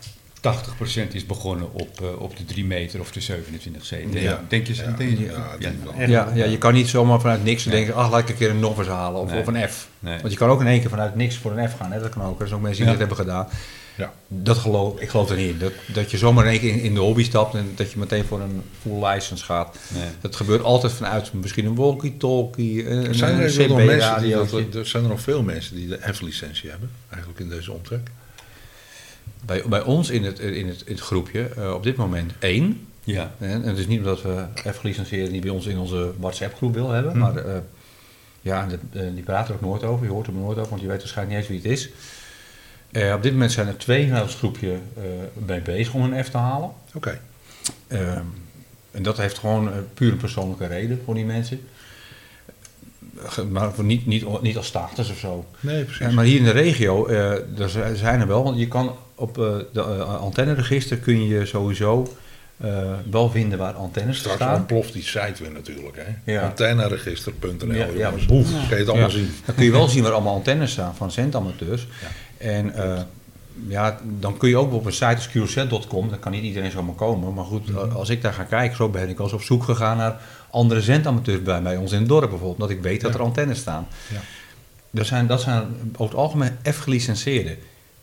80% 0.41 1.15
is 1.15 1.27
begonnen 1.27 1.73
op, 1.73 2.01
eh, 2.01 2.21
op 2.23 2.37
de 2.37 2.45
3 2.45 2.65
meter 2.65 3.01
of 3.01 3.11
de 3.13 3.21
27 3.21 3.83
C. 3.83 3.91
Denk, 3.91 4.13
Ja. 4.19 4.45
denk 4.49 4.67
je? 4.67 4.75
Ja, 4.75 4.91
denk 4.97 5.19
je 5.19 5.25
ja, 5.25 5.57
ja. 5.59 6.07
Ja, 6.07 6.31
ja, 6.35 6.45
je 6.45 6.59
kan 6.59 6.75
niet 6.75 6.89
zomaar 6.89 7.21
vanuit 7.21 7.45
niks 7.45 7.65
Nee. 7.65 7.75
denken, 7.75 7.95
ach, 7.95 8.11
laat 8.11 8.21
ik 8.21 8.29
een 8.29 8.37
keer 8.37 8.51
een 8.51 8.61
novice 8.61 8.91
halen 8.91 9.21
of, 9.21 9.31
Nee. 9.31 9.41
of 9.41 9.47
een 9.47 9.69
F. 9.69 9.89
Nee. 9.99 10.19
Want 10.21 10.33
je 10.33 10.39
kan 10.39 10.49
ook 10.49 10.61
in 10.61 10.67
één 10.67 10.81
keer 10.81 10.91
vanuit 10.91 11.15
niks 11.15 11.37
voor 11.37 11.59
een 11.59 11.69
F 11.69 11.77
gaan, 11.77 11.93
hè? 11.93 12.01
dat 12.01 12.11
kan 12.11 12.23
ook. 12.23 12.41
Er 12.41 12.47
zijn 12.47 12.59
ook 12.59 12.67
mensen 12.67 12.85
die 12.85 12.93
Ja. 12.93 12.99
dat 12.99 13.09
hebben 13.09 13.27
gedaan. 13.27 13.49
Ja. 13.97 14.13
Dat 14.29 14.57
geloof, 14.59 15.01
ik 15.01 15.09
geloof 15.09 15.31
er 15.31 15.37
niet 15.37 15.49
in. 15.51 15.59
Dat, 15.59 15.73
dat 15.87 16.11
je 16.11 16.19
zomaar 16.19 16.45
in 16.45 16.51
één 16.51 16.61
keer 16.61 16.71
in, 16.73 16.81
in 16.81 16.95
de 16.95 17.01
hobby 17.01 17.25
stapt 17.25 17.55
en 17.55 17.73
dat 17.75 17.93
je 17.93 17.99
meteen 17.99 18.25
voor 18.25 18.41
een 18.41 18.63
full 18.83 19.05
license 19.07 19.45
gaat. 19.45 19.79
Nee. 19.89 20.03
Dat 20.21 20.37
gebeurt 20.37 20.63
altijd 20.63 20.93
vanuit 20.93 21.33
misschien 21.33 21.65
een 21.67 21.75
walkie-talkie, 21.75 22.87
een, 22.89 23.15
Zijn 23.15 23.31
er, 23.31 23.37
een 23.37 23.43
eigenlijk 23.43 23.69
nog 23.69 23.85
mensen 23.87 24.21
die 24.23 24.31
CB-radio. 24.33 24.63
dat, 24.67 24.75
er 24.75 24.87
zijn 24.87 25.03
er 25.03 25.09
nog 25.09 25.21
veel 25.21 25.43
mensen 25.43 25.77
die 25.77 25.89
de 25.89 25.99
F-licentie 26.15 26.71
hebben, 26.71 26.91
eigenlijk 27.09 27.41
in 27.41 27.49
deze 27.49 27.73
omtrek? 27.73 28.11
Bij, 29.47 29.63
bij 29.69 29.83
ons 29.83 30.11
in 30.11 30.25
het, 30.25 30.39
in 30.39 30.69
het, 30.69 30.83
in 30.87 30.93
het 30.93 31.01
groepje, 31.03 31.49
eh, 31.57 31.73
op 31.75 31.83
dit 31.83 31.97
moment 31.97 32.33
één. 32.39 32.87
Ja. 33.05 33.33
Hè, 33.39 33.47
En 33.53 33.63
het 33.63 33.79
is 33.79 33.87
niet 33.87 33.99
omdat 33.99 34.23
we 34.23 34.45
F-gelicentieerden 34.73 35.33
die 35.33 35.41
bij 35.41 35.51
ons 35.51 35.67
in 35.67 35.79
onze 35.79 36.13
WhatsApp-groep 36.19 36.75
wil 36.75 36.91
hebben. 36.91 37.13
Hm. 37.13 37.19
Maar 37.19 37.37
eh, 37.37 37.59
ja, 38.41 38.67
de- 38.67 38.79
de- 38.93 39.15
die 39.15 39.23
praten 39.23 39.49
er 39.49 39.55
ook 39.55 39.67
nooit 39.69 39.85
over. 39.85 40.07
Je 40.07 40.13
hoort 40.13 40.27
er 40.27 40.33
nooit 40.33 40.59
over, 40.59 40.71
want 40.71 40.81
je 40.83 40.89
weet 40.89 40.99
waarschijnlijk 40.99 41.39
niet 41.41 41.49
eens 41.51 41.63
wie 41.63 41.71
het 41.73 41.79
is. 41.81 41.91
Eh, 42.91 43.13
op 43.15 43.23
dit 43.23 43.33
moment 43.33 43.53
zijn 43.53 43.67
er 43.67 43.77
twee 43.79 44.07
in 44.07 44.21
ons 44.23 44.35
groepje 44.35 44.73
eh 44.97 45.03
mee 45.47 45.61
bezig 45.61 45.95
om 45.95 46.03
een 46.13 46.25
F 46.25 46.29
te 46.31 46.37
halen. 46.37 46.71
Oké. 46.95 47.21
Ehm, 47.87 48.23
en 48.91 49.03
dat 49.03 49.17
heeft 49.17 49.39
gewoon 49.39 49.73
eh, 49.73 49.79
puur 49.95 50.13
een 50.13 50.17
persoonlijke 50.19 50.67
reden 50.67 51.01
voor 51.05 51.15
die 51.15 51.25
mensen. 51.25 51.61
Maar 53.51 53.73
niet, 53.83 54.07
niet, 54.07 54.43
niet 54.43 54.57
als 54.57 54.67
status 54.67 55.11
of 55.11 55.19
zo. 55.19 55.47
Nee, 55.61 55.85
precies. 55.85 56.15
Maar 56.15 56.25
hier 56.25 56.39
in 56.39 56.45
de 56.45 56.51
regio, 56.51 57.07
eh, 57.07 57.61
er 57.61 57.69
zi- 57.71 57.95
zijn 57.95 58.21
er 58.21 58.27
wel, 58.27 58.43
want 58.45 58.59
je 58.59 58.69
kan 58.69 58.97
op 59.19 59.39
eh, 59.39 59.45
de 59.73 59.81
uh, 59.81 60.21
antenneregister 60.21 60.97
kun 60.97 61.27
je 61.29 61.47
sowieso 61.47 62.13
eh, 62.57 62.93
wel 63.11 63.31
vinden 63.31 63.59
waar 63.59 63.73
antennes 63.75 64.19
Straks 64.19 64.37
staan. 64.37 64.55
ontploft 64.55 64.93
die 64.93 65.03
site 65.03 65.35
weer 65.43 65.53
natuurlijk. 65.53 65.97
Hè? 65.97 66.33
Ja. 66.33 66.43
Antenneregister.nl 66.43 67.73
Ja, 67.75 67.87
ja, 67.97 68.11
boef. 68.27 68.51
Kan 68.51 68.69
je 68.69 68.75
het 68.75 68.89
allemaal 68.89 69.09
Ja. 69.09 69.15
zien. 69.15 69.31
Dan 69.45 69.55
kun 69.55 69.65
je 69.65 69.71
wel 69.71 69.89
zien 69.89 70.03
waar 70.03 70.13
allemaal 70.13 70.35
antennes 70.35 70.71
staan 70.71 70.95
van 70.97 71.11
zendamateurs. 71.11 71.87
En 72.39 72.75
eh, 72.75 73.01
ja, 73.69 73.99
dan 74.19 74.37
kun 74.37 74.49
je 74.49 74.57
ook 74.57 74.73
op 74.73 74.85
een 74.87 74.93
site 74.93 75.05
als 75.07 75.29
QZ.com, 75.29 76.09
dan 76.09 76.19
kan 76.19 76.33
niet 76.33 76.43
iedereen 76.43 76.71
zomaar 76.71 76.95
komen. 76.95 77.35
Maar 77.35 77.45
goed, 77.45 77.69
Mhm. 77.69 77.91
als 77.97 78.09
ik 78.09 78.23
daar 78.23 78.33
ga 78.33 78.43
kijken, 78.43 78.77
zo 78.77 78.89
ben 78.89 79.09
ik 79.09 79.19
eens 79.21 79.33
op 79.33 79.43
zoek 79.43 79.63
gegaan 79.63 79.97
naar 79.97 80.21
andere 80.51 80.81
zendamateurs 80.81 81.43
bij, 81.43 81.63
bij 81.63 81.77
ons 81.77 81.93
in 81.93 81.99
het 81.99 82.09
dorp 82.09 82.29
bijvoorbeeld. 82.31 82.59
Dat 82.61 82.71
ik 82.71 82.83
weet 82.83 83.01
dat 83.01 83.15
er 83.15 83.23
antennes 83.23 83.59
staan. 83.59 83.87
Ja. 84.13 84.21
Dat 84.91 85.07
zijn, 85.07 85.27
dat 85.27 85.41
zijn 85.41 85.63
over 85.97 86.05
het 86.05 86.15
algemeen 86.15 86.53
F-gelicenseerden. 86.73 87.57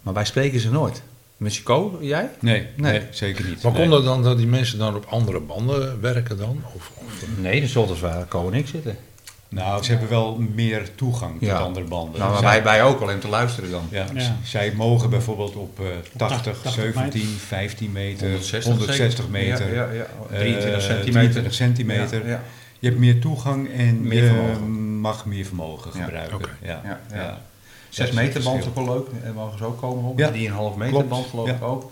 Maar 0.05 0.13
wij 0.13 0.25
spreken 0.25 0.59
ze 0.59 0.71
nooit. 0.71 1.01
Mexico, 1.37 1.97
jij? 2.01 2.29
Nee, 2.39 2.67
nee, 2.75 2.91
Nee. 2.91 3.01
zeker 3.11 3.45
niet. 3.45 3.63
Maar 3.63 3.71
Nee. 3.71 3.81
komt 3.81 3.91
dat 3.93 4.03
dan 4.03 4.23
dat 4.23 4.37
die 4.37 4.47
mensen 4.47 4.77
dan 4.77 4.95
op 4.95 5.05
andere 5.09 5.39
banden 5.39 6.01
werken 6.01 6.37
dan? 6.37 6.63
Of, 6.75 6.91
of, 6.95 7.25
Nee, 7.37 7.61
dus 7.61 7.71
zoals 7.71 7.99
wij 7.99 8.25
Co 8.29 8.47
en 8.47 8.53
ik 8.53 8.67
zitten. 8.67 8.97
Nou, 9.49 9.83
ze 9.83 9.91
hebben 9.91 10.09
wel 10.09 10.37
meer 10.55 10.95
toegang 10.95 11.39
tot 11.39 11.49
andere 11.51 11.85
banden. 11.85 12.19
Nou, 12.19 12.31
maar 12.31 12.41
Zij- 12.41 12.49
wij, 12.51 12.63
wij 12.63 12.83
ook 12.83 13.01
alleen 13.01 13.19
te 13.19 13.27
luisteren 13.27 13.71
dan. 13.71 13.87
Ja, 13.91 14.05
zij 14.43 14.73
mogen 14.75 15.09
bijvoorbeeld 15.09 15.55
op 15.55 15.79
eh 15.79 15.85
80, 16.17 16.61
80 16.61 16.71
17, 16.73 17.27
15 17.47 17.91
meter, 17.91 18.27
160, 18.27 18.71
160, 18.73 19.29
meter, 19.29 19.73
Ja, 19.73 19.83
ja, 19.85 19.91
ja. 19.91 20.05
eh, 20.31 20.37
23 20.39 20.81
centimeter. 20.81 21.11
23 21.11 21.53
centimeter. 21.53 22.23
Ja, 22.23 22.29
ja. 22.29 22.43
Je 22.79 22.87
hebt 22.87 22.99
meer 22.99 23.19
toegang 23.19 23.69
en 23.73 24.01
Meer 24.07 24.23
je 24.23 24.29
vermogen. 24.29 24.99
mag 24.99 25.25
meer 25.25 25.45
vermogen 25.45 25.91
Ja, 25.93 26.03
gebruiken. 26.03 26.35
oké. 26.35 26.49
Ja, 26.61 26.99
Ja, 27.97 28.03
ja. 28.03 28.09
ja. 28.09 28.15
6 28.15 28.15
Dat 28.15 28.15
is 28.15 28.15
meter 28.15 28.43
band 28.43 28.59
is 28.61 28.67
ook 28.67 28.75
wel 28.85 28.95
leuk. 28.95 29.23
En 29.23 29.33
mogen 29.33 29.57
ze 29.57 29.65
ook 29.65 29.77
komen 29.79 30.03
op. 30.09 30.17
Ja, 30.19 30.31
3,5 30.31 30.35
meter 30.77 30.91
klopt. 30.93 31.09
band 31.09 31.25
geloof 31.27 31.47
Ja. 31.47 31.53
ik 31.53 31.63
ook. 31.63 31.91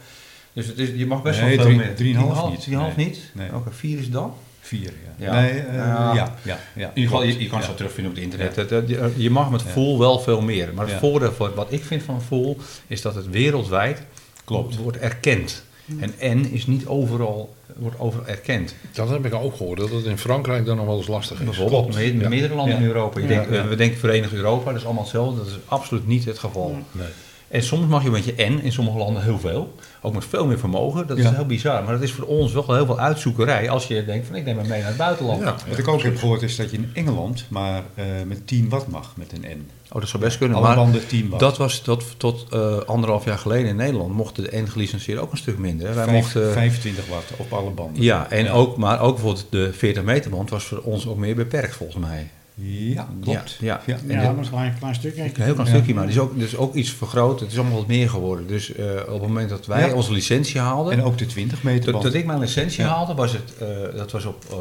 Dus 0.53 0.67
het 0.67 0.77
is, 0.77 0.89
je 0.95 1.05
mag 1.05 1.21
best 1.21 1.41
Nee, 1.41 1.57
wel 1.57 1.65
veel 1.65 1.75
drie- 1.75 1.77
meer. 1.77 1.95
3,5 1.95 2.49
niet. 2.49 2.61
3,5 2.61 2.95
Nee. 2.95 3.05
niet? 3.05 3.19
Nee. 3.33 3.55
Oké, 3.55 3.71
4 3.71 3.97
is 3.99 4.09
dan? 4.09 4.33
Vier, 4.59 4.93
ja. 5.17 5.25
Ja. 5.25 5.39
Nee, 5.41 5.49
eh, 5.59 5.75
Ja. 5.75 6.13
ja, 6.13 6.59
ja. 6.73 6.87
In 6.87 6.89
ieder 6.93 7.11
geval, 7.11 7.23
je, 7.23 7.39
je 7.39 7.47
kan 7.47 7.57
het 7.57 7.65
Ja. 7.65 7.71
zo 7.71 7.77
terugvinden 7.77 8.11
op 8.11 8.17
het 8.17 8.25
internet. 8.25 9.15
Je- 9.17 9.29
mag 9.29 9.49
met 9.51 9.61
Ja. 9.61 9.67
full 9.67 9.97
wel 9.97 10.19
veel 10.19 10.41
meer. 10.41 10.73
Maar 10.73 10.83
het 10.85 10.93
Ja. 10.93 10.99
voordeel 10.99 11.31
voor 11.31 11.53
wat 11.55 11.71
ik 11.71 11.83
vind 11.83 12.03
van 12.03 12.21
full 12.21 12.57
is 12.87 13.01
dat 13.01 13.15
het 13.15 13.29
wereldwijd 13.29 14.01
Klopt. 14.43 14.75
wordt 14.77 14.97
erkend. 14.97 15.63
En 15.99 16.13
N 16.39 16.45
is 16.51 16.67
niet 16.67 16.85
overal, 16.87 17.53
wordt 17.75 17.99
overal 17.99 18.27
erkend. 18.27 18.75
dat 18.93 19.09
heb 19.09 19.25
ik 19.25 19.33
ook 19.33 19.55
gehoord, 19.55 19.79
dat 19.79 19.89
het 19.89 20.05
in 20.05 20.17
Frankrijk 20.17 20.65
dan 20.65 20.77
nog 20.77 20.85
wel 20.85 20.97
eens 20.97 21.07
lastig 21.07 21.39
is. 21.39 21.45
Bijvoorbeeld 21.45 21.93
met 21.93 22.03
Ja. 22.21 22.29
meerdere 22.29 22.55
landen 22.55 22.73
Ja. 22.75 22.79
in 22.81 22.87
Europa. 22.87 23.19
Je 23.19 23.27
Ja. 23.27 23.33
denkt, 23.33 23.49
eh, 23.49 23.55
Ja. 23.55 23.67
We 23.67 23.75
denken 23.75 23.99
Verenigd 23.99 24.33
Europa, 24.33 24.65
dat 24.71 24.79
is 24.79 24.85
allemaal 24.85 25.03
hetzelfde. 25.03 25.37
Dat 25.37 25.47
is 25.47 25.57
absoluut 25.65 26.07
niet 26.07 26.25
het 26.25 26.39
geval. 26.39 26.77
Nee. 26.91 27.07
En 27.47 27.63
soms 27.63 27.87
mag 27.87 28.03
je 28.03 28.09
met 28.09 28.25
je 28.25 28.33
N 28.37 28.59
in 28.63 28.71
sommige 28.71 28.97
landen 28.97 29.23
heel 29.23 29.39
veel. 29.39 29.75
Ook 30.05 30.13
met 30.13 30.25
veel 30.25 30.45
meer 30.45 30.59
vermogen. 30.59 31.07
Dat 31.07 31.17
is 31.17 31.23
Ja. 31.23 31.33
heel 31.33 31.45
bizar. 31.45 31.83
Maar 31.83 31.93
dat 31.93 32.01
is 32.01 32.11
voor 32.11 32.25
ons 32.25 32.53
wel 32.53 32.73
heel 32.73 32.85
veel 32.85 32.99
uitzoekerij. 32.99 33.69
Als 33.69 33.87
je 33.87 34.05
denkt 34.05 34.27
van 34.27 34.35
ik 34.35 34.45
neem 34.45 34.57
hem 34.57 34.67
mee 34.67 34.79
naar 34.79 34.87
het 34.87 34.97
buitenland. 34.97 35.41
Ja. 35.41 35.55
Wat 35.69 35.77
ik 35.77 35.87
ook 35.87 36.01
heb 36.01 36.17
gehoord 36.17 36.41
is 36.41 36.55
dat 36.55 36.71
je 36.71 36.77
in 36.77 36.89
Engeland 36.93 37.45
maar 37.49 37.83
eh, 37.95 38.05
met 38.27 38.47
10 38.47 38.69
watt 38.69 38.87
mag 38.87 39.13
met 39.17 39.31
een 39.31 39.41
N. 39.57 39.69
Oh, 39.91 39.99
dat 39.99 40.09
zou 40.09 40.23
best 40.23 40.37
kunnen. 40.37 40.57
Alle 40.57 40.65
maar 40.67 40.75
banden 40.75 41.07
10 41.07 41.29
watt. 41.29 41.39
dat 41.39 41.57
was 41.57 41.79
tot, 41.79 42.03
tot 42.17 42.45
eh, 42.51 42.77
anderhalf 42.77 43.25
jaar 43.25 43.37
geleden 43.37 43.67
in 43.69 43.75
Nederland. 43.75 44.13
Mochten 44.13 44.43
de 44.43 44.57
N-gelicenseerden 44.61 45.23
ook 45.23 45.31
een 45.31 45.37
stuk 45.37 45.57
minder. 45.57 45.87
hè. 45.87 45.93
Wij 45.93 46.03
Vijf- 46.03 46.17
mochten... 46.23 46.51
25 46.53 47.07
watt 47.07 47.25
op 47.37 47.53
alle 47.53 47.69
banden. 47.69 48.03
Ja, 48.03 48.29
en 48.29 48.43
Ja. 48.43 48.51
Ook, 48.51 48.77
maar 48.77 48.99
ook 49.01 49.13
bijvoorbeeld 49.13 49.45
de 49.49 49.73
40 49.73 50.03
meter 50.03 50.31
band 50.31 50.49
was 50.49 50.63
voor 50.63 50.79
ons 50.79 51.07
ook 51.07 51.17
meer 51.17 51.35
beperkt 51.35 51.75
volgens 51.75 52.05
mij. 52.05 52.29
Ja, 52.55 53.07
klopt. 53.21 53.57
Ja, 53.59 53.81
ja. 53.85 53.95
En 53.95 54.01
Ja, 54.07 54.21
dit- 54.27 54.35
maar 54.35 54.43
een 54.43 54.49
klein, 54.49 54.75
klein 54.79 54.95
stukje. 54.95 55.21
Een 55.21 55.25
heel 55.35 55.53
klein 55.53 55.69
Ja. 55.69 55.75
stukje, 55.75 55.93
maar 55.93 56.03
die 56.05 56.15
is 56.15 56.19
ook, 56.21 56.39
dus 56.39 56.55
ook 56.55 56.73
iets 56.75 56.89
vergroot. 56.91 57.39
Het 57.39 57.51
is 57.51 57.57
allemaal 57.57 57.77
wat 57.77 57.87
meer 57.87 58.09
geworden. 58.09 58.47
Dus 58.47 58.73
eh, 58.73 58.85
op 59.07 59.07
het 59.07 59.21
moment 59.21 59.49
dat 59.49 59.65
wij 59.65 59.87
Ja. 59.87 59.93
onze 59.93 60.11
licentie 60.11 60.59
haalden... 60.59 60.93
En 60.93 61.03
ook 61.03 61.17
de 61.17 61.25
20 61.25 61.63
meter 61.63 61.83
Dat, 61.83 61.91
band. 61.91 62.03
dat 62.03 62.13
ik 62.13 62.25
mijn 62.25 62.39
licentie 62.39 62.83
Ja. 62.83 62.89
haalde, 62.89 63.13
was 63.13 63.31
het, 63.31 63.57
eh, 63.57 63.67
dat 63.95 64.11
was 64.11 64.25
op 64.25 64.45
eh, 64.51 64.57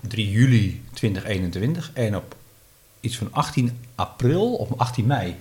3 0.00 0.30
juli 0.30 0.82
2021 0.92 1.90
en 1.94 2.16
op 2.16 2.34
iets 3.00 3.16
van 3.16 3.28
18 3.30 3.78
april 3.94 4.54
of 4.54 4.68
18 4.76 5.06
mei. 5.06 5.34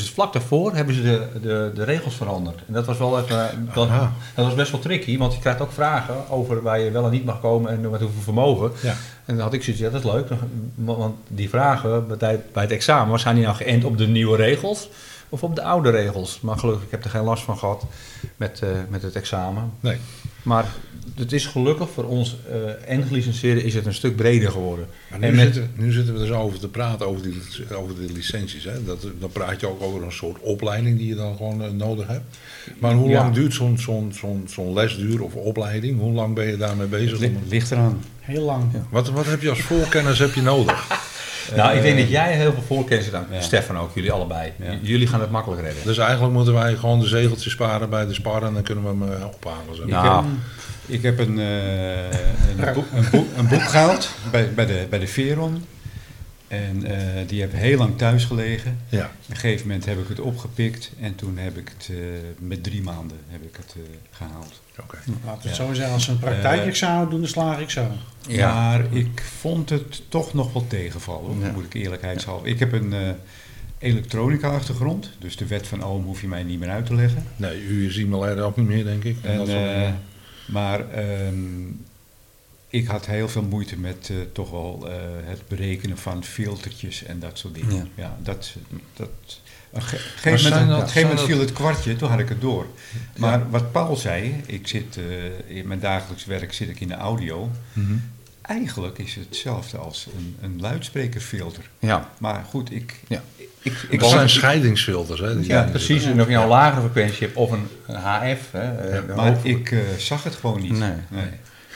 Dus 0.00 0.10
vlak 0.10 0.32
daarvoor 0.32 0.74
hebben 0.74 0.94
ze 0.94 1.02
de, 1.02 1.40
de, 1.40 1.70
de 1.74 1.84
regels 1.84 2.14
veranderd. 2.14 2.62
En 2.66 2.72
dat 2.72 2.86
was 2.86 2.98
wel 2.98 3.18
even, 3.18 3.70
dat, 3.74 3.88
Aha. 3.88 4.12
dat 4.34 4.44
was 4.44 4.54
best 4.54 4.70
wel 4.70 4.80
tricky, 4.80 5.18
want 5.18 5.32
je 5.32 5.38
krijgt 5.38 5.60
ook 5.60 5.72
vragen 5.72 6.30
over 6.30 6.62
waar 6.62 6.80
je 6.80 6.90
wel 6.90 7.04
en 7.04 7.10
niet 7.10 7.24
mag 7.24 7.40
komen 7.40 7.70
en 7.70 7.90
met 7.90 8.00
hoeveel 8.00 8.22
vermogen. 8.22 8.72
Ja. 8.82 8.94
En 9.24 9.34
dan 9.34 9.44
had 9.44 9.52
ik 9.52 9.62
zoiets, 9.62 9.82
ja 9.82 9.90
dat 9.90 10.04
is 10.04 10.10
leuk, 10.12 10.28
want 10.74 11.16
die 11.28 11.48
vragen 11.48 12.18
bij, 12.18 12.40
bij 12.52 12.62
het 12.62 12.72
examen, 12.72 13.10
was 13.10 13.22
zijn 13.22 13.34
die 13.34 13.44
nou 13.44 13.56
geënt 13.56 13.84
op 13.84 13.98
de 13.98 14.06
nieuwe 14.06 14.36
regels 14.36 14.88
of 15.28 15.42
op 15.42 15.54
de 15.54 15.62
oude 15.62 15.90
regels? 15.90 16.40
Maar 16.40 16.58
gelukkig, 16.58 16.84
ik 16.84 16.90
heb 16.90 17.04
er 17.04 17.10
geen 17.10 17.24
last 17.24 17.42
van 17.42 17.58
gehad 17.58 17.84
met, 18.36 18.60
eh, 18.62 18.68
met 18.88 19.02
het 19.02 19.16
examen. 19.16 19.72
Nee. 19.80 19.98
Maar 20.46 20.64
het 21.14 21.32
is 21.32 21.46
gelukkig 21.46 21.88
voor 21.90 22.04
ons 22.04 22.36
eh 22.50 22.90
en 22.92 23.02
gelicenseerden 23.06 23.64
is 23.64 23.74
het 23.74 23.86
een 23.86 23.94
stuk 23.94 24.16
breder 24.16 24.50
geworden. 24.50 24.86
Maar 25.10 25.18
nu, 25.18 25.26
En 25.26 25.34
met- 25.34 25.44
zitten, 25.54 25.70
nu 25.74 25.92
zitten 25.92 26.14
we 26.14 26.20
er 26.20 26.26
zo 26.26 26.34
over 26.40 26.58
te 26.58 26.68
praten, 26.68 27.06
over, 27.06 27.22
die, 27.22 27.34
over 27.76 27.94
de 28.06 28.12
licenties. 28.12 28.64
Hè? 28.64 28.84
Dat, 28.84 29.06
dan 29.18 29.30
praat 29.30 29.60
je 29.60 29.66
ook 29.68 29.82
over 29.82 30.02
een 30.02 30.12
soort 30.12 30.40
opleiding 30.40 30.98
die 30.98 31.06
je 31.08 31.14
dan 31.14 31.36
gewoon 31.36 31.62
eh, 31.62 31.70
nodig 31.70 32.06
hebt. 32.06 32.36
Maar 32.78 32.94
hoe 32.94 33.08
Ja. 33.08 33.20
lang 33.22 33.34
duurt 33.34 33.54
zo'n 33.54 33.78
zo'n 33.78 34.12
zo'n 34.18 34.44
zo'n 34.48 34.72
lesduur 34.72 35.22
of 35.22 35.34
opleiding? 35.34 35.98
Hoe 36.00 36.12
lang 36.12 36.34
ben 36.34 36.46
je 36.46 36.56
daarmee 36.56 36.86
bezig? 36.86 37.10
Het 37.10 37.20
li- 37.20 37.26
Om- 37.26 37.42
ligt 37.48 37.70
eraan. 37.70 38.00
Heel 38.20 38.42
lang. 38.44 38.64
Ja. 38.72 38.86
Wat, 38.90 39.10
wat 39.10 39.26
heb 39.26 39.42
je 39.42 39.48
als 39.50 39.60
voorkennis 39.60 40.18
heb 40.18 40.34
je 40.34 40.42
nodig? 40.42 41.04
Nou, 41.54 41.76
ik 41.76 41.82
denk 41.82 41.94
Eh, 41.94 42.00
dat 42.00 42.10
jij 42.10 42.32
heel 42.36 42.52
veel 42.52 42.62
voorkennis 42.66 43.04
hebt 43.04 43.16
aan. 43.16 43.26
Ja. 43.30 43.40
Stefan 43.40 43.78
ook, 43.78 43.94
jullie 43.94 44.12
allebei. 44.12 44.52
Jullie 44.80 45.06
gaan 45.06 45.20
het 45.20 45.30
makkelijk 45.30 45.62
redden. 45.62 45.84
Dus 45.84 45.98
eigenlijk 45.98 46.32
moeten 46.32 46.54
wij 46.54 46.74
gewoon 46.74 47.00
de 47.00 47.06
zegeltjes 47.06 47.52
sparen 47.52 47.90
bij 47.90 48.06
de 48.06 48.14
spar 48.14 48.42
en 48.42 48.54
dan 48.54 48.62
kunnen 48.62 48.84
we 48.84 49.04
hem 49.04 49.12
eh, 49.20 49.26
ophalen. 49.26 49.76
Zo. 49.76 49.82
Ik 49.82 49.88
Nou, 49.88 50.24
heb, 50.24 50.34
ik 50.86 51.02
heb 51.02 51.18
een, 51.18 51.38
eh, 51.38 52.04
een, 52.58 52.74
boek, 52.74 52.84
een, 52.94 53.06
boek, 53.10 53.26
een 53.36 53.48
boek 53.48 53.62
gehaald 53.62 54.10
bij, 54.30 54.52
bij, 54.54 54.66
de, 54.66 54.86
bij 54.90 54.98
de 54.98 55.06
Veron. 55.06 55.64
En 56.48 56.84
eh, 56.84 57.28
die 57.28 57.40
heb 57.40 57.52
heel 57.52 57.78
lang 57.78 57.98
thuis 57.98 58.24
gelegen. 58.24 58.78
Ja. 58.88 59.04
Op 59.04 59.30
een 59.30 59.36
gegeven 59.36 59.66
moment 59.66 59.84
heb 59.84 59.98
ik 59.98 60.08
het 60.08 60.20
opgepikt 60.20 60.90
en 61.00 61.14
toen 61.14 61.36
heb 61.38 61.56
ik 61.56 61.72
het 61.78 61.88
eh, 61.90 61.96
met 62.38 62.62
drie 62.62 62.82
maanden 62.82 63.16
heb 63.28 63.42
ik 63.42 63.56
het, 63.56 63.74
eh, 63.76 63.82
gehaald. 64.10 64.60
Oké. 64.82 64.96
Laten 65.24 65.42
we 65.42 65.48
het 65.48 65.56
Ja. 65.56 65.64
zo 65.64 65.72
zeggen, 65.74 65.94
als 65.94 66.04
ze 66.04 66.10
een 66.10 66.18
praktijkexamen 66.18 67.10
doen, 67.10 67.20
dan 67.20 67.28
slaag 67.28 67.60
ik 67.60 67.70
zo. 67.70 67.86
Ja. 68.28 68.54
Maar 68.54 68.92
ik 68.92 69.22
vond 69.40 69.70
het 69.70 70.02
toch 70.08 70.34
nog 70.34 70.52
wel 70.52 70.66
tegenvallen, 70.66 71.38
Ja. 71.40 71.52
moet 71.52 71.64
ik 71.64 71.74
eerlijkheidshalve. 71.74 72.48
Ik 72.48 72.58
heb 72.58 72.72
een 72.72 72.92
eh, 72.92 73.10
elektronica-achtergrond, 73.78 75.10
dus 75.18 75.36
de 75.36 75.46
wet 75.46 75.66
van 75.66 75.84
Ohm 75.84 76.04
hoef 76.04 76.20
je 76.20 76.28
mij 76.28 76.42
niet 76.42 76.58
meer 76.58 76.68
uit 76.70 76.86
te 76.86 76.94
leggen. 76.94 77.24
Nee, 77.36 77.62
u 77.62 77.86
is 77.86 77.96
e-mail 77.98 78.38
ook 78.38 78.56
niet 78.56 78.66
meer, 78.66 78.84
denk 78.84 79.04
ik. 79.04 79.16
En 79.22 79.48
eh, 79.48 79.90
maar 80.46 80.90
ehm, 80.90 81.34
ik 82.68 82.86
had 82.86 83.06
heel 83.06 83.28
veel 83.28 83.42
moeite 83.42 83.78
met 83.78 84.08
eh, 84.10 84.16
toch 84.32 84.50
wel 84.50 84.88
eh, 84.88 84.94
het 85.24 85.48
berekenen 85.48 85.98
van 85.98 86.24
filtertjes 86.24 87.02
en 87.04 87.18
dat 87.18 87.38
soort 87.38 87.54
dingen. 87.54 87.74
Ja. 87.76 87.84
Ja, 87.94 88.16
dat, 88.22 88.52
dat, 88.96 89.08
op 89.70 89.76
een 89.76 89.82
gegeven 89.82 90.50
moment, 90.50 90.68
dat- 90.68 90.76
op 90.76 90.82
een 90.82 90.88
gegeven 90.88 91.00
moment 91.02 91.18
zijn 91.18 91.30
viel 91.30 91.40
het 91.40 91.52
kwartje, 91.52 91.96
toen 91.96 92.10
had 92.10 92.18
ik 92.18 92.28
het 92.28 92.40
door. 92.40 92.66
Maar 93.16 93.50
wat 93.50 93.72
Paul 93.72 93.96
zei, 93.96 94.42
ik 94.46 94.66
zit, 94.68 94.96
eh, 95.48 95.56
in 95.56 95.66
mijn 95.66 95.80
dagelijks 95.80 96.24
werk 96.24 96.52
zit 96.52 96.68
ik 96.68 96.80
in 96.80 96.88
de 96.88 96.94
audio. 96.94 97.50
Mhm. 97.72 97.92
Eigenlijk 98.42 98.98
is 98.98 99.14
het 99.14 99.24
hetzelfde 99.24 99.76
als 99.76 100.06
een, 100.16 100.36
een 100.40 100.60
luidsprekerfilter. 100.60 101.70
ja. 101.78 102.10
Maar 102.18 102.44
goed, 102.48 102.72
ik... 102.72 103.00
Ja. 103.08 103.22
ik, 103.62 103.86
ik, 103.90 104.00
Dat 104.00 104.10
zijn 104.10 104.28
scheidingsfilters, 104.30 105.20
hè? 105.20 105.28
ja, 105.40 105.62
precies. 105.62 106.04
En 106.04 106.20
of 106.20 106.26
je 106.26 106.32
nou 106.32 106.42
een 106.42 106.48
lagere 106.50 106.80
frequentie 106.80 107.20
hebt 107.26 107.36
of 107.36 107.50
een, 107.50 107.66
een 107.86 107.94
HF. 107.96 108.50
Hè, 108.50 109.02
maar 109.14 109.36
ik 109.42 109.70
eh, 109.72 109.78
zag 109.98 110.22
het 110.24 110.34
gewoon 110.34 110.60
niet. 110.60 110.78
Nee. 110.78 110.92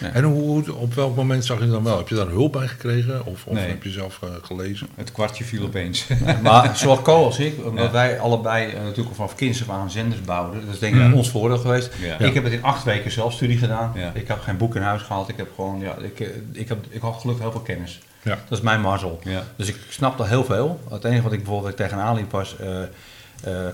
En 0.00 0.24
hoe, 0.24 0.42
hoe- 0.42 0.74
op 0.74 0.94
welk 0.94 1.16
moment 1.16 1.44
zag 1.44 1.60
je 1.60 1.66
dan 1.70 1.84
wel? 1.84 1.96
Heb 1.96 2.08
je 2.08 2.14
daar 2.14 2.26
hulp 2.28 2.52
bij 2.52 2.66
gekregen? 2.68 3.26
Of, 3.26 3.44
of 3.46 3.54
Nee. 3.54 3.68
heb 3.68 3.82
je 3.82 3.90
zelf 3.90 4.18
eh, 4.22 4.28
gelezen? 4.42 4.88
Het 4.94 5.12
kwartje 5.12 5.44
viel 5.44 5.64
opeens. 5.64 6.06
Maar 6.42 6.76
zowel 6.76 7.02
Co 7.02 7.24
als 7.24 7.38
ik, 7.38 7.54
omdat 7.66 7.84
Ja. 7.84 7.90
wij 7.90 8.20
allebei 8.20 8.70
eh, 8.72 8.82
natuurlijk 8.82 9.14
vanaf 9.16 9.34
kinds 9.34 9.62
af 9.62 9.70
aan 9.70 9.90
zenders 9.90 10.20
bouwden. 10.20 10.64
Dat 10.64 10.74
is 10.74 10.80
denk 10.80 10.94
ik 10.96 11.14
ons 11.14 11.30
voordeel 11.30 11.58
geweest. 11.58 11.90
Ja. 12.00 12.18
Ik 12.18 12.34
heb 12.34 12.44
het 12.44 12.52
in 12.52 12.62
acht 12.62 12.84
weken 12.84 13.10
zelfstudie 13.10 13.58
gedaan. 13.58 13.92
Ja. 13.94 14.10
Ik 14.14 14.28
heb 14.28 14.40
geen 14.40 14.56
boek 14.56 14.76
in 14.76 14.82
huis 14.82 15.02
gehaald. 15.02 15.28
Ik 15.28 15.36
heb 15.36 15.48
gewoon, 15.54 15.80
ja, 15.80 15.94
ik, 15.96 16.20
eh, 16.20 16.28
ik, 16.52 16.68
heb, 16.68 16.78
ik 16.88 17.00
had 17.00 17.16
gelukkig 17.20 17.42
heel 17.44 17.52
veel 17.52 17.60
kennis. 17.60 18.00
Ja. 18.22 18.38
Dat 18.48 18.58
is 18.58 18.64
mijn 18.64 18.80
mazzel. 18.80 19.20
Ja. 19.24 19.42
Dus 19.56 19.68
ik 19.68 19.76
snapte 19.88 20.26
heel 20.26 20.44
veel. 20.44 20.80
Het 20.90 21.04
enige 21.04 21.22
wat 21.22 21.32
ik 21.32 21.42
bijvoorbeeld 21.44 21.76
tegenaan 21.76 22.16
liep 22.16 22.30
was 22.30 22.56
eh, 22.58 22.82
eh, 22.82 22.88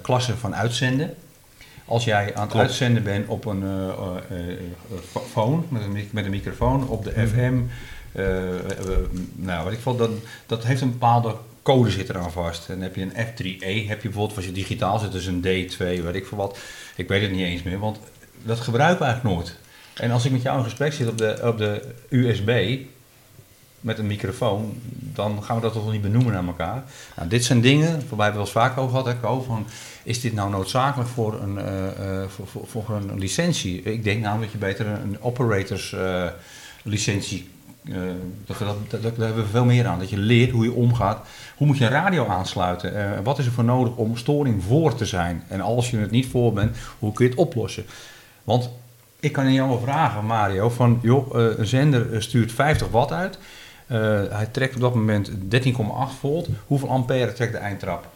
klassen 0.03 0.39
van 0.39 0.55
uitzenden. 0.57 1.15
Als 1.89 2.05
jij 2.05 2.35
aan 2.35 2.43
het 2.43 2.51
Klopt. 2.51 2.67
uitzenden 2.67 3.03
bent 3.03 3.29
op 3.29 3.45
een 3.45 3.63
eh, 3.63 3.89
eh, 3.89 4.49
eh, 4.51 5.23
phone, 5.33 5.63
met 5.69 5.83
een, 5.83 6.09
met 6.11 6.25
een 6.25 6.31
microfoon, 6.31 6.89
op 6.89 7.05
de 7.05 7.13
Mhm. 7.17 7.27
FM, 7.29 7.55
eh, 8.13 8.25
nou 9.35 9.65
wat 9.65 9.73
ik 9.73 9.79
vond, 9.79 9.99
dat, 9.99 10.11
dat 10.47 10.65
heeft 10.65 10.81
een 10.81 10.91
bepaalde 10.91 11.35
code 11.63 11.91
zit 11.91 12.09
eraan 12.09 12.33
vast. 12.33 12.69
En 12.69 12.75
dan 12.75 12.83
heb 12.83 12.97
je 12.97 13.03
een 13.03 13.27
F3E, 13.27 13.89
heb 13.89 14.03
je 14.03 14.09
bijvoorbeeld 14.09 14.37
als 14.37 14.47
je 14.47 14.53
digitaal 14.53 14.99
zit, 14.99 15.13
dus 15.13 15.27
een 15.27 15.41
D2, 15.41 15.77
weet 16.03 16.15
ik 16.15 16.27
veel 16.27 16.39
wat. 16.39 16.59
Ik 16.97 17.09
weet 17.09 17.23
het 17.23 17.31
niet 17.31 17.41
eens 17.41 17.63
meer, 17.63 17.79
want 17.79 17.99
dat 18.43 18.61
gebruiken 18.61 18.99
we 18.99 19.05
eigenlijk 19.05 19.37
nooit. 19.37 19.57
En 19.95 20.11
als 20.11 20.25
ik 20.25 20.33
met 20.33 20.43
jou 20.43 20.59
in 20.59 20.65
gesprek 20.65 20.93
zit 20.93 21.09
op 21.09 21.19
de, 21.19 21.39
op 21.43 21.59
de 21.59 21.95
USB, 22.09 22.79
met 23.81 23.99
een 23.99 24.07
microfoon, 24.07 24.81
dan 24.91 25.43
gaan 25.45 25.57
we 25.57 25.63
dat 25.63 25.73
toch 25.73 25.93
niet 25.93 26.03
benoemen 26.03 26.33
naar 26.33 26.47
elkaar. 26.47 26.85
Nou, 27.17 27.29
dit 27.29 27.45
zijn 27.45 27.61
dingen, 27.61 28.03
waarbij 28.09 28.27
we 28.27 28.33
wel 28.33 28.43
eens 28.43 28.51
vaak 28.51 28.79
over 28.79 28.99
gehad, 28.99 29.21
Co, 29.21 29.41
van 29.43 29.67
is 30.07 30.21
dit 30.21 30.35
nou 30.35 30.51
noodzakelijk 30.51 31.11
voor 31.11 31.43
een, 31.43 31.59
eh, 31.59 31.87
eh, 32.23 32.29
voor, 32.29 32.47
voor, 32.47 32.67
voor 32.67 32.97
een 32.97 33.19
licentie? 33.19 33.83
Ik 33.83 34.05
denk 34.05 34.23
namelijk 34.23 34.53
dat 34.53 34.61
je 34.61 34.67
beter 34.67 34.87
een, 34.87 35.17
operators 35.21 35.93
eh, 35.93 36.27
licentie, 36.83 37.49
dat 38.47 38.59
dat, 38.59 39.03
daar 39.03 39.27
hebben 39.27 39.45
we 39.45 39.51
veel 39.51 39.65
meer 39.65 39.87
aan. 39.87 39.99
Dat 39.99 40.11
je 40.11 40.19
leert 40.19 40.51
hoe 40.51 40.65
je 40.65 40.73
omgaat. 40.73 41.27
Hoe 41.57 41.67
moet 41.67 41.79
je 41.79 41.85
een 41.85 41.91
radio 41.91 42.27
aansluiten? 42.27 43.23
Wat 43.23 43.39
is 43.39 43.47
er 43.47 43.53
voor 43.53 43.65
nodig 43.65 43.97
om 43.97 44.17
storing 44.17 44.63
voor 44.63 44.95
te 44.95 45.07
zijn? 45.07 45.43
En 45.49 45.61
als 45.61 45.91
je 45.91 45.97
het 45.97 46.11
niet 46.11 46.27
voor 46.27 46.53
bent, 46.53 46.77
hoe 46.99 47.13
kun 47.13 47.25
je 47.25 47.31
het 47.31 47.41
oplossen? 47.41 47.85
Want 48.45 48.71
ik 49.21 49.33
kan 49.33 49.47
aan 49.47 49.69
wel 49.69 49.81
vragen, 49.81 50.25
Mario, 50.25 50.71
van 50.71 50.99
joh, 51.03 51.35
een 51.35 51.67
zender 51.67 52.23
stuurt 52.23 52.53
50 52.53 52.89
watt 52.89 53.13
uit. 53.13 53.39
Hij 54.31 54.49
trekt 54.51 54.75
op 54.75 54.81
dat 54.81 54.95
moment 54.95 55.31
13,8 55.31 56.19
volt. 56.21 56.49
Hoeveel 56.67 56.89
ampère 56.89 57.33
trekt 57.33 57.53
de 57.53 57.59
eindtrap? 57.59 58.15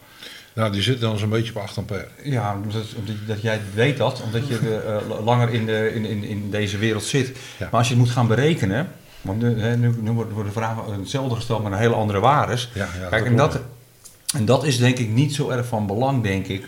Nou, 0.53 0.71
die 0.71 0.81
zit 0.81 0.99
dan 0.99 1.17
zo'n 1.17 1.29
beetje 1.29 1.51
op 1.55 1.61
8 1.61 1.77
ampère. 1.77 2.07
Ja, 2.23 2.57
dat, 2.71 2.73
dat, 3.05 3.15
dat 3.27 3.41
jij 3.41 3.61
weet 3.73 3.97
dat, 3.97 4.21
omdat 4.21 4.47
je 4.47 4.57
eh, 4.57 4.95
eh, 4.95 5.25
langer 5.25 5.49
in, 5.49 5.65
de, 5.65 5.91
in, 5.93 6.05
in, 6.05 6.23
in 6.23 6.49
deze 6.49 6.77
wereld 6.77 7.03
zit. 7.03 7.27
Ja. 7.27 7.67
Maar 7.71 7.79
als 7.79 7.87
je 7.87 7.93
het 7.93 8.03
moet 8.03 8.11
gaan 8.11 8.27
berekenen, 8.27 8.91
want 9.21 9.41
nu, 9.41 9.59
hè, 9.59 9.77
nu, 9.77 9.95
nu 10.01 10.11
worden 10.11 10.45
de 10.45 10.51
vragen 10.51 10.99
hetzelfde 10.99 11.35
gesteld 11.35 11.63
met 11.63 11.71
een 11.71 11.77
hele 11.77 11.93
andere 11.93 12.19
waardes. 12.19 12.69
Ja, 12.73 12.87
ja, 12.99 13.07
Kijk, 13.09 13.25
en 13.25 13.35
dat, 13.35 13.59
en 14.35 14.45
dat 14.45 14.63
is 14.63 14.77
denk 14.77 14.97
ik 14.97 15.09
niet 15.09 15.33
zo 15.33 15.49
erg 15.49 15.65
van 15.65 15.87
belang, 15.87 16.23
denk 16.23 16.47
ik, 16.47 16.65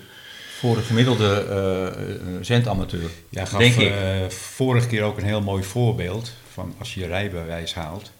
voor 0.59 0.75
de 0.75 0.81
gemiddelde 0.81 1.45
eh, 1.49 2.31
zendamateur. 2.41 3.09
Ja, 3.29 3.45
gaf 3.45 3.59
denk 3.59 3.75
ik. 3.75 3.93
vorige 4.31 4.87
keer 4.87 5.03
ook 5.03 5.17
een 5.17 5.23
heel 5.23 5.41
mooi 5.41 5.63
voorbeeld 5.63 6.33
van 6.53 6.75
als 6.79 6.93
je 6.93 6.99
je 6.99 7.07
rijbewijs 7.07 7.73
haalt, 7.73 8.11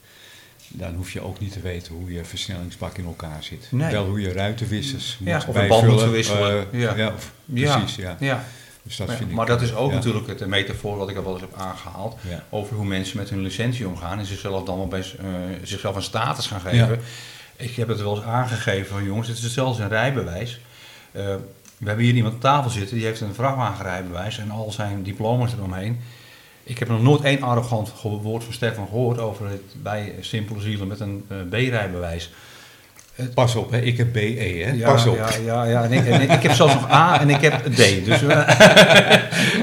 dan 0.76 0.94
hoef 0.96 1.12
je 1.12 1.22
ook 1.22 1.40
niet 1.40 1.52
te 1.54 1.60
weten 1.62 1.94
hoe 1.94 2.14
je 2.14 2.24
versnellingsbak 2.26 2.98
in 2.98 3.06
elkaar 3.06 3.44
zit. 3.44 3.68
Nee. 3.72 3.92
Wel 3.92 4.06
hoe 4.06 4.22
je 4.22 4.32
ruitenwissers 4.32 5.18
Ja, 5.20 5.34
moet 5.38 5.48
of 5.48 5.48
een 5.48 5.54
band 5.54 5.68
bijvullen. 5.70 5.94
moet 5.94 6.02
verwisselen. 6.04 6.68
eh, 6.74 6.82
Ja. 6.82 6.96
ja. 6.96 7.08
of- 7.16 7.32
precies, 7.54 7.96
ja. 7.96 8.16
Ja. 8.20 8.44
Dus 8.84 8.96
dat 8.96 9.10
vind 9.14 9.30
ik, 9.30 9.36
maar 9.36 9.46
dat 9.46 9.62
is 9.62 9.74
ook 9.76 9.90
ja. 9.90 9.96
natuurlijk 9.96 10.28
het 10.28 10.46
metafoor 10.48 10.98
wat 10.98 11.10
ik 11.10 11.16
al 11.18 11.24
wel 11.24 11.32
eens 11.34 11.42
heb 11.42 11.54
aangehaald. 11.58 12.18
Over 12.50 12.76
hoe 12.76 12.86
mensen 12.86 13.18
met 13.18 13.30
hun 13.30 13.42
licentie 13.42 13.88
omgaan 13.88 14.20
en 14.20 14.26
zichzelf 14.26 14.64
dan 14.64 14.80
opeens 14.80 15.16
eh, 15.16 15.26
zichzelf 15.64 15.96
een 15.96 16.02
status 16.02 16.48
gaan 16.48 16.62
geven. 16.62 17.00
Ik 17.58 17.76
heb 17.76 17.88
het 17.88 18.02
wel 18.02 18.16
eens 18.16 18.26
aangegeven 18.26 18.86
van 18.88 19.04
jongens, 19.04 19.28
het 19.28 19.38
is 19.38 19.60
als 19.60 19.80
een 19.80 19.88
rijbewijs. 19.90 20.60
Eh, 21.12 21.24
we 21.78 21.88
hebben 21.88 22.06
hier 22.06 22.14
iemand 22.16 22.34
aan 22.34 22.40
tafel 22.40 22.70
zitten, 22.70 22.96
die 22.98 23.06
heeft 23.06 23.22
een 23.22 23.34
vrachtwagenrijbewijs 23.34 24.38
en 24.38 24.52
al 24.52 24.72
zijn 24.72 25.04
diploma's 25.04 25.54
eromheen. 25.54 26.00
Ik 26.64 26.80
heb 26.80 26.88
nog 26.90 27.02
nooit 27.02 27.22
één 27.22 27.42
arrogant 27.44 27.94
woord 28.02 28.44
van 28.44 28.54
Stefan 28.54 28.88
gehoord 28.88 29.20
over 29.20 29.50
het 29.50 29.62
bij 29.82 30.16
simpele 30.20 30.60
zielen 30.62 30.88
met 30.88 31.00
een 31.00 31.26
eh, 31.28 31.38
B-rijbewijs. 31.50 32.32
Pas 33.34 33.56
op, 33.56 33.72
hè. 33.72 33.80
ik 33.82 33.98
heb 33.98 34.14
BE, 34.14 34.20
hè. 34.66 34.72
Ja, 34.72 34.92
Pas 34.92 35.06
op. 35.06 35.16
Ja, 35.16 35.30
ja, 35.46 35.64
ja. 35.64 35.84
En 35.84 35.92
ik, 35.92 36.06
en 36.06 36.22
ik 36.22 36.30
heb 36.42 36.52
zelfs 36.52 36.74
nog 36.74 36.92
A 36.92 37.20
en 37.22 37.30
ik 37.30 37.42
heb 37.42 37.54
D. 37.66 38.06
Dus, 38.06 38.24
eh, 38.24 38.48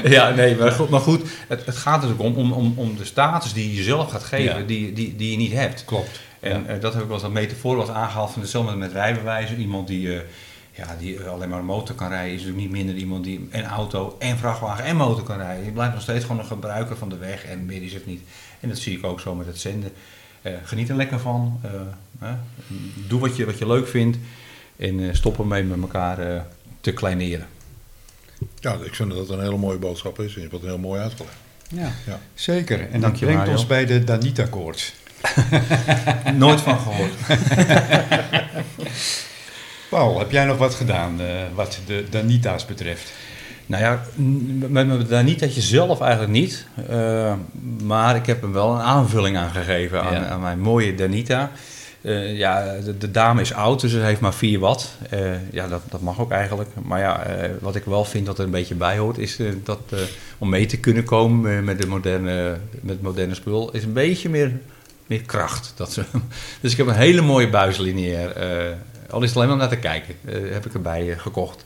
ja, 0.15 0.29
nee, 0.29 0.55
maar 0.55 0.71
goed, 0.71 0.89
maar 0.89 0.99
goed 0.99 1.21
het, 1.47 1.65
het 1.65 1.77
gaat 1.77 2.01
natuurlijk 2.01 2.21
om, 2.21 2.33
om, 2.35 2.51
om, 2.51 2.73
om 2.75 2.97
de 2.97 3.05
status 3.05 3.53
die 3.53 3.75
je 3.75 3.83
zelf 3.83 4.11
gaat 4.11 4.23
geven, 4.23 4.59
Ja. 4.59 4.65
die, 4.65 4.93
die, 4.93 5.15
die 5.15 5.31
je 5.31 5.37
niet 5.37 5.51
hebt. 5.53 5.85
Klopt. 5.85 6.19
En 6.39 6.63
Ja. 6.67 6.73
eh, 6.73 6.81
dat 6.81 6.93
heb 6.93 7.01
ik 7.01 7.07
wel 7.07 7.17
eens 7.17 7.25
een 7.25 7.31
metafoor 7.31 7.75
wat 7.75 7.89
aangehaald 7.89 8.31
van 8.31 8.41
hetzelfde 8.41 8.75
met 8.75 8.91
rijbewijzen. 8.91 9.59
Iemand 9.59 9.87
die, 9.87 10.13
eh, 10.15 10.21
ja, 10.87 10.95
die 10.99 11.21
alleen 11.23 11.49
maar 11.49 11.59
een 11.59 11.65
motor 11.65 11.95
kan 11.95 12.09
rijden, 12.09 12.33
is 12.33 12.39
natuurlijk 12.41 12.63
niet 12.67 12.71
minder 12.77 12.95
iemand 12.95 13.23
die 13.23 13.47
een 13.51 13.65
auto 13.65 14.15
en 14.19 14.37
vrachtwagen 14.37 14.83
en 14.83 14.95
motor 14.95 15.23
kan 15.23 15.37
rijden. 15.37 15.65
Je 15.65 15.71
blijft 15.71 15.93
nog 15.93 16.01
steeds 16.01 16.25
gewoon 16.25 16.39
een 16.39 16.45
gebruiker 16.45 16.97
van 16.97 17.09
de 17.09 17.17
weg 17.17 17.45
en 17.45 17.65
meer 17.65 17.83
is 17.83 17.93
het 17.93 18.05
niet. 18.05 18.21
En 18.59 18.69
dat 18.69 18.77
zie 18.77 18.97
ik 18.97 19.05
ook 19.05 19.19
zo 19.19 19.35
met 19.35 19.47
het 19.47 19.59
zenden. 19.59 19.91
Eh, 20.41 20.53
geniet 20.63 20.89
er 20.89 20.95
lekker 20.95 21.19
van. 21.19 21.59
eh, 21.63 21.69
hè. 22.19 22.33
Doe 23.07 23.19
wat 23.19 23.35
je, 23.35 23.45
wat 23.45 23.57
je 23.57 23.67
leuk 23.67 23.87
vindt. 23.87 24.17
En 24.77 25.07
eh, 25.09 25.13
stop 25.15 25.39
ermee 25.39 25.63
met 25.63 25.81
elkaar 25.81 26.19
eh, 26.19 26.41
te 26.81 26.91
kleineren. 26.91 27.47
Ja, 28.59 28.77
ik 28.83 28.95
vind 28.95 29.11
dat 29.11 29.29
een 29.29 29.41
hele 29.41 29.57
mooie 29.57 29.77
boodschap 29.77 30.19
is. 30.19 30.33
Je 30.33 30.39
hebt 30.39 30.51
het 30.51 30.61
heel 30.61 30.77
mooi 30.77 31.01
uitgelegd. 31.01 31.35
Ja. 31.67 31.91
Zeker. 32.33 32.79
En 32.79 32.91
Dank 32.91 33.01
dat 33.03 33.19
je, 33.19 33.25
brengt 33.25 33.41
Mario. 33.41 33.57
ons 33.57 33.67
bij 33.67 33.85
de 33.85 34.03
Danita-koorts. 34.03 34.93
Nooit 36.35 36.61
van 36.61 36.79
gehoord. 36.79 37.13
Paul, 39.91 40.19
heb 40.19 40.31
jij 40.31 40.45
nog 40.45 40.57
wat 40.57 40.75
gedaan 40.75 41.21
eh, 41.21 41.27
wat 41.55 41.79
de 41.85 42.05
Danita's 42.09 42.65
betreft? 42.65 43.11
Nou 43.65 43.83
ja, 43.83 44.01
met 44.69 44.87
met 44.87 45.09
Danitaatje 45.09 45.61
zelf 45.61 46.01
eigenlijk 46.01 46.31
niet. 46.31 46.65
Eh, 46.89 47.33
maar 47.83 48.15
ik 48.15 48.25
heb 48.25 48.41
hem 48.41 48.53
wel 48.53 48.73
een 48.73 48.81
aanvulling 48.81 49.37
aan 49.37 49.49
gegeven 49.49 50.03
aan, 50.03 50.13
Ja. 50.13 50.25
aan 50.25 50.41
mijn 50.41 50.59
mooie 50.59 50.95
Danita. 50.95 51.51
Eh, 52.01 52.37
ja, 52.37 52.75
de, 52.85 52.97
de 52.97 53.11
dame 53.11 53.41
is 53.41 53.53
oud, 53.53 53.81
dus 53.81 53.91
ze 53.91 53.97
heeft 53.97 54.19
maar 54.19 54.33
4 54.33 54.59
watt. 54.59 54.97
Ja, 55.51 55.67
dat, 55.67 55.81
dat 55.89 56.01
mag 56.01 56.19
ook 56.19 56.31
eigenlijk. 56.31 56.69
Maar 56.83 56.99
ja, 56.99 57.25
wat 57.59 57.75
ik 57.75 57.83
wel 57.83 58.05
vind 58.05 58.25
dat 58.25 58.37
er 58.37 58.45
een 58.45 58.51
beetje 58.51 58.75
bij 58.75 58.97
hoort, 58.97 59.17
is 59.17 59.37
dat 59.63 59.79
om 60.37 60.49
mee 60.49 60.65
te 60.65 60.79
kunnen 60.79 61.03
komen 61.03 61.63
met, 61.63 61.81
de 61.81 61.87
moderne, 61.87 62.57
met 62.81 62.93
het 62.93 63.01
moderne 63.01 63.35
spul, 63.35 63.71
is 63.71 63.83
een 63.83 63.93
beetje 63.93 64.29
meer, 64.29 64.51
meer 65.07 65.21
kracht. 65.21 65.73
Dat 65.75 65.93
ze, 65.93 66.03
dus 66.61 66.71
ik 66.71 66.77
heb 66.77 66.87
een 66.87 66.93
hele 66.93 67.21
mooie 67.21 67.49
buis 67.49 67.77
lineair. 67.77 68.33
Al 69.11 69.21
is 69.21 69.27
het 69.27 69.35
alleen 69.35 69.47
maar 69.47 69.57
om 69.57 69.61
naar 69.61 69.77
te 69.77 69.87
kijken, 69.87 70.15
eh, 70.25 70.51
heb 70.51 70.65
ik 70.65 70.73
erbij 70.73 71.11
eh, 71.11 71.19
gekocht. 71.19 71.65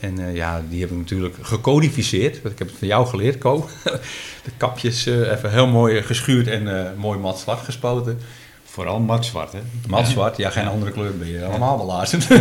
En 0.00 0.18
eh, 0.18 0.34
ja, 0.34 0.62
die 0.68 0.80
heb 0.80 0.90
ik 0.90 0.96
natuurlijk 0.96 1.34
gecodificeerd. 1.40 2.42
Want 2.42 2.52
ik 2.52 2.58
heb 2.58 2.68
het 2.68 2.78
van 2.78 2.88
jou 2.88 3.06
geleerd, 3.06 3.38
Co. 3.38 3.68
De 4.44 4.50
kapjes 4.56 5.06
even 5.06 5.50
heel 5.50 5.66
mooi 5.66 6.02
geschuurd 6.02 6.46
en 6.46 6.94
mooi 6.96 7.18
mat 7.18 7.38
slag 7.38 7.64
gespoten. 7.64 8.20
Vooral 8.64 9.00
matzwart, 9.00 9.52
hè? 9.52 9.58
Matzwart, 9.88 10.36
ja, 10.36 10.50
geen 10.50 10.66
andere 10.66 10.90
kleur 10.90 11.16
ben 11.16 11.28
je 11.28 11.44
allemaal 11.44 11.76
belazerd. 11.76 12.26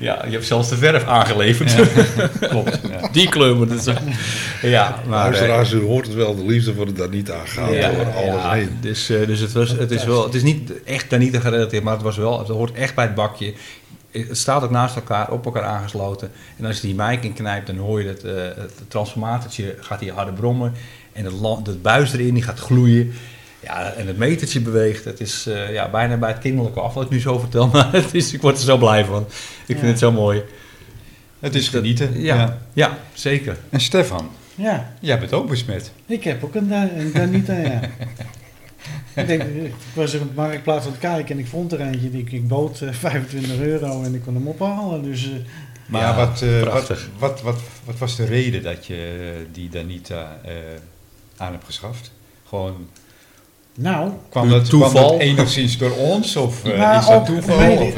ja, 0.00 0.24
je 0.24 0.30
hebt 0.30 0.46
zelfs 0.46 0.68
de 0.68 0.76
verf 0.76 1.04
aangeleverd. 1.04 1.74
Klopt. 2.50 2.80
Ja. 2.90 3.08
Die 3.12 3.28
kleur 3.28 3.56
moet 3.56 3.70
het 3.70 3.82
zijn. 3.82 4.14
Ja, 4.62 5.02
maar... 5.06 5.24
eh, 5.24 5.30
Luisteraars, 5.30 5.72
u 5.72 5.80
hoort 5.82 6.06
het 6.06 6.14
wel, 6.14 6.36
de 6.36 6.46
liefde 6.46 6.74
voor 6.74 6.86
de 6.86 6.92
Danita 6.92 7.40
gaat 7.44 7.68
door 7.68 8.12
alles 8.12 8.42
ja, 8.42 8.52
heen. 8.52 8.78
Dus, 8.80 9.10
eh, 9.10 9.26
dus 9.26 9.40
het, 9.40 9.52
was, 9.52 9.70
het 9.70 9.90
is 9.90 10.04
wel, 10.04 10.24
het 10.24 10.34
is 10.34 10.42
niet 10.42 10.82
echt 10.84 11.10
daar 11.10 11.18
niet 11.18 11.36
gerelateerd, 11.36 11.82
maar 11.82 11.92
het 11.92 12.02
was 12.02 12.16
wel, 12.16 12.38
het 12.38 12.48
hoort 12.48 12.72
echt 12.72 12.94
bij 12.94 13.04
het 13.04 13.14
bakje. 13.14 13.52
Het 14.10 14.38
staat 14.38 14.62
ook 14.62 14.70
naast 14.70 14.96
elkaar, 14.96 15.30
op 15.30 15.44
elkaar 15.44 15.62
aangesloten. 15.62 16.30
En 16.58 16.64
als 16.64 16.80
je 16.80 16.86
die 16.86 16.96
mic 16.96 17.22
in 17.24 17.32
knijpt, 17.32 17.66
dan 17.66 17.76
hoor 17.76 18.02
je 18.02 18.06
dat 18.06 18.22
eh, 18.22 18.42
het 18.42 18.72
transformatortje 18.88 19.74
gaat 19.80 20.00
hier 20.00 20.12
harder 20.12 20.34
brommen. 20.34 20.72
En 21.12 21.24
het, 21.24 21.34
het 21.66 21.82
buis 21.82 22.12
erin, 22.12 22.34
die 22.34 22.42
gaat 22.42 22.58
gloeien. 22.58 23.12
Ja, 23.62 23.92
en 23.92 24.06
het 24.06 24.16
metertje 24.18 24.60
beweegt. 24.60 25.04
Het 25.04 25.20
is 25.20 25.46
eh, 25.46 25.72
ja, 25.72 25.90
bijna 25.90 26.16
bij 26.16 26.28
het 26.30 26.38
kinderlijke 26.38 26.80
af 26.80 26.94
wat 26.94 27.04
ik 27.04 27.10
nu 27.10 27.20
zo 27.20 27.38
vertel. 27.38 27.66
Maar 27.72 27.92
het 27.92 28.14
is, 28.14 28.32
ik 28.32 28.40
word 28.40 28.56
er 28.56 28.62
zo 28.64 28.76
blij 28.78 29.04
van. 29.04 29.26
Ik 29.66 29.76
vind 29.78 29.86
het 29.90 29.98
zo 29.98 30.12
mooi. 30.12 30.42
Het 31.40 31.54
is 31.54 31.68
genieten. 31.68 32.20
Ja, 32.20 32.36
Ja. 32.36 32.58
ja. 32.72 32.98
zeker. 33.12 33.56
En 33.70 33.80
Stefan, 33.80 34.30
Ja, 34.54 34.92
jij 35.00 35.18
bent 35.18 35.32
ook 35.32 35.48
besmet. 35.48 35.92
ik 36.06 36.24
heb 36.24 36.44
ook 36.44 36.54
een, 36.54 36.70
een 36.72 37.12
Danita, 37.12 37.56
ja. 37.58 37.80
ik, 39.22 39.26
denk, 39.26 39.42
ik 39.42 39.72
was 39.94 40.12
er 40.12 40.20
op 40.20 40.28
de 40.28 40.34
marktplaats 40.34 40.84
aan 40.86 40.90
het 40.92 41.00
kijken 41.00 41.34
en 41.34 41.38
ik 41.40 41.46
vond 41.48 41.72
er 41.72 41.80
eentje. 41.80 42.10
Ik, 42.10 42.32
ik 42.32 42.48
bood 42.48 42.80
eh, 42.80 42.92
25 42.92 43.58
euro 43.60 44.02
en 44.02 44.14
ik 44.14 44.22
kon 44.22 44.34
hem 44.34 44.46
ophalen. 44.48 45.02
Dus 45.02 45.24
eh, 45.24 45.30
Maar 45.86 46.00
Ja, 46.02 46.16
wat, 46.16 46.42
eh, 46.42 46.62
wat, 46.62 46.88
wat, 47.18 47.42
wat, 47.42 47.60
wat 47.84 47.98
was 47.98 48.16
de 48.16 48.24
reden 48.24 48.62
dat 48.62 48.86
je 48.86 48.94
eh, 49.34 49.46
die 49.52 49.68
Danita 49.68 50.40
eh, 50.44 50.52
aan 51.36 51.52
hebt 51.52 51.64
geschaft? 51.64 52.12
Gewoon, 52.48 52.88
nou, 53.82 54.10
kwam 54.28 54.48
dat, 54.48 54.68
kwam 54.68 54.80
toeval? 54.80 55.10
dat 55.10 55.20
enigszins 55.20 55.78
door 55.78 55.90
ons? 55.96 56.36
Of 56.36 56.64
eh, 56.64 56.78
nou, 56.78 56.98
is 56.98 57.06
dat 57.06 57.16
ook- 57.18 57.26
toeval? 57.26 57.58
nee, 57.58 57.92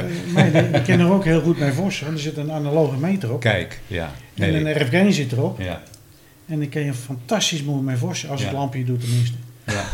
ik 0.72 0.82
ken 0.84 1.00
er 1.00 1.12
ook 1.12 1.24
heel 1.24 1.40
goed 1.40 1.59
mee 1.59 1.72
vossen. 1.72 2.04
want 2.06 2.16
Er 2.16 2.22
zit 2.22 2.36
een 2.36 2.52
analoge 2.52 2.96
meter 2.96 3.32
op. 3.32 3.40
Kijk, 3.40 3.80
ja. 3.86 4.10
en 4.38 4.52
Nee, 4.52 4.74
een 4.74 4.82
RFG 4.82 5.14
zit 5.14 5.32
erop. 5.32 5.60
ja, 5.60 5.82
En 6.48 6.62
ik 6.62 6.70
kan 6.70 6.82
je 6.82 6.94
fantastisch 6.94 7.62
mooi 7.62 7.82
mee 7.82 7.96
vossen. 7.96 8.28
Als 8.28 8.42
het 8.42 8.52
lampje 8.52 8.84
doet 8.84 9.00
tenminste. 9.00 9.36
ja. 9.66 9.84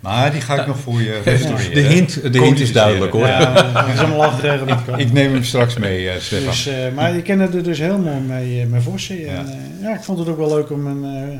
Maar 0.00 0.32
die 0.32 0.40
ga 0.40 0.60
ik 0.60 0.66
nog 0.66 0.78
voor 0.78 1.02
je 1.02 1.20
restaureren. 1.24 1.74
De 1.74 1.80
hint, 1.80 2.32
de 2.32 2.38
hint 2.40 2.60
is 2.60 2.72
duidelijk 2.72 3.12
hoor. 3.12 3.26
Ja, 3.26 3.52
dat 3.72 3.88
is 3.94 3.98
allemaal 4.00 4.32
elkaar. 4.32 5.00
Ik 5.00 5.12
neem 5.12 5.32
hem 5.32 5.44
straks 5.44 5.76
mee, 5.78 6.08
eh, 6.10 6.20
Stefan. 6.20 6.46
Dus, 6.46 6.66
eh, 6.66 6.74
maar 6.94 7.14
je 7.14 7.22
kende 7.22 7.44
er 7.56 7.62
dus 7.62 7.78
heel 7.78 7.98
mooi 7.98 8.20
mee, 8.20 8.60
eh, 8.60 8.66
mee 8.66 8.80
vossen. 8.80 9.20
Ja. 9.20 9.26
En, 9.34 9.46
eh, 9.48 9.82
ja, 9.82 9.94
ik 9.94 10.02
vond 10.02 10.18
het 10.18 10.28
ook 10.28 10.36
wel 10.38 10.48
leuk 10.54 10.70
om 10.70 10.86
een 10.86 11.04
eh, 11.04 11.38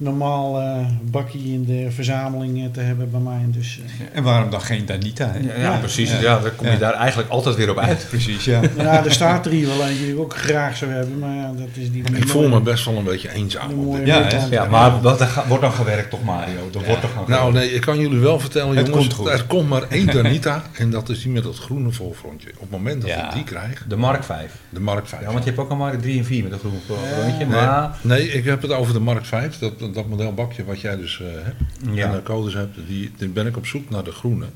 normaal 0.00 0.60
eh, 0.60 0.86
bakje 1.02 1.38
in 1.38 1.64
de 1.64 1.86
verzameling 1.90 2.64
eh, 2.64 2.70
te 2.72 2.80
hebben 2.80 3.10
bij 3.10 3.20
mij. 3.20 3.40
Dus, 3.46 3.80
eh, 4.00 4.16
En 4.16 4.22
waarom 4.22 4.50
dan 4.50 4.60
geen 4.60 4.86
Danita? 4.86 5.32
Ja, 5.40 5.54
ja, 5.54 5.60
Ja. 5.60 5.76
precies. 5.78 6.10
Ja. 6.10 6.20
Ja. 6.20 6.38
dan 6.38 6.56
kom 6.56 6.66
je 6.68 6.78
daar 6.78 6.92
eigenlijk 6.94 7.30
altijd 7.30 7.54
weer 7.56 7.70
op 7.70 7.78
uit. 7.78 8.06
Precies, 8.08 8.44
ja. 8.44 8.60
ja, 8.76 9.04
er 9.04 9.12
staat 9.12 9.46
er 9.46 9.52
hier 9.52 9.66
wel 9.66 9.86
eentje 9.86 10.04
die 10.04 10.12
ik 10.12 10.18
ook 10.20 10.36
graag 10.36 10.76
zou 10.76 10.90
hebben. 10.90 11.18
Maar 11.18 11.34
ja, 11.34 11.52
dat 11.56 11.68
is 11.74 11.92
die 11.92 12.02
Ik 12.14 12.28
voel 12.28 12.48
me 12.48 12.60
best 12.60 12.84
wel 12.84 12.96
een 12.96 13.04
beetje 13.04 13.32
eenzaam. 13.32 13.96
Ja. 14.04 14.26
Ja, 14.50 14.64
maar 14.64 15.00
wat, 15.00 15.20
er 15.20 15.42
wordt 15.48 15.62
dan 15.62 15.72
gewerkt 15.72 16.10
toch 16.10 16.22
Mario? 16.24 16.68
Er 16.74 16.84
wordt 16.86 17.00
toch 17.00 17.28
Nou 17.28 17.52
nee, 17.52 17.74
ik 17.74 17.80
kan 17.80 17.98
jullie 17.98 18.18
wel 18.18 18.40
vertellen 18.40 18.76
Het 18.76 18.86
jongens, 18.86 19.14
komt 19.14 19.28
er 19.28 19.44
komt 19.44 19.68
maar 19.68 19.82
één 19.88 20.06
Danita 20.06 20.62
en 20.72 20.90
dat 20.90 21.08
is 21.08 21.22
die 21.22 21.32
met 21.32 21.42
dat 21.42 21.58
groene 21.58 21.90
voorfrontje. 21.92 22.48
Op 22.54 22.60
het 22.60 22.70
moment 22.70 23.00
dat 23.00 23.10
Ja. 23.10 23.26
ik 23.28 23.32
die 23.34 23.44
krijg, 23.44 23.84
De 23.88 23.96
Mark 23.96 24.24
5. 24.24 24.52
de 24.70 24.80
Mark 24.80 25.06
5. 25.06 25.22
Ja, 25.22 25.32
want 25.32 25.44
je 25.44 25.50
hebt 25.50 25.62
ook 25.62 25.70
een 25.70 25.76
Mark 25.76 26.00
3 26.00 26.18
en 26.18 26.24
4 26.24 26.42
met 26.42 26.52
een 26.52 26.58
groen 26.58 26.80
rondje. 27.24 27.46
Ja. 27.46 27.50
Maar 27.50 27.96
Nee, 28.02 28.18
nee, 28.18 28.28
ik 28.32 28.44
heb 28.44 28.62
het 28.62 28.72
over 28.72 28.92
de 28.92 29.00
Mark 29.00 29.24
5, 29.24 29.58
dat, 29.58 29.72
dat 29.92 30.08
modelbakje 30.08 30.64
wat 30.64 30.80
jij 30.80 30.96
dus 30.96 31.20
eh, 31.20 31.26
hebt. 31.44 31.96
Ja. 31.96 32.06
En 32.06 32.12
de 32.12 32.22
codes 32.22 32.54
hebt, 32.54 32.76
die, 32.86 33.12
die 33.18 33.28
ben 33.28 33.46
ik 33.46 33.56
op 33.56 33.66
zoek 33.66 33.90
naar 33.90 34.04
de 34.04 34.12
groene. 34.12 34.46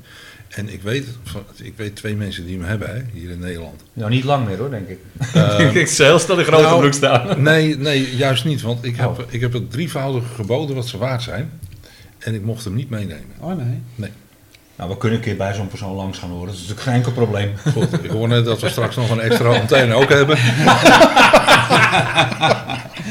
En 0.49 0.73
ik 0.73 0.81
weet, 0.81 1.07
van, 1.23 1.43
ik 1.55 1.73
weet 1.75 1.95
twee 1.95 2.15
mensen 2.15 2.45
die 2.45 2.57
hem 2.57 2.67
hebben 2.67 2.95
hè, 2.95 3.01
hier 3.13 3.29
in 3.29 3.39
Nederland. 3.39 3.83
nou, 3.93 4.09
niet 4.09 4.23
lang 4.23 4.47
meer 4.47 4.57
hoor, 4.57 4.69
denk 4.69 4.87
ik. 4.87 4.99
Ehm, 5.33 5.77
ik 5.77 5.87
zie 5.87 6.05
heel 6.05 6.19
snel 6.19 6.35
de 6.35 6.43
grote 6.43 6.63
nou, 6.63 6.79
broek 6.79 6.93
staan. 6.93 7.41
Nee, 7.41 7.77
nee, 7.77 8.15
juist 8.15 8.45
niet. 8.45 8.61
Want 8.61 8.85
ik 8.85 8.95
heb, 8.95 9.07
Oh. 9.07 9.19
ik 9.29 9.41
heb 9.41 9.53
het 9.53 9.71
drievoudige 9.71 10.33
geboden 10.35 10.75
wat 10.75 10.87
ze 10.87 10.97
waard 10.97 11.21
zijn. 11.21 11.51
En 12.19 12.33
ik 12.33 12.43
mocht 12.43 12.63
hem 12.63 12.75
niet 12.75 12.89
meenemen. 12.89 13.25
Oh 13.39 13.57
nee. 13.95 14.11
Nou, 14.75 14.89
we 14.89 14.97
kunnen 14.97 15.17
een 15.17 15.23
keer 15.23 15.37
bij 15.37 15.53
zo'n 15.53 15.67
persoon 15.67 15.95
langs 15.95 16.17
gaan 16.17 16.29
horen. 16.29 16.45
Dat 16.45 16.55
is 16.55 16.59
natuurlijk 16.61 16.87
geen 16.87 16.95
enkel 16.95 17.11
probleem. 17.11 17.53
Goed, 17.71 18.03
ik 18.03 18.09
hoor 18.09 18.27
net 18.27 18.45
dat 18.45 18.61
we 18.61 18.69
straks 18.69 18.95
nog 18.95 19.09
een 19.09 19.19
extra 19.19 19.49
antenne 19.59 19.93
ook 19.93 20.09
hebben. 20.09 20.37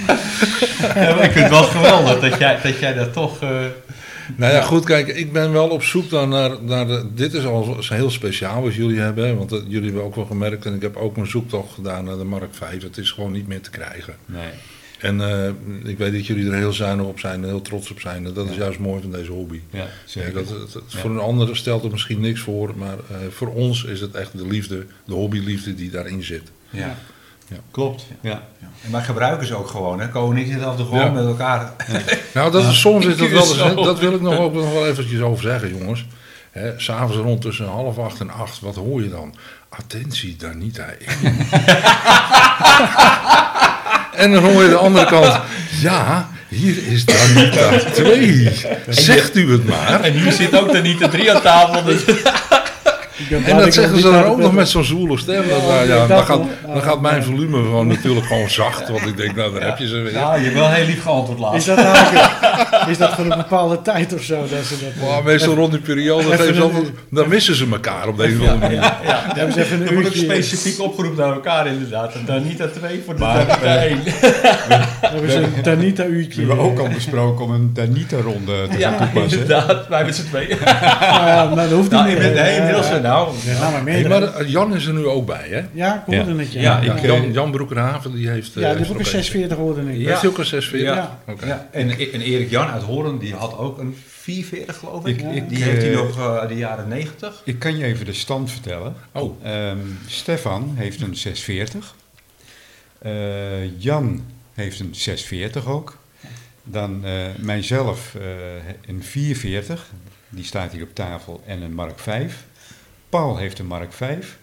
Ik 0.09 1.31
vind 1.33 1.35
het 1.35 1.51
wel 1.51 1.63
geweldig 1.63 2.21
dat 2.21 2.39
jij 2.39 2.59
dat, 2.63 2.79
jij 2.79 2.95
dat 2.95 3.13
toch... 3.13 3.41
eh, 3.43 3.49
Nou 4.37 4.53
ja, 4.53 4.63
goed, 4.63 4.85
kijk, 4.85 5.09
ik 5.09 5.33
ben 5.33 5.53
wel 5.53 5.69
op 5.69 5.83
zoek 5.83 6.11
dan 6.11 6.29
naar, 6.29 6.63
naar 6.63 6.87
de, 6.87 7.07
dit 7.15 7.35
is 7.35 7.45
al 7.45 7.77
heel 7.89 8.11
speciaal 8.11 8.63
wat 8.63 8.75
jullie 8.75 9.01
hebben, 9.01 9.27
hè, 9.27 9.35
want 9.35 9.51
dat, 9.51 9.63
jullie 9.69 9.85
hebben 9.87 10.05
ook 10.05 10.15
wel 10.15 10.25
gemerkt 10.25 10.67
en 10.67 10.75
ik 10.75 10.83
heb 10.83 10.97
ook 10.97 11.17
mijn 11.17 11.29
zoektocht 11.29 11.75
gedaan 11.75 12.05
naar 12.05 12.17
de 12.17 12.25
Mark 12.25 12.55
5. 12.55 12.83
Het 12.83 12.97
is 12.99 13.11
gewoon 13.11 13.33
niet 13.33 13.47
meer 13.49 13.61
te 13.61 13.71
krijgen. 13.71 14.15
Nee. 14.27 14.49
En 14.99 15.21
eh, 15.21 15.49
ik 15.91 15.99
weet 15.99 16.13
dat 16.13 16.27
jullie 16.27 16.47
er 16.51 16.57
heel 16.57 16.73
zuinig 16.73 17.07
op 17.07 17.19
zijn 17.19 17.43
en 17.43 17.49
heel 17.49 17.63
trots 17.63 17.91
op 17.91 18.01
zijn. 18.01 18.27
En 18.27 18.33
dat 18.35 18.49
is 18.51 18.57
juist 18.57 18.79
mooi 18.79 19.01
van 19.03 19.11
deze 19.11 19.31
hobby. 19.33 19.61
Ja, 19.71 19.87
zeker. 20.05 20.33
dat. 20.35 20.79
Voor 20.87 21.11
een 21.11 21.19
ander 21.19 21.57
stelt 21.57 21.83
het 21.83 21.93
misschien 21.93 22.21
niks 22.21 22.41
voor, 22.41 22.73
maar 22.77 22.97
eh, 23.11 23.17
voor 23.31 23.49
ons 23.55 23.85
is 23.85 24.01
het 24.01 24.15
echt 24.15 24.39
de 24.39 24.47
liefde, 24.47 24.87
de 25.05 25.15
hobbyliefde 25.15 25.75
die 25.75 25.91
daarin 25.91 26.23
zit. 26.23 26.51
ja. 26.71 26.97
Klopt. 27.71 28.07
Ja. 28.21 28.43
En 28.85 28.93
wij 28.93 29.03
gebruiken 29.03 29.47
ze 29.47 29.55
ook 29.55 29.69
gewoon. 29.69 30.01
Hè. 30.01 30.09
Koning 30.09 30.53
zit 30.53 30.63
af 30.65 30.71
en 30.71 30.77
toe 30.77 30.87
gewoon 30.87 31.05
Ja. 31.05 31.11
met 31.11 31.27
elkaar. 31.27 31.73
Nou, 32.35 32.51
dat 32.51 32.65
is, 32.65 32.81
soms 32.81 33.07
is 33.07 33.17
dat 33.17 33.29
wel 33.29 33.41
eens, 33.41 33.75
dat 33.85 33.99
wil 33.99 34.13
ik 34.15 34.21
nog 34.21 34.39
ook 34.39 34.55
nog 34.55 34.73
wel 34.73 34.87
eventjes 34.87 35.21
over 35.21 35.43
zeggen, 35.43 35.79
jongens. 35.79 36.07
Hè, 36.51 36.73
S'avonds 36.77 37.17
rond 37.17 37.41
tussen 37.41 37.67
half 37.67 37.99
acht 37.99 38.21
en 38.21 38.31
acht, 38.31 38.61
wat 38.61 38.75
hoor 38.75 39.03
je 39.03 39.11
dan? 39.11 39.35
Attentie, 39.69 40.37
Danita. 40.37 40.85
en 44.23 44.33
dan 44.33 44.45
hoor 44.45 44.63
je 44.63 44.69
de 44.69 44.77
andere 44.77 45.07
kant, 45.07 45.41
ja, 45.81 46.29
hier 46.49 46.87
is 46.87 47.05
Danita 47.05 47.79
2. 47.93 48.53
Zegt 48.89 49.37
u 49.37 49.53
het 49.53 49.65
maar. 49.65 50.01
En 50.01 50.13
hier 50.13 50.33
zit 50.33 50.59
ook 50.61 50.73
dan 50.73 50.83
niet 50.83 50.99
de 50.99 51.09
drie 51.09 51.33
aan 51.33 51.43
tafel. 51.43 51.83
Dus... 51.85 52.05
En 53.45 53.57
dat 53.57 53.75
zeggen 53.75 53.97
ze 54.01 54.11
dan 54.11 54.25
ook 54.25 54.39
nog 54.39 54.53
met 54.53 54.69
zo'n 54.69 54.85
zwoele 54.85 55.19
stem. 55.19 55.49
Dat, 55.49 55.63
nou 55.69 55.87
ja, 55.89 55.97
dat 55.99 56.09
dan, 56.09 56.25
gaat, 56.25 56.41
dan 56.73 56.83
gaat 56.83 57.01
mijn 57.01 57.25
volume 57.25 57.57
gewoon 57.63 57.87
natuurlijk 57.87 58.27
gewoon 58.27 58.51
zacht. 58.51 58.89
Want 58.89 59.07
ik 59.07 59.17
denk, 59.17 59.37
nou, 59.37 59.53
daar 59.53 59.63
heb 59.69 59.79
je 59.79 59.89
ze 59.89 59.97
weer. 60.01 60.13
Ja, 60.13 60.35
je 60.35 60.43
hebt 60.43 60.55
wel 60.55 60.69
heel 60.69 60.87
lief 60.87 61.03
geantwoord 61.03 61.39
Is 61.39 61.45
laatst. 61.45 61.67
dat, 61.67 61.79
eigenlijk, 61.79 62.89
is 62.89 62.99
dat 62.99 63.13
voor 63.15 63.25
een 63.25 63.37
bepaalde 63.37 63.83
tijd 63.83 64.15
of 64.15 64.23
zo? 64.23 64.37
Dat 64.51 64.65
ze 64.65 64.75
dat, 64.99 65.09
Maar 65.09 65.23
meestal 65.23 65.55
rond 65.55 65.73
die 65.73 65.81
periode, 65.81 66.25
Even 66.25 66.39
geven 66.39 66.55
ze 66.55 66.61
een- 66.61 66.67
altijd, 66.67 66.91
dan 67.11 67.29
missen 67.29 67.55
ze 67.55 67.67
elkaar 67.73 68.09
op 68.09 68.17
deze 68.17 68.37
manier. 68.37 68.73
Ja, 68.73 68.99
ja. 69.05 69.23
Dan 69.29 69.37
hebben 69.37 69.53
ze 69.55 69.63
even 69.63 69.81
een 69.87 69.93
uurtje, 69.93 70.19
specifiek 70.19 70.81
opgeroepen 70.81 71.25
naar 71.25 71.33
elkaar 71.35 71.67
inderdaad. 71.67 72.15
En 72.15 72.23
dan 72.27 72.43
niet 72.47 72.63
aan 72.63 72.71
twee 72.79 73.03
voor 73.05 73.15
de 73.15 73.21
Maar, 73.21 73.47
Danita 73.47 73.63
eh, 73.75 73.83
één. 73.83 73.99
hebben 75.01 75.31
ze 75.31 75.37
een 75.39 75.63
Tanita 75.63 76.07
We 76.07 76.27
hebben 76.37 76.59
ook 76.59 76.79
al 76.79 76.89
besproken 76.89 77.45
om 77.45 77.51
een 77.51 77.71
Danita-ronde 77.75 78.53
te 78.71 78.79
gaan 78.79 78.79
Ja, 78.79 78.99
toepassen. 79.13 79.41
inderdaad. 79.41 79.89
Wij 79.89 80.05
met 80.05 80.15
z'n 80.17 80.25
tweeën. 80.29 80.57
Ja, 80.65 81.45
maar 81.55 81.65
dat 81.69 81.71
hoeft 81.79 81.91
Nou, 81.91 82.09
niet 82.09 82.17
in- 82.17 82.23
meer. 82.23 82.33
nee, 82.43 82.57
inmiddels 82.57 82.89
Ja, 82.89 82.93
nou. 83.13 83.35
ja, 83.45 83.59
nou, 83.61 83.73
maar 83.73 83.93
Hey, 83.93 84.09
maar 84.09 84.23
eh, 84.23 84.49
Jan 84.49 84.75
is 84.75 84.87
er 84.87 84.93
nu 84.95 85.07
ook 85.07 85.27
bij, 85.27 85.49
hè? 85.49 85.63
Ja, 85.73 85.95
ik 86.07 86.15
hoorde 86.15 86.39
het. 86.43 86.53
Ja, 86.53 86.61
Ja, 86.61 86.81
ja. 86.83 86.95
ik- 86.97 87.03
Jan, 87.05 87.33
Jan 87.33 87.51
Broekerhaven, 87.51 88.13
die 88.15 88.29
heeft... 88.29 88.49
eh, 88.49 88.55
Ja, 88.55 88.61
die 88.61 88.67
heeft 88.69 88.79
heb 88.79 88.89
ook 88.91 88.97
een 88.99 89.05
nog 89.05 89.13
eentje. 89.15 89.33
640 89.33 89.57
hoorde 89.57 89.93
ik. 89.93 89.99
Ja. 90.07 90.19
Hij 90.21 90.29
ook 90.29 90.39
een 90.39 90.45
640? 90.47 90.95
Ja. 90.95 91.19
Ja, 91.47 91.69
en, 91.73 91.91
en 91.91 92.21
Erik 92.21 92.51
Jan 92.51 92.67
uit 92.69 92.83
Horen, 92.83 93.19
die 93.19 93.35
had 93.35 93.59
ook 93.59 93.79
een 93.79 93.97
440 94.09 94.77
geloof 94.77 95.07
ik. 95.07 95.21
Ik- 95.21 95.35
ik, 95.35 95.49
die 95.49 95.63
heeft 95.63 95.83
hij 95.83 95.91
eh, 95.93 95.97
nog 95.99 96.19
eh, 96.19 96.49
de 96.49 96.55
jaren 96.57 96.89
90. 96.89 97.43
Ik 97.45 97.59
kan 97.59 97.77
je 97.77 97.85
even 97.85 98.05
de 98.07 98.13
stand 98.13 98.51
vertellen. 98.51 98.95
Oh, 99.13 99.45
Ehm, 99.45 99.79
Stefan 100.07 100.73
heeft 100.77 101.01
een 101.01 101.17
640. 101.17 101.95
Eh, 102.99 103.81
Jan 103.81 104.25
heeft 104.55 104.81
een 104.81 104.95
640 104.95 105.67
ook. 105.67 105.99
Dan 106.65 107.05
eh, 107.05 107.13
mijzelf 107.39 108.15
eh, 108.15 108.23
een 108.87 109.03
440. 109.03 109.87
Die 110.29 110.45
staat 110.45 110.73
hier 110.73 110.83
op 110.83 110.95
tafel. 110.95 111.43
En 111.47 111.63
een 111.63 111.75
Mark 111.75 111.99
5. 111.99 112.45
Paul 113.13 113.37
heeft 113.37 113.59
een 113.59 113.67
Mark 113.67 113.93
5. 113.93 114.39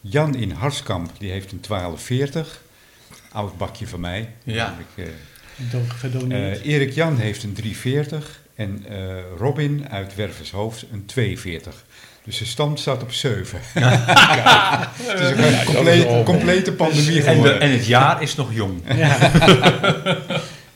Jan 0.00 0.34
in 0.34 0.50
Harskamp 0.50 1.10
die 1.18 1.30
heeft 1.30 1.52
een 1.52 1.60
1240. 1.68 2.62
Oud 3.32 3.56
bakje 3.56 3.86
van 3.86 4.00
mij. 4.00 4.28
Ja. 4.44 4.76
Ik, 4.96 5.04
eh, 5.04 6.52
eh, 6.52 6.64
Erik 6.66 6.92
Jan 6.92 7.16
heeft 7.16 7.42
een 7.42 7.52
340 7.52 8.40
en 8.54 8.84
eh, 8.88 8.96
Robin 9.38 9.86
uit 9.90 10.14
Wervershoofd 10.14 10.84
een 10.92 11.06
240. 11.06 11.84
Dus 12.24 12.38
de 12.38 12.44
stand 12.44 12.80
staat 12.80 13.02
op 13.02 13.12
7. 13.12 13.60
Kijk, 13.74 13.84
het 15.02 15.86
is 15.88 16.04
een 16.04 16.24
complete 16.24 16.72
pandemie 16.72 17.08
En, 17.08 17.14
de- 17.24 17.30
geworden. 17.30 17.60
en 17.60 17.70
het 17.70 17.86
jaar 17.86 18.22
is 18.22 18.34
nog 18.34 18.54
jong. 18.54 18.80
ja. 18.94 19.18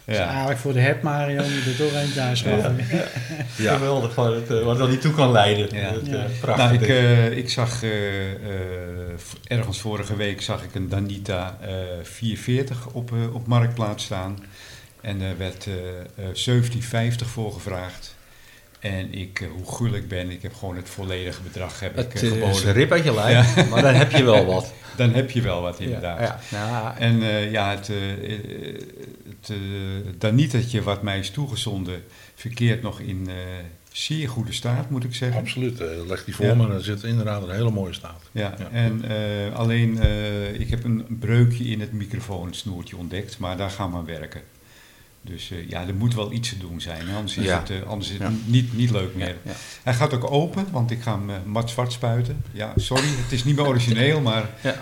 Dus 0.06 0.16
ja. 0.16 0.28
eigenlijk 0.28 0.58
voor 0.58 0.72
de 0.72 0.80
heb 0.80 1.02
Mario 1.02 1.42
moet 1.42 1.66
er 1.66 1.76
toch 1.76 1.92
eentje 2.02 2.20
aanschaffen. 2.20 2.76
Ja. 3.56 3.74
Geweldig, 3.74 4.12
van 4.14 4.34
het, 4.34 4.50
eh, 4.50 4.62
wat 4.62 4.78
dat 4.78 4.88
niet 4.88 5.00
toe 5.00 5.14
kan 5.14 5.32
leiden. 5.32 5.68
Ja. 5.76 5.92
Het, 5.92 6.06
eh, 6.06 6.12
Ja. 6.12 6.26
prachtig. 6.40 6.64
Nou, 6.64 6.74
ik, 6.74 6.88
eh, 6.88 7.36
ik 7.36 7.50
zag 7.50 7.82
eh, 7.82 8.32
eh, 8.32 8.38
ergens 9.44 9.80
vorige 9.80 10.16
week 10.16 10.42
zag 10.42 10.62
ik 10.62 10.74
een 10.74 10.88
Danita 10.88 11.58
eh 11.60 11.68
440 12.02 12.86
op, 12.92 13.12
eh, 13.12 13.34
op 13.34 13.46
Marktplaats 13.46 14.04
staan. 14.04 14.38
En 15.00 15.20
er 15.20 15.38
werd 15.38 15.66
eh, 15.66 15.74
eh, 15.74 16.34
1750 16.34 17.26
voor 17.28 17.52
gevraagd. 17.52 18.15
En 18.86 19.12
ik, 19.14 19.40
eh, 19.40 19.48
hoe 19.56 19.74
gul 19.74 19.94
ik 19.94 20.08
ben, 20.08 20.30
ik 20.30 20.42
heb 20.42 20.54
gewoon 20.54 20.76
het 20.76 20.88
volledige 20.88 21.42
bedrag 21.42 21.80
heb 21.80 21.90
ik, 21.98 22.12
Het 22.12 22.14
eh, 22.14 22.22
is 22.22 22.30
een 22.30 22.36
geboden. 22.42 22.72
rip 22.72 22.92
uit 22.92 23.04
je 23.04 23.14
lijf, 23.14 23.54
maar 23.70 23.82
dan 23.82 23.94
heb 23.94 24.10
je 24.10 24.22
wel 24.24 24.44
wat. 24.44 24.72
Dan 24.96 25.12
heb 25.12 25.30
je 25.30 25.40
wel 25.40 25.60
wat 25.62 25.80
inderdaad. 25.80 26.20
Ja, 26.20 26.38
ja. 26.50 26.98
En 26.98 27.22
eh, 27.22 27.50
ja, 27.50 27.70
het, 27.70 27.88
eh, 27.88 28.12
eh, 28.12 28.38
het 29.28 29.50
eh, 29.50 29.56
Danitertje 30.18 30.82
wat 30.82 31.02
mij 31.02 31.18
is 31.18 31.30
toegezonden 31.30 32.02
verkeert 32.34 32.82
nog 32.82 33.00
in 33.00 33.26
eh, 33.28 33.34
zeer 33.92 34.28
goede 34.28 34.52
staat, 34.52 34.90
moet 34.90 35.04
ik 35.04 35.14
zeggen. 35.14 35.40
Absoluut. 35.40 35.80
eh, 35.80 35.86
leg 36.06 36.24
die 36.24 36.34
voor 36.34 36.44
Ja. 36.46 36.54
me 36.54 36.64
en 36.66 36.72
er 36.74 36.82
zit 36.84 37.02
inderdaad 37.02 37.42
een 37.42 37.54
hele 37.54 37.70
mooie 37.70 37.92
staat. 37.92 38.22
Ja, 38.32 38.54
Ja. 38.58 38.68
en 38.72 39.04
eh, 39.08 39.54
alleen 39.56 40.00
eh, 40.02 40.60
ik 40.60 40.70
heb 40.70 40.84
een 40.84 41.06
breukje 41.20 41.64
in 41.64 41.80
het 41.80 41.92
microfoonsnoertje 41.92 42.96
ontdekt, 42.96 43.38
maar 43.38 43.56
daar 43.56 43.70
gaan 43.70 43.90
we 43.90 43.96
aan 43.96 44.04
werken. 44.06 44.40
Dus 45.26 45.50
eh, 45.50 45.68
ja, 45.68 45.86
er 45.86 45.94
moet 45.94 46.14
wel 46.14 46.32
iets 46.32 46.48
te 46.48 46.58
doen 46.58 46.80
zijn, 46.80 47.08
hè, 47.08 47.16
anders 47.16 47.36
is 47.36 47.44
Ja. 47.44 47.58
het, 47.58 47.70
eh, 47.70 47.82
anders 47.82 48.10
is 48.10 48.18
het 48.18 48.22
Ja. 48.28 48.32
niet, 48.44 48.76
niet 48.76 48.90
leuk 48.90 49.14
meer. 49.14 49.36
Ja. 49.42 49.52
Hij 49.82 49.94
gaat 49.94 50.14
ook 50.14 50.30
open, 50.30 50.66
want 50.70 50.90
ik 50.90 51.02
ga 51.02 51.18
hem 51.18 51.30
eh, 51.30 51.36
mat 51.44 51.70
zwart 51.70 51.92
spuiten. 51.92 52.42
Ja, 52.52 52.72
sorry, 52.76 53.06
het 53.06 53.32
is 53.32 53.44
niet 53.44 53.56
meer 53.56 53.66
origineel, 53.66 54.20
maar... 54.20 54.48
Ja. 54.62 54.74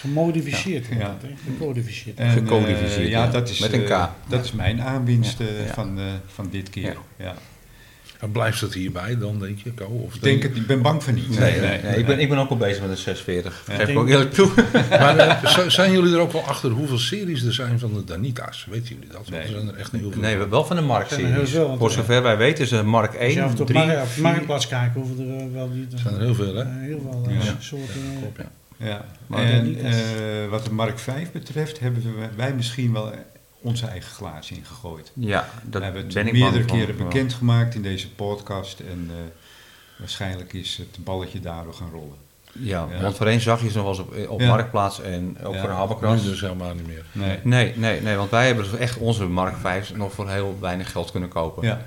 Gemodificeerd 0.00 0.86
wordt 0.88 1.02
Ja. 1.02 1.16
Gecodificeerd. 1.46 2.18
En, 2.18 2.30
Gecodificeerd, 2.30 2.96
eh, 2.96 3.08
ja, 3.08 3.26
dat 3.26 3.48
is, 3.48 3.58
Met 3.58 3.72
een 3.72 3.84
K. 3.84 3.88
eh, 3.88 4.06
dat 4.28 4.44
is 4.44 4.52
mijn 4.52 4.82
aanwinst 4.82 5.40
eh, 5.40 5.66
Ja. 5.66 5.72
Van, 5.74 5.98
eh, 5.98 6.04
van 6.26 6.48
dit 6.50 6.70
keer. 6.70 6.96
Ja. 7.16 7.34
Ja. 8.20 8.26
En 8.26 8.32
blijft 8.32 8.60
het 8.60 8.74
hierbij 8.74 9.18
dan, 9.18 9.38
denk 9.38 9.58
je, 9.62 9.72
Ko? 9.72 9.84
Of 9.84 10.14
Ik, 10.14 10.22
denk 10.22 10.42
het, 10.42 10.56
ik 10.56 10.66
ben 10.66 10.82
bang 10.82 11.02
van 11.04 11.14
niet. 11.14 11.38
Nee, 11.38 11.60
nee, 11.60 11.82
nee, 11.82 11.96
ik, 11.96 12.06
ben, 12.06 12.18
ik 12.18 12.28
ben 12.28 12.38
ook 12.38 12.50
al 12.50 12.56
bezig 12.56 12.80
met 12.80 12.90
een 12.90 12.96
640. 12.96 13.62
Ja. 13.66 13.74
Geef 13.74 13.88
ik 13.88 13.98
ook 13.98 14.08
eerlijk 14.08 14.32
toe. 14.32 14.50
Maar 14.90 15.16
eh, 15.18 15.68
zijn 15.68 15.92
jullie 15.92 16.14
er 16.14 16.20
ook 16.20 16.32
wel 16.32 16.44
achter 16.44 16.70
hoeveel 16.70 16.98
series 16.98 17.42
er 17.42 17.52
zijn 17.54 17.78
van 17.78 17.94
de 17.94 18.04
Danita's? 18.04 18.66
Weten 18.70 18.88
jullie 18.94 19.08
dat? 19.08 19.16
Want 19.16 19.30
Nee. 19.30 19.40
Er 19.40 19.48
zijn 19.48 19.68
er 19.68 19.74
echt 19.74 19.92
heel 19.92 20.10
veel. 20.12 20.20
Nee, 20.20 20.36
wel 20.36 20.64
van 20.64 20.76
de 20.76 20.82
er 20.82 20.88
Mark-series. 20.88 21.26
heel 21.34 21.46
veel, 21.46 21.66
want, 21.66 21.78
Voor 21.78 21.88
eh, 21.90 21.94
zover 21.96 22.22
wij 22.22 22.36
weten 22.36 22.64
is 22.64 22.72
er 22.72 22.86
Mark 22.86 23.16
Als 23.20 23.32
je 23.32 23.42
af 23.42 23.50
en 23.50 23.56
1, 23.56 23.56
toe 23.56 23.60
op 23.60 23.66
3, 23.66 23.84
markt- 23.86 24.02
op 24.02 24.14
de 24.14 24.20
marktplaats 24.22 24.68
kijken, 24.68 25.00
hoeveel 25.00 25.24
er 25.24 25.36
eh, 25.38 25.44
wel 25.52 25.68
niet... 25.68 25.92
Er 25.92 25.98
zijn 25.98 26.14
er 26.14 26.20
heel 26.20 26.34
veel, 26.34 26.54
hè? 26.54 26.64
heel 26.64 27.00
veel 27.00 27.26
Ja. 27.28 27.40
soorten... 27.58 28.00
Klopt, 28.20 28.38
ja. 28.38 28.50
Ja. 28.86 29.04
Maar 29.26 29.42
en 29.44 29.76
eh, 29.84 29.92
wat 30.50 30.64
de 30.64 30.72
Mark 30.72 30.98
5 30.98 31.32
betreft, 31.32 31.80
hebben 31.80 32.02
we, 32.02 32.26
wij 32.36 32.54
misschien 32.54 32.92
wel 32.92 33.12
onze 33.62 33.86
eigen 33.86 34.10
glazen 34.10 34.56
ingegooid. 34.56 35.12
Ja, 35.14 35.48
dat 35.62 35.78
we 35.78 35.84
hebben 35.84 36.04
het 36.04 36.14
ben 36.14 36.26
ik 36.26 36.32
meerdere 36.32 36.64
keren 36.64 36.96
bekendgemaakt 36.96 37.74
in 37.74 37.82
deze 37.82 38.10
podcast. 38.10 38.80
En 38.80 39.06
eh, 39.10 39.16
waarschijnlijk 39.98 40.52
is 40.52 40.76
het 40.76 41.04
balletje 41.04 41.40
daardoor 41.40 41.74
gaan 41.74 41.90
rollen. 41.92 42.16
Ja, 42.52 42.86
Ja. 42.90 43.00
want 43.02 43.16
voorheen 43.16 43.40
zag 43.40 43.62
je 43.62 43.70
ze 43.70 43.76
nog 43.76 43.84
wel 43.98 44.06
eens 44.16 44.24
op, 44.26 44.30
op 44.30 44.40
Ja. 44.40 44.48
Marktplaats 44.48 45.00
en 45.00 45.36
ook 45.42 45.54
Ja. 45.54 45.58
voor 45.60 45.68
de 45.68 45.74
Nu 45.74 45.80
Haberkras. 45.80 46.22
dus 46.24 46.40
helemaal 46.40 46.74
niet 46.74 46.86
meer. 46.86 47.04
Nee. 47.12 47.38
Nee, 47.42 47.72
nee, 47.76 48.00
nee, 48.00 48.16
want 48.16 48.30
wij 48.30 48.46
hebben 48.46 48.64
dus 48.64 48.74
echt 48.80 48.96
onze 48.98 49.26
Mark 49.26 49.56
5 49.56 49.94
nog 49.94 50.12
voor 50.12 50.30
heel 50.30 50.56
weinig 50.60 50.92
geld 50.92 51.10
kunnen 51.10 51.28
kopen. 51.28 51.66
Ja. 51.66 51.86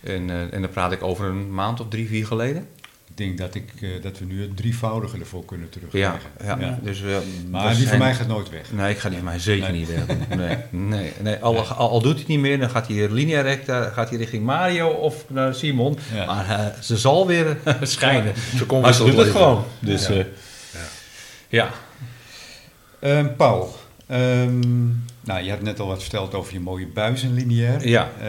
En, 0.00 0.30
eh, 0.30 0.52
en 0.54 0.60
dan 0.62 0.70
praat 0.70 0.92
ik 0.92 1.02
over 1.02 1.26
een 1.26 1.54
maand 1.54 1.80
of 1.80 1.88
drie, 1.88 2.08
vier 2.08 2.26
geleden. 2.26 2.68
Ik 3.14 3.18
denk 3.18 3.38
dat, 3.38 3.54
ik, 3.54 3.68
eh, 3.80 3.88
dat 4.02 4.18
we 4.18 4.24
nu 4.24 4.40
het 4.42 4.56
drievoudige 4.56 5.18
ervoor 5.18 5.44
kunnen 5.44 5.68
terugkrijgen. 5.68 6.20
ja. 6.44 6.56
Ja. 6.60 6.78
Dus, 6.82 7.02
eh, 7.02 7.06
Maar 7.50 7.68
die 7.68 7.76
van 7.78 7.86
zijn- 7.86 7.98
mij 7.98 8.14
gaat 8.14 8.26
nooit 8.26 8.50
weg. 8.50 8.72
Nee, 8.72 8.90
ik 8.90 8.98
ga 8.98 9.08
die 9.08 9.16
van 9.18 9.26
mij 9.26 9.38
zeker 9.38 9.70
Nee. 9.70 9.78
niet 9.78 9.88
weg. 9.88 10.16
Nee, 10.38 10.56
nee, 10.70 11.12
nee. 11.22 11.36
Al, 11.38 11.58
al, 11.58 11.88
al 11.88 12.00
doet 12.00 12.10
hij 12.10 12.18
het 12.20 12.28
niet 12.28 12.38
meer, 12.38 12.58
dan 12.58 12.70
gaat 12.70 12.88
hij 12.88 13.10
linea 13.10 13.40
recta, 13.40 13.82
gaat 13.90 14.08
hij 14.08 14.18
richting 14.18 14.44
Mario 14.44 14.88
of 14.88 15.24
naar 15.28 15.54
Simon. 15.54 15.98
Ja. 16.14 16.24
Maar 16.26 16.48
eh, 16.50 16.80
ze 16.80 16.96
zal 16.96 17.26
weer 17.26 17.56
schijnen. 17.82 18.32
Ze 18.56 18.66
komt 18.66 18.82
Maar 18.82 18.90
weer 18.90 19.06
ze 19.06 19.16
doet 19.16 19.24
het 19.24 19.30
gewoon. 19.30 19.64
Dus 19.78 20.06
Ja. 20.06 20.14
ja. 20.14 20.24
ja. 21.48 21.70
Ehm, 23.00 23.26
Paul, 23.36 23.76
ehm, 24.06 24.86
nou, 25.24 25.42
je 25.42 25.50
had 25.50 25.62
net 25.62 25.80
al 25.80 25.86
wat 25.86 26.00
verteld 26.02 26.34
over 26.34 26.52
je 26.52 26.60
mooie 26.60 26.86
buizen 26.86 27.34
lineair. 27.34 27.88
Ja. 27.88 28.08
Eh, 28.20 28.28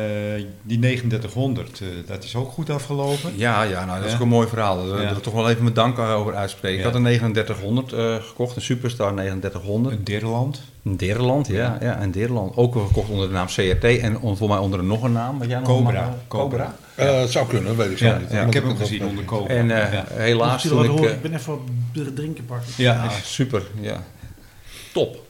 die 0.62 0.80
3900, 0.80 1.80
eh, 1.82 1.88
dat 2.08 2.24
is 2.24 2.36
ook 2.36 2.52
goed 2.52 2.70
afgelopen. 2.70 3.32
Ja, 3.36 3.64
ja, 3.64 3.86
nou, 3.86 4.00
dat 4.00 4.08
is 4.08 4.14
ook 4.16 4.20
een 4.22 4.28
mooi 4.28 4.48
verhaal. 4.48 4.76
Daar 4.88 4.98
wil 4.98 5.10
ik 5.18 5.24
toch 5.24 5.34
wel 5.34 5.50
even 5.50 5.64
mijn 5.64 5.76
dank 5.76 6.00
over 6.00 6.36
uitspreken. 6.36 6.78
Ik 6.78 6.84
Ja. 6.84 6.90
had 6.92 6.96
een 6.96 7.04
3900 7.04 7.94
eh, 7.94 8.16
gekocht, 8.28 8.56
een 8.56 8.62
Superstar 8.62 9.14
3900. 9.14 9.96
Een 9.98 10.04
Dirland. 10.04 10.62
Een 10.84 10.98
Deerland, 10.98 11.48
ja, 11.48 11.78
ja, 11.82 12.02
een 12.02 12.12
Deerland. 12.12 12.56
Ook 12.58 12.74
wel 12.74 12.86
gekocht 12.86 13.10
onder 13.10 13.28
de 13.28 13.34
naam 13.34 13.46
CRT 13.48 13.84
en 13.84 14.18
voor 14.38 14.48
mij 14.50 14.58
onder 14.58 14.80
een 14.80 14.88
nog 14.88 15.04
een 15.04 15.12
naam. 15.12 15.40
Wat 15.40 15.48
jij 15.48 15.60
nog 15.60 15.68
Cobra. 15.68 16.18
Cobra. 16.28 16.76
Eh, 16.96 17.20
het 17.20 17.32
zou 17.32 17.48
kunnen, 17.48 17.78
weet 17.78 17.92
ik 17.92 17.98
zo 17.98 18.06
Ja, 18.06 18.18
niet. 18.18 18.32
ja. 18.32 18.42
ik 18.42 18.54
heb 18.54 18.64
hem 18.64 18.72
het 18.72 18.82
gezien 18.82 19.06
onder 19.06 19.26
Cobra. 19.26 19.54
En 19.54 19.72
eh, 19.72 19.94
ja. 19.94 20.06
helaas 20.10 20.66
ik... 20.66 20.72
eh, 20.72 21.12
ik 21.12 21.22
ben 21.22 21.34
even 21.34 21.52
wat 21.94 22.16
drinken 22.16 22.46
pakken. 22.46 22.68
Ja, 22.78 22.94
Ja, 22.94 23.10
is- 23.10 23.34
super. 23.34 23.64
Ja. 23.82 24.04
Top. 24.94 25.22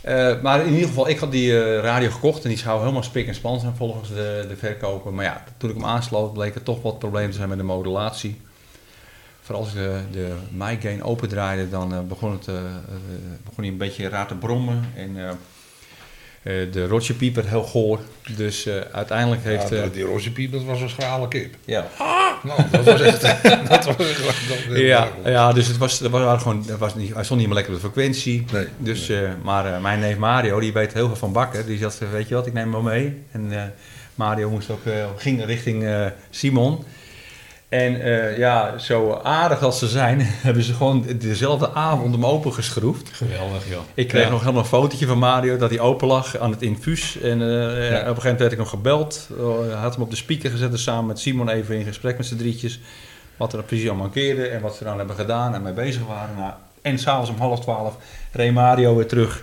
Eh, 0.00 0.40
maar 0.42 0.66
in 0.66 0.72
ieder 0.72 0.88
geval, 0.88 1.08
ik 1.08 1.18
had 1.18 1.32
die 1.32 1.62
eh, 1.62 1.82
radio 1.82 2.10
gekocht 2.10 2.42
en 2.42 2.48
die 2.48 2.58
zou 2.58 2.80
helemaal 2.80 3.02
spik 3.02 3.26
en 3.26 3.34
span 3.34 3.60
zijn 3.60 3.76
volgens 3.76 4.08
de, 4.08 4.44
de 4.48 4.56
verkoper. 4.56 5.12
Maar 5.12 5.24
ja, 5.24 5.44
toen 5.56 5.70
ik 5.70 5.76
hem 5.76 5.84
aansloot 5.84 6.32
bleek 6.32 6.54
er 6.54 6.62
toch 6.62 6.82
wat 6.82 6.98
problemen 6.98 7.30
te 7.30 7.36
zijn 7.36 7.48
met 7.48 7.58
de 7.58 7.64
modulatie. 7.64 8.40
Vooral 9.40 9.64
als 9.64 9.74
ik 9.74 9.80
de, 9.80 10.00
de 10.12 10.34
MyGain 10.50 11.02
opendraaide, 11.02 11.68
dan 11.68 11.94
eh, 11.94 12.00
begon, 12.00 12.32
het, 12.32 12.44
begon 13.44 13.64
hij 13.64 13.68
een 13.68 13.76
beetje 13.76 14.08
raar 14.08 14.26
te 14.26 14.34
brommen. 14.34 14.84
En 14.96 15.16
eh, 16.42 16.52
de 16.72 16.86
rotje 16.86 17.14
piepert 17.14 17.46
heel 17.46 17.62
goor. 17.62 17.98
Dus 18.36 18.66
eh, 18.66 18.74
uiteindelijk 18.92 19.44
heeft... 19.44 19.68
Ja, 19.68 19.76
eh, 19.76 19.82
die 19.92 20.02
roze 20.04 20.32
piep, 20.32 20.52
dat 20.52 20.64
was 20.64 20.80
een 20.80 20.88
schrale 20.88 21.28
kip. 21.28 21.54
ja, 21.64 21.86
Nou, 22.42 22.60
dat 22.70 22.84
was 22.84 23.00
echt... 23.00 23.20
dat 23.68 23.84
was 23.84 23.96
echt 24.10 24.48
dat- 24.68 24.76
ja, 24.78 25.08
ja, 25.24 25.52
dus 25.52 25.66
het 25.66 25.76
was, 25.76 25.98
het 25.98 26.10
was 26.10 26.42
gewoon, 26.42 26.64
het 26.66 26.78
was 26.78 26.94
niet, 26.94 27.14
hij 27.14 27.24
stond 27.24 27.38
niet 27.40 27.48
meer 27.48 27.56
lekker 27.58 27.74
op 27.74 27.80
de 27.80 27.86
frequentie. 27.90 28.44
Nee, 28.52 28.66
Dus, 28.78 29.12
maar 29.42 29.80
mijn 29.80 30.00
neef 30.00 30.16
Mario, 30.16 30.60
die 30.60 30.72
weet 30.72 30.92
heel 30.92 31.06
veel 31.06 31.16
van 31.16 31.32
bakken. 31.32 31.66
Die 31.66 31.78
zat, 31.78 31.98
weet 32.12 32.28
je 32.28 32.34
wat, 32.34 32.46
ik 32.46 32.52
neem 32.52 32.62
hem 32.62 32.72
wel 32.72 32.92
mee. 32.92 33.22
En 33.32 33.72
Mario 34.14 34.50
moest 34.50 34.70
ook, 34.70 34.80
ging 35.16 35.44
richting 35.44 35.86
Simon. 36.30 36.84
En 37.70 38.00
eh, 38.02 38.38
ja, 38.38 38.78
zo 38.78 39.20
aardig 39.22 39.62
als 39.62 39.78
ze 39.78 39.88
zijn, 39.88 40.20
hebben 40.46 40.62
ze 40.62 40.74
gewoon 40.74 41.06
dezelfde 41.18 41.72
avond 41.72 42.14
hem 42.14 42.26
opengeschroefd. 42.26 43.10
Geweldig, 43.12 43.68
joh. 43.68 43.80
Ik 43.94 44.08
kreeg 44.08 44.24
Ja. 44.24 44.30
nog 44.30 44.40
helemaal 44.40 44.62
een 44.62 44.68
fotootje 44.68 45.06
van 45.06 45.18
Mario 45.18 45.56
dat 45.56 45.70
hij 45.70 45.80
open 45.80 46.06
lag 46.08 46.38
aan 46.38 46.50
het 46.50 46.62
infuus. 46.62 47.20
En 47.20 47.40
eh, 47.42 47.46
op 47.46 47.46
een 47.46 47.90
gegeven 47.96 48.14
moment 48.22 48.38
werd 48.38 48.52
ik 48.52 48.58
nog 48.58 48.68
gebeld. 48.70 49.28
Oh, 49.38 49.82
had 49.82 49.94
hem 49.94 50.02
op 50.02 50.10
de 50.10 50.16
speaker 50.16 50.50
gezet 50.50 50.72
en 50.72 50.78
samen 50.78 51.06
met 51.06 51.18
Simon 51.18 51.48
even 51.48 51.76
in 51.78 51.84
gesprek 51.84 52.16
met 52.16 52.26
z'n 52.26 52.36
drietjes. 52.36 52.80
Wat 53.36 53.52
er 53.52 53.62
precies 53.62 53.88
al 53.88 53.94
mankeerde 53.94 54.46
en 54.46 54.60
wat 54.60 54.74
ze 54.76 54.84
dan 54.84 54.98
hebben 54.98 55.16
gedaan 55.16 55.54
en 55.54 55.62
mee 55.62 55.72
bezig 55.72 56.06
waren. 56.06 56.36
Nou, 56.36 56.52
en 56.82 56.98
s'avonds 56.98 57.30
om 57.30 57.36
half 57.38 57.60
twaalf 57.60 57.96
reed 58.32 58.52
Mario 58.52 58.96
weer 58.96 59.06
terug 59.06 59.42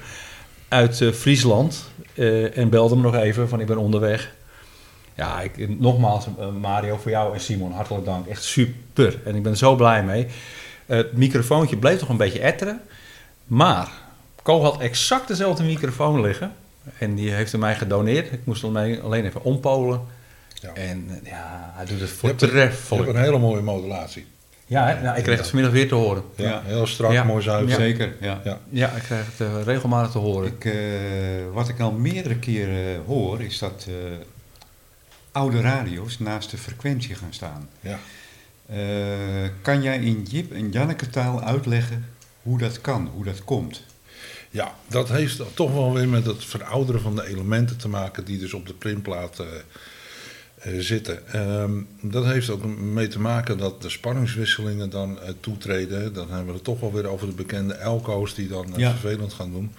uit 0.67 1.01
eh, 1.01 1.11
Friesland. 1.11 1.89
en 2.53 2.69
belde 2.69 2.95
me 2.95 3.01
nog 3.01 3.15
even 3.15 3.49
van 3.49 3.59
ik 3.59 3.67
ben 3.67 3.77
onderweg. 3.77 4.35
Ja, 5.18 5.41
ik, 5.41 5.80
nogmaals 5.80 6.26
eh, 6.39 6.48
Mario 6.61 6.98
voor 6.98 7.11
jou 7.11 7.34
en 7.34 7.39
Simon, 7.39 7.72
hartelijk 7.72 8.06
dank. 8.06 8.27
Echt 8.27 8.44
super. 8.44 9.19
En 9.26 9.35
ik 9.35 9.44
ben 9.44 9.52
er 9.52 9.57
zo 9.57 9.76
blij 9.76 10.03
mee. 10.03 10.27
Eh, 10.85 10.98
het 10.98 11.14
microfoontje 11.14 11.77
bleef 11.77 11.99
toch 11.99 12.10
een 12.10 12.18
beetje 12.18 12.39
etteren. 12.39 12.81
Maar 13.45 13.91
Co 14.44 14.61
had 14.61 14.80
exact 14.81 15.27
dezelfde 15.27 15.64
microfoon 15.64 16.22
liggen. 16.22 16.52
En 16.98 17.15
die 17.15 17.31
heeft 17.31 17.52
hij 17.52 17.60
mij 17.61 17.76
gedoneerd. 17.76 18.31
Ik 18.31 18.39
moest 18.44 18.64
alleen 18.64 19.02
alleen 19.02 19.26
even 19.26 19.44
ompolen. 19.44 20.02
Ja. 20.53 20.73
En 20.73 21.07
eh, 21.23 21.30
ja, 21.31 21.72
hij 21.76 21.85
doet 21.85 21.99
het 21.99 22.02
een- 22.02 22.07
Je 22.07 22.14
voortreffelijk. 22.27 23.06
hebt 23.06 23.18
een 23.18 23.23
hele 23.23 23.38
mooie 23.39 23.61
modulatie. 23.61 24.26
Ja, 24.65 24.88
hè? 24.88 25.02
nou, 25.02 25.18
ik 25.18 25.23
kreeg 25.23 25.38
het 25.38 25.48
vanmiddag 25.48 25.73
weer 25.76 25.88
te 25.88 25.95
horen. 25.95 26.23
Ja, 26.35 26.49
Ja. 26.49 26.61
Heel 26.65 26.88
strak, 26.88 27.11
Ja. 27.11 27.23
mooi 27.23 27.44
zuiver. 27.44 27.76
Zeker, 27.76 28.14
ja. 28.22 28.41
Ja. 28.44 28.60
Ja, 28.69 28.89
ik 28.91 29.02
krijg 29.03 29.26
het 29.38 29.48
eh, 29.48 29.64
regelmatig 29.64 30.11
te 30.11 30.18
horen. 30.18 30.48
Ik, 30.48 30.65
eh, 30.65 30.73
wat 31.53 31.69
ik 31.69 31.80
al 31.80 31.91
meerdere 31.91 32.35
keren 32.35 33.02
hoor, 33.06 33.41
is 33.41 33.60
dat 33.60 33.85
eh, 33.88 33.94
oude 35.38 35.61
radio's 35.61 36.19
naast 36.19 36.49
de 36.51 36.57
frequentie 36.57 37.15
gaan 37.15 37.34
staan. 37.34 37.69
Ja. 37.81 37.99
Eh, 38.65 39.49
kan 39.61 39.81
jij 39.81 39.99
in 39.99 40.23
Jip 40.30 40.51
en 40.51 40.72
Janneke 40.72 41.09
taal 41.09 41.41
uitleggen 41.41 42.05
hoe 42.41 42.57
dat 42.57 42.81
kan, 42.81 43.09
hoe 43.14 43.23
dat 43.23 43.43
komt? 43.43 43.84
Ja, 44.49 44.76
dat 44.88 45.09
heeft 45.09 45.41
toch 45.53 45.73
wel 45.73 45.93
weer 45.93 46.07
met 46.07 46.26
het 46.26 46.45
verouderen 46.45 47.01
van 47.01 47.15
de 47.15 47.27
elementen 47.27 47.77
te 47.77 47.88
maken 47.88 48.26
die 48.26 48.39
dus 48.39 48.53
op 48.53 48.68
de 48.68 48.73
printplaat 48.73 49.39
eh, 49.39 49.47
eh, 50.57 50.80
zitten. 50.81 51.27
Ehm, 51.34 51.72
dat 52.01 52.26
heeft 52.26 52.49
ook 52.49 52.65
mee 52.80 53.07
te 53.07 53.19
maken 53.19 53.57
dat 53.57 53.81
de 53.81 53.89
spanningswisselingen 53.89 54.89
dan 54.89 55.19
toetreden. 55.39 56.14
Dan 56.14 56.27
hebben 56.27 56.47
we 56.47 56.53
het 56.53 56.64
toch 56.64 56.80
wel 56.80 56.93
weer 56.93 57.07
over 57.07 57.27
de 57.27 57.34
bekende 57.34 57.73
elko's 57.73 58.34
die 58.35 58.47
dan 58.47 58.73
Ja. 58.76 58.91
vervelend 58.91 59.34
gaan 59.34 59.51
doen. 59.51 59.73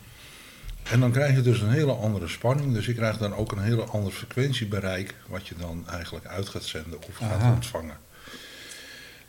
En 0.91 1.01
dan 1.01 1.11
krijg 1.13 1.35
je 1.35 1.43
dus 1.43 1.61
een 1.61 1.71
hele 1.71 1.93
andere 1.93 2.29
spanning. 2.29 2.73
Dus 2.73 2.87
je 2.87 2.95
krijgt 2.95 3.19
dan 3.19 3.35
ook 3.35 3.53
een 3.53 3.63
hele 3.63 3.85
ander 3.85 4.13
frequentiebereik 4.13 5.15
wat 5.27 5.47
je 5.47 5.55
dan 5.59 5.85
eigenlijk 5.89 6.27
uit 6.27 6.49
gaat 6.49 6.65
zenden 6.65 6.99
of 6.99 7.17
gaat 7.17 7.55
ontvangen. 7.55 7.97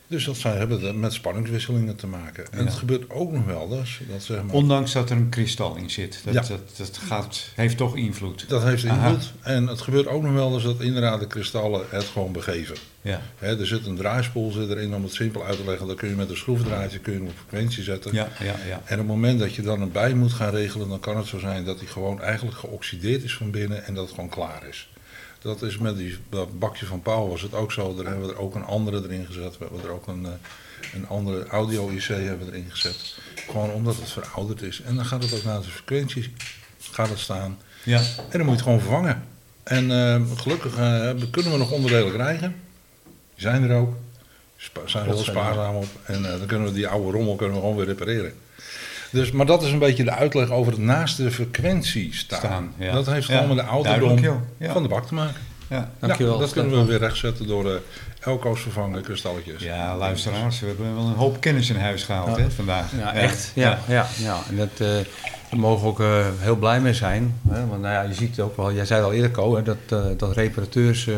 Dus 0.10 0.26
dat 0.26 0.38
zijn, 0.38 0.58
hebben 0.58 1.00
met 1.00 1.14
spanningswisselingen 1.14 1.96
te 1.96 2.08
maken. 2.08 2.46
En 2.52 2.60
Ja. 2.60 2.66
het 2.66 2.74
gebeurt 2.74 3.10
ook 3.10 3.32
nog 3.32 3.46
wel 3.46 3.78
eens 3.80 4.00
dat 4.12 4.24
zeg 4.24 4.44
maar, 4.44 4.56
Ondanks 4.56 4.92
dat 4.92 5.10
er 5.10 5.18
een 5.18 5.30
kristal 5.30 5.76
in 5.76 5.90
zit. 5.90 6.22
Dat, 6.26 6.34
Ja. 6.34 6.42
dat, 6.42 6.78
dat 6.78 6.98
gaat, 6.98 7.46
heeft 7.56 7.78
toch 7.78 7.96
invloed. 7.96 8.46
Dat 8.50 8.64
heeft 8.64 8.86
Aha. 8.86 9.08
invloed. 9.08 9.32
En 9.42 9.68
het 9.68 9.82
gebeurt 9.82 10.08
ook 10.08 10.24
nog 10.24 10.34
wel 10.34 10.54
eens 10.54 10.64
dat 10.64 10.82
inderdaad 10.82 11.20
de 11.20 11.28
kristallen 11.28 11.86
het 11.90 12.04
gewoon 12.04 12.32
begeven. 12.32 12.76
Ja, 13.02 13.22
Hè, 13.38 13.60
er 13.60 13.68
zit 13.68 13.86
een 13.86 13.96
draaispoel 13.96 14.52
zit 14.52 14.70
erin, 14.70 14.94
om 14.96 15.04
het 15.04 15.14
simpel 15.14 15.46
uit 15.46 15.58
te 15.58 15.66
leggen. 15.66 15.88
Dan 15.88 15.96
kun 15.96 16.10
je 16.10 16.16
met 16.16 16.30
een 16.30 16.38
schroefdraadje 16.38 17.00
kun 17.00 17.14
je 17.14 17.20
hem 17.20 17.28
op 17.28 17.34
frequentie 17.48 17.84
zetten. 17.84 18.14
ja, 18.14 18.28
ja. 18.40 18.46
ja. 18.68 18.82
En 18.86 18.94
op 18.94 18.98
het 18.98 19.08
moment 19.08 19.40
dat 19.40 19.56
je 19.56 19.62
dan 19.62 19.82
een 19.82 19.92
bij 19.92 20.14
moet 20.14 20.34
gaan 20.34 20.52
regelen, 20.52 20.90
dan 20.90 21.00
kan 21.00 21.18
het 21.18 21.26
zo 21.28 21.40
zijn 21.40 21.66
dat 21.66 21.80
hij 21.80 21.88
gewoon 21.88 22.22
eigenlijk 22.22 22.58
geoxideerd 22.58 23.24
is 23.24 23.36
van 23.36 23.52
binnen 23.52 23.86
en 23.86 23.94
dat 23.94 24.06
het 24.06 24.14
gewoon 24.14 24.30
klaar 24.30 24.68
is. 24.70 24.90
Dat 25.42 25.62
is 25.62 25.78
met 25.78 25.98
die 25.98 26.18
dat 26.30 26.60
bakje 26.60 26.86
van 26.86 27.02
Paul 27.02 27.30
was 27.30 27.42
het 27.42 27.54
ook 27.54 27.72
zo. 27.72 27.96
Daar 27.96 28.06
hebben 28.06 28.28
we 28.28 28.34
er 28.34 28.40
ook 28.40 28.56
een 28.56 28.64
andere 28.66 29.04
erin 29.04 29.26
gezet. 29.26 29.58
We 29.58 29.66
hebben 29.66 29.84
er 29.84 29.92
ook 29.92 30.08
een, 30.08 30.26
eh, 30.26 30.32
een 30.94 31.08
andere 31.08 31.48
audio-IC 31.48 32.04
hebben 32.08 32.46
we 32.46 32.52
erin 32.52 32.70
gezet. 32.70 33.18
Gewoon 33.36 33.72
omdat 33.72 33.96
het 33.96 34.12
verouderd 34.12 34.62
is. 34.62 34.82
En 34.82 34.96
dan 34.96 35.06
gaat 35.06 35.24
het 35.24 35.34
ook 35.34 35.44
naar 35.44 35.62
de 35.62 35.68
frequentie 35.68 36.34
gaat 36.92 37.10
het 37.10 37.20
staan. 37.20 37.58
Ja. 37.84 38.00
En 38.00 38.38
dan 38.38 38.40
moet 38.40 38.46
je 38.46 38.52
het 38.52 38.62
gewoon 38.62 38.80
vervangen. 38.80 39.24
En 39.64 39.92
eh, 39.92 40.22
gelukkig 40.38 40.78
eh, 40.78 41.12
kunnen 41.32 41.52
we 41.52 41.58
nog 41.58 41.72
onderdelen 41.72 42.14
krijgen. 42.14 42.56
Die 43.04 43.42
zijn 43.48 43.64
er 43.70 43.78
ook. 43.78 43.94
Spa 44.58 44.82
zijn 44.86 45.06
heel 45.06 45.14
Godzijdank. 45.16 45.46
spaarzaam 45.46 45.76
op. 45.76 45.88
En 46.04 46.22
dan 46.22 46.46
kunnen 46.46 46.68
we 46.68 46.74
die 46.74 46.88
oude 46.88 47.12
rommel 47.12 47.36
kunnen 47.36 47.56
we 47.56 47.62
gewoon 47.62 47.76
weer 47.76 47.86
repareren. 47.86 48.34
Dus, 49.12 49.32
maar 49.32 49.46
dat 49.46 49.64
is 49.64 49.72
een 49.72 49.80
beetje 49.80 50.04
de 50.04 50.12
uitleg 50.12 50.50
over 50.50 50.72
het 50.72 50.82
naast 50.82 51.18
de 51.18 51.32
frequentie 51.32 52.16
staan. 52.16 52.40
Staan, 52.40 52.74
ja. 52.78 52.92
Dat 52.94 53.06
heeft 53.06 53.28
Ja, 53.28 53.34
gewoon 53.40 53.56
met 53.56 53.66
de 53.66 53.72
ouderdom 53.72 54.20
van 54.62 54.84
de 54.84 54.90
bak 54.90 55.08
te 55.08 55.14
maken. 55.14 55.42
Ja. 55.70 55.92
Dankjewel, 56.00 56.34
Ja, 56.34 56.40
dat 56.40 56.52
kunnen 56.52 56.80
we 56.80 56.86
weer 56.86 56.98
rechtzetten 57.00 57.48
door 57.48 57.64
de 57.64 57.82
Elko's 58.20 58.62
vervangen 58.62 59.02
kristalletjes. 59.02 59.64
ja, 59.64 59.98
luisteraars, 59.98 60.60
we 60.60 60.66
hebben 60.68 60.96
wel 60.96 61.06
een 61.06 61.14
hoop 61.14 61.40
kennis 61.42 61.70
in 61.70 61.76
huis 61.76 62.04
gehaald 62.04 62.38
Ja. 62.38 62.44
hè, 62.44 62.52
vandaag. 62.52 62.86
Ja, 62.98 63.14
echt. 63.14 63.52
Ja, 63.56 63.80
ja. 63.88 64.08
ja. 64.18 64.38
En 64.50 64.56
dat, 64.58 64.70
eh, 64.78 64.88
daar 65.50 65.60
mogen 65.60 65.82
we 65.84 65.88
ook 65.90 66.00
eh, 66.00 66.26
heel 66.40 66.56
blij 66.56 66.82
mee 66.82 66.94
zijn. 66.94 67.40
Hè? 67.50 67.68
Want 67.68 67.82
nou 67.82 67.94
ja, 67.94 68.02
je 68.02 68.14
ziet 68.14 68.40
ook 68.40 68.58
wel, 68.58 68.74
jij 68.74 68.86
zei 68.86 69.04
al 69.04 69.14
eerder, 69.14 69.32
Co, 69.32 69.56
hè, 69.56 69.64
dat, 69.64 69.78
eh, 69.90 70.06
dat 70.18 70.36
reparateurs 70.36 71.08
eh, 71.08 71.16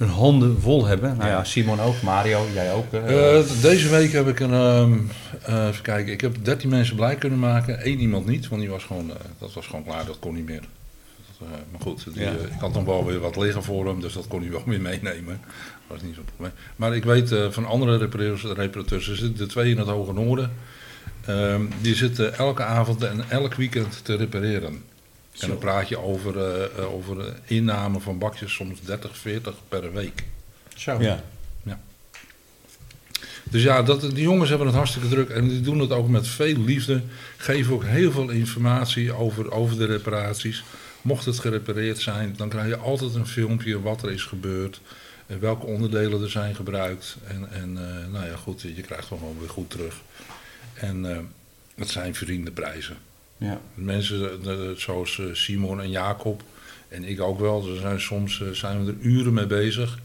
hun 0.00 0.08
handen 0.08 0.60
vol 0.60 0.86
hebben. 0.86 1.16
Nou 1.16 1.28
ja, 1.30 1.44
Simon 1.44 1.80
ook, 1.80 2.02
Mario, 2.02 2.46
jij 2.54 2.72
ook. 2.72 2.92
eh. 2.92 3.38
Eh, 3.38 3.44
deze 3.62 3.88
week 3.88 4.12
heb 4.12 4.28
ik 4.28 4.40
een, 4.40 4.52
ehm, 4.52 4.98
eh, 5.42 5.66
even 5.68 5.82
kijken, 5.82 6.12
ik 6.12 6.20
heb 6.20 6.36
13 6.42 6.68
mensen 6.70 6.96
blij 6.96 7.14
kunnen 7.16 7.38
maken. 7.38 7.86
Eén 7.86 8.00
iemand 8.00 8.26
niet, 8.26 8.48
want 8.48 8.60
die 8.60 8.70
was 8.70 8.84
gewoon, 8.84 9.10
eh, 9.10 9.16
dat 9.38 9.52
was 9.52 9.66
gewoon 9.66 9.84
klaar, 9.84 10.04
dat 10.06 10.18
kon 10.18 10.34
niet 10.34 10.46
meer. 10.46 10.60
Dat, 10.60 11.48
eh, 11.48 11.54
maar 11.72 11.80
goed, 11.80 12.04
die, 12.14 12.22
Ja. 12.22 12.28
eh, 12.28 12.34
ik 12.54 12.60
had 12.60 12.72
nog 12.74 12.84
wel 12.84 13.04
weer 13.06 13.18
wat 13.20 13.36
liggen 13.36 13.62
voor 13.62 13.86
hem, 13.86 14.00
dus 14.00 14.12
dat 14.12 14.26
kon 14.28 14.40
hij 14.40 14.50
wel 14.50 14.62
weer 14.66 14.80
meenemen. 14.80 15.40
Dat 15.40 15.98
was 15.98 16.02
niet 16.02 16.14
zo'n 16.14 16.24
probleem. 16.24 16.52
Maar 16.76 16.96
ik 16.96 17.04
weet 17.04 17.32
eh, 17.32 17.46
van 17.50 17.66
andere 17.66 17.96
reparateurs, 17.96 18.42
reparateurs, 18.44 19.08
er 19.08 19.16
zitten 19.16 19.44
er 19.44 19.50
twee 19.50 19.70
in 19.70 19.78
het 19.78 19.88
Hoge 19.88 20.12
Noorden. 20.12 20.50
Ehm, 21.26 21.62
die 21.80 21.94
zitten 21.94 22.34
elke 22.38 22.62
avond 22.62 23.02
en 23.04 23.24
elk 23.28 23.54
weekend 23.54 24.00
te 24.04 24.14
repareren. 24.16 24.82
En 25.40 25.48
dan 25.48 25.58
praat 25.58 25.88
je 25.88 25.98
over, 25.98 26.38
eh, 26.38 26.64
eh, 26.64 26.94
over 26.94 27.34
inname 27.44 28.00
van 28.00 28.18
bakjes, 28.18 28.54
soms 28.54 28.80
30, 28.80 29.16
40 29.16 29.54
per 29.68 29.92
week. 29.92 30.24
Zo. 30.76 31.02
Ja. 31.02 31.24
Dus 33.50 33.62
ja, 33.62 33.82
dat, 33.82 34.00
die 34.00 34.22
jongens 34.22 34.48
hebben 34.48 34.66
het 34.66 34.76
hartstikke 34.76 35.08
druk 35.08 35.28
en 35.28 35.48
die 35.48 35.60
doen 35.60 35.78
het 35.78 35.90
ook 35.90 36.08
met 36.08 36.28
veel 36.28 36.56
liefde. 36.56 37.02
Geven 37.36 37.74
ook 37.74 37.84
heel 37.84 38.12
veel 38.12 38.28
informatie 38.28 39.12
over, 39.12 39.52
over 39.52 39.78
de 39.78 39.84
reparaties. 39.84 40.64
Mocht 41.02 41.24
het 41.24 41.38
gerepareerd 41.38 41.98
zijn, 41.98 42.34
dan 42.36 42.48
krijg 42.48 42.68
je 42.68 42.76
altijd 42.76 43.14
een 43.14 43.26
filmpje 43.26 43.80
wat 43.80 44.02
er 44.02 44.12
is 44.12 44.22
gebeurd. 44.22 44.80
En 45.26 45.40
welke 45.40 45.66
onderdelen 45.66 46.22
er 46.22 46.30
zijn 46.30 46.54
gebruikt. 46.54 47.16
En, 47.26 47.52
en 47.52 47.78
eh, 47.78 48.12
nou 48.12 48.26
ja, 48.26 48.36
goed, 48.36 48.60
je 48.60 48.82
krijgt 48.82 49.06
gewoon 49.06 49.36
weer 49.38 49.48
goed 49.48 49.70
terug. 49.70 50.00
En 50.74 51.10
eh, 51.10 51.18
het 51.74 51.88
zijn 51.88 52.14
vriendenprijzen. 52.14 52.96
Ja. 53.40 53.60
Mensen 53.74 54.40
zoals 54.80 55.18
eh, 55.18 55.26
Simon 55.32 55.80
en 55.80 55.90
Jacob 55.90 56.42
en 56.88 57.04
ik 57.04 57.20
ook 57.20 57.40
wel. 57.40 57.68
Er 57.68 57.80
zijn, 57.80 58.00
soms 58.00 58.40
eh, 58.42 58.48
zijn 58.48 58.84
we 58.84 58.90
er 58.92 58.98
uren 59.00 59.32
mee 59.34 59.46
bezig. 59.46 59.98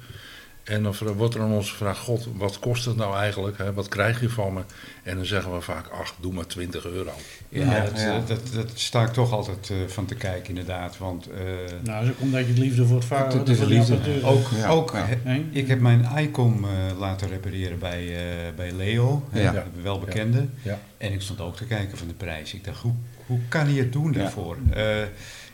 En 0.63 0.83
dan 0.83 0.95
wordt 1.15 1.35
er 1.35 1.41
aan 1.41 1.51
ons 1.51 1.69
gevraagd, 1.71 1.99
god, 1.99 2.27
wat 2.35 2.59
kost 2.59 2.85
het 2.85 2.95
nou 2.95 3.15
eigenlijk? 3.17 3.57
Hè? 3.57 3.73
Wat 3.73 3.87
krijg 3.87 4.21
je 4.21 4.29
van 4.29 4.53
me? 4.53 4.61
En 5.03 5.15
dan 5.15 5.25
zeggen 5.25 5.53
we 5.53 5.61
vaak, 5.61 5.87
ach, 5.87 6.13
doe 6.19 6.33
maar 6.33 6.45
20 6.47 6.85
euro. 6.85 7.11
Ja, 7.49 7.71
Ja, 7.75 7.85
dat, 7.85 7.99
ja. 7.99 8.19
Dat, 8.27 8.39
dat 8.53 8.71
sta 8.73 9.03
ik 9.03 9.13
toch 9.13 9.31
altijd 9.31 9.69
eh, 9.69 9.77
van 9.87 10.05
te 10.05 10.15
kijken, 10.15 10.49
inderdaad. 10.49 10.97
Want 10.97 11.29
eh, 11.29 11.37
Nou, 11.83 11.99
dat 11.99 12.03
is 12.03 12.09
ook 12.09 12.21
omdat 12.21 12.39
je 12.41 12.47
het 12.47 12.57
liefde 12.57 12.85
voor 12.85 13.01
het 13.17 13.49
is 13.49 13.59
liefde. 13.59 13.93
apparatuur. 13.93 14.25
ook, 14.27 14.47
Ja, 14.55 14.67
ook 14.69 14.91
ja. 14.91 15.05
he- 15.05 15.17
Nee? 15.23 15.45
ik 15.51 15.67
heb 15.67 15.79
mijn 15.79 16.07
ICOM 16.17 16.63
eh, 16.63 16.69
laten 16.99 17.27
repareren 17.27 17.79
bij, 17.79 18.15
eh, 18.15 18.55
bij 18.55 18.71
Leo, 18.71 19.23
hè, 19.29 19.41
Ja. 19.41 19.51
de 19.51 19.81
welbekende. 19.81 20.45
Ja. 20.61 20.79
En 20.97 21.13
ik 21.13 21.21
stond 21.21 21.41
ook 21.41 21.55
te 21.55 21.65
kijken 21.65 21.97
van 21.97 22.07
de 22.07 22.13
prijs. 22.13 22.53
Ik 22.53 22.63
dacht, 22.63 22.81
hoe, 22.81 22.93
hoe 23.25 23.39
kan 23.49 23.65
hij 23.65 23.73
het 23.73 23.93
doen 23.93 24.13
Ja. 24.13 24.19
daarvoor? 24.19 24.57
Eh, 24.73 25.01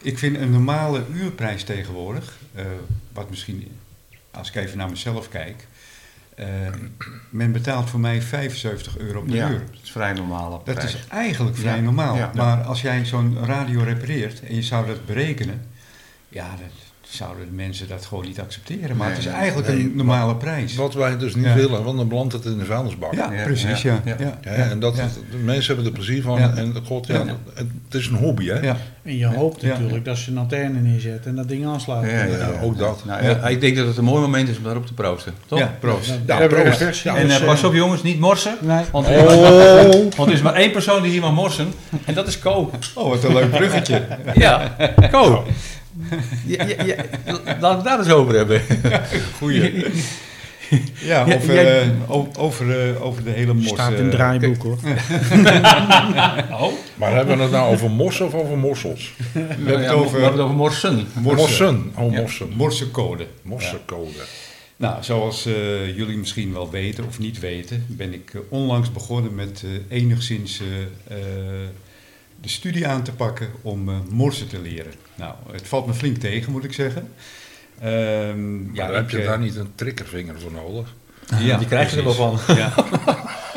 ik 0.02 0.18
vind 0.18 0.38
een 0.38 0.52
normale 0.52 1.04
uurprijs 1.14 1.64
tegenwoordig, 1.64 2.38
eh, 2.56 2.66
wat 3.14 3.30
misschien, 3.30 3.68
als 4.32 4.48
ik 4.50 4.56
even 4.56 4.78
naar 4.78 4.90
mezelf 4.90 5.30
kijk, 5.30 5.68
eh, 6.36 6.48
men 7.30 7.52
betaalt 7.52 7.90
voor 7.90 8.00
mij 8.00 8.22
75 8.22 8.98
euro 8.98 9.22
per 9.22 9.36
ja, 9.36 9.50
uur. 9.50 9.60
dat 9.72 9.80
is 9.84 9.92
vrij 9.92 10.14
normale 10.14 10.50
Dat 10.50 10.76
prijs. 10.76 10.96
is 10.96 11.08
eigenlijk 11.08 11.58
vrij 11.58 11.76
Ja, 11.76 11.82
normaal. 11.82 12.30
Maar 12.36 12.62
als 12.64 12.82
jij 12.82 13.06
zo'n 13.06 13.46
radio 13.46 13.82
repareert 13.84 14.42
en 14.42 14.56
je 14.56 14.62
zou 14.64 14.88
dat 14.88 15.06
berekenen, 15.06 15.62
ja, 16.30 16.50
dan 16.50 16.68
zouden 17.16 17.46
de 17.46 17.52
mensen 17.56 17.88
dat 17.88 18.06
gewoon 18.06 18.26
niet 18.26 18.40
accepteren. 18.40 18.98
Maar 18.98 19.08
Nee, 19.08 19.16
het 19.18 19.26
is 19.26 19.32
eigenlijk 19.32 19.68
nee, 19.68 19.78
een 19.80 19.92
normale 19.96 20.36
prijs. 20.36 20.76
Wat 20.76 20.94
wij 20.94 21.18
dus 21.18 21.36
niet 21.36 21.46
Ja. 21.46 21.54
willen, 21.54 21.84
want 21.84 21.98
dan 21.98 22.08
belandt 22.08 22.34
het 22.34 22.46
in 22.46 22.58
de 22.58 22.66
vuilnisbak. 22.66 23.14
Ja, 23.14 23.32
Ja, 23.34 23.44
precies, 23.44 23.82
ja, 23.82 24.02
ja. 24.06 24.16
ja. 24.20 24.38
ja. 24.44 24.52
Ja, 24.58 24.70
en 24.70 24.80
dat, 24.80 24.96
ja. 24.96 25.08
de 25.32 25.38
mensen 25.38 25.68
hebben 25.76 25.86
er 25.94 25.98
plezier 25.98 26.22
van. 26.22 26.40
Ja. 26.40 26.54
En 26.56 26.76
god, 26.86 27.08
ja, 27.08 27.14
Ja. 27.16 27.36
het 27.56 27.94
is 28.02 28.08
een 28.08 28.16
hobby, 28.16 28.48
hè? 28.48 28.60
Ja. 28.60 28.78
En 29.04 29.18
je 29.18 29.26
hoopt 29.26 29.62
Ja. 29.62 29.68
natuurlijk 29.68 30.06
dat 30.06 30.18
ze 30.18 30.32
een 30.32 30.38
antenne 30.38 30.80
neerzetten 30.80 31.30
en 31.30 31.36
dat 31.36 31.48
ding 31.48 31.66
aansluiten. 31.66 32.12
Ja, 32.18 32.24
Ja, 32.38 32.50
ook 32.62 32.78
dat. 32.78 33.06
Nou, 33.06 33.24
Ja. 33.24 33.30
ja, 33.30 33.48
Ik 33.48 33.62
denk 33.62 33.76
dat 33.78 33.88
het 33.88 33.98
een 33.98 34.04
mooi 34.04 34.22
moment 34.22 34.50
is 34.50 34.58
om 34.58 34.64
daarop 34.64 34.86
te 34.86 34.94
proosten. 34.94 35.34
Toch? 35.46 35.60
Ja, 35.60 35.76
proost. 35.80 36.20
Ja, 36.26 36.48
proost. 36.48 36.78
versie. 36.78 37.12
En 37.12 37.28
dus, 37.28 37.40
eh, 37.40 37.46
pas 37.46 37.64
op 37.64 37.74
jongens, 37.74 38.04
niet 38.04 38.20
morsen. 38.20 38.56
Nee. 38.62 38.84
Want, 38.92 39.08
Oh. 39.08 39.92
want 40.18 40.30
er 40.30 40.32
is 40.32 40.42
maar 40.42 40.54
één 40.54 40.72
persoon 40.72 41.02
die 41.02 41.12
hier 41.12 41.22
mag 41.22 41.32
morsen. 41.34 41.74
En 42.06 42.14
dat 42.14 42.28
is 42.28 42.40
Co. 42.40 42.72
Oh, 42.96 43.10
wat 43.10 43.24
een 43.24 43.34
leuk 43.34 43.50
bruggetje. 43.52 44.02
Ja, 44.36 44.76
Co. 45.12 45.46
Ja, 46.46 46.66
ja, 46.66 46.84
ja, 46.86 46.96
laten 47.26 47.60
we 47.60 47.68
het 47.68 47.84
daar 47.84 48.00
eens 48.00 48.10
over 48.12 48.36
hebben. 48.36 48.62
Goeie. 49.38 49.86
Ja, 51.02 51.26
Ja, 51.26 51.36
over, 51.36 51.54
jij- 51.54 51.82
eh, 51.82 51.90
over, 52.38 52.90
eh, 52.96 53.04
over 53.06 53.24
de 53.24 53.30
hele 53.30 53.54
mos. 53.54 53.68
Staat 53.68 53.90
in 53.92 53.96
eh, 53.98 54.02
het 54.02 54.12
draaiboek 54.12 54.64
hoor. 54.64 54.78
Oh, 56.52 56.72
Maar 56.96 57.14
hebben 57.16 57.38
we 57.38 57.44
het 57.44 57.52
nou 57.52 57.74
over 57.74 57.90
mossen 57.92 58.26
of 58.26 58.34
over 58.34 58.58
mossels? 58.58 59.14
we 59.34 59.40
hebben 59.40 59.66
we 59.66 59.74
het 59.74 59.90
over 59.92 60.14
hebben 60.14 60.32
het 60.32 60.42
over 60.42 60.56
morsen. 60.56 61.08
Mossen. 61.14 61.92
Oh, 61.96 62.12
Ja. 62.14 62.22
mossen. 62.22 62.50
morsencode. 62.56 63.28
Mossencode. 63.42 64.10
Nou, 64.78 65.04
zoals 65.04 65.46
eh, 65.46 65.96
jullie 65.98 66.18
misschien 66.18 66.54
wel 66.54 66.70
weten 66.70 67.06
of 67.08 67.20
niet 67.20 67.40
weten, 67.40 67.86
ben 67.88 68.14
ik 68.14 68.32
eh, 68.34 68.40
onlangs 68.50 68.92
begonnen 68.92 69.36
met 69.36 69.64
eh, 69.90 69.98
enigszins 69.98 70.62
eh, 70.62 71.18
eh, 71.18 71.24
de 72.42 72.50
studie 72.50 72.88
aan 72.88 73.04
te 73.04 73.12
pakken 73.12 73.50
om 73.62 73.90
eh, 73.90 73.96
morsen 74.10 74.48
te 74.48 74.60
leren. 74.62 74.94
Nou, 75.16 75.34
het 75.52 75.68
valt 75.68 75.88
me 75.88 75.94
flink 75.94 76.18
tegen, 76.18 76.52
moet 76.52 76.64
ik 76.64 76.74
zeggen. 76.74 77.14
Ehm, 77.80 78.76
Ja, 78.76 78.88
ik, 78.88 78.94
heb 78.96 79.10
je 79.10 79.20
eh, 79.20 79.26
daar 79.28 79.40
niet 79.40 79.56
een 79.56 79.72
triggervinger 79.76 80.40
voor 80.40 80.52
nodig? 80.52 80.94
Ja, 81.40 81.58
Die 81.58 81.68
krijg 81.68 81.92
je 81.92 81.98
er 81.98 82.04
wel 82.04 82.14
van. 82.14 82.40
Ja, 82.56 82.74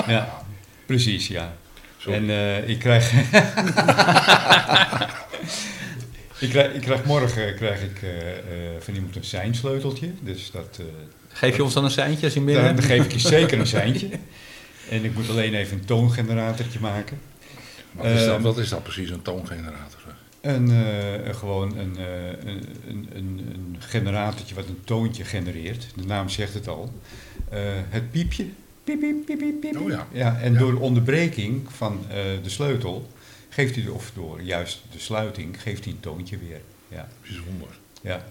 ja 0.06 0.42
precies, 0.86 1.26
ja. 1.28 1.54
Sorry. 1.98 2.18
En 2.18 2.30
eh, 2.30 2.68
ik 2.68 2.78
krijg... 2.78 3.12
ik, 6.38 6.48
krijg, 6.50 6.72
ik 6.72 6.80
krijg 6.80 7.04
morgen 7.04 7.54
krijg 7.54 7.82
ik, 7.82 8.02
eh, 8.02 8.30
eh, 8.30 8.36
van 8.78 8.94
iemand 8.94 9.16
een 9.16 9.24
seinsleuteltje. 9.24 10.10
Dus 10.20 10.50
dat, 10.50 10.78
eh, 10.80 10.84
Geef 11.32 11.56
je 11.56 11.62
ons 11.64 11.74
dan 11.74 11.84
een 11.84 11.90
seintje 11.90 12.24
als 12.24 12.34
je 12.34 12.40
binnen 12.40 12.64
dan 12.64 12.74
hebt? 12.74 12.86
geef 12.86 13.04
ik 13.04 13.12
je 13.12 13.18
zeker 13.18 13.58
een 13.58 13.66
seintje. 13.78 14.08
En 14.90 15.04
ik 15.04 15.14
moet 15.14 15.28
alleen 15.30 15.54
even 15.54 15.78
een 15.78 15.84
toongeneratortje 15.84 16.80
maken. 16.80 17.18
Wat 17.94 18.06
is, 18.06 18.24
dat, 18.24 18.34
Ehm, 18.34 18.42
wat 18.42 18.58
is 18.58 18.68
dat 18.68 18.82
precies, 18.82 19.10
een 19.10 19.22
toongenerator? 19.22 20.00
Een, 20.40 20.70
eh, 20.70 21.24
een- 21.26 21.34
gewoon 21.34 21.76
een, 21.78 21.96
eh, 21.96 22.26
een, 22.28 22.62
een, 22.88 23.08
een, 23.14 23.76
generatortje 23.78 24.54
wat 24.54 24.68
een 24.68 24.80
toontje 24.84 25.24
genereert. 25.24 25.86
De 25.96 26.04
naam 26.04 26.28
zegt 26.28 26.54
het 26.54 26.68
al. 26.68 26.92
Eh, 27.50 27.60
het 27.88 28.10
piepje. 28.10 28.46
Piep, 28.84 29.00
piep, 29.00 29.24
piep, 29.26 29.38
piep, 29.38 29.60
piep. 29.60 29.80
Oh 29.80 29.88
ja. 29.90 30.06
ja 30.12 30.38
en 30.40 30.52
Ja. 30.52 30.58
door 30.58 30.70
de 30.70 30.78
onderbreking 30.80 31.72
van 31.72 32.00
de 32.42 32.48
sleutel 32.50 33.08
geeft 33.48 33.74
hij, 33.74 33.86
of 33.88 34.10
door 34.14 34.40
juist 34.42 34.82
de 34.92 34.98
sluiting, 34.98 35.62
geeft 35.62 35.84
hij 35.84 35.92
een 35.92 36.00
toontje 36.00 36.38
weer. 36.38 36.60
Ja, 36.88 37.08
Bijzonder. 37.22 37.68
ja. 38.02 38.24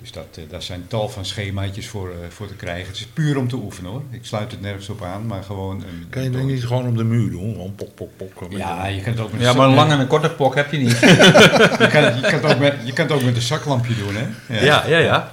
Dus 0.00 0.12
dat, 0.12 0.26
eh, 0.34 0.42
daar 0.48 0.62
zijn 0.62 0.84
tal 0.88 1.08
van 1.08 1.24
schemaatjes 1.24 1.88
voor, 1.88 2.10
eh, 2.10 2.16
voor 2.28 2.46
te 2.46 2.54
krijgen. 2.54 2.86
Het 2.86 2.96
is 2.96 3.06
puur 3.06 3.36
om 3.38 3.48
te 3.48 3.56
oefenen 3.56 3.90
hoor. 3.90 4.02
Ik 4.10 4.24
sluit 4.24 4.50
het 4.50 4.60
nergens 4.60 4.88
op 4.88 5.02
aan, 5.02 5.26
maar 5.26 5.42
gewoon 5.42 5.74
een. 5.76 6.06
Kan 6.10 6.22
je 6.22 6.28
dat 6.30 6.38
toontje. 6.38 6.56
niet 6.56 6.64
gewoon 6.66 6.86
op 6.86 6.96
de 6.96 7.04
muur 7.04 7.30
doen? 7.30 7.52
Gewoon 7.52 7.74
pok, 7.74 7.96
pok, 7.96 8.32
Ja, 8.50 8.86
je 8.86 9.00
kan 9.02 9.12
het 9.12 9.20
ook 9.22 9.32
met 9.32 9.40
Ja, 9.40 9.52
maar 9.52 9.68
een 9.68 9.74
lange 9.74 9.92
en 9.92 10.00
een 10.00 10.06
korte 10.06 10.30
pok 10.30 10.54
heb 10.54 10.72
je 10.72 10.78
niet. 10.78 10.98
je, 11.00 11.88
kan, 11.92 12.02
je, 12.02 12.20
kan 12.20 12.32
het 12.32 12.44
ook 12.44 12.58
met, 12.58 12.74
je 12.84 12.92
kan 12.92 13.06
het 13.06 13.14
ook 13.14 13.22
met 13.22 13.36
een 13.36 13.42
zaklampje 13.42 13.94
doen, 13.94 14.14
hè? 14.16 14.58
Ja, 14.66 14.86
ja, 14.86 14.98
ja. 14.98 15.32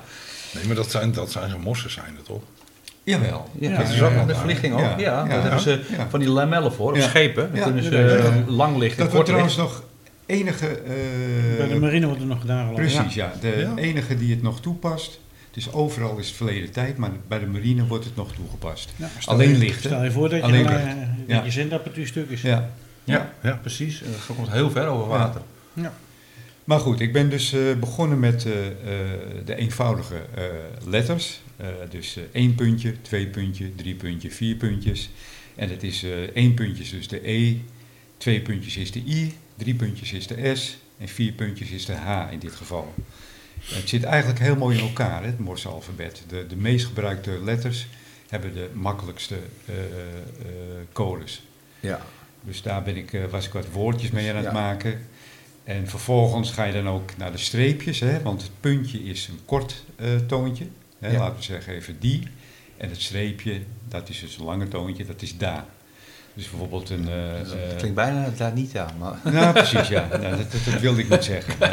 Nee, 0.53 0.65
maar 0.65 0.75
dat 0.75 0.91
zijn, 0.91 1.11
dat 1.11 1.31
zijn 1.31 1.49
zo'n 1.49 1.61
mossen 1.61 1.91
zijn 1.91 2.13
het 2.15 2.25
toch? 2.25 2.41
Jawel. 3.03 3.49
Ja, 3.59 3.77
dat 3.77 3.89
is 3.89 4.01
ook 4.01 4.13
aan 4.13 4.27
de 4.27 4.35
verlichting 4.35 4.73
ook. 4.73 4.79
Ja, 4.79 4.95
Ja, 4.97 5.23
ja, 5.23 5.25
daar 5.27 5.41
hebben 5.41 5.59
ze 5.59 5.81
ja. 5.97 6.07
van 6.09 6.19
die 6.19 6.29
lamellen 6.29 6.73
voor, 6.73 6.89
op 6.91 6.95
Ja. 6.97 7.01
schepen. 7.07 7.47
Dan 7.49 7.57
Ja, 7.59 7.63
kunnen 7.63 7.83
ze 7.83 7.95
ja, 7.97 8.33
ja. 8.35 8.43
lang 8.47 8.77
licht 8.77 8.97
en 8.97 9.03
Dat 9.03 9.13
wordt 9.13 9.13
kort 9.13 9.25
trouwens 9.25 9.55
licht. 9.57 9.67
nog 9.69 9.83
enige... 10.25 10.67
eh, 10.67 11.57
Bij 11.57 11.67
de 11.67 11.79
marine 11.79 12.05
wordt 12.05 12.21
er 12.21 12.27
nog 12.27 12.41
gedaan. 12.41 12.73
precies, 12.73 13.13
ja. 13.13 13.33
De 13.41 13.47
Ja. 13.57 13.75
enige 13.81 14.15
die 14.17 14.31
het 14.33 14.41
nog 14.41 14.61
toepast. 14.61 15.19
Het 15.47 15.63
is 15.63 15.71
overal 15.73 16.17
is 16.17 16.27
het 16.27 16.35
verleden 16.35 16.71
tijd, 16.71 16.97
maar 16.97 17.11
bij 17.27 17.39
de 17.39 17.45
marine 17.45 17.85
wordt 17.85 18.05
het 18.05 18.15
nog 18.15 18.31
toegepast. 18.33 18.93
Ja, 18.95 19.09
stel 19.19 19.33
Alleen 19.33 19.49
je- 19.49 19.57
licht, 19.57 19.83
hè? 19.83 19.89
Stel 19.89 20.03
je 20.03 20.11
voor 20.11 20.29
dat 20.29 20.39
je, 20.39 20.45
Alleen 20.45 20.61
licht. 20.63 20.73
eh, 20.75 20.87
Ja. 21.27 21.35
dat 21.35 21.45
je 21.45 21.51
zendapparatuur 21.51 22.07
stuk 22.07 22.29
is. 22.29 22.41
Ja. 22.41 22.69
Ja, 23.03 23.33
ja, 23.43 23.59
precies. 23.61 24.01
En 24.03 24.11
dat 24.11 24.35
komt 24.35 24.51
heel 24.51 24.71
ver 24.71 24.87
over 24.87 25.07
water. 25.07 25.41
Maar 26.63 26.79
goed, 26.79 26.99
ik 26.99 27.13
ben 27.13 27.29
dus 27.29 27.53
eh, 27.53 27.59
begonnen 27.79 28.19
met 28.19 28.45
eh, 28.45 28.67
eh, 28.67 28.73
de 29.45 29.55
eenvoudige 29.55 30.15
eh, 30.35 30.43
letters. 30.87 31.41
Eh, 31.57 31.67
dus 31.89 32.17
eh, 32.17 32.23
één 32.31 32.55
puntje, 32.55 33.01
twee 33.01 33.27
puntje, 33.27 33.75
drie 33.75 33.95
puntje, 33.95 34.31
vier 34.31 34.55
puntjes. 34.55 35.09
En 35.55 35.69
het 35.69 35.83
is 35.83 36.03
eh, 36.03 36.11
één 36.33 36.53
puntje 36.53 36.83
is 36.83 36.89
dus 36.89 37.07
de 37.07 37.29
E, 37.31 37.55
twee 38.17 38.41
puntjes 38.41 38.77
is 38.77 38.91
de 38.91 38.99
I, 38.99 39.33
drie 39.57 39.75
puntjes 39.75 40.13
is 40.13 40.27
de 40.27 40.55
S 40.55 40.77
en 40.97 41.07
vier 41.07 41.31
puntjes 41.31 41.69
is 41.69 41.85
de 41.85 41.93
H 41.93 42.31
in 42.31 42.39
dit 42.39 42.55
geval. 42.55 42.93
Het 43.59 43.89
zit 43.89 44.03
eigenlijk 44.03 44.39
heel 44.39 44.55
mooi 44.55 44.77
in 44.77 44.83
elkaar, 44.83 45.23
het 45.23 45.39
Morse 45.39 45.67
alfabet. 45.67 46.23
De, 46.27 46.45
de 46.47 46.55
meest 46.55 46.85
gebruikte 46.85 47.39
letters 47.43 47.87
hebben 48.29 48.53
de 48.53 48.69
makkelijkste 48.73 49.35
eh, 49.65 49.75
eh, 49.75 49.81
codes. 50.91 51.41
Ja. 51.79 52.01
Dus 52.41 52.61
daar 52.61 52.83
ben 52.83 52.95
ik, 52.97 53.13
eh, 53.13 53.25
was 53.25 53.45
ik 53.45 53.53
wat 53.53 53.65
woordjes 53.71 54.11
mee 54.11 54.29
aan 54.29 54.35
het 54.35 54.45
Ja. 54.45 54.51
maken. 54.51 55.01
En 55.63 55.87
vervolgens 55.87 56.51
ga 56.51 56.63
je 56.63 56.73
dan 56.73 56.89
ook 56.89 57.17
naar 57.17 57.31
de 57.31 57.37
streepjes, 57.37 57.99
hè, 57.99 58.21
want 58.21 58.41
het 58.41 58.51
puntje 58.59 59.03
is 59.03 59.27
een 59.27 59.39
kort 59.45 59.83
eh, 59.95 60.15
toontje. 60.27 60.65
Hè, 60.99 61.11
Ja. 61.11 61.19
Laten 61.19 61.35
we 61.35 61.43
zeggen 61.43 61.73
even 61.73 61.99
die. 61.99 62.27
En 62.77 62.89
het 62.89 63.01
streepje, 63.01 63.61
dat 63.87 64.09
is 64.09 64.19
dus 64.19 64.37
een 64.37 64.43
lange 64.45 64.67
toontje, 64.67 65.05
dat 65.05 65.21
is 65.21 65.37
da. 65.37 65.67
Dus 66.35 66.49
bijvoorbeeld 66.49 66.89
een... 66.89 67.07
eh, 67.09 67.37
Dat 67.43 67.51
eh, 67.51 67.77
klinkt 67.77 67.95
bijna 67.95 68.29
daar 68.37 68.53
niet 68.53 68.77
aan, 68.77 68.93
maar... 68.99 69.19
nou, 69.33 69.53
precies, 69.53 69.87
ja. 69.87 70.07
Nou, 70.11 70.21
dat, 70.37 70.51
dat, 70.51 70.61
dat 70.71 70.81
wilde 70.81 71.01
ik 71.01 71.09
niet 71.09 71.23
zeggen. 71.23 71.53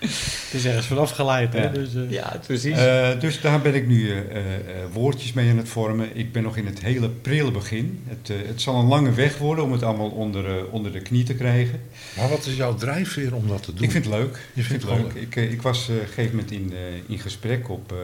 Het 0.00 0.58
is 0.58 0.64
ergens 0.66 0.86
vanaf 0.86 1.10
geleid, 1.10 1.52
hè? 1.52 1.62
Ja. 1.62 1.68
Dus, 1.68 1.94
eh, 1.94 2.10
Ja, 2.10 2.40
precies. 2.46 2.76
Eh, 2.78 3.20
dus 3.20 3.40
daar 3.40 3.60
ben 3.60 3.74
ik 3.74 3.86
nu 3.86 4.10
eh, 4.10 4.18
eh, 4.18 4.26
eh, 4.36 4.54
woordjes 4.92 5.32
mee 5.32 5.50
aan 5.50 5.56
het 5.56 5.68
vormen. 5.68 6.08
Ik 6.16 6.32
ben 6.32 6.42
nog 6.42 6.56
in 6.56 6.66
het 6.66 6.80
hele 6.82 7.08
prille 7.08 7.50
begin. 7.50 8.02
Het, 8.06 8.30
eh, 8.30 8.36
het 8.46 8.60
zal 8.60 8.74
een 8.80 8.86
lange 8.86 9.12
weg 9.12 9.38
worden 9.38 9.64
om 9.64 9.72
het 9.72 9.82
allemaal 9.82 10.08
onder, 10.10 10.70
onder 10.70 10.92
de 10.92 11.00
knie 11.00 11.24
te 11.24 11.34
krijgen. 11.34 11.80
Maar 12.16 12.28
wat 12.28 12.46
is 12.46 12.56
jouw 12.56 12.74
drijfveer 12.74 13.34
om 13.34 13.48
dat 13.48 13.62
te 13.62 13.74
doen? 13.74 13.82
Ik 13.84 13.90
vind 13.90 14.04
het 14.04 14.14
leuk. 14.14 14.38
Je 14.52 14.60
Ik 14.60 14.66
vindt 14.66 14.84
vind 14.84 15.02
het 15.02 15.12
leuk. 15.14 15.22
Ik, 15.22 15.36
ik 15.50 15.62
was 15.62 15.88
eh, 15.88 15.94
op 15.94 16.00
een 16.00 16.06
gegeven 16.08 16.30
moment 16.30 16.50
in, 16.50 16.72
eh, 16.72 16.78
in 17.12 17.18
gesprek 17.18 17.68
op, 17.68 17.92
eh, 17.92 17.98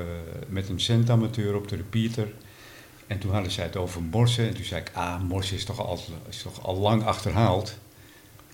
met 0.48 0.68
een 0.68 0.80
centamateur 0.80 1.56
op 1.56 1.68
de 1.68 1.76
repeater. 1.76 2.28
En 3.06 3.18
toen 3.18 3.32
hadden 3.32 3.52
zij 3.52 3.64
het 3.64 3.76
over 3.76 4.02
morsen. 4.02 4.48
En 4.48 4.54
toen 4.54 4.64
zei 4.64 4.80
ik, 4.80 4.90
ah, 4.92 5.20
morsen 5.20 5.56
is 5.56 5.64
toch 5.64 5.80
al, 5.80 6.00
is 6.28 6.42
toch 6.42 6.62
al 6.62 6.76
lang 6.76 7.04
achterhaald. 7.04 7.78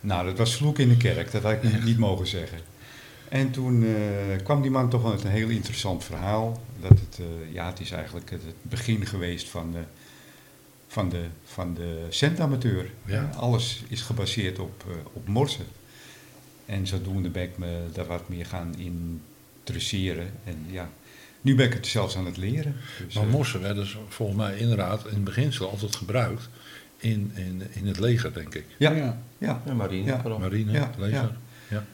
Nou, 0.01 0.27
dat 0.27 0.39
was 0.39 0.57
vloek 0.57 0.79
in 0.79 0.89
de 0.89 0.97
kerk. 0.97 1.33
Dat 1.33 1.43
had 1.43 1.53
ik 1.53 1.62
niet, 1.62 1.85
niet 1.85 1.99
mogen 1.99 2.27
zeggen. 2.27 2.59
En 3.29 3.51
toen 3.51 3.85
eh, 3.85 4.45
kwam 4.45 4.62
die 4.62 4.70
man 4.70 4.89
toch 4.89 5.12
met 5.12 5.24
een 5.24 5.31
heel 5.31 5.49
interessant 5.49 6.05
verhaal. 6.05 6.62
Dat 6.81 6.91
het, 6.91 7.19
eh, 7.19 7.53
ja, 7.53 7.66
het 7.66 7.81
is 7.81 7.91
eigenlijk 7.91 8.31
het 8.31 8.43
het 8.43 8.55
begin 8.62 9.07
geweest 9.07 9.49
van 9.49 9.73
de, 9.73 9.83
van 10.89 11.09
de, 11.09 11.24
van 11.45 11.74
de 11.74 12.07
centamateur. 12.09 12.91
Ja. 13.05 13.31
Alles 13.37 13.83
is 13.89 14.01
gebaseerd 14.01 14.59
op, 14.59 14.85
eh, 14.89 14.95
op 15.12 15.29
morsen. 15.29 15.66
En 16.66 16.87
zodoende 16.87 17.29
ben 17.29 17.43
ik 17.43 17.59
me 17.59 17.85
daar 17.93 18.07
wat 18.07 18.29
meer 18.29 18.47
gaan 18.47 18.74
interesseren. 18.77 20.33
En 20.45 20.66
ja, 20.70 20.91
nu 21.43 21.55
ben 21.55 21.66
ik 21.66 21.73
het 21.73 21.86
zelfs 21.86 22.16
aan 22.16 22.27
het 22.27 22.36
leren. 22.36 22.74
Dus, 23.06 23.14
Maar 23.14 23.24
eh, 23.24 23.31
morsen 23.31 23.60
werden 23.60 23.86
ze 23.86 23.97
volgens 24.09 24.39
mij 24.39 24.56
inderdaad 24.56 25.06
in 25.06 25.14
het 25.14 25.24
beginsel 25.24 25.70
altijd 25.70 25.97
gebruikt 25.97 26.48
in, 26.98 27.32
in, 27.35 27.62
in 27.73 27.86
het 27.86 27.98
leger, 27.98 28.32
denk 28.35 28.55
ik. 28.55 28.64
ja, 28.78 28.90
ja. 28.90 29.19
ja. 29.39 29.62
Ja, 29.66 29.74
marine, 29.74 30.06
Ja. 30.24 30.39
Marine, 30.39 30.73
Ja, 30.73 30.90
leger. 30.98 31.12
ja. 31.14 31.36
Ja. 31.69 31.85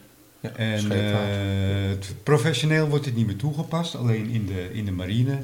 Ja, 0.41 0.51
En 0.57 0.91
eh, 0.91 1.97
professioneel 2.23 2.89
wordt 2.89 3.05
het 3.05 3.15
niet 3.17 3.27
meer 3.27 3.37
toegepast, 3.37 3.95
alleen 3.95 4.29
in 4.29 4.47
de, 4.47 4.69
in 4.73 4.85
de 4.85 4.91
marine. 4.93 5.39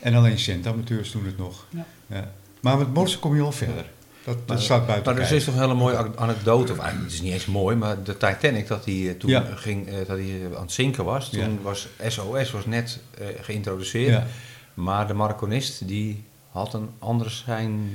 En 0.00 0.14
alleen 0.14 0.38
centamateurs 0.38 1.12
doen 1.12 1.24
het 1.26 1.38
nog. 1.38 1.66
Ja. 1.70 1.86
Ja. 2.06 2.32
Maar 2.60 2.78
met 2.78 2.94
morsen 2.94 3.20
kom 3.20 3.34
je 3.36 3.42
al 3.42 3.52
verder. 3.52 3.84
Dat, 4.24 4.36
dat 4.38 4.46
Maar- 4.46 4.58
staat 4.60 4.86
buiten 4.86 5.14
Maar 5.14 5.22
er 5.22 5.32
is 5.32 5.44
toch 5.44 5.54
een 5.54 5.60
hele 5.60 5.74
mooie 5.74 5.96
anekdote, 6.16 6.72
of 6.72 6.78
eigenlijk 6.78 7.04
het 7.10 7.12
is 7.12 7.20
niet 7.20 7.32
eens 7.32 7.46
mooi, 7.46 7.76
maar 7.76 8.02
de 8.02 8.16
Titanic, 8.16 8.66
dat 8.68 8.84
hij 8.84 9.08
eh, 9.08 9.14
toen 9.18 9.30
Ja. 9.30 9.44
ging, 9.54 9.88
eh, 9.88 9.94
dat 9.94 10.06
hij 10.06 10.40
eh, 10.50 10.56
aan 10.56 10.62
het 10.62 10.72
zinken 10.72 11.04
was, 11.04 11.28
toen 11.30 11.40
Ja. 11.40 11.62
was 11.62 11.88
SOS 12.06 12.50
was 12.50 12.66
net 12.66 12.98
geïntroduceerd, 13.40 14.08
Ja. 14.12 14.26
maar 14.74 15.06
de 15.06 15.14
marconist 15.14 15.88
die 15.88 16.24
had 16.50 16.74
een 16.74 16.88
ander 16.98 17.30
zijn 17.30 17.90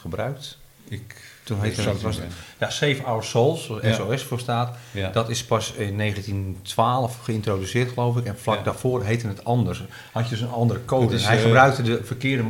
gebruikt. 0.00 0.58
Ik, 0.88 1.30
Toen 1.44 1.60
heette 1.60 1.80
het, 1.82 2.02
was, 2.02 2.18
ja, 2.58 2.70
Save 2.70 3.02
Our 3.04 3.24
Souls, 3.24 3.66
waar. 3.66 3.94
SOS 3.94 4.22
voor 4.22 4.38
staat. 4.40 4.76
Dat 5.12 5.28
is 5.30 5.44
pas 5.44 5.72
in 5.72 5.96
1912 5.96 7.18
geïntroduceerd, 7.22 7.92
geloof 7.92 8.16
ik. 8.16 8.24
En 8.24 8.38
vlak 8.38 8.64
daarvoor 8.64 9.04
heette 9.04 9.26
het 9.28 9.44
anders. 9.44 9.82
Had 10.12 10.24
je 10.24 10.30
dus 10.30 10.40
een 10.40 10.50
andere 10.50 10.84
code. 10.84 11.14
Is, 11.14 11.26
Hij 11.26 11.38
gebruikte 11.40 11.82
de 11.82 12.00
verkeerde 12.04 12.42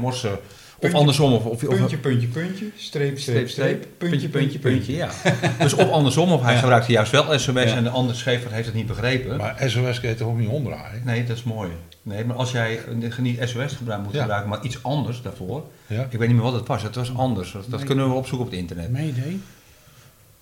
morsen. 0.91 1.01
Of 1.01 1.15
puntje- 1.17 1.27
andersom. 1.27 1.33
Of, 1.33 1.45
of, 1.45 1.63
of- 1.73 1.77
Puntje, 1.79 1.97
puntje, 1.99 2.29
puntje, 2.29 2.71
streep, 2.77 3.19
streep, 3.19 3.49
streep, 3.49 3.87
puntje, 3.99 4.29
puntje, 4.29 4.59
puntje. 4.59 4.93
Ja. 4.93 5.11
dus 5.59 5.75
of 5.75 5.91
andersom, 5.91 6.33
of 6.33 6.43
hij 6.43 6.53
Ja. 6.53 6.59
gebruikte 6.59 6.93
juist 6.93 7.11
wel 7.13 7.39
SOS 7.39 7.63
Ja. 7.63 7.75
en 7.77 7.83
de 7.85 7.91
andere 7.91 8.19
scheper 8.19 8.53
heeft 8.53 8.67
het 8.67 8.75
niet 8.75 8.87
begrepen. 8.87 9.37
Maar 9.37 9.57
SOS 9.67 10.01
kun 10.01 10.09
je 10.09 10.15
toch 10.15 10.29
ook 10.29 10.39
niet 10.39 10.49
omdraaien? 10.49 11.03
nee, 11.05 11.25
dat 11.25 11.37
is 11.37 11.43
mooi. 11.43 11.71
Nee, 12.03 12.25
maar 12.25 12.37
als 12.37 12.51
jij 12.51 12.81
niet 13.19 13.39
SOS 13.43 13.73
gebruikt 13.73 14.05
moet 14.05 14.13
Ja. 14.15 14.21
gebruiken, 14.21 14.51
maar 14.51 14.63
iets 14.63 14.83
anders 14.83 15.23
daarvoor. 15.23 15.65
Ja. 15.87 16.07
Ik 16.11 16.19
weet 16.19 16.29
niet 16.29 16.37
meer 16.37 16.45
wat 16.51 16.53
het 16.55 16.67
was. 16.69 16.83
Het 16.83 16.95
was 16.95 17.15
anders. 17.17 17.53
Dat, 17.53 17.65
dat 17.69 17.79
Nee. 17.79 17.87
kunnen 17.89 18.09
we 18.09 18.15
opzoeken 18.15 18.47
op 18.47 18.53
het 18.53 18.61
internet. 18.61 18.93
Mayday. 18.93 19.37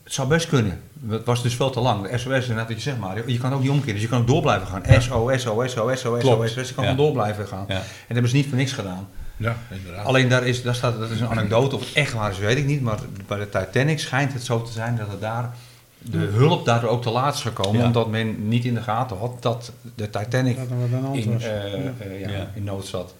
Het 0.02 0.12
zou 0.18 0.28
best 0.28 0.48
kunnen. 0.48 0.80
Het 1.08 1.24
was 1.24 1.42
dus 1.42 1.54
veel 1.54 1.70
te 1.70 1.80
lang. 1.80 2.08
De 2.08 2.18
SOS, 2.18 2.26
inderdaad, 2.42 2.66
wat 2.68 2.76
je 2.76 2.82
zegt 2.82 2.98
maar. 2.98 3.30
Je 3.30 3.38
kan 3.38 3.52
ook 3.52 3.60
niet 3.60 3.70
omkeren. 3.70 3.92
Dus 3.94 4.02
je 4.02 4.08
kan 4.08 4.20
ook 4.20 4.26
door 4.26 4.42
blijven 4.42 4.66
gaan. 4.66 4.82
SOS, 5.02 5.42
SOS, 5.42 5.72
SOS, 5.72 6.00
SOS. 6.00 6.54
Je 6.54 6.74
kan 6.74 6.84
Ja. 6.84 6.90
gewoon 6.90 6.96
door 6.96 7.12
blijven 7.12 7.46
gaan. 7.48 7.64
Ja. 7.68 7.74
En 7.74 7.80
dat 7.80 8.06
hebben 8.08 8.30
ze 8.30 8.36
niet 8.36 8.46
voor 8.48 8.56
niks 8.56 8.72
gedaan. 8.72 9.08
Ja, 9.40 9.56
inderdaad. 9.70 10.04
Alleen 10.06 10.28
daar, 10.28 10.46
is, 10.46 10.62
daar 10.62 10.74
staat, 10.74 10.98
dat 10.98 11.10
is 11.10 11.20
een 11.20 11.28
anekdote. 11.28 11.74
Of 11.76 11.80
het 11.86 11.92
echt 11.94 12.12
waar 12.12 12.30
is, 12.30 12.38
weet 12.38 12.56
ik 12.56 12.64
niet. 12.66 12.80
Maar 12.80 12.98
bij 13.26 13.38
de 13.38 13.48
Titanic 13.48 13.98
schijnt 13.98 14.32
het 14.32 14.42
zo 14.44 14.62
te 14.62 14.72
zijn 14.72 14.96
dat 14.96 15.08
het 15.10 15.20
daar 15.20 15.54
de 15.98 16.18
hulp 16.18 16.64
daardoor 16.64 16.90
ook 16.90 17.02
te 17.02 17.10
laat 17.10 17.34
is 17.34 17.40
gekomen. 17.40 17.80
Ja. 17.80 17.86
Omdat 17.86 18.08
men 18.10 18.48
niet 18.48 18.64
in 18.64 18.74
de 18.74 18.82
gaten 18.82 19.16
had 19.16 19.42
dat 19.42 19.72
de 19.94 20.10
Titanic 20.10 20.56
Dat 20.56 20.66
er 20.70 21.16
in, 21.18 21.32
was. 21.32 21.42
eh, 21.42 21.50
Ja. 21.84 21.92
eh, 21.98 22.20
ja, 22.20 22.28
Ja. 22.30 22.50
in 22.54 22.64
nood 22.64 22.86
zat. 22.86 23.14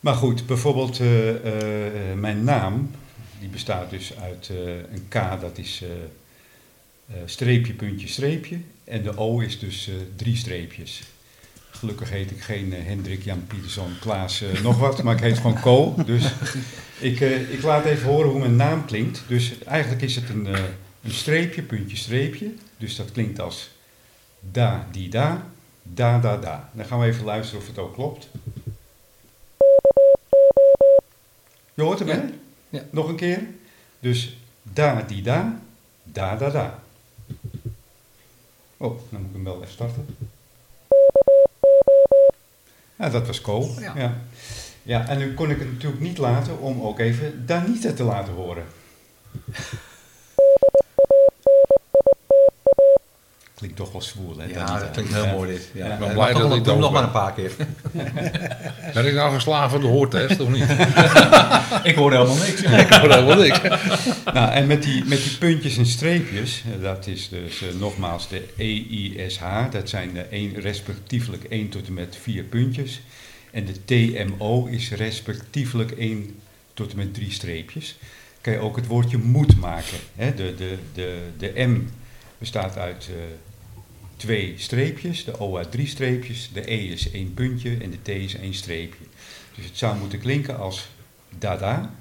Maar 0.00 0.14
goed, 0.14 0.46
bijvoorbeeld 0.46 1.00
eh, 1.00 1.28
eh, 1.30 2.16
mijn 2.18 2.44
naam, 2.44 2.90
die 3.40 3.48
bestaat 3.48 3.90
dus 3.90 4.12
uit 4.22 4.50
eh, 4.50 4.72
een 4.76 5.04
K, 5.08 5.40
dat 5.40 5.58
is 5.58 5.82
eh, 5.82 5.88
eh, 7.16 7.22
streepje, 7.24 7.72
puntje, 7.72 8.08
streepje. 8.08 8.58
En 8.84 9.02
de 9.02 9.16
O 9.18 9.38
is 9.40 9.58
dus 9.58 9.88
eh, 9.88 9.94
drie 10.16 10.36
streepjes. 10.36 11.02
Gelukkig 11.80 12.10
heet 12.10 12.30
ik 12.30 12.40
geen 12.40 12.72
eh, 12.72 12.84
Hendrik, 12.84 13.22
Jan 13.22 13.46
Pieterszoon, 13.46 13.98
Klaas, 14.00 14.42
eh, 14.42 14.62
nog 14.62 14.78
wat, 14.78 15.02
maar 15.02 15.14
ik 15.14 15.20
heet 15.20 15.36
gewoon 15.36 15.60
Co. 15.60 15.94
Dus 16.06 16.32
ik, 17.00 17.20
eh, 17.20 17.52
ik 17.52 17.62
laat 17.62 17.84
even 17.84 18.08
horen 18.08 18.30
hoe 18.30 18.40
mijn 18.40 18.56
naam 18.56 18.84
klinkt. 18.84 19.22
Dus 19.26 19.58
eigenlijk 19.58 20.02
is 20.02 20.16
het 20.16 20.28
een, 20.28 20.46
een 21.02 21.10
streepje, 21.10 21.62
puntje, 21.62 21.96
streepje. 21.96 22.54
Dus 22.76 22.96
dat 22.96 23.12
klinkt 23.12 23.40
als 23.40 23.70
da, 24.40 24.86
di, 24.90 25.08
da, 25.08 25.46
da, 25.82 26.18
da, 26.18 26.36
da. 26.36 26.70
Dan 26.72 26.84
gaan 26.84 27.00
we 27.00 27.06
even 27.06 27.24
luisteren 27.24 27.60
of 27.60 27.66
het 27.66 27.78
ook 27.78 27.94
klopt. 27.94 28.28
Je 31.74 31.82
hoort 31.82 31.98
hem, 31.98 32.08
hè? 32.08 32.20
Ja. 32.68 32.84
Nog 32.90 33.08
een 33.08 33.16
keer. 33.16 33.46
Dus 34.00 34.36
da, 34.62 35.02
di, 35.02 35.22
da, 35.22 35.60
da, 36.04 36.36
da, 36.36 36.50
da. 36.50 36.82
Oh, 38.76 38.98
dan 39.10 39.20
moet 39.20 39.28
ik 39.28 39.34
hem 39.34 39.44
wel 39.44 39.56
even 39.56 39.72
starten. 39.72 40.06
Ja, 43.00 43.10
dat 43.10 43.26
was 43.26 43.40
Co. 43.40 43.74
Ja. 43.80 43.92
Ja. 43.96 44.14
Ja. 44.82 45.08
en 45.08 45.18
nu 45.18 45.34
kon 45.34 45.50
ik 45.50 45.58
het 45.58 45.72
natuurlijk 45.72 46.02
niet 46.02 46.18
laten 46.18 46.60
om 46.60 46.82
ook 46.82 46.98
even 46.98 47.46
Danita 47.46 47.92
te 47.92 48.04
laten 48.04 48.32
horen. 48.32 48.64
Klinkt 53.60 53.78
toch 53.78 53.92
wel 53.92 54.02
zwoel, 54.02 54.38
hè? 54.38 54.44
Ja, 54.44 54.78
dat 54.78 54.90
klinkt 54.90 55.14
heel 55.14 55.26
mooi 55.26 55.50
dit. 55.50 55.68
Ja. 55.72 55.84
Ik 55.84 55.98
ben 55.98 55.98
maar 55.98 56.14
blij 56.14 56.32
dat 56.32 56.48
nog- 56.48 56.56
ik 56.58 56.64
nog 56.64 56.92
maar 56.92 57.02
een 57.02 57.10
paar 57.10 57.32
keer. 57.32 57.50
Ben 58.94 59.06
ik 59.06 59.14
nou 59.14 59.34
geslagen 59.34 59.70
voor 59.70 59.80
de 59.80 59.86
hoortest 59.86 60.40
of 60.40 60.48
niet? 60.48 60.70
ik 61.82 61.94
hoorde 61.94 62.16
helemaal 62.16 62.36
niks. 62.36 62.62
ik 62.62 62.92
hoor 62.92 63.10
helemaal 63.12 63.36
niks. 63.36 63.60
Nou, 64.34 64.52
en 64.52 64.66
met 64.66 64.82
die, 64.82 65.04
met 65.04 65.22
die 65.22 65.36
puntjes 65.38 65.76
en 65.76 65.86
streepjes, 65.86 66.62
eh, 66.74 66.82
dat 66.82 67.06
is 67.06 67.28
dus 67.28 67.62
eh, 67.62 67.68
nogmaals 67.78 68.28
de 68.28 68.44
EISH, 68.56 69.40
dat 69.70 69.88
zijn 69.88 70.12
de 70.14 70.20
één, 70.22 70.60
respectievelijk 70.60 71.44
1 71.44 71.68
tot 71.68 71.86
en 71.86 71.94
met 71.94 72.16
4 72.20 72.42
puntjes. 72.42 73.00
En 73.50 73.64
de 73.64 73.84
TMO 73.84 74.66
is 74.66 74.90
respectievelijk 74.90 75.90
1 75.90 76.38
tot 76.74 76.90
en 76.90 76.96
met 76.96 77.14
3 77.14 77.32
streepjes. 77.32 77.96
Kan 78.40 78.52
je 78.52 78.58
ook 78.58 78.76
het 78.76 78.86
woordje 78.86 79.18
moet 79.18 79.56
maken. 79.56 79.98
Hè? 80.16 80.34
De, 80.34 80.54
de, 80.54 80.78
de, 80.94 81.18
de 81.38 81.52
M 81.66 81.88
bestaat 82.38 82.76
uit 82.76 83.08
eh, 83.08 83.14
twee 84.20 84.54
streepjes, 84.56 85.24
de 85.24 85.38
O 85.38 85.68
drie 85.68 85.86
streepjes, 85.86 86.50
de 86.52 86.72
E 86.72 86.76
is 86.76 87.10
één 87.10 87.34
puntje 87.34 87.76
en 87.80 87.90
de 87.90 88.02
T 88.02 88.08
is 88.08 88.34
één 88.34 88.54
streepje. 88.54 89.04
Dus 89.54 89.64
het 89.64 89.76
zou 89.76 89.98
moeten 89.98 90.20
klinken 90.20 90.58
als 90.58 90.88
dada, 91.38 91.94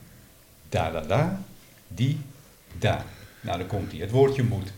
da 0.70 0.92
da 0.92 1.02
da, 1.02 1.44
die, 1.88 2.18
da. 2.80 3.06
Nou, 3.42 3.58
dan 3.58 3.68
komt 3.68 3.92
hij. 3.92 4.02
Het 4.02 4.12
woordje 4.12 4.44
moet. 4.44 4.72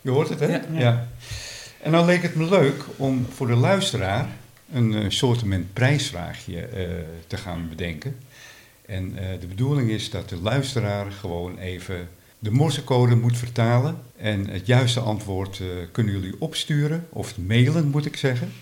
Je 0.00 0.10
hoort 0.10 0.28
het, 0.28 0.40
hè? 0.40 0.58
Ja. 0.72 1.08
En 1.82 1.92
dan 1.92 2.04
leek 2.04 2.22
het 2.22 2.34
me 2.34 2.48
leuk 2.48 2.84
om 2.96 3.26
voor 3.30 3.46
de 3.46 3.54
luisteraar 3.54 4.28
een 4.72 4.92
uh, 4.92 5.10
soortement 5.10 5.72
prijsvraagje 5.72 6.60
eh, 6.60 6.88
te 7.26 7.36
gaan 7.36 7.68
bedenken. 7.68 8.16
En 8.86 9.18
eh, 9.18 9.40
de 9.40 9.46
bedoeling 9.46 9.90
is 9.90 10.10
dat 10.10 10.28
de 10.28 10.36
luisteraar 10.36 11.12
gewoon 11.12 11.58
even 11.58 12.08
de 12.42 12.50
morsecode 12.50 13.16
moet 13.16 13.38
vertalen. 13.38 13.98
En 14.16 14.48
het 14.48 14.66
juiste 14.66 15.00
antwoord 15.00 15.60
eh, 15.60 15.66
kunnen 15.92 16.12
jullie 16.12 16.34
opsturen, 16.38 17.06
of 17.10 17.38
mailen 17.38 17.88
moet 17.88 18.06
ik 18.06 18.16
zeggen, 18.16 18.52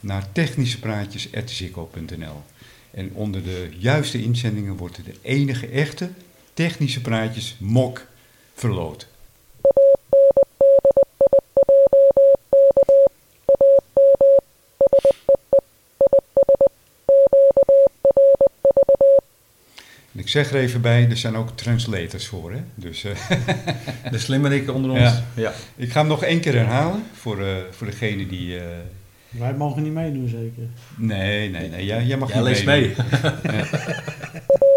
naar 0.00 0.32
technischepraatjes.zikko.nl. 0.32 2.42
En 2.90 3.10
onder 3.12 3.42
de 3.42 3.68
juiste 3.78 4.22
inzendingen 4.22 4.76
wordt 4.76 5.04
de 5.04 5.14
enige 5.22 5.66
echte 5.66 6.08
Technische 6.52 7.00
Praatjes 7.00 7.56
mok 7.58 8.06
verloot. 8.54 9.06
En 20.14 20.20
ik 20.20 20.28
zeg 20.28 20.50
er 20.50 20.56
even 20.56 20.80
bij, 20.80 21.06
er 21.10 21.16
zijn 21.16 21.36
ook 21.36 21.56
translators 21.56 22.26
voor. 22.26 22.52
Hè? 22.52 22.58
Dus 22.74 23.04
eh, 23.04 23.10
De 24.12 24.18
slimmerikken 24.18 24.74
onder 24.74 24.90
ons. 24.90 25.00
Ja. 25.00 25.22
Ja. 25.34 25.52
ik 25.76 25.90
ga 25.92 25.98
hem 26.00 26.08
nog 26.08 26.22
één 26.24 26.40
keer 26.40 26.54
herhalen 26.54 27.02
voor, 27.12 27.40
eh, 27.42 27.54
voor 27.70 27.86
degene 27.86 28.26
die... 28.26 28.58
eh, 28.58 28.64
Wij 29.28 29.54
mogen 29.54 29.82
niet 29.82 29.92
meedoen, 29.92 30.28
zeker. 30.28 30.62
nee, 30.96 31.50
nee, 31.50 31.68
nee, 31.68 31.84
jij, 31.84 32.04
jij 32.04 32.16
mag 32.16 32.28
Jij 32.28 32.38
niet 32.38 32.46
leest 32.48 32.64
meedoen. 32.64 33.04
mee. 33.12 33.22
Ja, 33.52 33.64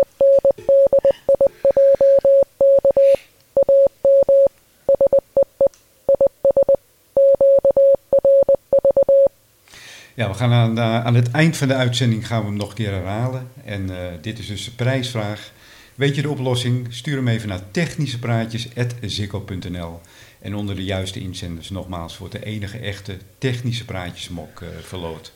we 10.25 10.33
gaan 10.33 10.51
aan, 10.51 10.77
eh, 10.77 11.05
aan 11.05 11.15
het 11.15 11.31
eind 11.31 11.57
van 11.57 11.67
de 11.67 11.73
uitzending 11.73 12.27
gaan 12.27 12.39
we 12.41 12.47
hem 12.47 12.55
nog 12.57 12.69
een 12.69 12.75
keer 12.75 12.91
herhalen. 12.91 13.47
En 13.65 13.89
eh, 13.89 13.97
dit 14.21 14.39
is 14.39 14.47
dus 14.47 14.65
de 14.65 14.71
prijsvraag. 14.71 15.51
Weet 15.95 16.15
je 16.15 16.21
de 16.21 16.29
oplossing? 16.29 16.87
Stuur 16.89 17.15
hem 17.15 17.27
even 17.27 17.49
naar 17.49 17.61
technischepraatjes.zikko.nl. 17.71 20.01
En 20.41 20.55
onder 20.55 20.75
de 20.75 20.83
juiste 20.83 21.19
inzenders 21.19 21.69
nogmaals 21.69 22.17
wordt 22.17 22.33
de 22.33 22.45
enige 22.45 22.77
echte 22.77 23.17
technische 23.37 23.85
praatjesmok 23.85 24.61
eh 24.61 24.67
verloot. 24.81 25.31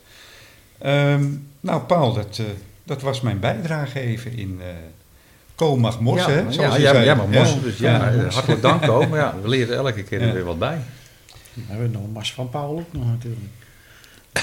Ehm, 0.77 1.25
nou, 1.59 1.81
Paul, 1.81 2.13
dat, 2.13 2.37
eh, 2.39 2.45
dat 2.83 3.01
was 3.01 3.21
mijn 3.21 3.39
bijdrage 3.39 3.99
even 3.99 4.37
in 4.37 4.57
eh 4.61 4.67
Ko 5.55 5.77
mag 5.77 5.99
morsen, 5.99 6.33
hè? 6.33 6.39
ja, 6.39 6.51
Zoals 6.51 6.71
ja, 6.71 6.75
je 6.75 6.81
jij, 6.81 6.91
zei. 6.93 7.05
jij 7.05 7.15
mag 7.15 7.27
morsen, 7.27 7.55
Ja. 7.57 7.61
dus 7.63 7.77
ja, 7.77 8.09
Ja. 8.11 8.29
hartelijk 8.29 8.61
dank 8.61 8.89
ook. 8.89 9.07
Maar 9.09 9.19
ja, 9.19 9.35
we 9.41 9.47
leren 9.49 9.75
elke 9.75 10.03
keer 10.03 10.21
er 10.21 10.27
Ja. 10.27 10.33
weer 10.33 10.43
wat 10.43 10.59
bij. 10.59 10.77
We 11.53 11.61
hebben 11.67 11.91
nog 11.91 12.03
een 12.03 12.11
mas 12.11 12.33
van 12.33 12.49
Paul 12.49 12.77
ook 12.79 12.93
nog 12.93 13.05
natuurlijk. 13.05 13.41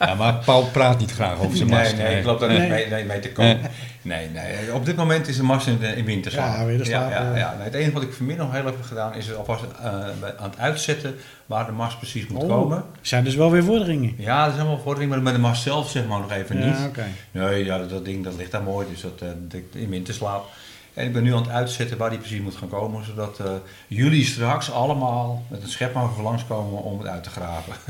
Ja, 0.00 0.14
maar 0.14 0.34
Paul 0.34 0.64
praat 0.64 0.98
niet 0.98 1.12
graag 1.12 1.38
over 1.38 1.56
zijn 1.56 1.68
mast. 1.68 1.96
Nee, 1.96 2.06
nee, 2.06 2.18
ik 2.18 2.24
loop 2.24 2.40
daar 2.40 2.48
Nee. 2.48 2.60
niet 2.60 2.68
mee, 2.68 2.86
nee, 2.88 3.04
mee 3.04 3.20
te 3.20 3.32
komen. 3.32 3.60
Nee, 4.02 4.28
nee, 4.30 4.74
op 4.74 4.84
dit 4.84 4.96
moment 4.96 5.28
is 5.28 5.36
de 5.36 5.42
mars 5.42 5.66
in, 5.66 5.80
in 5.82 6.04
winterslaap. 6.04 6.56
Ja, 6.56 6.64
winterslaap, 6.64 7.10
Ja, 7.10 7.22
ja, 7.22 7.32
eh. 7.32 7.38
ja. 7.38 7.54
Nee, 7.56 7.64
het 7.64 7.74
enige 7.74 7.92
wat 7.92 8.02
ik 8.02 8.12
vanmiddag 8.12 8.46
nog 8.46 8.54
heel 8.56 8.66
even 8.72 8.84
gedaan 8.84 9.14
is 9.14 9.34
alvast 9.34 9.62
eh, 9.82 9.92
bij- 10.20 10.36
aan 10.38 10.50
het 10.50 10.58
uitzetten 10.58 11.16
waar 11.46 11.66
de 11.66 11.72
mars 11.72 11.96
precies 11.96 12.26
moet 12.26 12.42
Oh. 12.42 12.48
komen. 12.48 12.84
zijn 13.00 13.24
dus 13.24 13.34
wel 13.34 13.50
weer 13.50 13.64
vorderingen. 13.64 14.14
Ja, 14.18 14.40
dat 14.44 14.52
is 14.52 14.58
helemaal 14.58 14.80
vordering, 14.82 15.10
maar 15.10 15.22
met 15.22 15.34
de 15.34 15.40
mars 15.40 15.62
zelf 15.62 15.90
zeg 15.90 16.06
maar 16.06 16.20
nog 16.20 16.32
even 16.32 16.58
Ja, 16.58 16.64
niet. 16.66 16.88
oké. 16.88 17.04
Nee, 17.30 17.64
ja, 17.64 17.78
dat, 17.78 18.04
ding 18.04 18.24
dat 18.24 18.34
ligt 18.36 18.50
daar 18.50 18.62
mooi, 18.62 18.86
dus 18.90 19.00
dat 19.00 19.18
dat- 19.18 19.60
in 19.72 19.88
winterslaap. 19.88 20.46
En 20.94 21.06
ik 21.06 21.12
ben 21.12 21.22
nu 21.22 21.34
aan 21.34 21.42
het 21.42 21.50
uitzetten 21.50 21.96
waar 21.98 22.10
die 22.10 22.18
precies 22.18 22.40
moet 22.40 22.56
gaan 22.56 22.68
komen, 22.68 23.04
zodat 23.04 23.38
eh, 23.38 23.50
jullie 23.86 24.24
straks 24.24 24.72
allemaal 24.72 25.44
met 25.48 25.62
een 25.62 25.68
schepmogen 25.68 26.22
langskomen 26.22 26.82
om 26.82 26.98
het 26.98 27.08
uit 27.08 27.22
te 27.22 27.30
graven. 27.30 27.72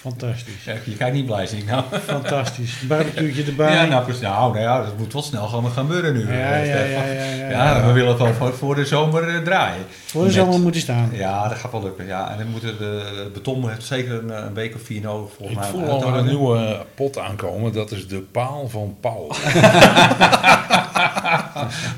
Fantastisch. 0.00 0.64
Ja, 0.64 0.72
je 0.84 0.96
kijkt 0.96 1.14
niet 1.14 1.26
blij, 1.26 1.46
zie 1.46 1.58
ik 1.58 1.66
nou. 1.66 1.82
Fantastisch. 2.06 2.80
Barbecueetje 2.88 3.44
erbij. 3.44 3.74
Ja, 3.74 3.84
nou, 3.84 4.04
precies. 4.04 4.22
nou, 4.22 4.52
nou 4.52 4.60
ja, 4.64 4.82
dat 4.82 4.98
moet 4.98 5.12
wel 5.12 5.22
snel 5.22 5.46
gaan, 5.48 5.62
gaan 5.64 5.72
gebeuren 5.86 6.12
nu. 6.12 6.20
ja, 6.20 6.52
eh, 6.52 6.66
ja, 6.68 6.74
ja, 6.74 7.04
ja, 7.04 7.22
ja, 7.24 7.50
Ja, 7.50 7.76
ja. 7.76 7.86
we 7.86 7.92
willen 7.92 8.08
het 8.08 8.18
wel 8.18 8.32
voor, 8.32 8.54
voor 8.54 8.74
de 8.74 8.84
zomer 8.84 9.28
eh, 9.28 9.36
draaien. 9.42 9.84
Voor 10.06 10.20
de 10.20 10.26
Met- 10.26 10.36
zomer 10.36 10.60
moet 10.60 10.72
hij 10.72 10.80
staan. 10.82 11.08
Ja, 11.12 11.48
dat 11.48 11.58
gaat 11.58 11.72
wel 11.72 11.82
lukken. 11.82 12.06
Ja. 12.06 12.30
En 12.30 12.38
dan 12.38 12.46
moeten 12.46 12.78
de, 12.78 13.02
het 13.24 13.32
beton 13.32 13.68
heeft 13.68 13.84
zeker 13.86 14.12
een, 14.14 14.30
eh, 14.30 14.44
een 14.46 14.54
week 14.54 14.74
of 14.74 14.80
vier 14.82 15.00
nodig 15.00 15.30
volgens 15.36 15.58
Ik 15.58 15.72
mij. 15.72 15.82
om 15.82 15.88
voel 16.00 16.04
al 16.12 16.18
een 16.18 16.26
nieuwe 16.26 16.84
pot 16.94 17.18
aankomen. 17.18 17.72
Dat 17.72 17.90
is 17.90 18.08
de 18.08 18.18
paal 18.20 18.68
van 18.68 18.96
Paul. 19.00 19.32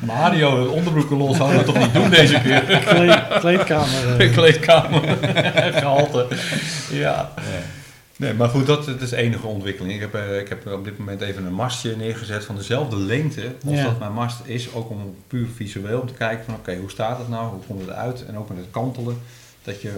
Mario, 0.00 0.64
de 0.64 0.70
onderbroeken 0.70 1.16
los 1.16 1.36
hadden 1.38 1.56
we 1.58 1.64
toch 1.64 1.78
niet 1.78 1.94
doen 1.94 2.10
deze 2.10 2.40
keer. 2.40 2.60
Kleed, 2.84 3.18
kleedkamer. 3.40 4.20
eh. 4.20 4.32
Kleedkamer, 4.36 5.00
gehalte. 5.80 6.26
Ja. 6.90 7.30
Nee, 8.22 8.34
maar 8.34 8.48
goed, 8.48 8.66
dat, 8.66 8.84
dat 8.84 9.00
is 9.00 9.10
de 9.10 9.16
enige 9.16 9.46
ontwikkeling. 9.46 9.94
Ik 9.94 10.00
heb, 10.00 10.14
eh, 10.14 10.38
ik 10.38 10.48
heb 10.48 10.66
op 10.66 10.84
dit 10.84 10.98
moment 10.98 11.20
even 11.20 11.44
een 11.46 11.54
mastje 11.54 11.96
neergezet 11.96 12.44
van 12.44 12.56
dezelfde 12.56 12.96
lengte 12.96 13.54
als 13.66 13.76
Ja. 13.76 13.84
dat 13.84 13.98
mijn 13.98 14.12
mast 14.12 14.40
is. 14.44 14.72
Ook 14.72 14.90
om 14.90 15.14
puur 15.26 15.46
visueel 15.54 16.00
om 16.00 16.06
te 16.06 16.12
kijken 16.14 16.44
van 16.44 16.54
oké, 16.54 16.76
hoe 16.76 16.90
staat 16.90 17.18
het 17.18 17.28
nou? 17.28 17.50
Hoe 17.50 17.60
komt 17.66 17.80
het 17.80 17.88
eruit? 17.88 18.26
En 18.26 18.38
ook 18.38 18.48
met 18.48 18.58
het 18.58 18.66
kantelen. 18.70 19.18
Dat 19.62 19.80
je, 19.82 19.92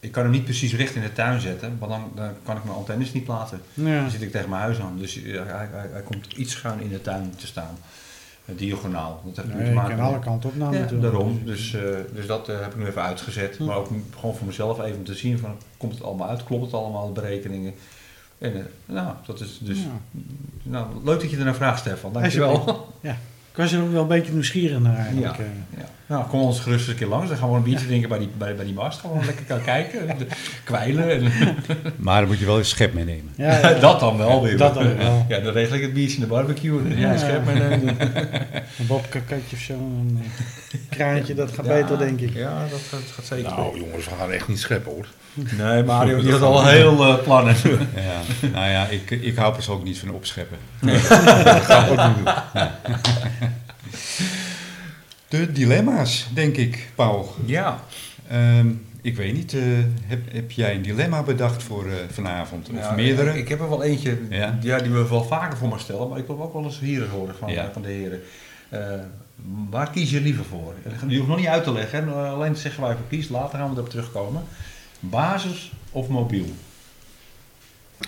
ik 0.00 0.12
kan 0.12 0.22
hem 0.22 0.32
niet 0.32 0.44
precies 0.44 0.74
recht 0.74 0.94
in 0.94 1.02
de 1.02 1.12
tuin 1.12 1.40
zetten, 1.40 1.76
want 1.78 1.92
dan, 1.92 2.10
dan 2.14 2.30
kan 2.44 2.56
ik 2.56 2.64
mijn 2.64 2.76
antennes 2.76 3.12
niet 3.12 3.24
plaatsen. 3.24 3.60
Ja. 3.74 4.00
Dan 4.00 4.10
zit 4.10 4.22
ik 4.22 4.30
tegen 4.30 4.48
mijn 4.50 4.62
huis 4.62 4.78
aan. 4.80 4.98
Dus 4.98 5.14
hij, 5.14 5.32
hij, 5.46 5.68
hij 5.92 6.02
komt 6.04 6.32
iets 6.32 6.52
schuin 6.52 6.80
in 6.80 6.88
de 6.88 7.00
tuin 7.02 7.34
te 7.36 7.46
staan. 7.46 7.78
Diagonaal. 8.56 9.22
Dat 9.24 9.36
heeft 9.36 9.48
nu 9.48 9.54
Nee, 9.54 9.62
te 9.62 9.68
je 9.68 9.74
maken 9.74 9.96
kan 9.96 10.04
met- 10.04 10.14
alle 10.14 10.22
kanten 10.24 10.48
op 10.50 10.56
nou 10.56 10.74
ja, 10.74 10.80
natuurlijk. 10.80 11.10
daarom. 11.12 11.40
Dus, 11.44 11.74
eh, 11.74 11.82
dus 12.14 12.26
dat 12.26 12.48
eh, 12.48 12.60
heb 12.60 12.70
ik 12.72 12.76
nu 12.76 12.86
even 12.86 13.02
uitgezet. 13.02 13.58
Maar 13.58 13.76
ook 13.76 13.88
gewoon 14.18 14.34
voor 14.36 14.46
mezelf 14.46 14.80
even 14.80 14.96
om 14.98 15.04
te 15.04 15.14
zien 15.14 15.38
van 15.38 15.56
komt 15.76 15.94
het 15.94 16.02
allemaal 16.02 16.28
uit, 16.28 16.44
klopt 16.44 16.64
het 16.64 16.74
allemaal, 16.74 17.06
de 17.06 17.20
berekeningen. 17.20 17.74
En 18.38 18.54
eh, 18.56 18.62
nou, 18.86 19.12
dat 19.26 19.40
is 19.40 19.58
dus 19.62 19.78
Ja. 19.78 19.88
nou, 20.62 20.86
leuk 21.04 21.20
dat 21.20 21.30
je 21.30 21.36
er 21.36 21.44
naar 21.44 21.54
vraagt, 21.54 21.78
Stefan. 21.78 22.12
Dankjewel. 22.12 22.86
Ik 23.56 23.62
was 23.62 23.72
er 23.72 23.82
ook 23.82 23.92
wel 23.92 24.02
een 24.02 24.08
beetje 24.08 24.32
nieuwsgierig 24.32 24.78
naar 24.78 24.96
eigenlijk. 24.96 25.36
Ja. 25.36 25.42
eh. 25.42 25.78
Ja. 25.78 25.84
Nou, 26.06 26.26
kom 26.26 26.40
ons 26.40 26.60
gerust 26.60 26.80
eens 26.80 26.88
een 26.88 26.96
keer 26.96 27.06
langs. 27.06 27.28
Dan 27.28 27.38
gaan 27.38 27.50
we 27.50 27.56
een 27.56 27.62
biertje 27.62 27.86
drinken 27.86 28.08
bij 28.08 28.18
die, 28.18 28.28
bij, 28.38 28.54
bij 28.56 28.64
die 28.64 28.74
mast. 28.74 29.02
We 29.02 29.08
lekker 29.24 29.44
gaan 29.48 29.62
kijken. 29.62 30.08
en 30.08 30.18
de- 30.18 30.26
Kwijlen. 30.64 31.10
En, 31.10 31.32
Maar 31.96 32.20
dan 32.20 32.28
moet 32.28 32.38
je 32.38 32.46
wel 32.46 32.58
een 32.58 32.64
schep 32.64 32.94
meenemen. 32.94 33.32
Ja, 33.36 33.58
ja, 33.58 33.68
ja. 33.68 33.78
dat 33.88 34.00
dan 34.00 34.16
wel 34.16 34.42
weer. 34.42 34.56
Dat 34.56 34.74
dan 34.74 34.96
wel. 34.96 35.24
Ja, 35.28 35.38
dan 35.40 35.52
regel 35.52 35.76
ik 35.76 35.82
het 35.82 35.92
biertje 35.92 36.14
in 36.14 36.20
de 36.20 36.26
barbecue. 36.26 36.78
En 36.80 36.90
Ja. 36.90 36.96
jij 37.08 37.18
schep 37.18 37.44
me 37.44 37.52
een 37.52 37.88
Een 38.78 38.86
bobkaketje 38.86 39.56
of 39.56 39.62
zo. 39.62 39.72
Een 39.72 40.20
eh, 40.70 40.78
kraantje, 40.96 41.34
dat 41.34 41.52
gaat 41.52 41.66
Ja, 41.66 41.72
beter 41.72 41.98
denk 41.98 42.20
ik. 42.20 42.34
Ja, 42.34 42.66
dat 42.70 42.80
gaat, 42.90 43.00
gaat 43.14 43.24
zeker. 43.24 43.50
Nou 43.50 43.78
jongens, 43.80 44.04
we 44.04 44.10
gaan 44.18 44.30
echt 44.32 44.48
niet 44.48 44.60
scheppen 44.60 44.92
hoor. 44.92 45.06
Nee, 45.58 45.82
Mario 45.82 46.20
die 46.22 46.30
had 46.32 46.42
al 46.42 46.66
heel 46.66 47.04
eh, 47.04 47.22
plannen. 47.22 47.54
Ja. 47.94 48.20
nou 48.54 48.70
ja, 48.70 48.86
ik, 48.86 49.10
ik 49.10 49.36
hou 49.36 49.52
persoonlijk 49.54 49.86
niet 49.86 49.98
van 49.98 50.10
opscheppen. 50.10 50.58
De 55.28 55.52
dilemma's, 55.52 56.26
denk 56.34 56.56
ik, 56.56 56.88
Paul. 56.94 57.34
ja. 57.44 57.80
Ehm, 58.28 58.66
ik 59.00 59.16
weet 59.16 59.32
niet, 59.34 59.54
eh, 59.54 59.62
heb, 60.06 60.20
heb 60.32 60.50
jij 60.50 60.74
een 60.74 60.82
dilemma 60.82 61.22
bedacht 61.22 61.62
voor 61.62 61.86
eh, 61.86 61.92
vanavond? 62.10 62.68
Of 62.68 62.78
Ja, 62.78 62.92
meerdere? 62.92 63.30
Ik, 63.30 63.36
ik 63.36 63.48
heb 63.48 63.60
er 63.60 63.68
wel 63.68 63.82
eentje 63.82 64.18
Ja? 64.30 64.58
ja. 64.60 64.78
die 64.78 64.90
we 64.92 65.08
wel 65.08 65.24
vaker 65.24 65.58
voor 65.58 65.68
me 65.68 65.78
stellen, 65.78 66.08
maar 66.08 66.18
ik 66.18 66.26
wil 66.26 66.42
ook 66.42 66.52
wel 66.52 66.64
eens 66.64 66.78
hier 66.80 67.08
horen 67.08 67.34
van, 67.38 67.52
Ja. 67.52 67.70
van 67.72 67.82
de 67.82 67.88
heren. 67.88 68.20
Eh, 68.68 68.80
waar 69.70 69.90
kies 69.90 70.10
je 70.10 70.20
liever 70.20 70.44
voor? 70.44 70.74
Die 71.06 71.16
hoeft 71.16 71.28
nog 71.28 71.38
niet 71.38 71.46
uit 71.46 71.64
te 71.64 71.72
leggen, 71.72 72.08
hè, 72.08 72.14
alleen 72.14 72.52
te 72.52 72.60
zeggen 72.60 72.80
waar 72.80 72.90
je 72.90 72.96
voor 72.96 73.06
kiest. 73.08 73.30
Later 73.30 73.58
gaan 73.58 73.68
we 73.70 73.76
erop 73.76 73.90
terugkomen. 73.90 74.42
Basis 75.00 75.72
of 75.90 76.08
mobiel? 76.08 76.54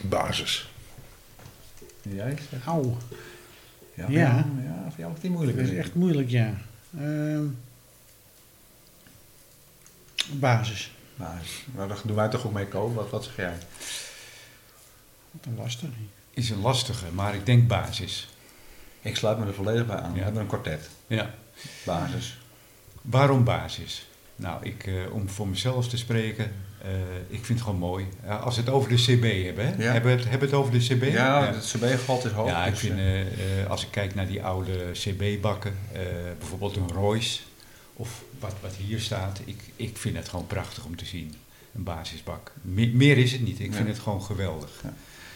Basis. 0.03 0.69
Jij 2.03 2.37
zegt? 2.51 2.65
Auw, 2.67 2.97
Ja, 3.95 4.07
Ja. 4.09 4.21
ja. 4.21 4.47
ja, 4.63 4.85
voor 4.91 4.99
jou 4.99 5.13
is 5.15 5.21
die 5.21 5.31
moeilijk. 5.31 5.59
dat 5.59 5.67
is 5.69 5.75
echt 5.77 5.95
moeilijk, 5.95 6.29
ja. 6.31 6.55
Ehm, 6.99 7.45
basis. 10.31 10.93
Basis. 11.17 11.65
Nou, 11.75 11.89
daar 11.89 11.99
doen 12.05 12.17
wij 12.17 12.29
toch 12.29 12.47
ook 12.47 12.53
mee 12.53 12.67
komen. 12.67 12.95
Wat, 12.97 13.11
wat 13.11 13.25
zeg 13.25 13.37
jij? 13.37 13.57
Wat 15.31 15.45
een 15.47 15.57
lastig. 15.57 15.89
Is 16.31 16.51
een 16.51 16.61
lastige, 16.61 17.13
maar 17.13 17.35
ik 17.35 17.47
denk 17.47 17.69
basis. 17.69 18.29
Ik 19.01 19.17
sluit 19.17 19.39
me 19.39 19.47
er 19.47 19.55
volledig 19.55 19.87
bij 19.87 19.97
aan. 19.97 20.13
We 20.13 20.19
Ja. 20.19 20.25
hebben 20.25 20.43
een 20.43 20.49
kwartet. 20.49 20.89
Ja. 21.07 21.35
Basis. 21.85 22.39
Waarom 23.03 23.45
basis? 23.45 24.07
Nou, 24.37 24.65
ik, 24.65 24.87
eh, 24.87 25.13
om 25.13 25.29
voor 25.29 25.49
mezelf 25.49 25.89
te 25.89 25.97
spreken, 25.97 26.53
eh, 26.83 26.91
ik 27.29 27.45
vind 27.45 27.49
het 27.49 27.61
gewoon 27.61 27.79
mooi. 27.79 28.07
Als 28.43 28.55
we 28.57 28.61
het 28.61 28.71
over 28.71 28.89
de 28.89 28.95
CB 28.95 29.45
hebben, 29.45 29.67
hè? 29.67 29.83
Ja. 29.85 29.93
Hebben, 29.93 30.11
we 30.11 30.17
het, 30.21 30.29
hebben 30.31 30.49
we 30.49 30.57
het 30.57 30.65
over 30.65 30.73
de 30.79 30.87
CB? 30.95 31.03
Ja, 31.13 31.47
het 31.55 31.75
CB-gehalte 31.77 32.27
is 32.29 32.35
hoog. 32.35 32.49
Ja, 32.49 32.65
ik 32.65 32.71
dus, 32.71 32.81
vind, 32.81 32.99
eh, 32.99 33.21
eh, 33.21 33.71
als 33.71 33.83
ik 33.85 33.91
kijk 33.91 34.15
naar 34.15 34.27
die 34.27 34.43
oude 34.43 34.91
CB-bakken, 34.93 35.75
bijvoorbeeld 36.39 36.77
een 36.77 36.89
Royce, 36.93 37.41
of 37.95 38.23
wat, 38.39 38.55
wat 38.61 38.75
hier 38.75 39.01
staat, 39.01 39.41
ik, 39.45 39.61
ik 39.77 39.97
vind 39.97 40.17
het 40.17 40.29
gewoon 40.29 40.47
prachtig 40.47 40.85
om 40.85 40.97
te 40.97 41.05
zien. 41.05 41.35
Een 41.75 41.83
basisbak. 41.83 42.53
Me- 42.63 42.91
meer 42.95 43.17
is 43.19 43.33
het 43.33 43.43
niet, 43.43 43.61
ik 43.61 43.71
Ja. 43.71 43.77
vind 43.77 43.89
het 43.89 43.99
gewoon 43.99 44.23
geweldig. 44.23 44.71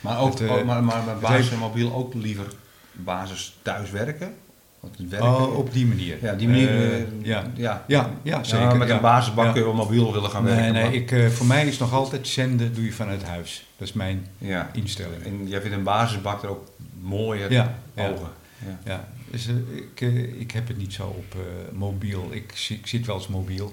Maar 0.01 0.21
ook, 0.21 0.39
Het, 0.39 0.49
ook- 0.51 0.65
maar, 0.65 0.85
maar 0.85 1.07
het 1.09 1.21
basis 1.21 1.49
heeft- 1.49 1.61
mobiel 1.61 1.95
ook 1.95 2.15
liever 2.15 2.47
basis 2.93 3.59
thuis 3.63 3.91
werken. 3.91 4.35
Want 4.83 4.99
het 4.99 5.09
werken, 5.09 5.29
Oh, 5.29 5.57
op 5.59 5.73
die 5.73 5.87
manier. 5.87 6.17
ja, 6.23 6.35
die 6.35 6.49
manier. 6.49 6.93
Eh, 6.93 7.01
ja. 7.23 7.45
ja. 7.55 7.85
Ja, 7.87 8.11
ja, 8.23 8.43
zeker. 8.45 8.67
Ja, 8.67 8.75
met 8.75 8.91
een 8.91 9.01
basisbak 9.01 9.45
Ja. 9.45 9.51
kun 9.53 9.61
je 9.61 9.67
wel 9.67 9.77
mobiel 9.77 10.13
willen 10.13 10.31
gaan 10.31 10.45
Nee, 10.45 10.55
werken. 10.55 10.73
nee, 10.73 10.83
maar- 10.83 10.95
ik, 10.95 11.11
eh, 11.13 11.27
voor 11.29 11.47
mij 11.47 11.67
is 11.67 11.79
nog 11.79 11.93
altijd 11.93 12.29
zenden 12.29 12.75
doe 12.75 12.85
je 12.85 12.93
vanuit 12.93 13.23
huis. 13.23 13.67
Dat 13.77 13.89
is 13.89 13.95
mijn 13.95 14.27
instelling. 14.73 15.23
En 15.25 15.49
jij 15.49 15.61
vindt 15.61 15.77
een 15.77 15.83
basisbak 15.83 16.43
er 16.43 16.49
ook 16.49 16.67
mooier 17.01 17.53
Ja, 17.53 17.75
ogen. 17.97 18.29
Ja. 18.67 18.79
Ja, 18.85 19.09
dus, 19.31 19.47
eh, 19.49 19.55
ik, 19.77 20.01
ik 20.39 20.51
heb 20.51 20.69
het 20.69 20.77
niet 20.79 20.93
zo 20.93 21.03
op 21.07 21.37
mobiel. 21.73 22.29
Ik, 22.31 22.51
zi- 22.55 22.75
ik 22.75 22.87
zit 22.87 23.07
wel 23.07 23.17
eens 23.17 23.29
mobiel. 23.29 23.73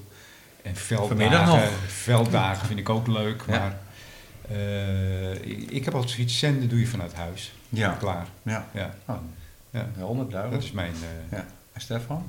En 0.62 0.76
velddagen, 0.76 1.48
nog. 1.48 1.70
velddagen 1.88 2.68
vind 2.68 2.80
ik 2.80 2.90
ook 2.90 3.08
leuk. 3.08 3.46
Maar 3.46 3.78
ik, 5.42 5.72
ik 5.72 5.86
heb 5.86 5.94
altijd 5.94 6.12
zoiets, 6.12 6.40
zenden 6.40 6.70
doe 6.70 6.80
je 6.80 6.88
vanuit 6.88 7.14
huis. 7.14 7.54
Ja. 7.70 7.92
Klaar. 8.00 8.26
Ja. 8.44 8.68
Ja, 8.74 8.94
Oh, 9.06 9.16
Ja. 9.72 9.86
helder, 9.98 10.18
dat 10.24 10.32
duidelijk. 10.32 10.64
is 10.64 10.72
mijn... 10.72 10.92
eh, 10.94 11.38
Ja. 11.38 11.46
En 11.74 11.82
Stefan? 11.82 12.24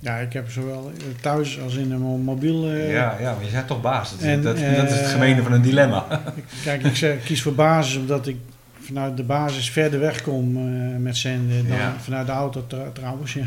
Ja, 0.00 0.16
ik 0.16 0.32
heb 0.32 0.50
zowel 0.50 0.90
eh, 0.98 1.04
thuis 1.20 1.60
als 1.60 1.74
in 1.74 1.92
een 1.92 2.00
mo- 2.00 2.16
mobiel. 2.16 2.68
eh, 2.70 2.92
ja, 2.92 3.16
ja, 3.20 3.34
maar 3.34 3.44
je 3.44 3.50
bent 3.50 3.66
toch 3.66 3.80
baas. 3.80 4.10
Dat, 4.10 4.20
en, 4.20 4.42
dat, 4.42 4.56
dat 4.58 4.90
is 4.90 4.98
het 5.00 5.06
gemene 5.06 5.42
van 5.42 5.52
een 5.52 5.62
dilemma. 5.62 6.06
Kijk, 6.64 6.82
ik 6.84 6.96
zeg, 6.96 7.24
kies 7.24 7.42
voor 7.42 7.54
basis 7.54 7.96
omdat 7.96 8.26
ik 8.26 8.36
vanuit 8.80 9.16
de 9.16 9.22
basis 9.22 9.70
verder 9.70 10.00
weg 10.00 10.22
kom 10.22 10.56
eh, 10.56 10.96
met 10.98 11.16
zenden 11.16 11.68
dan 11.68 11.76
Ja. 11.76 11.94
vanuit 12.00 12.26
de 12.26 12.32
auto 12.32 12.66
trouwens. 12.92 13.32
Ja. 13.32 13.46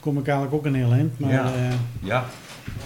Kom 0.00 0.18
ik 0.18 0.26
eigenlijk 0.26 0.56
ook 0.56 0.66
een 0.66 0.74
heel 0.74 0.92
eind. 0.92 1.18
Maar 1.18 1.30
Ja. 1.32 1.44
eh, 1.44 1.50
ja, 2.00 2.24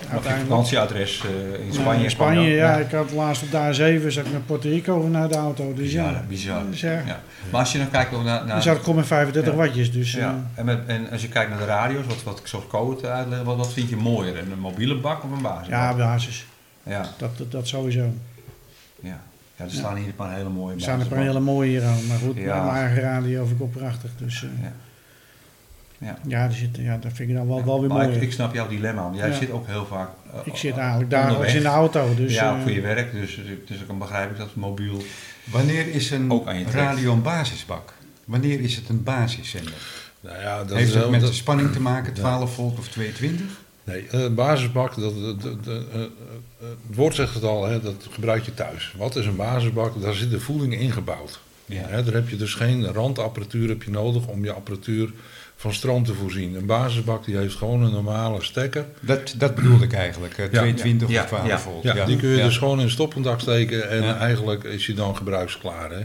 nog 0.03 0.11
uiteindelijk... 0.13 0.49
vakantieadres 0.51 1.25
eh, 1.25 1.67
in 1.67 1.73
Spanje. 1.73 2.05
in 2.05 2.11
Spanje, 2.11 2.49
ja. 2.49 2.77
Ik 2.77 2.91
had 2.91 3.13
laatst 3.13 3.43
op 3.43 3.51
de 3.51 3.57
A7, 3.57 4.07
zat 4.07 4.27
ik 4.27 4.33
naar 4.33 4.41
Puerto 4.41 4.69
Rico 4.69 5.01
vanuit 5.01 5.33
de 5.33 5.39
auto. 5.39 5.75
Dus 5.75 5.93
ja, 5.93 6.11
Ja, 6.11 6.25
bizar. 6.29 6.63
Dus 6.71 6.81
ja, 6.81 6.93
Ja. 7.07 7.21
Maar 7.51 7.61
als 7.61 7.73
je 7.73 7.79
dan 7.79 7.91
kijkt 7.91 8.11
naar... 8.13 8.23
naar 8.25 8.47
dan 8.47 8.63
zat 8.63 8.75
ik 8.77 8.81
gewoon 8.81 8.97
met 8.97 9.07
35 9.07 9.53
Ja. 9.53 9.59
wattjes. 9.59 9.93
Dus 9.93 10.13
ja. 10.13 10.29
eh, 10.55 10.59
En, 10.59 10.65
met, 10.65 10.79
en 10.87 11.11
als 11.11 11.23
je 11.23 11.29
kijkt 11.29 11.51
naar 11.51 11.59
de 11.59 11.65
radio's, 11.65 12.07
wat, 12.07 12.23
wat 12.23 12.39
ik 12.39 12.47
zoals 12.47 12.67
code 12.67 13.09
uitleg, 13.09 13.43
wat, 13.43 13.57
wat 13.57 13.73
vind 13.73 13.89
je 13.89 13.97
mooier? 13.97 14.39
Een 14.39 14.59
mobiele 14.59 14.97
bak 14.97 15.25
of 15.25 15.31
een 15.31 15.43
basis? 15.43 15.69
ja, 15.69 15.95
basis. 15.95 16.47
ja, 16.83 17.07
Dat, 17.19 17.39
dat, 17.39 17.53
dat 17.53 17.67
sowieso. 17.69 18.13
ja. 19.01 19.21
ja, 19.57 19.65
er 19.65 19.71
staan 19.71 19.97
hier 19.97 20.07
een 20.07 20.15
paar 20.15 20.35
hele 20.35 20.49
mooie 20.49 20.75
Er 20.75 20.81
staan 20.81 21.01
een 21.01 21.09
paar 21.09 21.19
hele 21.19 21.41
mooie 21.41 21.69
hier 21.69 21.85
aan. 21.85 22.07
Maar 22.09 22.19
goed, 22.19 22.37
Ja. 22.37 22.63
mijn 22.65 22.77
eigen 22.77 23.03
radio 23.03 23.45
vind 23.45 23.57
ik 23.57 23.63
ook 23.65 23.73
prachtig. 23.73 24.11
Dus 24.19 24.43
eh, 24.43 24.67
Ja. 25.99 26.19
Ja. 26.27 26.51
zit, 26.51 26.77
ja, 26.77 26.97
dat 26.97 27.13
vind 27.15 27.29
ik 27.31 27.37
dan 27.37 27.47
wel, 27.47 27.65
wel 27.65 27.81
weer 27.81 27.89
Maar 27.89 28.05
mooi. 28.07 28.17
ik, 28.17 28.23
ik 28.23 28.33
snap 28.33 28.55
jouw 28.55 28.69
dilemma, 28.69 29.03
want 29.03 29.17
jij 29.17 29.29
Ja. 29.29 29.35
zit 29.35 29.51
ook 29.51 29.67
heel 29.67 29.87
vaak. 29.87 30.09
eh, 30.33 30.41
Ik 30.45 30.57
zit 30.57 30.73
eh, 30.73 30.79
eigenlijk 30.79 31.11
dagelijks 31.11 31.55
in 31.55 31.63
de 31.63 31.69
auto. 31.69 32.15
Dus, 32.15 32.35
ja, 32.35 32.55
eh, 32.57 32.63
voor 32.63 32.71
je 32.71 32.81
werk, 32.81 33.13
dus, 33.13 33.41
dus 33.67 33.77
dan 33.87 33.99
begrijp 33.99 34.31
ik 34.31 34.37
dat 34.37 34.55
mobiel. 34.55 35.03
Wanneer 35.45 35.89
is 35.89 36.11
een 36.11 36.33
Ook 36.33 36.47
aan 36.47 36.59
je 36.59 36.65
trekt. 36.65 36.75
radio 36.85 37.13
een 37.13 37.23
basisbak? 37.23 37.93
Wanneer 38.25 38.61
is 38.61 38.77
het 38.77 38.89
een 38.89 39.03
basiszender? 39.03 39.73
Nou 40.21 40.39
ja, 40.41 40.59
dat 40.59 40.69
Heeft 40.77 40.81
is 40.89 40.95
het 40.95 41.03
wel- 41.03 41.11
met 41.11 41.21
dat- 41.21 41.29
de 41.31 41.35
spanning 41.37 41.73
te 41.73 41.81
maken, 41.81 42.13
12 42.13 42.55
volt 42.55 42.79
of 42.79 42.89
22? 42.89 43.47
Nee, 43.85 44.05
een 44.11 44.35
basisbak, 44.35 44.97
dat, 45.01 45.21
dat, 45.21 45.43
dat- 45.43 45.65
dat- 45.65 45.85
eh, 45.93 46.01
eh, 46.03 46.07
het 46.61 46.97
woord 46.97 47.15
zegt 47.15 47.35
het 47.35 47.43
al, 47.43 47.65
hè, 47.67 47.81
dat 47.81 48.07
gebruik 48.11 48.43
je 48.45 48.55
thuis. 48.55 48.95
Wat 48.97 49.17
is 49.17 49.27
een 49.27 49.37
basisbak? 49.37 50.03
Daar 50.03 50.15
zit 50.15 50.31
de 50.31 50.41
voeding 50.41 50.75
ingebouwd. 50.79 51.41
Ja. 51.67 51.83
Hè, 51.87 52.05
daar 52.05 52.15
heb 52.15 52.29
je 52.29 52.37
dus 52.37 52.55
geen 52.55 52.85
randapparatuur 52.93 53.69
heb 53.69 53.83
je 53.83 53.91
nodig 53.91 54.27
om 54.27 54.45
je 54.45 54.53
apparatuur 54.53 55.13
van 55.61 55.75
stroom 55.75 56.05
te 56.05 56.15
voorzien. 56.15 56.55
Een 56.55 56.67
basisbak 56.67 57.25
die 57.25 57.37
heeft 57.37 57.55
gewoon 57.55 57.83
een 57.83 57.91
normale 57.93 58.43
stekker. 58.43 58.85
Dat, 59.01 59.35
dat 59.39 59.55
bedoelde 59.55 59.85
ik 59.85 59.93
eigenlijk, 59.93 60.39
eh, 60.39 60.45
22 60.47 61.09
Ja, 61.09 61.23
of 61.23 61.27
12 61.29 61.47
ja, 61.47 61.59
volt. 61.59 61.83
Ja, 61.83 62.05
die 62.05 62.17
kun 62.17 62.29
je 62.29 62.37
ja. 62.37 62.45
dus 62.45 62.59
gewoon 62.59 62.77
in 62.79 62.85
het 62.85 62.93
stopcontact 62.93 63.41
steken 63.41 63.91
en 63.91 64.03
Ja. 64.03 64.17
eigenlijk 64.19 64.65
is 64.65 64.87
hij 64.87 64.95
dan 64.95 65.17
gebruiksklaar. 65.17 65.91
Hè? 65.91 66.01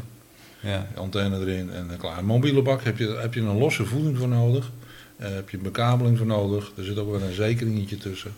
Ja. 0.71 0.87
Antenne 0.95 1.39
erin 1.39 1.71
en 1.73 1.89
klaar. 1.97 2.17
Een 2.17 2.25
mobiele 2.25 2.61
bak 2.61 2.83
heb 2.83 2.97
je, 2.97 3.17
heb 3.21 3.33
je 3.33 3.39
een 3.39 3.57
losse 3.57 3.85
voeding 3.85 4.17
voor 4.17 4.27
nodig. 4.27 4.71
Eh, 5.17 5.29
heb 5.33 5.49
je 5.49 5.57
een 5.57 5.63
bekabeling 5.63 6.17
voor 6.17 6.27
nodig. 6.27 6.71
Er 6.77 6.83
zit 6.83 6.97
ook 6.99 7.11
wel 7.11 7.21
een 7.21 7.33
zekeringetje 7.33 7.97
tussen. 7.97 8.33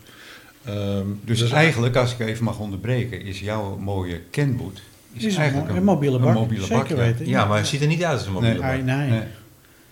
Ehm, 0.64 1.06
Dus 1.24 1.40
is- 1.40 1.50
eigenlijk, 1.50 1.96
als 1.96 2.12
ik 2.12 2.18
even 2.20 2.44
mag 2.44 2.58
onderbreken, 2.58 3.22
is 3.22 3.40
jouw 3.40 3.76
mooie 3.76 4.20
kenboet 4.30 4.80
is, 5.12 5.24
is 5.24 5.34
een, 5.34 5.40
eigenlijk 5.40 5.74
een 5.76 5.84
mobiele 5.84 6.18
bak. 6.18 6.34
mobiele 6.34 6.62
Zeker 6.64 6.76
bak, 6.78 6.88
ja. 6.88 6.94
weten. 6.96 7.28
Ja, 7.28 7.44
maar 7.44 7.58
het 7.58 7.66
ziet 7.66 7.80
er 7.80 7.86
niet 7.86 8.04
uit 8.04 8.18
als 8.18 8.26
een 8.26 8.32
mobiele 8.32 8.58
Nee. 8.58 8.76
bak. 8.76 8.82
Nee, 8.84 9.08
nee. 9.10 9.22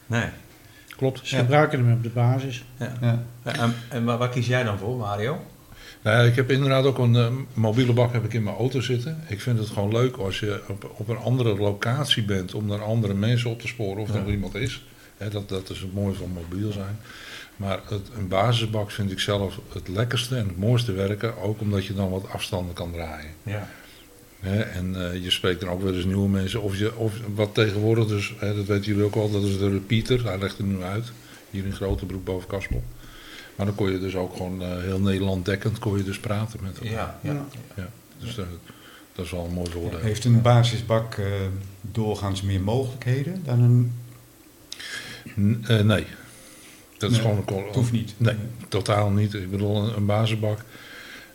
Nee. 0.07 0.25
Klopt. 1.11 1.27
Ze 1.29 1.35
Ja. 1.37 1.41
gebruiken 1.43 1.79
hem 1.85 1.93
op 1.93 2.03
de 2.03 2.09
basis. 2.09 2.65
Ja. 2.79 3.23
En, 3.43 3.75
en 3.89 4.05
waar, 4.05 4.29
kies 4.29 4.47
jij 4.47 4.63
dan 4.63 4.79
voor, 4.79 4.97
Mario? 4.97 5.41
Nou 6.03 6.17
ja, 6.17 6.23
ik 6.31 6.37
heb 6.37 6.51
inderdaad 6.51 6.85
ook 6.85 6.99
een 6.99 7.17
eh, 7.17 7.27
mobiele 7.55 7.93
bak 7.93 8.13
heb 8.13 8.25
ik 8.25 8.33
in 8.33 8.43
mijn 8.43 8.57
auto 8.57 8.81
zitten. 8.81 9.23
Ik 9.29 9.41
vind 9.41 9.59
het 9.59 9.69
gewoon 9.69 9.93
leuk 9.93 10.17
als 10.17 10.41
je 10.41 10.63
op, 10.69 10.93
op 10.97 11.09
een 11.09 11.17
andere 11.17 11.57
locatie 11.57 12.23
bent 12.25 12.55
om 12.55 12.67
naar 12.67 12.83
andere 12.83 13.15
mensen 13.15 13.51
op 13.51 13.61
te 13.61 13.67
sporen 13.67 14.03
of 14.03 14.09
er 14.09 14.15
Ja. 14.15 14.21
nog 14.21 14.31
iemand 14.31 14.55
is. 14.55 14.85
Hè, 15.17 15.29
dat, 15.29 15.49
dat 15.49 15.71
is 15.71 15.81
het 15.81 15.95
mooie 15.95 16.15
van 16.15 16.31
mobiel 16.31 16.73
zijn. 16.73 16.99
Maar 17.57 17.79
het, 17.89 18.09
een 18.17 18.29
basisbak 18.29 18.91
vind 18.91 19.11
ik 19.11 19.21
zelf 19.21 19.59
het 19.73 19.89
lekkerste 19.89 20.37
en 20.37 20.47
het 20.49 20.59
mooiste 20.59 20.93
werken. 20.93 21.39
Ook 21.43 21.61
omdat 21.61 21.87
je 21.87 21.95
dan 21.95 22.11
wat 22.11 22.31
afstanden 22.33 22.75
kan 22.75 22.93
draaien. 22.93 23.31
Ja. 23.43 23.69
Hè, 24.45 24.61
en 24.61 25.11
eh, 25.11 25.23
je 25.23 25.31
spreekt 25.31 25.61
dan 25.61 25.69
ook 25.69 25.83
wel 25.83 25.95
eens 25.95 26.05
nieuwe 26.05 26.29
mensen. 26.29 26.63
Of, 26.63 26.79
je, 26.79 26.97
of 26.97 27.13
wat 27.35 27.55
tegenwoordig 27.55 28.07
dus, 28.07 28.35
hè, 28.39 28.55
dat 28.57 28.67
weten 28.67 28.85
jullie 28.85 29.05
ook 29.05 29.15
al, 29.15 29.31
dat 29.31 29.43
is 29.43 29.59
de 29.59 29.71
repeater. 29.71 30.25
Hij 30.25 30.39
legt 30.39 30.59
er 30.59 30.65
nu 30.65 30.83
uit. 30.83 31.13
Hier 31.51 31.65
in 31.65 31.73
Grotebroek 31.73 32.25
boven 32.25 32.49
Kaspel. 32.49 32.83
Maar 33.57 33.67
dan 33.67 33.75
kon 33.75 33.91
je 33.93 33.99
dus 33.99 34.15
ook 34.17 34.37
gewoon 34.37 34.63
eh, 34.63 34.69
heel 34.81 35.01
Nederland 35.01 35.45
dekkend 35.45 35.79
kon 35.79 35.97
je 35.97 36.05
dus 36.05 36.19
praten 36.19 36.59
met 36.63 36.79
elkaar. 36.79 36.93
Ja, 36.93 37.19
ja. 37.23 37.47
Ja, 37.77 37.89
dus 38.19 38.35
dat, 38.35 38.47
dat 39.13 39.25
is 39.25 39.31
wel 39.31 39.45
een 39.45 39.53
mooi 39.53 39.71
voordeel. 39.71 39.99
Heeft 39.99 40.25
een 40.25 40.43
basisbak 40.43 41.15
eh, 41.15 41.27
doorgaans 41.81 42.43
meer 42.43 42.61
mogelijkheden 42.61 43.43
dan 43.45 43.61
een... 43.61 43.93
N- 45.41 45.65
eh, 45.69 45.81
nee. 45.81 46.07
Dat 46.99 47.11
is 47.11 47.19
gewoon 47.19 47.45
een 47.47 47.65
hoeft 47.73 47.93
niet. 47.93 48.15
Nee, 48.17 48.35
totaal 48.69 49.11
niet. 49.11 49.35
Ik 49.35 49.51
bedoel, 49.51 49.77
een, 49.77 49.97
een 49.97 50.07
basisbak 50.07 50.59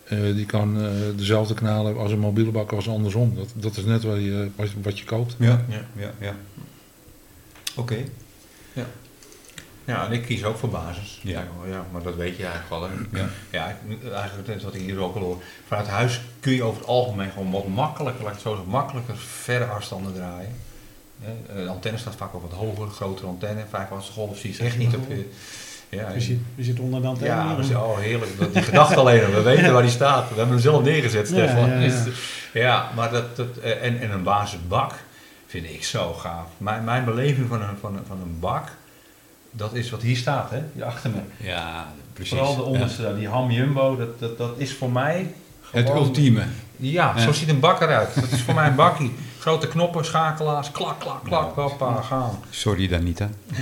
eh, 0.09 0.21
die 0.21 0.45
kan 0.45 0.81
eh, 0.81 0.91
dezelfde 1.15 1.53
kanaal 1.53 1.85
hebben 1.85 2.03
als 2.03 2.11
een 2.11 2.19
mobiele 2.19 2.51
bak 2.51 2.71
als 2.71 2.89
andersom. 2.89 3.35
Dat, 3.35 3.47
dat 3.53 3.77
is 3.77 3.83
net 3.85 4.03
wat 4.03 4.15
je, 4.17 4.49
wat, 4.55 4.67
wat 4.81 4.99
je 4.99 5.05
koopt. 5.05 5.35
Ja, 5.39 5.65
Ja. 5.69 5.85
ja, 5.95 6.11
ja. 6.19 6.35
Oké. 7.75 7.97
Ja, 9.85 10.05
en 10.05 10.11
ik 10.11 10.21
kies 10.25 10.43
ook 10.43 10.57
voor 10.57 10.69
basis. 10.69 11.19
Ja. 11.23 11.39
Ja, 11.39 11.69
ja 11.69 11.85
maar 11.91 12.03
dat 12.03 12.15
weet 12.15 12.37
je 12.37 12.45
eigenlijk 12.45 12.69
wel. 12.69 12.89
Hè? 12.89 13.19
Ja. 13.21 13.29
Ja, 13.51 13.77
eigenlijk 14.13 14.47
net 14.47 14.63
wat 14.63 14.73
ik 14.75 14.81
hier 14.81 14.99
ook 14.99 15.15
al 15.15 15.21
hoor. 15.21 15.41
Vanuit 15.67 15.87
huis 15.87 16.21
kun 16.39 16.53
je 16.53 16.63
over 16.63 16.79
het 16.79 16.87
algemeen 16.89 17.31
gewoon 17.31 17.51
wat 17.51 17.67
makkelijker, 17.67 18.23
laat 18.23 18.29
ik 18.29 18.37
het 18.37 18.47
zo 18.47 18.53
zeggen, 18.53 18.71
makkelijker 18.71 19.17
verre 19.17 19.65
afstanden 19.65 20.13
draaien. 20.13 20.55
Hè, 21.19 21.31
eh, 21.55 21.63
De 21.63 21.69
antenne 21.69 21.97
staat 21.97 22.15
vaak 22.15 22.33
op 22.33 22.41
wat 22.41 22.51
hoger, 22.59 22.87
grotere 22.89 23.27
antenne, 23.27 23.63
5 23.69 23.87
golf 24.13 24.37
zie 24.37 24.53
je 24.57 24.63
echt 24.63 24.77
niet 24.77 24.95
op 24.95 25.09
je. 25.09 25.29
Ja, 25.89 26.09
Je 26.13 26.19
zit, 26.21 26.37
je 26.55 26.63
zit 26.63 26.79
onder 26.79 27.01
de 27.01 27.07
antenne. 27.07 27.33
ja, 27.33 27.55
dat 27.55 27.65
is, 27.65 27.71
oh 27.75 27.97
heerlijk. 27.97 28.39
Dat, 28.39 28.53
die 28.53 28.61
gedachte 28.63 28.95
alleen, 28.95 29.31
we 29.31 29.41
weten 29.41 29.73
waar 29.73 29.81
die 29.81 29.91
staat. 29.91 30.29
We 30.29 30.35
hebben 30.35 30.53
hem 30.53 30.59
zelf 30.59 30.83
neergezet, 30.83 31.29
Ja, 31.29 31.35
Stefan. 31.35 31.69
ja, 31.69 31.75
ja. 31.75 31.79
Dus, 31.79 31.93
ja, 32.53 32.89
maar 32.95 33.11
dat, 33.11 33.35
dat, 33.35 33.57
eh, 33.63 33.83
en, 33.85 34.01
en 34.01 34.11
een 34.11 34.23
basisbak 34.23 34.93
vind 35.47 35.65
ik 35.65 35.83
zo 35.83 36.13
gaaf. 36.13 36.47
Mijn, 36.57 36.83
mijn 36.83 37.05
beleving 37.05 37.47
van 37.47 37.61
een, 37.61 37.77
van, 37.79 37.95
een, 37.95 38.03
van 38.07 38.17
een 38.21 38.39
bak, 38.39 38.67
dat 39.51 39.73
is 39.73 39.89
wat 39.89 40.01
hier 40.01 40.17
staat, 40.17 40.49
hè? 40.51 40.59
Hier 40.73 40.83
achter 40.83 41.09
me. 41.09 41.45
Ja, 41.47 41.87
precies. 42.13 42.33
Vooral 42.37 42.55
de 42.55 42.61
onderste, 42.63 43.15
die 43.17 43.27
ham 43.27 43.51
jumbo, 43.51 43.97
dat, 43.97 44.19
dat, 44.19 44.37
dat 44.37 44.53
is 44.57 44.73
voor 44.73 44.91
mij... 44.91 45.33
Het 45.71 45.85
gewoon- 45.87 46.03
ultieme. 46.03 46.43
Ja, 46.75 47.13
Ja. 47.15 47.21
zo 47.21 47.31
ziet 47.31 47.49
een 47.49 47.59
bak 47.59 47.81
eruit. 47.81 48.15
Dat 48.15 48.31
is 48.31 48.41
voor 48.41 48.53
mij 48.53 48.67
een 48.67 48.75
bakkie. 48.75 49.13
Grote 49.39 49.67
knoppen, 49.67 50.05
schakelaars, 50.05 50.71
klak, 50.71 50.99
klak, 50.99 51.23
klak, 51.23 51.55
Ja. 51.55 51.61
hoppa, 51.61 52.01
gaan. 52.01 52.39
Sorry, 52.49 52.87
Danita. 52.87 53.29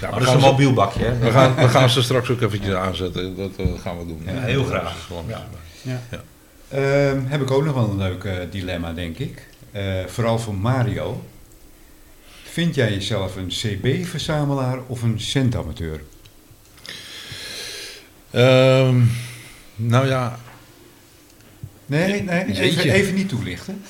Ja, 0.00 0.10
Maar 0.10 0.18
dat 0.18 0.28
is 0.28 0.34
een 0.34 0.40
mobiel 0.40 0.72
bakje, 0.72 1.04
hè? 1.04 1.18
we, 1.18 1.30
gaan, 1.30 1.54
we 1.54 1.68
gaan 1.68 1.90
ze 1.90 2.02
straks 2.02 2.30
ook 2.30 2.40
eventjes 2.40 2.74
aanzetten. 2.74 3.36
Dat 3.36 3.50
eh, 3.56 3.66
gaan 3.80 3.98
we 3.98 4.06
doen. 4.06 4.22
Ja, 4.26 4.40
heel 4.40 4.64
graag. 4.64 5.08
Ja. 5.26 5.46
Ja. 5.82 6.00
Ehm, 6.68 7.24
heb 7.26 7.40
ik 7.40 7.50
ook 7.50 7.64
nog 7.64 7.74
wel 7.74 7.90
een 7.90 7.96
leuk 7.96 8.24
eh, 8.24 8.36
dilemma, 8.50 8.92
denk 8.92 9.18
ik. 9.18 9.48
Eh, 9.72 9.82
vooral 10.06 10.38
voor 10.38 10.54
Mario. 10.54 11.24
Vind 12.42 12.74
jij 12.74 12.90
jezelf 12.92 13.36
een 13.36 13.48
CB-verzamelaar 13.48 14.78
of 14.86 15.02
een 15.02 15.20
centamateur? 15.20 16.00
Ehm, 18.30 19.00
nou 19.76 20.06
ja, 20.06 20.38
Nee, 21.86 22.22
nee, 22.22 22.44
even, 22.60 22.90
even 22.90 23.14
niet 23.14 23.28
toelichten. 23.28 23.84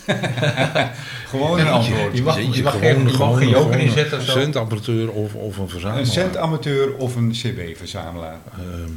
Gewoon 1.28 1.58
een 1.60 1.68
antwoord. 1.68 2.16
Je 2.16 2.22
mag, 2.22 2.38
je 2.40 2.62
mag, 2.62 2.72
gewoon- 2.72 2.86
geen, 2.86 2.96
je 2.98 3.04
mag 3.04 3.12
gewoon- 3.12 3.36
geen 3.38 3.48
joker 3.48 3.78
inzetten 3.78 4.18
of 4.18 4.26
Een 4.26 4.32
zo. 4.32 4.38
centapparatuur 4.40 5.10
of, 5.10 5.34
of 5.34 5.56
een 5.56 5.68
verzamelaar. 5.68 6.00
Een 6.00 6.06
centamateur 6.06 6.96
of 6.96 7.16
een 7.16 7.30
CB-verzamelaar? 7.30 8.38
Ehm, 8.52 8.90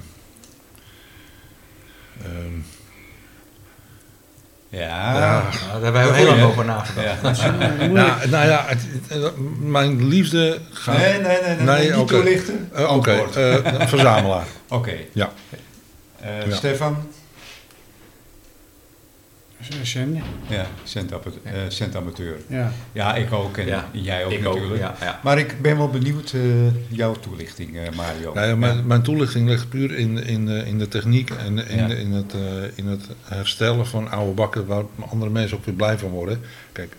ehm, 2.24 2.54
Ja. 4.70 5.14
daar 5.72 5.82
hebben 5.94 6.08
we 6.12 6.14
heel 6.18 6.26
lang 6.26 6.42
over 6.42 6.66
nagedacht. 6.66 7.40
Ja. 7.42 7.52
Nou, 7.88 8.30
nou 8.30 8.48
ja, 8.48 8.64
het- 8.68 8.86
het- 9.08 9.34
mijn 9.60 10.08
liefde 10.08 10.60
gaat... 10.72 10.98
Nee, 10.98 11.20
nee, 11.20 11.22
nee, 11.42 11.56
nee, 11.56 11.66
Nee, 11.66 11.92
niet 11.92 12.08
toelichten. 12.08 12.70
Eh, 12.74 12.82
Oké, 12.96 13.12
Antwoord. 13.12 13.36
eh, 13.36 13.88
verzamelaar. 13.88 14.46
Oké. 14.70 14.94
Ja. 15.12 15.32
Eh, 16.22 16.48
Ja. 16.48 16.56
Stefan? 16.56 17.08
Zenden. 19.82 20.22
Ja, 20.50 20.66
centape- 20.84 21.32
eh, 21.44 21.54
centamateur. 21.68 22.36
Ja. 22.48 22.72
Ja, 22.92 23.16
ik 23.16 23.32
ook 23.34 23.58
en 23.58 23.66
Ja, 23.66 23.90
jij 23.92 24.26
ook 24.26 24.32
ik 24.32 24.48
ook, 24.48 24.54
natuurlijk. 24.54 24.82
ja, 24.82 24.96
ja. 25.02 25.20
Maar 25.24 25.38
ik 25.40 25.62
ben 25.62 25.78
wel 25.78 25.90
benieuwd 25.90 26.32
eh, 26.34 26.42
jouw 26.88 27.14
toelichting, 27.14 27.78
eh, 27.78 27.92
Mario. 27.96 28.34
Nou 28.34 28.48
ja, 28.48 28.56
mijn, 28.56 28.88
mijn 28.88 29.02
toelichting 29.02 29.48
ligt 29.50 29.70
puur 29.70 29.92
in, 29.98 30.24
in, 30.24 30.50
eh, 30.50 30.68
in 30.68 30.78
de 30.78 30.88
techniek 30.88 31.30
en 31.30 31.68
in, 31.68 31.78
Ja. 31.88 31.96
in, 31.96 32.12
het, 32.12 32.34
eh, 32.34 32.40
in 32.76 32.86
het 32.88 33.06
herstellen 33.24 33.88
van 33.88 34.10
oude 34.12 34.32
bakken 34.34 34.66
waar 34.66 34.84
andere 35.10 35.32
mensen 35.32 35.58
ook 35.58 35.66
weer 35.66 35.76
blij 35.76 35.98
van 35.98 36.10
worden. 36.10 36.40
Kijk, 36.72 36.96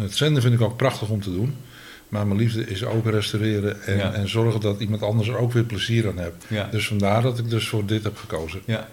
het 0.00 0.14
zenden 0.16 0.42
vind 0.42 0.54
ik 0.54 0.60
ook 0.60 0.76
prachtig 0.76 1.08
om 1.08 1.20
te 1.22 1.32
doen. 1.32 1.54
Maar 2.08 2.26
mijn 2.26 2.38
liefde 2.40 2.66
is 2.66 2.84
ook 2.84 3.06
restaureren 3.10 3.82
en, 3.82 3.96
Ja. 3.96 4.12
en 4.12 4.28
zorgen 4.28 4.60
dat 4.60 4.80
iemand 4.80 5.02
anders 5.02 5.28
er 5.28 5.36
ook 5.36 5.52
weer 5.52 5.64
plezier 5.64 6.08
aan 6.08 6.18
hebt. 6.18 6.44
Ja. 6.48 6.68
Dus 6.70 6.86
vandaar 6.86 7.22
dat 7.22 7.38
ik 7.38 7.50
dus 7.50 7.68
voor 7.68 7.86
dit 7.86 8.02
heb 8.04 8.16
gekozen. 8.16 8.60
ja. 8.64 8.88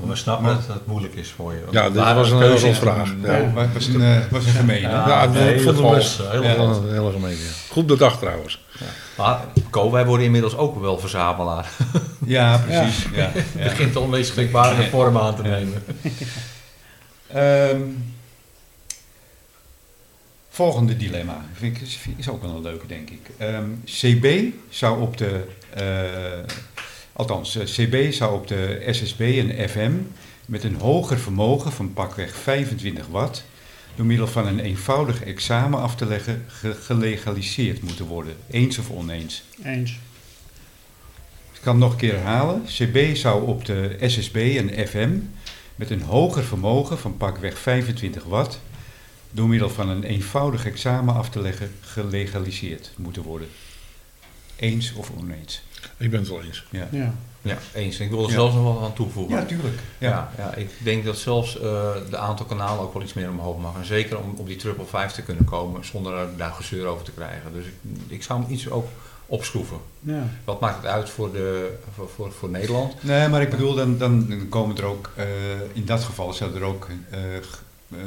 Maar 0.00 0.08
we 0.08 0.16
snappen 0.16 0.46
dat 0.46 0.66
het 0.66 0.86
moeilijk 0.86 1.14
is 1.14 1.30
voor 1.30 1.52
je. 1.52 1.64
Ja, 1.70 1.84
dit 1.90 1.94
waar 2.02 2.14
was 2.14 2.28
de 2.28 2.34
een 2.34 2.42
hele 2.42 2.68
is- 2.68 2.78
vraag. 2.78 3.14
Ja, 3.22 3.36
Ja. 3.36 3.52
was, 3.52 3.66
was 3.72 3.86
een, 3.86 4.02
eh, 4.02 4.18
was 4.30 4.44
een 4.46 4.52
gemeen. 4.52 4.80
Ja. 4.80 5.08
Ja, 5.08 5.24
een 5.24 5.30
ik 5.32 5.36
hele 5.38 5.60
vond 5.60 5.78
het 5.78 5.90
best 5.94 6.18
ja, 6.18 6.32
een 6.34 6.92
hele 6.92 7.10
gemeen. 7.12 7.36
Ja. 7.36 7.50
Goed 7.70 7.86
bedacht 7.86 8.18
trouwens. 8.20 8.64
Maar 9.16 9.40
Co, 9.70 9.90
wij 9.90 10.06
worden 10.06 10.24
inmiddels 10.26 10.56
ook 10.56 10.80
wel 10.80 10.98
verzamelaar. 10.98 11.68
Ja, 12.26 12.58
precies. 12.58 13.04
Ja. 13.14 13.30
Het 13.34 13.44
Ja. 13.58 13.62
begint 13.64 14.08
meest 14.10 14.30
schrikbarende 14.30 14.88
vorm 14.88 15.18
aan 15.18 15.36
te 15.36 15.42
nemen. 15.42 15.82
Ehm, 17.26 17.80
volgende 20.48 20.96
dilemma. 20.96 21.44
Vind 21.52 21.76
ik, 21.76 21.82
is, 21.82 21.98
is 22.16 22.28
ook 22.28 22.42
wel 22.42 22.50
een 22.50 22.62
leuke, 22.62 22.86
denk 22.86 23.10
ik. 23.10 23.30
Ehm, 23.38 23.64
CB 23.84 24.52
zou 24.68 25.00
op 25.00 25.16
de... 25.16 25.44
eh, 25.74 25.82
althans, 27.20 27.56
eh, 27.56 27.64
CB 27.64 28.12
zou 28.12 28.34
op 28.34 28.46
de 28.46 28.86
SSB 28.90 29.20
en 29.20 29.68
FM 29.68 29.92
met 30.46 30.64
een 30.64 30.74
hoger 30.74 31.18
vermogen 31.18 31.72
van 31.72 31.92
pakweg 31.92 32.34
25 32.36 33.06
watt... 33.06 33.44
door 33.94 34.06
middel 34.06 34.26
van 34.26 34.46
een 34.46 34.60
eenvoudig 34.60 35.22
examen 35.24 35.80
af 35.80 35.96
te 35.96 36.06
leggen 36.06 36.44
ge- 36.48 36.74
gelegaliseerd 36.74 37.82
moeten 37.82 38.04
worden. 38.06 38.36
Eens 38.50 38.78
of 38.78 38.90
oneens. 38.90 39.42
Eens. 39.64 39.90
Ik 41.52 41.60
kan 41.60 41.74
het 41.74 41.82
nog 41.82 41.92
een 41.92 41.98
keer 41.98 42.12
herhalen. 42.14 42.62
CB 42.64 43.16
zou 43.16 43.46
op 43.46 43.64
de 43.64 43.96
SSB 44.06 44.54
en 44.58 44.88
FM 44.88 45.10
met 45.76 45.90
een 45.90 46.02
hoger 46.02 46.44
vermogen 46.44 46.98
van 46.98 47.16
pakweg 47.16 47.58
25 47.58 48.24
watt 48.24 48.60
door 49.30 49.48
middel 49.48 49.70
van 49.70 49.88
een 49.88 50.04
eenvoudig 50.04 50.66
examen 50.66 51.14
af 51.14 51.30
te 51.30 51.40
leggen 51.40 51.72
gelegaliseerd 51.80 52.90
moeten 52.96 53.22
worden. 53.22 53.48
Eens 54.56 54.92
of 54.92 55.10
oneens? 55.18 55.62
Ik 56.00 56.10
ben 56.10 56.20
het 56.20 56.28
wel 56.28 56.42
eens. 56.42 56.64
Ja, 56.70 56.86
Ja. 56.90 57.14
Ja, 57.42 57.58
eens. 57.74 58.00
Ik 58.00 58.10
wil 58.10 58.18
er 58.22 58.28
Ja. 58.28 58.32
zelfs 58.34 58.54
nog 58.54 58.74
wat 58.74 58.82
aan 58.84 58.92
toevoegen. 58.92 59.36
ja 59.36 59.44
tuurlijk. 59.44 59.78
Ja. 59.98 60.08
Ja, 60.08 60.30
ja, 60.44 60.54
ik 60.54 60.70
denk 60.82 61.04
dat 61.04 61.16
zelfs 61.18 61.60
eh 61.60 61.92
de 62.10 62.16
aantal 62.16 62.46
kanalen 62.46 62.82
ook 62.82 62.92
wel 62.92 63.02
iets 63.02 63.12
meer 63.12 63.28
omhoog 63.30 63.58
mag. 63.58 63.74
En 63.76 63.84
zeker 63.84 64.18
om 64.18 64.34
op 64.36 64.46
die 64.46 64.56
triple 64.56 64.84
5 64.84 65.12
te 65.12 65.22
kunnen 65.22 65.44
komen 65.44 65.84
zonder 65.84 66.14
er 66.14 66.28
daar 66.36 66.50
gezeur 66.52 66.86
over 66.86 67.04
te 67.04 67.10
krijgen. 67.12 67.52
Dus 67.52 67.64
ik, 67.66 67.72
ik 68.08 68.22
zou 68.22 68.42
hem 68.42 68.50
iets 68.52 68.70
ook 68.70 68.86
opschroeven. 69.26 69.76
Ja. 70.00 70.22
Wat 70.44 70.60
maakt 70.60 70.76
het 70.76 70.86
uit 70.86 71.10
voor, 71.10 71.32
de, 71.32 71.76
voor, 71.94 72.08
voor, 72.14 72.32
voor 72.32 72.48
Nederland? 72.48 73.02
Nee, 73.02 73.28
maar 73.28 73.42
ik 73.42 73.50
bedoel, 73.50 73.74
dan, 73.74 73.98
dan 73.98 74.46
komen 74.48 74.76
er 74.76 74.84
ook, 74.84 75.10
eh, 75.16 75.26
in 75.72 75.84
dat 75.84 76.02
geval 76.04 76.32
zouden 76.32 76.60
er 76.60 76.66
ook 76.66 76.86
eh, 77.10 77.18
eh, 77.92 77.98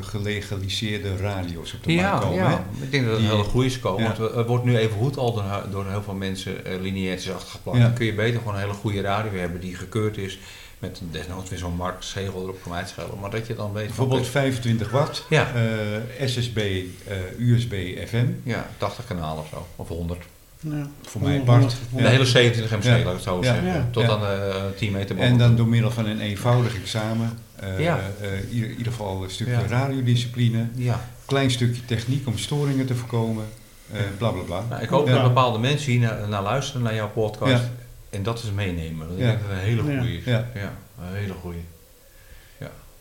gelegaliseerde 0.00 1.16
radio's 1.16 1.72
op 1.74 1.84
de 1.84 1.92
markt 1.94 2.20
komen. 2.24 2.46
hè? 2.46 2.54
ik 2.82 2.90
denk 2.90 3.04
dat 3.04 3.12
het 3.14 3.22
een 3.24 3.30
hele 3.30 3.42
goede 3.42 3.66
is 3.66 3.80
komen. 3.80 4.02
Ja. 4.02 4.14
Want 4.16 4.34
er 4.34 4.46
wordt 4.46 4.64
nu 4.64 4.76
even 4.76 4.96
goed 4.96 5.16
al 5.16 5.32
door, 5.34 5.44
door 5.70 5.86
heel 5.88 6.02
veel 6.02 6.14
mensen 6.14 6.52
uh, 6.66 6.80
lineairtjes 6.80 7.34
achtergeplakt. 7.34 7.78
Ja. 7.78 7.84
Dan 7.84 7.94
kun 7.94 8.06
je 8.06 8.14
beter 8.14 8.38
gewoon 8.38 8.54
een 8.54 8.60
hele 8.60 8.72
goede 8.72 9.00
radio 9.00 9.38
hebben 9.38 9.60
die 9.60 9.74
gekeurd 9.76 10.16
is. 10.16 10.38
Met 10.78 11.00
desnoods 11.10 11.50
weer 11.50 11.58
zo'n 11.58 11.76
marktzegel 11.76 12.42
erop 12.42 12.62
kan 12.62 12.72
uitschelen. 12.72 13.18
Maar 13.20 13.30
dat 13.30 13.46
je 13.46 13.54
dan 13.54 13.72
weet 13.72 13.86
Bijvoorbeeld 13.86 14.26
25 14.26 14.90
watt, 14.90 15.26
Ja. 15.28 15.52
eh, 15.54 16.26
SSB, 16.28 16.56
eh, 16.56 17.16
USB, 17.38 17.72
FM. 18.08 18.26
ja, 18.42 18.66
80 18.78 19.04
kanalen 19.06 19.38
of 19.42 19.48
zo. 19.48 19.66
Of 19.76 19.88
100. 19.88 20.24
Ja. 20.60 20.86
Voor 21.02 21.20
mij 21.22 21.42
Bart. 21.44 21.76
De 21.96 22.08
hele 22.08 22.24
27 22.24 22.76
MC, 22.78 22.82
Ja. 22.84 22.90
laat 22.90 23.00
ik 23.00 23.06
het 23.06 23.22
zo 23.22 23.36
Ja. 23.36 23.42
zeggen. 23.42 23.64
Ja. 23.66 23.88
Tot 23.92 24.02
Ja. 24.02 24.08
aan 24.10 24.20
de 24.20 24.70
10 24.76 24.92
meter 24.92 25.18
En 25.18 25.38
dan 25.38 25.56
door 25.56 25.66
middel 25.68 25.90
van 25.90 26.06
een 26.06 26.20
eenvoudig 26.20 26.74
examen, 26.76 27.38
eh, 27.49 27.49
Ja. 27.78 28.00
eh, 28.20 28.32
in 28.40 28.48
ieder- 28.52 28.70
ieder 28.70 28.86
geval 28.92 29.22
een 29.24 29.30
stukje 29.30 29.52
Ja. 29.52 29.66
radiodiscipline, 29.68 30.66
Ja. 30.74 31.08
klein 31.24 31.50
stukje 31.50 31.84
techniek 31.84 32.26
om 32.26 32.38
storingen 32.38 32.86
te 32.86 32.94
voorkomen, 32.94 33.44
eh 33.92 34.00
bla 34.18 34.30
bla 34.30 34.42
bla. 34.42 34.64
Nou, 34.68 34.82
ik 34.82 34.88
hoop 34.88 35.06
Ja. 35.06 35.14
dat 35.14 35.22
bepaalde 35.22 35.58
mensen 35.58 35.90
hier 35.92 36.00
naar, 36.00 36.28
naar 36.28 36.42
luisteren, 36.42 36.82
naar 36.82 36.94
jouw 36.94 37.10
podcast. 37.10 37.52
Ja. 37.52 37.70
En 38.10 38.22
dat 38.22 38.42
is 38.42 38.50
meenemen. 38.54 39.06
Ja. 39.16 39.26
dat 39.26 39.34
het 39.42 39.50
een 39.50 39.64
hele 39.64 39.82
Ja. 39.92 39.98
goede 39.98 40.16
is. 40.16 40.24
Ja. 40.24 40.48
Ja. 40.54 40.72
een 41.00 41.16
hele 41.16 41.32
goede. 41.32 41.58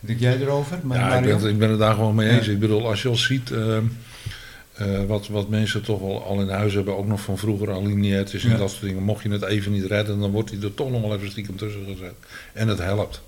Denk 0.02 0.20
jij 0.20 0.38
erover? 0.40 0.80
Maar 0.84 0.98
Ja, 0.98 1.16
ik 1.16 1.24
ben, 1.24 1.36
het- 1.36 1.44
ik 1.46 1.58
ben 1.58 1.70
het 1.70 1.80
daar 1.80 1.94
gewoon 1.94 2.16
mee 2.16 2.30
eens. 2.30 2.46
Ja. 2.46 2.52
Ik 2.52 2.60
bedoel, 2.60 2.88
als 2.88 3.02
je 3.02 3.08
al 3.10 3.16
ziet 3.16 3.52
ehm, 3.52 3.84
eh, 4.74 5.04
wat, 5.08 5.28
wat 5.28 5.50
mensen 5.50 5.84
toch 5.84 6.00
wel 6.00 6.24
al 6.24 6.42
in 6.42 6.50
huis 6.50 6.74
hebben, 6.74 6.98
ook 6.98 7.06
nog 7.08 7.22
van 7.22 7.38
vroeger 7.38 7.72
alineairtjes 7.72 8.44
en 8.44 8.50
Ja. 8.50 8.58
dat 8.58 8.70
soort 8.70 8.82
dingen. 8.82 9.04
Mocht 9.04 9.24
je 9.24 9.30
het 9.30 9.44
even 9.44 9.72
niet 9.72 9.86
redden, 9.86 10.20
dan 10.20 10.32
wordt 10.32 10.50
hij 10.52 10.60
er 10.62 10.74
toch 10.74 10.92
nog 10.92 11.02
wel 11.02 11.16
even 11.16 11.32
stiekem 11.32 11.58
tussen 11.58 11.86
gezet. 11.86 12.14
En 12.54 12.68
het 12.68 12.78
helpt. 12.80 13.22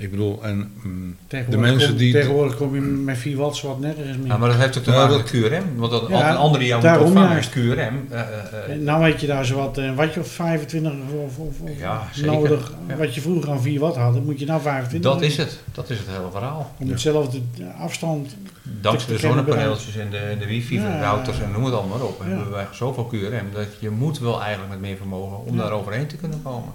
Ik 0.00 0.10
bedoel, 0.10 0.38
en 0.42 0.72
mm, 0.82 1.16
Tegenwoordig, 1.26 1.60
De 1.64 1.70
mensen 1.70 1.88
kom, 1.88 1.98
die- 1.98 2.12
tegenwoordig 2.12 2.56
kom 2.56 2.74
je 2.74 2.80
met 2.80 3.18
4 3.18 3.36
watt 3.36 3.60
wat 3.60 3.80
nergens 3.80 4.16
meer. 4.16 4.26
Ja, 4.26 4.36
maar 4.36 4.48
dat 4.48 4.58
heeft 4.58 4.78
ook 4.78 4.84
te 4.84 4.90
maken 4.90 5.16
met 5.16 5.30
QRM. 5.30 5.64
Want 5.76 5.90
dat, 5.90 6.08
Ja, 6.08 6.30
een 6.30 6.36
ander 6.36 6.58
die 6.60 6.68
jou 6.68 6.88
moet 6.88 6.98
ontvangen 7.00 7.30
juist. 7.30 7.56
is 7.56 7.62
QRM. 7.62 7.76
eh, 8.10 8.20
eh, 8.20 8.72
eh, 8.74 8.80
nou 8.80 9.02
weet 9.02 9.20
je 9.20 9.26
daar 9.26 9.44
zo 9.46 9.56
wat, 9.56 9.80
wat 9.94 10.14
je 10.14 10.20
of 10.20 10.28
25 10.28 10.92
of, 10.92 11.38
of, 11.38 11.60
of 11.60 11.70
Ja, 11.78 12.02
zeker. 12.12 12.32
nodig, 12.32 12.72
Ja. 12.88 12.96
wat 12.96 13.14
je 13.14 13.20
vroeger 13.20 13.50
aan 13.50 13.60
4 13.62 13.80
watt 13.80 13.96
had, 13.96 14.14
dan 14.14 14.24
moet 14.24 14.38
je 14.40 14.46
nou 14.46 14.60
25 14.60 15.12
dat 15.12 15.22
is 15.22 15.36
het. 15.36 15.58
Dat 15.74 15.90
is 15.90 15.98
het 15.98 16.06
hele 16.06 16.30
verhaal. 16.32 16.74
Om 16.78 16.88
hetzelfde 16.88 17.40
afstand. 17.80 18.36
Dankzij 18.80 19.08
de 19.08 19.14
te 19.14 19.20
kennen 19.26 19.44
zonnepaneeltjes 19.44 19.96
en 19.96 20.10
de, 20.10 20.16
en 20.16 20.38
de 20.38 20.46
wifi-routers 20.46 21.36
Ja. 21.36 21.42
en 21.42 21.52
noem 21.52 21.64
het 21.64 21.74
allemaal 21.74 21.98
maar 21.98 22.06
op. 22.06 22.20
Ja. 22.22 22.28
Hebben 22.28 22.50
wij 22.50 22.66
zoveel 22.72 23.04
QRM 23.04 23.46
dat 23.52 23.66
je 23.78 23.90
moet 23.90 24.18
wel 24.18 24.40
eigenlijk 24.42 24.70
met 24.70 24.80
meer 24.80 24.96
vermogen 24.96 25.44
om 25.44 25.56
Ja. 25.56 25.62
daar 25.62 25.72
overheen 25.72 26.06
te 26.06 26.16
kunnen 26.16 26.42
komen. 26.42 26.72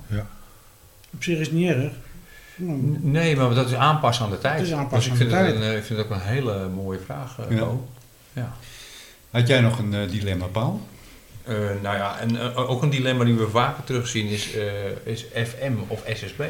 Op 1.13 1.23
zich 1.23 1.37
is 1.39 1.45
het 1.47 1.55
niet 1.55 1.69
erg. 1.69 1.91
N- 2.61 2.99
Nee, 3.01 3.35
maar 3.35 3.53
dat 3.53 3.67
is 3.67 3.73
aanpassen 3.75 4.25
aan 4.25 4.31
de 4.31 4.37
tijd. 4.37 4.57
Het 4.59 4.67
is 4.67 4.73
aanpassen 4.73 5.11
dus 5.11 5.21
ik 5.21 5.27
aan 5.33 5.39
de 5.39 5.45
vind, 5.45 5.55
het 5.55 5.61
tijd. 5.61 5.69
een, 5.69 5.71
eh, 5.71 5.77
ik 5.77 5.83
vind 5.85 5.99
het 5.99 6.07
ook 6.07 6.13
een 6.15 6.27
hele 6.27 6.67
mooie 6.69 6.99
vraag, 7.05 7.37
eh, 7.49 7.57
Ja. 8.33 8.53
Had 9.31 9.47
jij 9.47 9.61
nog 9.61 9.79
een 9.79 9.93
eh, 9.93 10.09
dilemma, 10.09 10.45
Paul? 10.45 10.81
Eh, 11.43 11.55
nou 11.81 11.95
ja, 11.97 12.19
en 12.19 12.39
ook 12.55 12.81
een 12.81 12.89
dilemma 12.89 13.23
die 13.23 13.33
we 13.33 13.49
vaker 13.49 13.83
terugzien 13.83 14.27
is, 14.27 14.53
eh, 14.55 14.63
is 15.03 15.25
FM 15.33 15.73
of 15.87 16.03
SSB. 16.13 16.41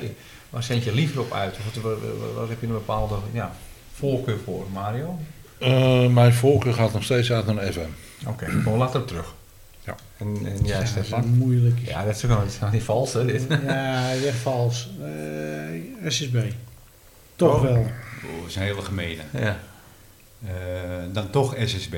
Waar 0.49 0.63
zend 0.63 0.83
je 0.83 0.93
liever 0.93 1.19
op 1.21 1.31
uit? 1.31 1.55
Of 1.57 1.73
wat, 1.73 1.83
wat, 1.83 1.99
wat- 2.19 2.33
wat 2.35 2.49
heb 2.49 2.59
je 2.61 2.67
een 2.67 2.73
bepaalde 2.73 3.15
ja, 3.31 3.51
voorkeur 3.93 4.37
voor, 4.43 4.65
Mario? 4.73 5.19
eh, 5.59 6.07
mijn 6.07 6.33
voorkeur 6.33 6.73
gaat 6.73 6.93
nog 6.93 7.03
steeds 7.03 7.31
uit 7.31 7.45
naar 7.45 7.63
FM. 7.73 7.79
Oké, 8.27 8.45
gewoon 8.45 8.77
later 8.77 9.01
op 9.01 9.07
terug. 9.07 9.33
Ja. 9.85 9.95
En, 10.17 10.37
en 10.45 10.59
ja, 10.65 10.73
dat 10.73 10.83
is 10.83 10.89
Stefan? 10.89 11.27
moeilijk. 11.27 11.79
Ja, 11.85 12.05
dat 12.05 12.15
is 12.15 12.23
ook 12.25 12.29
dat 12.29 12.45
is 12.47 12.59
nog 12.59 12.71
niet 12.71 12.83
vals, 12.83 13.13
hè, 13.13 13.25
dit? 13.25 13.45
Ja, 13.65 14.11
echt 14.25 14.37
vals. 14.37 14.89
Eh, 15.03 16.09
SSB. 16.11 16.37
Toch 17.35 17.55
Oh. 17.55 17.61
wel. 17.61 17.75
Oh, 17.75 17.85
dat 18.41 18.47
is 18.47 18.55
een 18.55 18.61
hele 18.61 18.81
gemene. 18.81 19.21
Ja. 19.33 19.59
Eh, 20.45 20.51
dan 21.13 21.29
toch 21.29 21.55
SSB. 21.65 21.95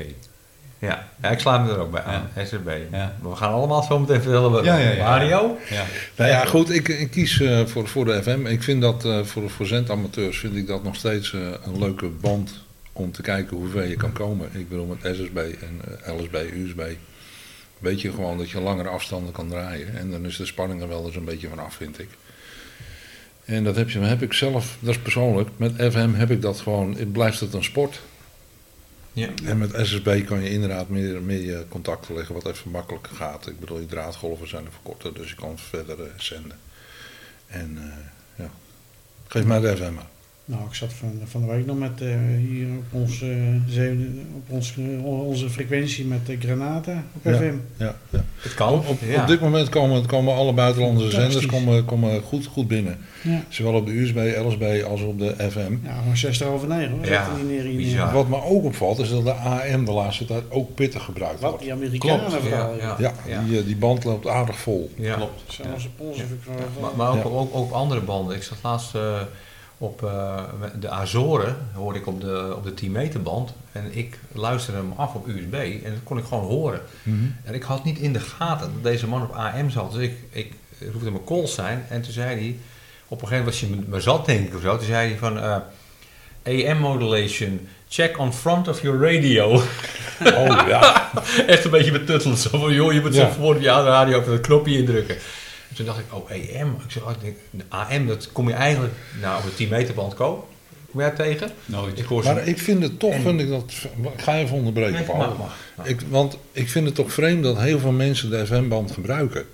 Ja. 0.78 1.08
ja, 1.22 1.30
ik 1.30 1.38
sluit 1.38 1.62
me 1.64 1.70
er 1.70 1.78
ook 1.78 1.90
bij 1.90 2.02
aan, 2.02 2.28
SSB. 2.44 2.68
Ja. 2.90 3.14
Maar 3.20 3.30
we 3.30 3.36
gaan 3.36 3.52
allemaal 3.52 3.82
zo 3.82 3.98
meteen 3.98 4.22
vertellen. 4.22 4.50
wat- 4.50 4.64
Ja, 4.64 4.76
ja, 4.76 4.90
ja. 4.90 5.04
Mario? 5.08 5.56
Ja. 5.70 5.84
Nou 6.16 6.30
ja, 6.30 6.44
goed, 6.44 6.70
ik, 6.70 6.88
ik 6.88 7.10
kies 7.10 7.40
eh, 7.40 7.66
voor, 7.66 7.88
voor 7.88 8.04
de 8.04 8.22
FM. 8.22 8.46
Ik 8.46 8.62
vind 8.62 8.82
dat 8.82 9.04
eh, 9.04 9.24
voor, 9.24 9.50
voor 9.50 9.66
zendamateurs 9.66 10.38
vind 10.38 10.56
ik 10.56 10.66
dat 10.66 10.82
nog 10.82 10.94
steeds 10.96 11.32
een 11.32 11.78
leuke 11.78 12.06
band 12.06 12.50
om 12.92 13.12
te 13.12 13.22
kijken 13.22 13.56
hoe 13.56 13.68
ver 13.68 13.86
je 13.88 13.96
kan 13.96 14.12
komen. 14.12 14.48
Ik 14.52 14.68
bedoel 14.68 14.86
met 15.02 15.16
SSB 15.16 15.36
en 15.36 15.80
LSB, 16.16 16.34
USB. 16.54 16.80
Weet 17.78 18.00
je 18.00 18.10
gewoon 18.10 18.38
dat 18.38 18.50
je 18.50 18.60
langere 18.60 18.88
afstanden 18.88 19.32
kan 19.32 19.48
draaien. 19.48 19.96
En 19.96 20.10
dan 20.10 20.26
is 20.26 20.36
de 20.36 20.46
spanning 20.46 20.82
er 20.82 20.88
wel 20.88 21.06
eens 21.06 21.16
een 21.16 21.24
beetje 21.24 21.48
vanaf, 21.48 21.74
vind 21.74 21.98
ik. 21.98 22.08
En 23.44 23.64
dat 23.64 23.76
heb, 23.76 23.90
je, 23.90 23.98
heb 23.98 24.22
ik 24.22 24.32
zelf, 24.32 24.76
dat 24.80 24.94
is 24.94 25.00
persoonlijk. 25.00 25.48
Met 25.56 25.72
FM 25.76 26.12
heb 26.12 26.30
ik 26.30 26.42
dat 26.42 26.60
gewoon, 26.60 26.96
het 26.96 27.12
blijft 27.12 27.40
het 27.40 27.54
een 27.54 27.64
sport. 27.64 28.00
Ja. 29.12 29.28
En 29.44 29.58
met 29.58 29.72
SSB 29.74 30.24
kan 30.24 30.42
je 30.42 30.50
inderdaad 30.50 30.88
meer, 30.88 31.22
meer 31.22 31.44
je 31.44 31.64
contacten 31.68 32.14
leggen, 32.14 32.34
wat 32.34 32.46
even 32.46 32.70
makkelijker 32.70 33.16
gaat. 33.16 33.46
Ik 33.46 33.60
bedoel, 33.60 33.80
je 33.80 33.86
draadgolven 33.86 34.48
zijn 34.48 34.64
er 34.64 34.72
verkorter, 34.72 35.14
dus 35.14 35.28
je 35.28 35.34
kan 35.34 35.58
verder 35.58 36.02
eh, 36.02 36.10
zenden. 36.16 36.58
En 37.46 37.78
eh, 37.78 38.44
ja, 38.44 38.50
geef 39.26 39.44
mij 39.44 39.60
de 39.60 39.76
FM 39.76 39.92
maar. 39.94 40.06
Nou, 40.50 40.62
ik 40.68 40.74
zat 40.74 40.92
van, 40.92 41.20
van 41.24 41.40
de 41.40 41.46
week 41.46 41.66
nog 41.66 41.78
met 41.78 42.00
eh, 42.00 42.08
hier 42.48 42.66
op, 42.76 43.00
ons, 43.00 43.22
eh, 43.22 43.28
zeven- 43.68 44.26
op 44.34 44.42
ons, 44.54 44.74
eh, 44.78 45.04
onze 45.04 45.50
frequentie 45.50 46.04
met 46.04 46.26
de 46.26 46.36
Granata 46.40 47.04
op 47.14 47.24
Ja. 47.24 47.36
FM. 47.36 47.54
Ja, 47.76 47.96
ja. 48.10 48.24
Het 48.36 48.54
kan. 48.54 48.72
Op, 48.72 48.88
op, 48.88 48.98
ja. 49.08 49.20
op 49.22 49.26
dit 49.28 49.40
moment 49.40 49.68
komen, 49.68 50.06
komen 50.06 50.34
alle 50.34 50.52
buitenlandse 50.52 51.10
zenders 51.10 51.46
komen, 51.46 51.84
komen 51.84 52.22
goed, 52.22 52.46
goed 52.46 52.68
binnen. 52.68 52.98
Ja. 53.22 53.42
Zowel 53.48 53.74
op 53.74 53.86
de 53.86 53.92
USB, 54.00 54.16
LSB 54.46 54.82
als 54.88 55.02
op 55.02 55.18
de 55.18 55.34
FM. 55.50 55.72
Ja, 55.82 55.94
gewoon 55.98 56.16
60 56.16 56.46
over 56.46 56.68
9 56.68 56.90
hoor. 56.90 57.06
Ja, 57.06 57.26
hier. 57.76 58.12
Wat 58.12 58.28
me 58.28 58.42
ook 58.42 58.64
opvalt 58.64 58.98
is 58.98 59.10
dat 59.10 59.24
de 59.24 59.32
AM 59.32 59.84
de 59.84 59.92
laatste 59.92 60.24
tijd 60.24 60.42
ook 60.50 60.74
pittig 60.74 61.04
gebruikt 61.04 61.40
Wat 61.40 61.48
wordt. 61.50 61.64
die 61.64 61.72
Amerikanen 61.74 62.26
Klopt, 62.26 62.42
vooral. 62.44 62.76
ja, 62.76 62.80
Ja, 62.82 62.96
ja. 62.98 63.12
Ja, 63.26 63.42
Die, 63.48 63.58
eh, 63.58 63.64
die 63.66 63.76
band 63.76 64.04
loopt 64.04 64.26
aardig 64.26 64.58
vol. 64.58 64.90
Ja. 64.96 65.14
Klopt. 65.14 65.42
Zelfs 65.52 65.84
op 65.86 66.06
onze 66.06 66.20
Ja, 66.20 66.80
maar, 66.80 66.90
maar 66.96 67.08
ook, 67.10 67.16
Ja. 67.16 67.22
ook, 67.22 67.34
ook 67.34 67.54
op 67.64 67.72
andere 67.72 68.00
banden. 68.00 68.36
Ik 68.36 68.42
zat 68.42 68.58
laatst 68.62 68.94
eh, 68.94 69.20
op 69.78 70.02
eh, 70.04 70.42
de 70.80 70.88
Azoren, 70.88 71.56
hoorde 71.74 71.98
ik 71.98 72.06
op 72.06 72.20
de, 72.20 72.52
op 72.56 72.64
de 72.64 72.74
10 72.74 72.92
meter 72.92 73.22
band. 73.22 73.52
En 73.72 73.96
ik 73.96 74.18
luisterde 74.32 74.78
hem 74.78 74.92
af 74.96 75.14
op 75.14 75.26
USB 75.28 75.52
en 75.54 75.80
dat 75.92 76.02
kon 76.04 76.18
ik 76.18 76.24
gewoon 76.24 76.44
horen. 76.44 76.80
En 77.44 77.54
ik 77.54 77.62
had 77.62 77.84
niet 77.84 77.98
in 77.98 78.12
de 78.12 78.20
gaten 78.20 78.70
dat 78.74 78.82
deze 78.92 79.06
man 79.06 79.22
op 79.22 79.32
AM 79.34 79.70
zat. 79.70 79.92
Dus 79.92 80.02
ik, 80.02 80.12
ik 80.30 80.52
roepte 80.92 81.10
mijn 81.10 81.24
calls 81.24 81.54
zijn 81.54 81.84
en 81.88 82.02
toen 82.02 82.12
zei 82.12 82.26
hij, 82.40 82.56
op 83.08 83.22
een 83.22 83.28
gegeven 83.28 83.44
moment 83.44 83.44
was 83.44 83.60
hij 83.60 83.88
me- 83.88 84.00
zat 84.00 84.26
denk 84.26 84.46
ik 84.48 84.54
of 84.54 84.60
zo. 84.62 84.76
Toen 84.76 84.86
zei 84.86 85.08
hij 85.08 85.18
van, 85.18 85.38
eh, 85.40 85.56
AM 86.70 86.78
modulation. 86.78 87.68
Check 87.88 88.18
on 88.18 88.32
front 88.32 88.68
of 88.68 88.82
your 88.82 89.12
radio. 89.14 89.52
Oh 90.24 90.64
ja. 90.68 91.10
Echt 91.46 91.64
een 91.64 91.70
beetje 91.70 91.90
betutteld. 91.92 92.38
Zo 92.38 92.58
van, 92.58 92.72
joh, 92.72 92.92
je 92.92 93.00
moet 93.00 93.14
Ja. 93.14 93.26
zo 93.28 93.34
voor 93.40 93.60
je 93.60 93.66
radio 93.68 94.18
even 94.20 94.32
dat 94.32 94.40
knopje 94.40 94.78
indrukken. 94.78 95.16
En 95.68 95.74
toen 95.74 95.86
dacht 95.86 95.98
ik, 95.98 96.04
oh, 96.10 96.30
AM. 96.30 96.74
Ik 96.84 96.90
zeg, 96.90 97.02
oh, 97.04 97.10
ik 97.10 97.20
denk, 97.20 97.36
de 97.50 97.64
AM, 97.68 98.06
dat 98.06 98.32
kom 98.32 98.48
je 98.48 98.54
eigenlijk 98.54 98.94
nou, 99.20 99.38
op 99.38 99.44
de 99.44 99.54
10 99.54 99.68
meter 99.68 99.94
band 99.94 100.14
koop. 100.14 100.48
Jij 100.92 101.10
tegen? 101.10 101.50
Nooit. 101.66 101.98
Ik 101.98 102.04
hoor. 102.04 102.24
Maar 102.24 102.46
ik 102.46 102.58
vind 102.58 102.82
het 102.82 102.98
toch, 102.98 103.14
vind 103.14 103.40
ik 103.40 103.48
dat... 103.48 103.72
Ik 104.14 104.22
ga 104.22 104.36
even 104.36 104.56
onderbreken, 104.56 104.92
Nee, 104.92 105.02
Paul. 105.02 105.18
mag, 105.18 105.38
mag. 105.38 105.56
Nou, 105.76 105.88
Ik, 105.88 106.00
want 106.00 106.38
ik 106.52 106.68
vind 106.68 106.86
het 106.86 106.94
toch 106.94 107.12
vreemd 107.12 107.42
dat 107.42 107.58
heel 107.58 107.78
veel 107.78 107.92
mensen 107.92 108.30
de 108.30 108.46
FM-band 108.46 108.90
gebruiken. 108.90 109.46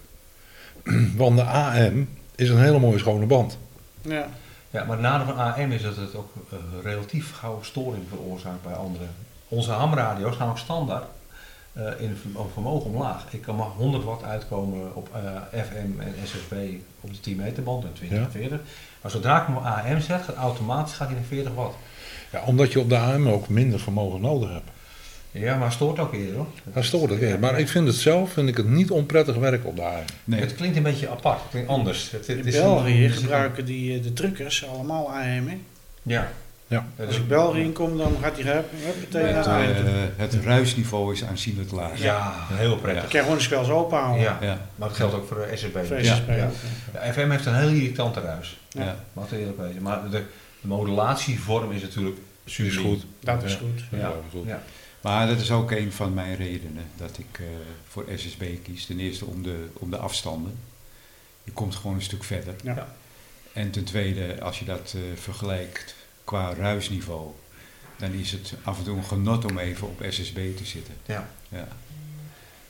Want 1.16 1.36
de 1.36 1.42
AM 1.44 2.08
is 2.34 2.48
een 2.48 2.60
hele 2.60 2.78
mooie 2.78 2.98
schone 2.98 3.26
band. 3.26 3.58
Ja. 4.02 4.28
Ja, 4.70 4.84
maar 4.84 4.96
het 4.96 5.00
nadeel 5.00 5.26
van 5.26 5.36
AM 5.36 5.72
is 5.72 5.82
dat 5.82 5.96
het 5.96 6.14
ook 6.14 6.32
eh, 6.50 6.58
relatief 6.82 7.32
gauw 7.32 7.58
storing 7.62 8.04
veroorzaakt 8.08 8.62
bij 8.62 8.72
anderen. 8.72 9.08
Onze 9.48 9.70
hamradio's 9.70 10.36
gaan 10.36 10.48
ook 10.48 10.58
standaard 10.58 11.04
eh, 11.74 11.84
in 11.98 12.16
vermogen 12.52 12.90
omlaag. 12.90 13.24
Ik 13.30 13.40
kan 13.42 13.56
maar 13.56 13.66
100 13.66 14.04
watt 14.04 14.22
uitkomen 14.24 14.96
op 14.96 15.08
eh, 15.14 15.60
FM 15.64 16.00
en 16.00 16.14
SSB 16.24 16.52
op 17.00 17.12
de 17.12 17.20
10 17.20 17.36
meter 17.36 17.62
band 17.62 17.84
en 17.84 17.92
20 17.92 18.18
Ja. 18.18 18.24
en 18.24 18.30
40. 18.30 18.60
Maar 19.02 19.10
zodra 19.10 19.40
ik 19.40 19.46
hem 19.46 19.56
op 19.56 19.64
AM 19.64 20.00
zet, 20.00 20.22
gaat 20.22 20.36
automatisch 20.36 20.94
gaat 20.94 21.06
hij 21.08 21.16
naar 21.16 21.26
40 21.28 21.54
watt. 21.54 21.74
Ja, 22.32 22.42
omdat 22.46 22.72
je 22.72 22.80
op 22.80 22.88
de 22.88 22.96
AM 22.98 23.28
ook 23.28 23.48
minder 23.48 23.80
vermogen 23.80 24.20
nodig 24.20 24.50
hebt. 24.52 24.68
Ja, 25.30 25.56
maar 25.56 25.72
stoort 25.72 25.98
ook 25.98 26.12
eerder 26.14 26.36
hoor. 26.36 26.46
Dat 26.64 26.84
stoort 26.84 27.10
het 27.10 27.18
weer. 27.18 27.38
Maar 27.38 27.58
ik 27.58 27.68
vind 27.68 27.86
het 27.86 27.96
zelf 27.96 28.30
vind 28.32 28.48
ik 28.48 28.56
het 28.56 28.68
niet 28.68 28.90
onprettig 28.90 29.36
werk 29.36 29.66
op 29.66 29.76
de 29.76 29.82
AM. 29.82 30.04
Nee. 30.24 30.40
Het 30.40 30.54
klinkt 30.54 30.76
een 30.76 30.82
beetje 30.82 31.08
apart, 31.08 31.40
het 31.40 31.50
klinkt 31.50 31.68
anders. 31.68 32.10
Het, 32.10 32.26
het 32.26 32.36
In 32.38 32.44
is 32.46 32.54
een- 32.56 32.62
België 32.62 33.08
gebruiken 33.08 33.64
die, 33.64 33.96
eh, 33.96 34.02
de 34.02 34.12
truckers 34.12 34.66
allemaal 34.66 35.08
AM. 35.08 35.46
hè. 35.48 35.58
Ja. 36.02 36.28
Ja. 36.66 36.86
Als 37.06 37.16
ik 37.16 37.28
België 37.28 37.60
inkom, 37.60 37.98
dan 37.98 38.16
gaat 38.22 38.38
hij 38.40 38.52
hup, 38.54 38.66
meteen 39.00 39.34
Het, 39.36 39.46
naar 39.46 39.70
eh, 39.70 39.76
AM. 39.76 40.10
het 40.16 40.34
ruisniveau 40.34 41.12
is 41.12 41.24
aanzienlijk 41.24 41.70
laag. 41.70 41.98
Ja, 42.02 42.32
heel 42.52 42.74
Ik 42.74 42.82
prettig. 42.82 43.08
kan 43.08 43.20
gewoon 43.20 43.36
de 43.36 43.42
spels 43.42 43.68
openhouden. 43.68 44.22
Ja. 44.22 44.38
Ja, 44.40 44.66
maar 44.76 44.88
dat 44.88 44.96
geldt 44.96 45.14
ook 45.14 45.26
voor 45.28 45.36
de 45.50 45.56
SSB. 45.56 45.76
Voor 45.86 46.02
Ja, 46.02 46.14
SSB 46.14 46.28
ja. 46.28 46.50
De 46.92 47.12
FM 47.12 47.30
heeft 47.30 47.46
een 47.46 47.54
heel 47.54 47.68
irritante 47.68 48.20
ruis. 48.20 48.58
Ja. 48.68 48.84
ja. 48.84 48.96
Wat 49.12 49.30
eerlijk 49.30 49.58
wezen. 49.58 49.82
Maar 49.82 50.02
de, 50.10 50.22
de 50.60 50.66
modulatievorm 50.68 51.72
is 51.72 51.82
natuurlijk 51.82 52.16
super 52.44 52.72
Is 52.72 52.76
goed. 52.78 53.04
Dat 53.20 53.42
is 53.42 53.52
Ja. 53.52 53.58
goed. 53.58 53.80
Ja. 53.90 53.98
Ja, 53.98 54.12
goed. 54.30 54.46
Ja. 54.46 54.62
Maar 55.00 55.26
dat 55.26 55.40
is 55.40 55.50
ook 55.50 55.70
een 55.70 55.92
van 55.92 56.14
mijn 56.14 56.36
redenen 56.36 56.84
dat 56.96 57.18
ik 57.18 57.38
eh, 57.38 57.44
voor 57.88 58.04
SSB 58.16 58.42
kies. 58.62 58.86
Ten 58.86 59.00
eerste 59.00 59.24
om 59.24 59.42
de, 59.42 59.66
om 59.72 59.90
de 59.90 59.96
afstanden. 59.96 60.54
Je 61.44 61.52
komt 61.52 61.74
gewoon 61.74 61.94
een 61.96 62.02
stuk 62.02 62.24
verder. 62.24 62.54
Ja. 62.62 62.74
Ja. 62.74 62.86
En 63.52 63.70
ten 63.70 63.84
tweede, 63.84 64.40
als 64.40 64.58
je 64.58 64.64
dat 64.64 64.94
eh, 64.96 65.00
vergelijkt 65.20 65.93
qua 66.24 66.52
ruisniveau, 66.58 67.26
dan 67.98 68.12
is 68.12 68.32
het 68.32 68.54
af 68.62 68.78
en 68.78 68.84
toe 68.84 68.96
een 68.96 69.04
genot 69.04 69.44
om 69.50 69.58
even 69.58 69.88
op 69.88 70.02
SSB 70.08 70.56
te 70.56 70.64
zitten. 70.64 70.94
Ja. 71.06 71.28
Ja. 71.48 71.68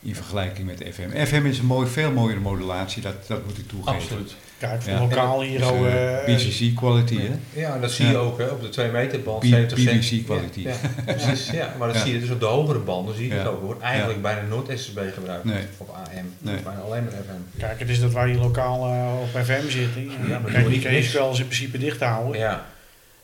In 0.01 0.15
vergelijking 0.15 0.67
met 0.67 0.83
FM. 0.93 1.25
FM 1.25 1.45
is 1.45 1.57
een 1.59 1.65
mooi, 1.65 1.87
veel 1.87 2.11
mooiere 2.11 2.39
modulatie, 2.39 3.01
dat, 3.01 3.27
dat 3.27 3.45
moet 3.45 3.57
ik 3.57 3.67
toegeven. 3.67 3.93
Absoluut. 4.01 4.35
Kijk, 4.57 4.81
voor 4.81 4.91
Ja. 4.91 4.99
lokaal 4.99 5.41
hier 5.41 5.59
Dus, 5.59 5.67
ook... 5.67 5.85
eh, 5.85 6.17
eh, 6.17 6.25
BCC 6.37 6.75
quality, 6.75 7.17
hè? 7.19 7.31
Ja, 7.61 7.79
dat 7.79 7.91
zie 7.91 8.05
Ja. 8.05 8.11
je 8.11 8.17
ook 8.17 8.37
hè, 8.37 8.45
op 8.45 8.61
de 8.61 8.69
2 8.69 8.91
meter 8.91 9.21
band. 9.21 9.39
B- 9.39 9.43
70 9.45 9.79
cent. 9.79 9.99
BBC 10.09 10.25
kwaliteit. 10.25 10.79
Ja, 11.05 11.13
precies. 11.13 11.49
Ja, 11.59 11.75
maar 11.77 11.87
dat 11.87 11.97
Ja. 11.97 12.03
zie 12.03 12.13
je 12.13 12.19
dus 12.19 12.29
op 12.29 12.39
de 12.39 12.45
hogere 12.45 12.79
banden, 12.79 13.15
zie 13.15 13.27
je 13.27 13.33
Ja. 13.33 13.39
het 13.39 13.47
ook 13.47 13.61
hoor. 13.61 13.77
Eigenlijk 13.81 14.21
bijna 14.21 14.41
nooit 14.41 14.79
SSB 14.79 14.99
gebruikt. 15.13 15.43
Nee. 15.43 15.63
Of 15.77 15.87
AM. 15.89 16.33
Nee. 16.39 16.55
Bijna 16.63 16.79
alleen 16.79 17.03
maar 17.03 17.11
FM. 17.13 17.59
Kijk, 17.59 17.79
het 17.79 17.89
is 17.89 17.99
dat 17.99 18.13
wij 18.13 18.29
hier 18.29 18.39
lokaal 18.39 18.85
eh, 18.85 19.13
op 19.21 19.43
FM 19.45 19.69
zitten. 19.69 20.03
Ja, 20.27 20.39
maar 20.39 20.51
Kijk, 20.51 20.67
die 20.69 20.79
kun 20.81 20.91
je 20.91 20.97
niks. 20.97 21.09
spels 21.09 21.39
in 21.39 21.45
principe 21.47 21.77
dicht 21.77 21.99
houden. 22.01 22.39
Ja. 22.39 22.65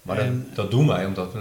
Maar 0.01 0.17
En- 0.17 0.45
dat, 0.47 0.55
dat 0.55 0.71
doen 0.71 0.87
wij 0.87 1.05
omdat 1.05 1.31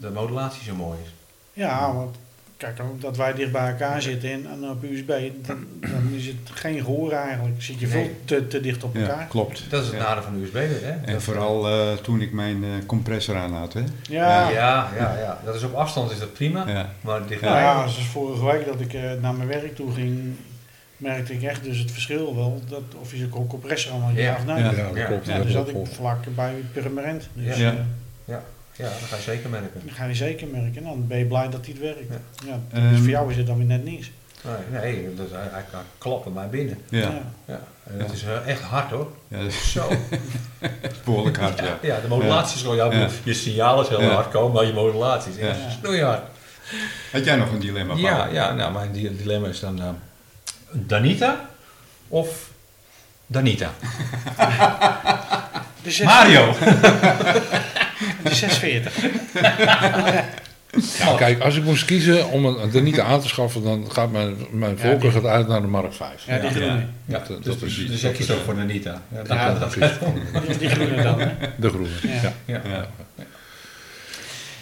de 0.00 0.10
modulatie 0.10 0.62
zo 0.64 0.74
mooi 0.74 0.98
is. 1.04 1.62
want 1.94 2.16
kijk, 2.56 2.80
ook 2.80 3.00
dat 3.00 3.16
wij 3.16 3.34
dicht 3.34 3.52
bij 3.52 3.68
elkaar 3.70 4.02
zitten 4.02 4.30
en, 4.32 4.46
en 4.50 4.70
op 4.70 4.82
USB, 4.82 5.08
dan, 5.46 5.66
dan 5.80 6.12
is 6.12 6.26
het 6.26 6.36
geen 6.52 6.84
gehoor 6.84 7.12
eigenlijk. 7.12 7.62
Zit 7.62 7.80
je 7.80 7.86
veel 7.86 8.10
te, 8.24 8.46
te 8.46 8.60
dicht 8.60 8.84
op 8.84 8.94
Ja, 8.94 9.00
elkaar. 9.00 9.26
klopt. 9.26 9.70
Dat 9.70 9.80
is 9.82 9.86
het 9.88 9.96
Ja. 9.96 10.02
nadeel 10.02 10.22
van 10.22 10.32
de 10.34 10.40
USB 10.42 10.54
hè? 10.54 10.90
En 10.90 11.12
Dat- 11.12 11.22
vooral 11.22 11.68
eh, 11.68 11.92
toen 11.96 12.20
ik 12.20 12.32
mijn 12.32 12.64
eh, 12.64 12.70
compressor 12.86 13.36
aan 13.36 13.52
had, 13.54 13.72
hè? 13.72 13.80
Ja, 14.08 14.48
ja. 14.48 14.48
Ja, 14.50 14.90
ja, 14.96 15.18
ja. 15.18 15.40
Dat 15.44 15.54
is 15.54 15.62
op 15.62 15.74
afstand 15.74 16.10
is 16.10 16.18
dat 16.18 16.32
prima. 16.32 16.68
Ja. 16.68 16.90
Maar 17.00 17.26
dichtbij. 17.26 17.50
ja, 17.50 17.86
zoals 17.88 18.06
vorige 18.08 18.44
week 18.44 18.66
dat 18.66 18.80
ik 18.80 18.94
eh, 18.94 19.02
naar 19.20 19.34
mijn 19.34 19.48
werk 19.48 19.74
toe 19.74 19.92
ging, 19.92 20.34
merkte 20.96 21.32
ik 21.34 21.42
echt 21.42 21.64
dus 21.64 21.78
het 21.78 21.90
verschil 21.90 22.34
wel. 22.36 22.60
Dat, 22.68 22.82
of 23.00 23.12
je 23.12 23.28
zo'n 23.32 23.46
compressor 23.46 23.92
aan 23.92 24.00
had 24.00 24.14
ja, 24.14 24.20
Ja. 24.22 24.36
of 24.36 24.44
nee. 24.44 24.56
Ja. 24.62 24.70
Ja, 24.70 24.82
dat 24.86 24.96
Ja. 24.96 25.04
klopt. 25.06 25.26
Ja, 25.26 25.34
dat 25.36 25.42
dus 25.44 25.52
dat 25.52 25.68
ik 25.68 25.76
vlak 25.92 26.24
bij 26.34 26.54
Purmerend. 26.72 27.28
Dus 27.34 27.56
Ja. 27.56 27.74
Eh, 28.24 28.34
Ja, 28.76 28.84
dat 28.88 29.08
ga 29.08 29.16
je 29.16 29.22
zeker 29.22 29.50
merken. 29.50 29.80
dan 29.84 29.94
ga 29.94 30.04
je 30.04 30.14
zeker 30.14 30.46
merken. 30.46 30.82
Dan 30.84 31.06
ben 31.06 31.18
je 31.18 31.24
blij 31.24 31.48
dat 31.50 31.60
hij 31.66 31.74
het 31.74 31.78
werkt. 31.82 32.12
Ja. 32.46 32.80
dus 32.90 32.98
voor 32.98 33.08
jou 33.08 33.30
is 33.30 33.36
het 33.36 33.46
dan 33.46 33.56
weer 33.56 33.66
net 33.66 33.84
niets. 33.84 34.10
Nee, 34.70 34.80
nee 34.82 35.14
dat, 35.14 35.26
hij, 35.30 35.64
klapt 35.98 36.24
bij 36.24 36.32
mij 36.32 36.48
binnen. 36.48 36.78
Ja, 36.88 37.10
Ja. 37.44 37.60
En 37.84 37.98
het 37.98 38.06
Ja. 38.08 38.12
is 38.14 38.22
eh, 38.24 38.46
echt 38.48 38.62
hard 38.62 38.90
hoor. 38.90 39.10
ja 39.28 39.42
dat 39.42 39.52
Zo. 39.52 39.88
behoorlijk 41.04 41.36
hard, 41.38 41.58
ja. 41.58 41.78
Ja, 41.82 42.00
de 42.00 42.08
modulatie 42.08 42.54
is 42.56 42.60
gewoon, 42.62 42.76
ja, 42.76 42.92
Ja. 42.92 43.08
je 43.22 43.34
signaal 43.34 43.80
is 43.82 43.88
heel 43.88 44.02
Ja. 44.02 44.08
hard 44.14 44.30
komen, 44.30 44.52
maar 44.52 44.64
je 44.64 44.72
modulatie 44.72 45.32
is 45.32 45.38
echt 45.38 45.58
Ja. 45.58 45.70
snoeihard. 45.70 46.22
Had 47.12 47.24
jij 47.24 47.36
nog 47.36 47.52
een 47.52 47.60
dilemma, 47.60 47.92
Paul? 47.92 48.04
Ja, 48.06 48.26
ja, 48.26 48.52
nou 48.52 48.72
mijn 48.72 48.92
di- 48.92 49.16
dilemma 49.16 49.48
is 49.48 49.60
dan 49.60 49.80
eh, 49.80 49.88
Danita 50.70 51.48
of 52.08 52.50
Danita? 53.26 53.70
Zes- 55.82 56.00
Mario! 56.00 56.54
De 58.22 58.34
640. 58.34 58.94
Nou, 60.98 61.16
kijk, 61.18 61.40
als 61.40 61.56
ik 61.56 61.64
moest 61.64 61.84
kiezen 61.84 62.28
om 62.28 62.44
een- 62.44 62.72
er 62.74 62.82
niet 62.82 63.00
aan 63.00 63.20
te 63.20 63.28
schaffen, 63.28 63.62
dan 63.62 63.92
gaat 63.92 64.10
mijn, 64.12 64.36
mijn 64.50 64.76
Ja, 64.76 64.82
voorkeur 64.88 65.12
gaat 65.12 65.24
uit 65.24 65.48
naar 65.48 65.60
de 65.60 65.66
Mark 65.66 65.92
5. 65.92 66.24
Ja, 66.26 66.34
die 66.38 66.44
Ja. 66.44 66.50
groene. 66.50 66.84
Ja, 67.04 67.18
Dat, 67.18 67.22
eh, 67.22 67.36
dus, 67.36 67.44
dat 67.44 67.62
is- 67.62 67.86
dus 67.86 68.00
jij 68.00 68.12
kiest 68.12 68.30
ook 68.30 68.40
voor 68.44 68.54
Danita. 68.54 69.02
Ja, 69.12 69.16
dat 69.22 69.26
Ja, 69.28 69.54
dat 69.58 69.74
dat. 69.74 70.58
Die, 70.58 70.68
groene 70.68 71.02
dan, 71.02 71.20
hè? 71.20 71.28
De 71.58 71.68
groene. 71.68 71.88
Ja. 72.02 72.10
Ja. 72.22 72.32
Ja. 72.44 72.60
Ja. 72.70 72.88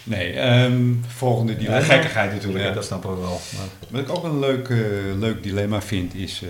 Nee, 0.03 0.33
ehm, 0.33 0.81
volgende 1.07 1.51
Ja, 1.53 1.57
dilemma. 1.59 1.81
gekkigheid 1.85 2.31
natuurlijk, 2.31 2.65
Ja. 2.65 2.71
dat 2.71 2.85
snappen 2.85 3.09
we 3.15 3.21
wel. 3.21 3.41
Maar, 3.55 3.65
Wat 3.89 4.01
ik 4.01 4.09
ook 4.17 4.23
een 4.23 4.39
leuk, 4.39 4.69
eh, 4.69 4.77
leuk 5.19 5.43
dilemma 5.43 5.81
vind 5.81 6.15
is... 6.15 6.41
eh, 6.43 6.49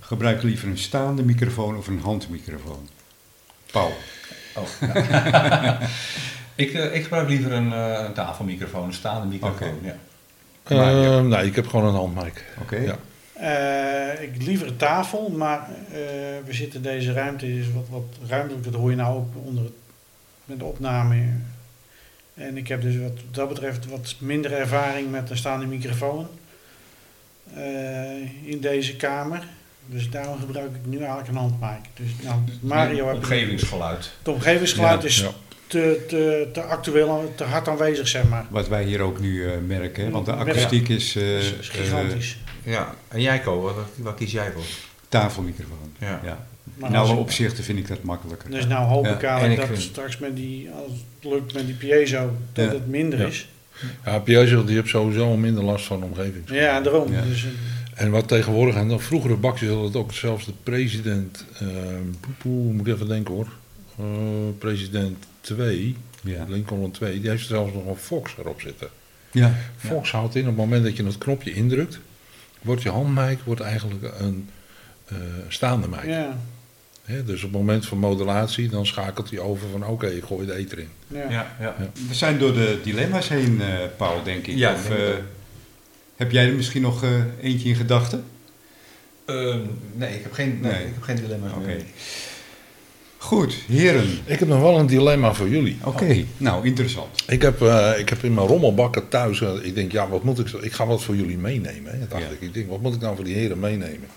gebruik 0.00 0.42
liever 0.42 0.68
een 0.68 0.78
staande 0.78 1.22
microfoon 1.22 1.76
of 1.76 1.86
een 1.86 2.00
handmicrofoon? 2.02 2.88
Paul. 3.72 3.92
Oh, 4.60 4.94
ja. 4.94 5.78
ik, 6.54 6.72
eh, 6.72 6.94
ik 6.94 7.02
gebruik 7.02 7.28
liever 7.28 7.52
een, 7.52 7.72
eh, 7.72 8.04
een 8.06 8.12
tafelmicrofoon, 8.12 8.86
een 8.86 8.92
staande 8.92 9.26
microfoon. 9.26 9.78
Ja. 9.82 11.20
Nee, 11.20 11.46
ik 11.46 11.54
heb 11.54 11.66
gewoon 11.66 11.86
een 11.86 11.94
handmic. 11.94 12.44
Oké. 12.60 12.76
Ja. 12.76 12.96
Eh, 13.40 14.22
ik 14.22 14.42
liever 14.42 14.66
een 14.66 14.76
tafel, 14.76 15.28
maar 15.28 15.68
eh, 15.88 15.98
we 16.44 16.52
zitten 16.52 16.82
deze 16.82 17.12
ruimte 17.12 17.58
is 17.58 17.72
wat, 17.72 17.88
wat 17.88 18.28
ruimtelijk. 18.28 18.64
Dat 18.64 18.74
hoor 18.74 18.90
je 18.90 18.96
nou 18.96 19.16
ook 19.16 19.34
onder 19.44 19.64
het, 19.64 19.72
met 20.44 20.58
de 20.58 20.64
opname. 20.64 21.24
En 22.34 22.56
ik 22.56 22.68
heb 22.68 22.82
dus 22.82 22.96
wat 22.96 23.18
dat 23.30 23.48
betreft 23.48 23.86
wat 23.86 24.14
minder 24.18 24.52
ervaring 24.52 25.10
met 25.10 25.30
een 25.30 25.36
staande 25.36 25.66
microfoon 25.66 26.26
eh, 27.54 28.48
in 28.48 28.60
deze 28.60 28.96
kamer. 28.96 29.46
Dus 29.92 30.10
daarom 30.10 30.38
gebruik 30.38 30.70
ik 30.74 30.86
nu 30.86 30.96
eigenlijk 30.98 31.28
een 31.28 31.34
handmic. 31.36 31.80
Dus 31.96 32.08
nou, 32.24 32.40
Mario 32.60 33.08
ik- 33.10 33.14
Omgevingsgeluid. 33.16 34.10
Het 34.18 34.28
omgevingsgeluid 34.28 35.02
Ja, 35.02 35.08
is 35.08 35.20
ja. 35.20 35.30
te, 35.66 36.04
te, 36.08 36.48
te 36.52 36.62
actueel, 36.62 37.32
te 37.36 37.44
hard 37.44 37.68
aanwezig, 37.68 38.08
zeg 38.08 38.28
maar. 38.28 38.44
Wat 38.50 38.68
wij 38.68 38.84
hier 38.84 39.00
ook 39.00 39.20
nu 39.20 39.46
eh, 39.46 39.52
merken, 39.66 40.04
hè, 40.04 40.10
want 40.10 40.26
de 40.26 40.32
Ja. 40.32 40.38
akoestiek 40.38 40.88
is 40.88 41.16
eh, 41.16 41.38
is, 41.38 41.52
is 41.60 41.68
gigantisch. 41.68 42.38
Ja, 42.62 42.94
en 43.08 43.20
jij 43.20 43.38
Ko, 43.40 43.60
wat, 43.60 43.74
wat 43.96 44.14
kies 44.14 44.32
jij 44.32 44.50
voor? 44.52 44.62
eh, 44.62 44.68
tafelmicrofoon. 45.08 45.92
Ja. 45.98 46.20
Ja. 46.24 46.46
Maar 46.74 46.90
In 46.90 46.96
alle 46.96 47.14
opzichten 47.14 47.64
vind 47.64 47.78
ik 47.78 47.88
dat 47.88 48.02
makkelijker. 48.02 48.50
Dus 48.50 48.66
nou 48.66 48.86
hoop 48.88 49.04
Ja, 49.04 49.10
ik 49.14 49.22
eigenlijk 49.22 49.56
dat 49.60 49.66
vind- 49.68 49.80
straks 49.80 50.18
met 50.18 50.36
die, 50.36 50.70
als 50.70 50.92
het 51.20 51.32
lukt 51.32 51.54
met 51.54 51.66
die 51.66 51.74
piezo, 51.74 52.32
dat 52.52 52.64
Ja. 52.64 52.70
het 52.72 52.86
minder 52.88 53.18
Ja. 53.20 53.26
is. 53.26 53.48
Ja, 54.04 54.18
Piezo 54.18 54.64
die 54.64 54.74
heeft 54.76 54.88
sowieso 54.88 55.36
minder 55.36 55.64
last 55.64 55.84
van 55.84 56.00
de 56.00 56.06
omgeving. 56.06 56.42
Ja, 56.50 56.80
daarom. 56.80 57.12
Ja. 57.12 57.20
Dus, 57.22 57.44
eh, 57.44 57.50
En 58.00 58.10
wat 58.10 58.28
tegenwoordig, 58.28 58.74
en 58.74 58.88
dan 58.88 59.00
vroegere 59.00 59.36
bakjes 59.36 59.68
had 59.70 59.84
het 59.84 59.96
ook 59.96 60.12
zelfs 60.12 60.44
de 60.46 60.52
president, 60.62 61.44
eh 61.58 61.66
poe, 62.20 62.32
poe, 62.38 62.72
moet 62.72 62.86
ik 62.86 62.94
even 62.94 63.08
denken 63.08 63.34
hoor, 63.34 63.48
Eh, 63.98 64.04
president 64.58 65.24
2, 65.40 65.96
Ja. 66.22 66.44
Lincoln 66.48 66.90
2, 66.90 67.20
die 67.20 67.30
heeft 67.30 67.46
zelfs 67.46 67.72
nog 67.72 67.86
een 67.86 67.96
Fox 67.96 68.34
erop 68.38 68.60
zitten. 68.60 68.88
Ja. 69.32 69.54
Fox 69.76 70.10
houdt 70.10 70.34
in 70.34 70.40
op 70.40 70.46
het 70.46 70.56
moment 70.56 70.84
dat 70.84 70.96
je 70.96 71.04
het 71.04 71.18
knopje 71.18 71.52
indrukt, 71.52 71.98
wordt 72.62 72.82
je 72.82 72.90
handmic 72.90 73.38
wordt 73.44 73.60
eigenlijk 73.60 74.12
een 74.18 74.48
eh, 75.06 75.16
staande 75.48 75.88
mic. 75.88 76.04
ja, 76.04 76.36
Hè, 77.04 77.24
dus 77.24 77.36
op 77.44 77.52
het 77.52 77.60
moment 77.60 77.86
van 77.86 77.98
modulatie, 77.98 78.68
dan 78.68 78.86
schakelt 78.86 79.30
hij 79.30 79.38
over 79.38 79.68
van 79.72 79.86
oké, 79.86 80.06
ik 80.06 80.24
gooi 80.24 80.46
de 80.46 80.54
eter 80.54 80.78
in. 80.78 80.88
ja. 81.06 81.30
Ja, 81.30 81.56
ja. 81.60 81.74
We 82.08 82.14
zijn 82.14 82.38
door 82.38 82.52
de 82.52 82.80
dilemma's 82.82 83.28
heen, 83.28 83.60
eh, 83.60 83.68
Paul, 83.96 84.22
denk 84.22 84.46
ik. 84.46 84.56
Ja, 84.56 84.72
of, 84.72 84.88
heb 86.20 86.30
jij 86.32 86.46
er 86.46 86.54
misschien 86.54 86.82
nog 86.82 87.02
eh, 87.02 87.10
eentje 87.42 87.68
in 87.68 87.74
gedachten? 87.74 88.24
Ehm, 89.24 89.58
nee, 89.94 90.14
ik 90.14 90.22
heb 90.22 90.32
geen, 90.32 90.58
nee, 90.60 90.72
Nee. 90.72 90.80
ik 90.80 90.92
heb 90.94 91.02
geen 91.02 91.16
dilemma's 91.16 91.52
Oké. 91.52 91.66
meer. 91.66 91.82
Goed, 93.18 93.54
heren. 93.68 94.08
Ik 94.24 94.38
heb 94.38 94.48
nog 94.48 94.60
wel 94.60 94.78
een 94.78 94.86
dilemma 94.86 95.34
voor 95.34 95.48
jullie. 95.48 95.78
Oké, 95.84 96.24
nou 96.36 96.66
interessant. 96.66 97.22
Ik 97.26 97.42
heb, 97.42 97.62
eh, 97.62 97.90
ik 97.98 98.08
heb 98.08 98.24
in 98.24 98.34
mijn 98.34 98.46
rommelbakken 98.46 99.08
thuis, 99.08 99.40
eh, 99.40 99.50
ik 99.62 99.74
denk, 99.74 99.92
ja, 99.92 100.08
wat 100.08 100.22
moet 100.24 100.38
ik, 100.38 100.48
zo- 100.48 100.58
ik 100.60 100.72
ga 100.72 100.86
wat 100.86 101.02
voor 101.02 101.16
jullie 101.16 101.38
meenemen. 101.38 101.92
Hè, 102.00 102.06
dacht 102.08 102.22
Ja. 102.22 102.28
ik. 102.28 102.40
ik 102.40 102.54
denk, 102.54 102.68
wat 102.68 102.80
moet 102.80 102.94
ik 102.94 103.00
nou 103.00 103.14
voor 103.16 103.24
die 103.24 103.34
heren 103.34 103.58
meenemen? 103.60 104.08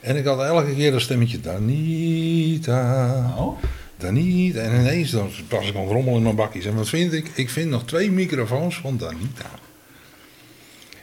En 0.00 0.16
ik 0.16 0.24
had 0.24 0.40
elke 0.42 0.74
keer 0.74 0.94
een 0.94 1.00
stemmetje, 1.00 1.40
Danita, 1.40 3.34
Oh. 3.38 3.62
Danita. 3.96 4.60
En 4.60 4.80
ineens 4.80 5.10
dan 5.10 5.30
pas 5.48 5.68
ik 5.68 5.74
aan 5.76 5.82
het 5.82 5.90
rommel 5.92 6.16
in 6.16 6.22
mijn 6.22 6.36
bakjes. 6.36 6.64
En 6.64 6.74
wat 6.74 6.88
vind 6.88 7.12
ik? 7.12 7.30
Ik 7.34 7.50
vind 7.50 7.70
nog 7.70 7.84
twee 7.84 8.10
microfoons 8.10 8.76
van 8.76 8.96
Danita. 8.96 9.50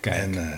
Kijk, 0.10 0.22
En 0.22 0.38
eh, 0.38 0.58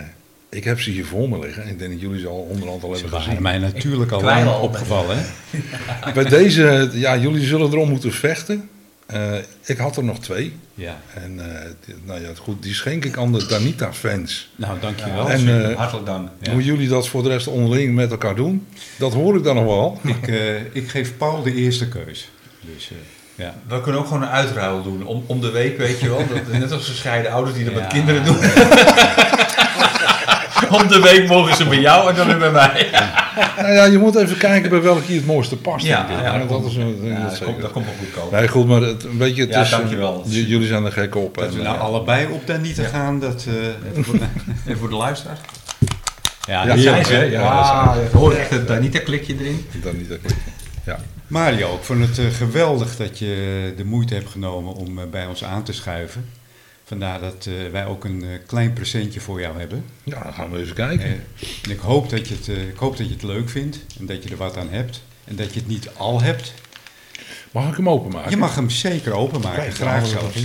ik 0.50 0.64
heb 0.64 0.80
ze 0.80 0.92
hier 0.92 1.06
voor 1.06 1.30
me 1.30 1.40
liggen. 1.40 1.64
En 1.64 1.70
ik 1.70 1.80
denk 1.80 1.92
dat 1.92 2.02
jullie 2.02 2.20
ze 2.20 2.28
al 2.28 2.48
onderhand 2.50 2.84
al 2.84 2.90
ze 2.90 3.02
hebben 3.02 3.12
waren 3.12 3.26
gezien. 3.26 3.42
mij 3.42 3.58
natuurlijk 3.58 4.12
al 4.12 4.22
lang 4.22 4.48
al. 4.48 4.62
opgevallen. 4.62 5.18
Hè? 5.18 5.24
Bij 6.14 6.24
deze, 6.24 6.90
ja, 6.94 7.18
jullie 7.18 7.46
zullen 7.46 7.72
erom 7.72 7.90
moeten 7.90 8.12
vechten. 8.12 8.70
Eh, 9.06 9.34
ik 9.66 9.78
had 9.78 9.98
er 9.98 10.04
nog 10.04 10.20
twee. 10.20 10.54
Ja. 10.74 11.02
En 11.14 11.40
eh, 11.40 11.70
nou 12.06 12.22
ja, 12.22 12.30
goed, 12.38 12.64
die 12.64 12.74
schenk 12.74 13.06
ik 13.06 13.18
aan 13.18 13.32
de 13.32 13.46
Danita-fans. 13.46 14.50
Nou, 14.56 14.80
dankjewel. 14.80 15.30
En, 15.30 15.70
eh, 15.70 15.76
Hartelijk 15.78 16.06
dank. 16.06 16.30
Ja. 16.42 16.52
Hoe 16.52 16.64
jullie 16.64 16.88
dat 16.88 17.08
voor 17.08 17.24
de 17.24 17.30
rest 17.30 17.48
onderling 17.48 17.96
met 17.96 18.12
elkaar 18.12 18.36
doen, 18.36 18.68
dat 18.98 19.14
hoor 19.14 19.36
ik 19.38 19.44
dan 19.44 19.56
nog 19.56 19.66
wel. 19.66 20.00
ik, 20.04 20.28
eh, 20.28 20.76
ik 20.76 20.90
geef 20.90 21.18
Paul 21.18 21.44
de 21.44 21.54
eerste 21.54 21.88
keus. 21.88 22.30
Dus 22.76 22.90
eh, 22.92 22.98
ja. 23.40 23.54
We 23.68 23.82
kunnen 23.82 24.02
ook 24.02 24.08
gewoon 24.08 24.22
een 24.22 24.30
uitruil 24.30 24.84
doen. 24.84 25.06
Om, 25.06 25.24
om 25.28 25.42
de 25.42 25.52
week, 25.52 25.78
weet 25.78 26.00
je 26.00 26.10
wel. 26.10 26.18
Dat, 26.28 26.60
net 26.60 26.72
als 26.72 26.88
gescheiden 26.88 27.32
ouders 27.32 27.56
die 27.56 27.66
dat 27.66 27.74
Ja. 27.74 27.80
met 27.80 27.88
kinderen 27.94 28.24
doen. 28.26 28.38
om 30.82 30.88
de 30.88 31.00
week 31.04 31.28
mogen 31.28 31.56
ze 31.56 31.66
bij 31.66 31.80
jou 31.80 32.10
en 32.10 32.16
dan 32.16 32.28
weer 32.28 32.38
bij 32.38 32.52
mij. 32.52 32.90
Nou 33.58 33.72
ja, 33.74 33.84
je 33.86 33.98
moet 33.98 34.16
even 34.16 34.38
kijken 34.38 34.70
bij 34.70 34.82
welke 34.82 35.12
je 35.12 35.16
het 35.18 35.26
mooiste 35.26 35.58
past. 35.58 35.86
Ja, 35.86 36.08
dat, 36.40 36.50
dat 36.50 36.66
is 36.66 36.76
een, 36.76 37.00
Ja, 37.04 37.14
dat 37.14 37.22
dat, 37.22 37.32
zeker. 37.32 37.46
komt, 37.46 37.62
dat 37.62 37.72
komt 37.72 37.86
wel 37.86 37.94
goed 38.00 38.12
komen. 38.24 38.40
Nee, 38.40 38.48
goed, 38.48 38.68
maar 38.68 38.82
het, 38.82 39.04
een 39.04 39.18
beetje, 39.18 39.42
het 39.42 39.54
Ja, 39.54 39.62
is, 39.62 39.72
eh, 39.72 39.78
dankjewel. 39.78 40.24
j- 40.26 40.46
jullie 40.48 40.68
zijn 40.68 40.86
er 40.86 40.92
gek 40.92 41.16
op. 41.16 41.36
Dat 41.38 41.44
en, 41.48 41.52
we 41.54 41.58
eh, 41.60 41.66
nou 41.66 41.80
allebei 41.80 42.28
op 42.32 42.48
de 42.48 42.54
niet 42.58 42.76
te 42.76 42.84
gaan, 42.84 43.20
dat... 43.20 43.46
eh, 43.48 43.90
Even 43.92 44.04
voor, 44.04 44.16
even 44.68 44.80
voor 44.80 44.90
de 44.90 44.96
luisteraars. 45.06 45.40
ja, 46.48 46.66
Ja, 46.66 46.78
zijn 46.78 47.06
ze, 47.06 47.14
hè? 47.14 47.22
Ja. 47.24 47.30
Ja, 47.42 47.96
dat 48.12 48.22
Ah, 48.32 48.38
echt 48.40 48.50
het 48.50 48.68
Danita-klikje 48.68 49.36
erin. 49.40 49.66
dan 49.84 49.98
niet 49.98 50.10
dat 50.10 50.18
klikken. 50.22 50.44
Ja. 50.86 51.00
Mario, 51.30 51.76
ik 51.76 51.84
vond 51.84 52.00
het 52.08 52.18
eh, 52.18 52.26
geweldig 52.34 52.96
dat 52.96 53.20
je 53.20 53.74
de 53.78 53.84
moeite 53.86 54.14
hebt 54.14 54.30
genomen 54.30 54.74
om 54.74 55.00
eh, 55.00 55.06
bij 55.10 55.26
ons 55.26 55.44
aan 55.44 55.64
te 55.64 55.74
schuiven. 55.74 56.30
Vandaar 56.86 57.20
dat 57.20 57.46
eh, 57.46 57.54
wij 57.72 57.86
ook 57.86 58.04
een 58.04 58.24
eh, 58.24 58.30
klein 58.48 58.74
presentje 58.74 59.20
voor 59.20 59.42
jou 59.42 59.60
hebben. 59.60 59.86
ja, 60.04 60.24
dan 60.24 60.34
gaan 60.34 60.52
we 60.52 60.60
even 60.60 60.76
kijken. 60.76 61.06
Eh, 61.06 61.12
en 61.64 61.72
ik 61.72 61.80
hoop, 61.80 62.10
dat 62.10 62.28
je 62.28 62.36
het, 62.36 62.48
eh, 62.48 62.68
ik 62.68 62.78
hoop 62.78 62.98
dat 62.98 63.08
je 63.08 63.14
het 63.14 63.24
leuk 63.24 63.50
vindt 63.50 63.78
en 64.00 64.06
dat 64.06 64.24
je 64.24 64.30
er 64.30 64.38
wat 64.38 64.58
aan 64.58 64.70
hebt. 64.70 65.02
En 65.26 65.36
dat 65.36 65.54
je 65.54 65.60
het 65.60 65.68
niet 65.68 65.90
al 65.98 66.22
hebt. 66.22 66.54
Mag 67.52 67.70
ik 67.70 67.76
hem 67.76 67.90
openmaken? 67.90 68.30
Je 68.32 68.38
mag 68.38 68.56
hem 68.56 68.70
zeker 68.70 69.14
openmaken, 69.14 69.62
Kijk, 69.62 69.74
graag 69.76 70.02
dat 70.02 70.10
zelfs. 70.10 70.36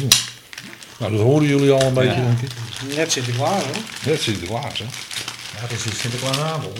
Nou, 0.98 1.12
dat 1.12 1.20
horen 1.20 1.46
jullie 1.46 1.70
al 1.70 1.82
een 1.82 1.94
beetje, 1.94 2.20
Ja. 2.20 2.26
denk 2.26 2.40
ik. 2.40 2.50
Net 2.96 3.12
zit 3.12 3.28
ik 3.28 3.34
klaar 3.34 3.62
hoor. 3.64 3.76
Net 4.06 4.20
Sinterklaas, 4.20 4.78
hè? 4.78 4.84
Ja, 4.84 5.60
het 5.66 5.70
is 5.86 5.98
Sinterklaasavond. 6.00 6.78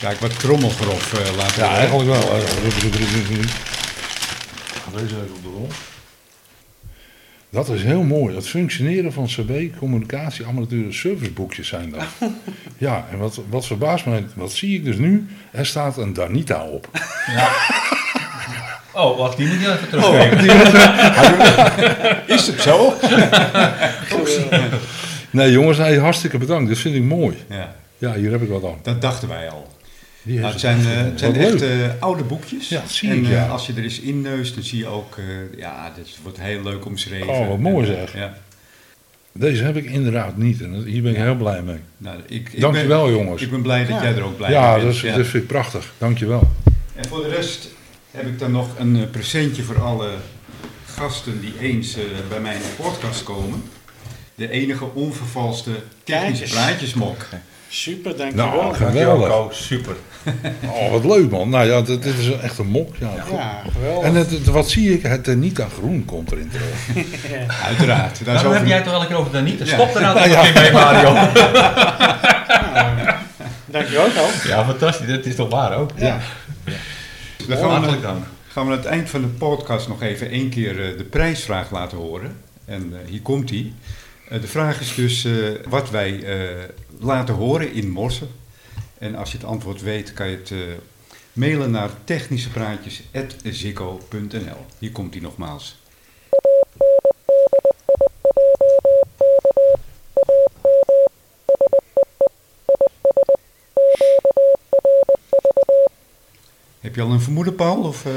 Hè? 0.00 0.06
Kijk, 0.06 0.18
wat 0.20 0.38
trommelgrof 0.38 1.12
eh 1.12 1.36
laten 1.36 1.62
Ja, 1.64 1.76
eigenlijk 1.76 2.08
wel. 2.08 2.20
Deze 4.96 5.14
even 5.14 5.34
op 5.36 5.42
de 5.42 5.48
rol. 5.48 5.68
Dat 7.50 7.68
is 7.68 7.82
heel 7.82 8.02
mooi. 8.02 8.34
Het 8.34 8.48
functioneren 8.48 9.12
van 9.12 9.26
CB, 9.26 9.76
communicatie, 9.78 10.44
apparatuur, 10.44 10.92
serviceboekjes 10.94 11.68
zijn 11.68 11.90
dat. 11.90 12.02
Ja, 12.78 13.06
en 13.10 13.18
wat, 13.18 13.40
wat 13.48 13.66
verbaast 13.66 14.06
mij, 14.06 14.24
wat 14.34 14.52
zie 14.52 14.74
ik 14.74 14.84
dus 14.84 14.96
nu? 14.96 15.26
Er 15.50 15.66
staat 15.66 15.96
een 15.96 16.12
Danita 16.12 16.64
op. 16.64 16.88
Oh, 18.92 19.18
wacht, 19.18 19.36
die 19.36 19.46
moet 19.46 19.60
je 19.60 19.72
even 19.72 19.88
terugkijken. 19.88 20.46
Is 22.36 22.46
het 22.46 22.60
zo? 22.60 22.94
Nee 25.30 25.50
jongens, 25.50 25.78
nee, 25.78 25.98
hartstikke 25.98 26.38
bedankt. 26.38 26.68
Dit 26.68 26.78
vind 26.78 26.94
ik 26.94 27.02
mooi. 27.02 27.36
Ja, 27.48 27.74
Ja, 27.98 28.14
hier 28.14 28.30
heb 28.30 28.42
ik 28.42 28.48
wat 28.48 28.64
aan. 28.64 28.78
dat 28.82 29.00
dachten 29.02 29.28
wij 29.28 29.50
al. 29.50 29.68
Die 30.22 30.38
Nou, 30.38 30.50
het 30.52 30.60
zijn, 30.60 30.78
eh, 30.78 30.84
Wat 30.96 31.04
het 31.04 31.18
zijn 31.18 31.32
leuk. 31.32 31.52
echt 31.52 31.62
eh, 31.62 32.02
oude 32.02 32.22
boekjes. 32.22 32.68
Ja, 32.68 32.80
dat 32.80 32.90
zie 32.90 33.10
en 33.10 33.16
ik, 33.18 33.24
eh, 33.24 33.30
ja. 33.30 33.46
als 33.46 33.66
je 33.66 33.72
er 33.76 33.82
eens 33.82 34.00
inneust, 34.00 34.54
dan 34.54 34.64
zie 34.64 34.78
je 34.78 34.86
ook, 34.86 35.16
eh, 35.18 35.58
ja, 35.58 35.92
dit 35.96 36.08
wordt 36.22 36.40
heel 36.40 36.62
leuk 36.62 36.84
omschreven. 36.86 37.28
Oh, 37.28 37.48
wat 37.48 37.58
mooi 37.58 37.88
En, 37.88 37.94
zeg. 37.94 38.14
Ja. 38.14 38.34
Deze 39.32 39.62
heb 39.64 39.76
ik 39.76 39.84
inderdaad 39.84 40.36
niet 40.36 40.60
en 40.62 40.82
hier 40.84 41.02
ben 41.02 41.10
ik 41.12 41.16
heel 41.18 41.34
blij 41.36 41.62
mee. 41.62 41.78
Nou, 41.96 42.16
ik, 42.26 42.52
ik 42.52 42.60
Dankjewel 42.60 43.04
ben, 43.04 43.12
jongens. 43.14 43.42
Ik 43.42 43.50
ben 43.50 43.62
blij 43.62 43.86
dat 43.86 43.88
Ja. 43.96 44.02
jij 44.02 44.14
er 44.14 44.22
ook 44.22 44.36
blij 44.36 44.50
Ja, 44.50 44.74
mee 44.74 44.84
dat, 44.84 44.92
bent. 44.92 45.04
is, 45.04 45.14
dat 45.16 45.26
vind 45.26 45.42
ik 45.42 45.46
prachtig. 45.48 45.92
Dankjewel. 45.98 46.48
En 46.94 47.08
voor 47.08 47.22
de 47.22 47.28
rest 47.28 47.68
heb 48.10 48.26
ik 48.26 48.38
dan 48.38 48.50
nog 48.50 48.68
een 48.78 48.96
eh, 48.96 49.10
presentje 49.10 49.62
voor 49.62 49.82
alle 49.82 50.10
gasten 50.86 51.40
die 51.40 51.52
eens 51.60 51.94
eh, 51.96 52.02
bij 52.28 52.40
mij 52.40 52.54
in 52.54 52.60
de 52.60 52.82
podcast 52.82 53.22
komen. 53.22 53.62
De 54.34 54.50
enige 54.50 54.94
onvervalste 54.94 55.70
technische 56.04 56.54
praatjesmok. 56.54 57.26
Super, 57.68 58.16
dankjewel. 58.16 58.46
Nou, 58.46 58.74
geweldig. 58.74 59.54
Super. 59.54 59.96
Oh, 60.74 60.90
wat 60.90 61.04
leuk 61.04 61.30
man. 61.30 61.48
Nou 61.48 61.66
ja, 61.66 61.80
dit, 61.82 62.02
dit 62.02 62.18
is 62.18 62.30
echt 62.32 62.58
een 62.58 62.66
mok. 62.66 62.96
Ja. 62.96 63.10
Ja, 63.32 63.62
geweldig. 63.72 64.04
En 64.04 64.14
het, 64.14 64.30
het- 64.30 64.46
wat 64.46 64.70
zie 64.70 64.92
ik? 64.92 65.02
Het 65.02 65.28
Anita 65.28 65.66
Groen 65.78 66.04
komt 66.04 66.32
erin 66.32 66.50
terug. 66.50 67.06
Uiteraard. 67.66 68.24
Daar 68.24 68.54
heb 68.54 68.66
jij 68.66 68.74
het 68.76 68.84
toch 68.84 68.92
elke 68.94 69.06
keer 69.06 69.16
over 69.16 69.32
Danita? 69.32 69.64
Ja. 69.64 69.70
Stop 69.74 69.94
er 69.94 70.00
nou 70.00 70.14
toch 70.18 70.42
keer 70.52 70.62
mee, 70.62 70.72
Mario. 70.72 71.14
Dankjewel 73.66 74.04
ook. 74.04 74.42
Ja, 74.46 74.64
fantastisch. 74.64 75.06
Dat 75.08 75.24
is 75.24 75.34
toch 75.34 75.50
waar 75.50 75.76
ook? 75.76 75.90
Ja. 75.96 76.18
Dan 77.48 77.56
gaan 77.58 77.80
we, 77.80 77.86
dank. 78.00 78.24
gaan 78.48 78.66
we 78.66 78.72
aan 78.72 78.76
het 78.78 78.86
eind 78.86 79.10
van 79.10 79.20
de 79.20 79.26
podcast 79.26 79.88
nog 79.88 80.02
even 80.02 80.30
één 80.30 80.48
keer 80.50 80.70
eh, 80.90 80.98
de 80.98 81.04
prijsvraag 81.04 81.70
laten 81.70 81.98
horen. 81.98 82.36
En 82.64 82.92
eh, 82.92 83.10
hier 83.10 83.20
komt 83.22 83.48
die. 83.48 83.74
Eh, 84.28 84.40
de 84.40 84.46
vraag 84.46 84.80
is 84.80 84.94
dus 84.94 85.24
eh, 85.24 85.32
wat 85.68 85.90
wij 85.90 86.22
eh, 86.24 86.38
laten 87.00 87.34
horen 87.34 87.72
in 87.74 87.90
morsen. 87.90 88.28
En 89.00 89.14
als 89.14 89.32
je 89.32 89.36
het 89.36 89.46
antwoord 89.46 89.82
weet, 89.82 90.12
kan 90.12 90.28
je 90.28 90.36
het 90.36 90.50
eh, 90.50 90.58
mailen 91.32 91.70
naar 91.70 91.90
technischepraatjes.zikko.nl. 92.04 94.66
Hier 94.78 94.92
komt 94.92 95.12
die 95.12 95.22
nogmaals. 95.22 95.78
Heb 106.80 106.94
je 106.94 107.02
al 107.02 107.10
een 107.10 107.20
vermoeden, 107.20 107.54
Paul? 107.54 107.82
Of 107.82 108.06
eh, 108.06 108.12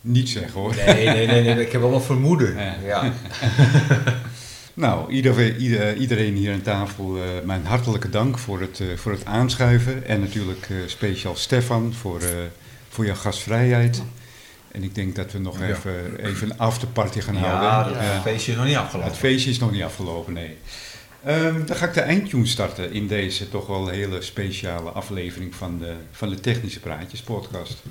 niet 0.00 0.28
zeggen 0.28 0.60
hoor. 0.60 0.74
Nee, 0.74 1.06
nee, 1.06 1.26
nee, 1.26 1.42
nee, 1.42 1.66
ik 1.66 1.72
heb 1.72 1.80
wel 1.80 1.94
een 1.94 2.00
vermoeden. 2.00 2.54
Ja. 2.60 2.76
Ja. 2.84 3.12
Nou, 4.76 5.10
ieder, 5.12 5.56
ieder- 5.56 5.96
iedereen 5.96 6.34
hier 6.34 6.52
aan 6.52 6.62
tafel, 6.62 7.16
eh, 7.16 7.22
mijn 7.44 7.64
hartelijke 7.66 8.08
dank 8.10 8.38
voor 8.38 8.60
het, 8.60 8.80
eh, 8.80 8.86
voor 8.96 9.12
het 9.12 9.24
aanschuiven. 9.24 10.06
En 10.06 10.20
natuurlijk 10.20 10.66
eh, 10.70 10.76
speciaal 10.86 11.36
Stefan 11.36 11.94
voor, 11.94 12.20
voor 12.88 13.06
jouw 13.06 13.14
gastvrijheid. 13.14 14.02
En 14.70 14.82
ik 14.82 14.94
denk 14.94 15.14
dat 15.16 15.32
we 15.32 15.38
nog 15.38 15.58
Ja. 15.58 15.68
even, 15.68 16.18
even 16.24 16.50
een 16.50 16.58
afterparty 16.58 17.20
gaan 17.20 17.34
Ja, 17.34 17.40
houden. 17.40 18.02
Ja. 18.02 18.20
feestje 18.20 18.50
is 18.52 18.56
nog 18.58 18.66
niet 18.66 18.76
afgelopen. 18.76 19.10
Het 19.10 19.18
feestje 19.20 19.50
is 19.50 19.58
nog 19.58 19.72
niet 19.72 19.82
afgelopen, 19.82 20.32
nee. 20.32 20.56
Ehm, 21.24 21.66
dan 21.66 21.76
ga 21.76 21.86
ik 21.86 21.94
de 21.94 22.00
eindtune 22.00 22.46
starten 22.46 22.92
in 22.92 23.06
deze 23.06 23.48
toch 23.48 23.66
wel 23.66 23.88
hele 23.88 24.22
speciale 24.22 24.90
aflevering 24.90 25.54
van 25.54 25.78
de, 25.78 25.92
van 26.12 26.28
de 26.28 26.40
Technische 26.40 26.80
Praatjes 26.80 27.20
podcast. 27.20 27.82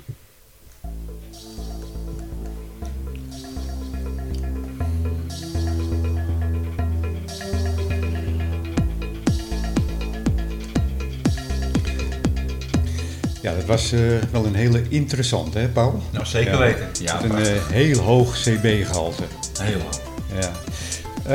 Ja, 13.46 13.54
dat 13.54 13.64
was 13.64 13.92
eh, 13.92 14.00
wel 14.30 14.44
een 14.46 14.54
hele 14.54 14.82
interessante, 14.88 15.58
hè 15.58 15.68
Paul? 15.68 16.02
Nou, 16.10 16.26
zeker 16.26 16.52
Ja. 16.52 16.58
weten. 16.58 16.88
Ja, 17.00 17.20
Met 17.20 17.30
een 17.30 17.44
eh, 17.54 17.66
heel 17.66 17.98
hoog 17.98 18.36
CB-gehalte. 18.42 19.22
heel 19.60 19.80
hoog. 19.80 20.00
Ja. 20.40 20.50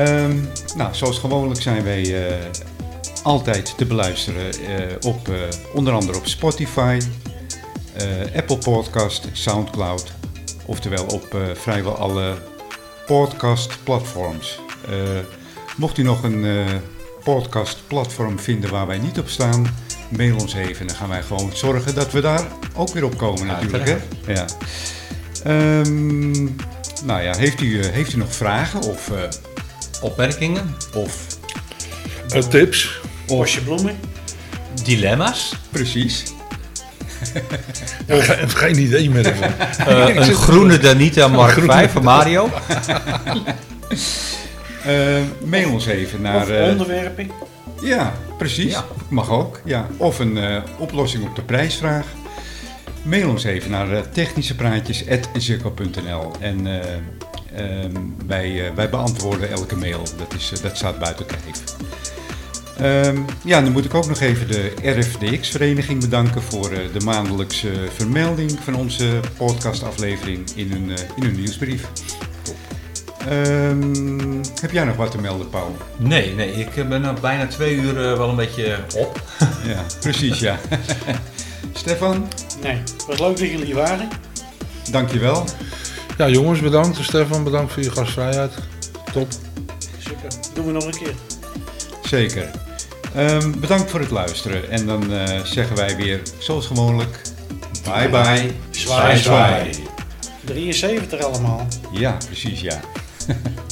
Ehm, 0.04 0.36
nou, 0.76 0.96
zoals 0.96 1.18
gewoonlijk 1.20 1.62
zijn 1.62 1.84
wij 1.84 2.28
eh, 2.28 2.36
altijd 3.24 3.74
te 3.78 3.86
beluisteren 3.86 4.46
op 5.02 5.30
onder 5.74 5.94
andere 5.94 6.18
op 6.18 6.28
Spotify, 6.28 6.98
Apple 8.36 8.58
Podcast, 8.58 9.28
Soundcloud, 9.32 10.12
oftewel 10.66 11.06
op 11.06 11.38
vrijwel 11.54 11.96
alle 11.98 12.38
podcast-platforms. 13.06 14.60
Eh, 14.90 14.94
mocht 15.78 15.98
u 15.98 16.04
nog 16.04 16.24
een 16.24 16.46
eh, 16.46 16.66
podcast-platform 17.24 18.40
vinden 18.40 18.70
waar 18.72 18.88
wij 18.88 18.98
niet 19.00 19.20
op 19.20 19.28
staan, 19.30 19.76
mail 20.18 20.36
ons 20.38 20.54
even. 20.54 20.88
Dan 20.88 20.96
gaan 20.96 21.10
wij 21.10 21.22
gewoon 21.22 21.52
zorgen 21.54 21.96
dat 21.96 22.12
we 22.12 22.22
daar 22.22 22.44
ook 22.76 22.94
weer 22.94 23.04
op 23.06 23.18
komen 23.18 23.46
natuurlijk. 23.48 23.86
Hè? 24.26 24.34
Ja. 24.34 24.46
Ehm, 25.44 26.44
nou 27.06 27.22
ja, 27.22 27.36
heeft 27.38 27.62
u, 27.62 27.80
eh, 27.80 27.90
heeft 27.92 28.14
u 28.14 28.18
nog 28.18 28.36
vragen 28.36 28.82
of... 28.82 29.10
eh, 29.12 29.18
Opmerkingen, 30.02 30.76
of 30.94 31.26
Eh, 32.30 32.42
tips. 32.42 33.00
Bosje 33.28 33.62
bloemen. 33.64 34.00
dilemma's. 34.84 35.56
precies. 35.70 36.24
Ja, 38.08 38.22
geen, 38.22 38.50
geen 38.64 38.80
idee 38.80 39.10
meer. 39.10 39.26
Eh, 39.88 40.16
een 40.28 40.34
groene 40.36 40.78
Danita 40.78 41.28
Mark 41.28 41.52
groene 41.52 41.72
5 41.72 41.92
van 41.92 42.04
Mario. 42.04 42.50
Eh, 44.86 45.22
mail 45.46 45.72
ons 45.72 45.86
even 45.86 46.22
naar... 46.22 46.42
Of 46.42 46.50
eh, 46.50 46.68
onderwerping. 46.68 47.32
Ja, 47.82 48.14
precies. 48.38 48.72
Ja. 48.72 48.86
Mag 49.10 49.30
ook. 49.30 49.62
Ja. 49.66 49.88
Of 49.98 50.20
een 50.20 50.38
eh, 50.38 50.62
oplossing 50.78 51.28
op 51.28 51.36
de 51.36 51.42
prijsvraag. 51.42 52.06
Mail 53.04 53.30
ons 53.30 53.44
even 53.44 53.72
naar 53.72 53.92
uh, 53.92 54.00
technischepraatjes.zirco.nl 54.00 56.32
en 56.40 56.68
eh, 56.68 56.80
ehm, 57.56 57.96
wij, 58.28 58.68
eh, 58.68 58.74
wij 58.76 58.90
beantwoorden 58.90 59.50
elke 59.50 59.76
mail. 59.76 60.04
Dat, 60.18 60.34
is, 60.34 60.52
eh, 60.52 60.62
dat 60.62 60.78
staat 60.78 61.00
buiten 61.00 61.26
kijf. 61.26 61.64
Ehm, 62.82 63.18
ja, 63.44 63.62
dan 63.62 63.72
moet 63.72 63.86
ik 63.86 63.94
ook 63.94 64.08
nog 64.08 64.20
even 64.20 64.48
de 64.48 64.74
RFDX-vereniging 64.82 66.00
bedanken 66.00 66.42
voor 66.42 66.72
eh, 66.72 66.80
de 66.94 67.00
maandelijkse 67.00 67.70
vermelding 67.96 68.52
van 68.64 68.76
onze 68.76 69.20
podcastaflevering 69.38 70.50
in 70.56 70.72
hun, 70.72 70.98
eh, 70.98 71.04
in 71.16 71.24
hun 71.24 71.36
nieuwsbrief. 71.36 71.88
Ehm, 73.30 74.42
heb 74.62 74.72
jij 74.72 74.84
nog 74.84 74.96
wat 74.96 75.12
te 75.12 75.18
melden, 75.22 75.50
Paul? 75.50 75.76
Nee, 75.98 76.36
nee, 76.36 76.52
ik 76.52 76.90
ben 76.90 77.02
na 77.02 77.14
bijna 77.14 77.48
twee 77.48 77.76
uur 77.76 77.90
eh, 78.12 78.18
wel 78.18 78.30
een 78.30 78.36
beetje 78.36 78.78
op. 78.98 79.22
Ja, 79.68 79.84
precies, 80.00 80.40
ja. 80.40 80.60
Stefan, 81.74 82.28
Nee, 82.64 82.76
het 82.76 83.06
was 83.08 83.20
leuk 83.20 83.38
dat 83.38 83.50
jullie 83.50 83.66
hier 83.66 83.76
waren. 83.76 84.10
dankjewel. 84.92 85.46
Ja, 86.18 86.28
jongens, 86.30 86.60
bedankt. 86.60 86.98
Stefan, 87.04 87.44
bedankt 87.44 87.74
voor 87.74 87.84
je 87.84 87.92
gastvrijheid. 87.92 88.52
Top. 89.14 89.28
Super. 89.98 90.30
Doen 90.54 90.66
we 90.66 90.72
nog 90.72 90.86
een 90.86 90.98
keer. 90.98 91.14
Zeker. 92.04 92.50
Ehm, 93.16 93.52
bedankt 93.60 93.92
voor 93.92 94.00
het 94.00 94.12
luisteren. 94.12 94.70
En 94.70 94.86
dan 94.86 95.14
eh, 95.14 95.40
zeggen 95.44 95.76
wij 95.76 95.96
weer, 95.96 96.22
zoals 96.38 96.66
gewoonlijk, 96.68 97.22
bye 97.84 98.10
bye. 98.10 98.52
Zwaai, 98.70 99.18
zwaai. 99.18 99.70
73 100.44 101.22
allemaal. 101.22 101.68
Ja, 101.92 102.18
precies, 102.26 102.62
ja. 102.62 102.80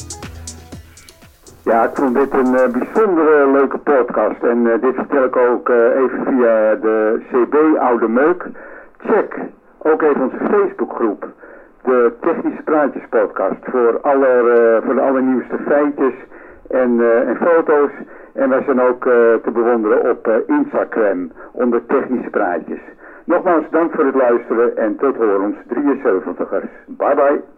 Ja, 1.70 1.84
ik 1.84 1.96
vond 1.96 2.16
dit 2.16 2.34
een 2.34 2.56
eh, 2.56 2.70
bijzondere 2.70 3.52
leuke 3.52 3.78
podcast. 3.78 4.44
En 4.44 4.72
eh, 4.72 4.82
dit 4.82 4.96
vertel 4.96 5.24
ik 5.24 5.36
ook 5.36 5.70
eh, 5.70 5.76
even 5.76 6.26
via 6.26 6.76
de 6.76 7.22
CB 7.32 7.78
Oude 7.78 8.08
Meuk. 8.08 8.46
Check 8.98 9.38
ook 9.78 10.02
even 10.02 10.22
onze 10.22 10.38
Facebookgroep. 10.52 11.28
De 11.84 12.14
Technische 12.22 12.64
Praatjes 12.64 13.04
podcast. 13.10 13.58
Voor, 13.62 14.00
aller, 14.02 14.44
voor 14.84 14.96
de 14.96 15.02
allernieuwste 15.02 15.58
feitjes 15.68 16.14
en, 16.70 17.02
en 17.28 17.36
foto's. 17.36 17.92
En 18.34 18.50
wij 18.50 18.64
zijn 18.66 18.82
ook 18.82 19.04
te 19.44 19.52
bewonderen 19.54 20.10
op 20.10 20.44
Instagram 20.48 21.32
onder 21.52 21.86
Technische 21.86 22.30
Praatjes. 22.30 22.80
Nogmaals 23.24 23.66
dank 23.70 23.94
voor 23.96 24.06
het 24.06 24.16
luisteren 24.16 24.78
en 24.78 24.96
tot 24.96 25.16
horens 25.16 25.56
73ers. 25.68 26.70
Bye 26.86 27.16
bye. 27.16 27.42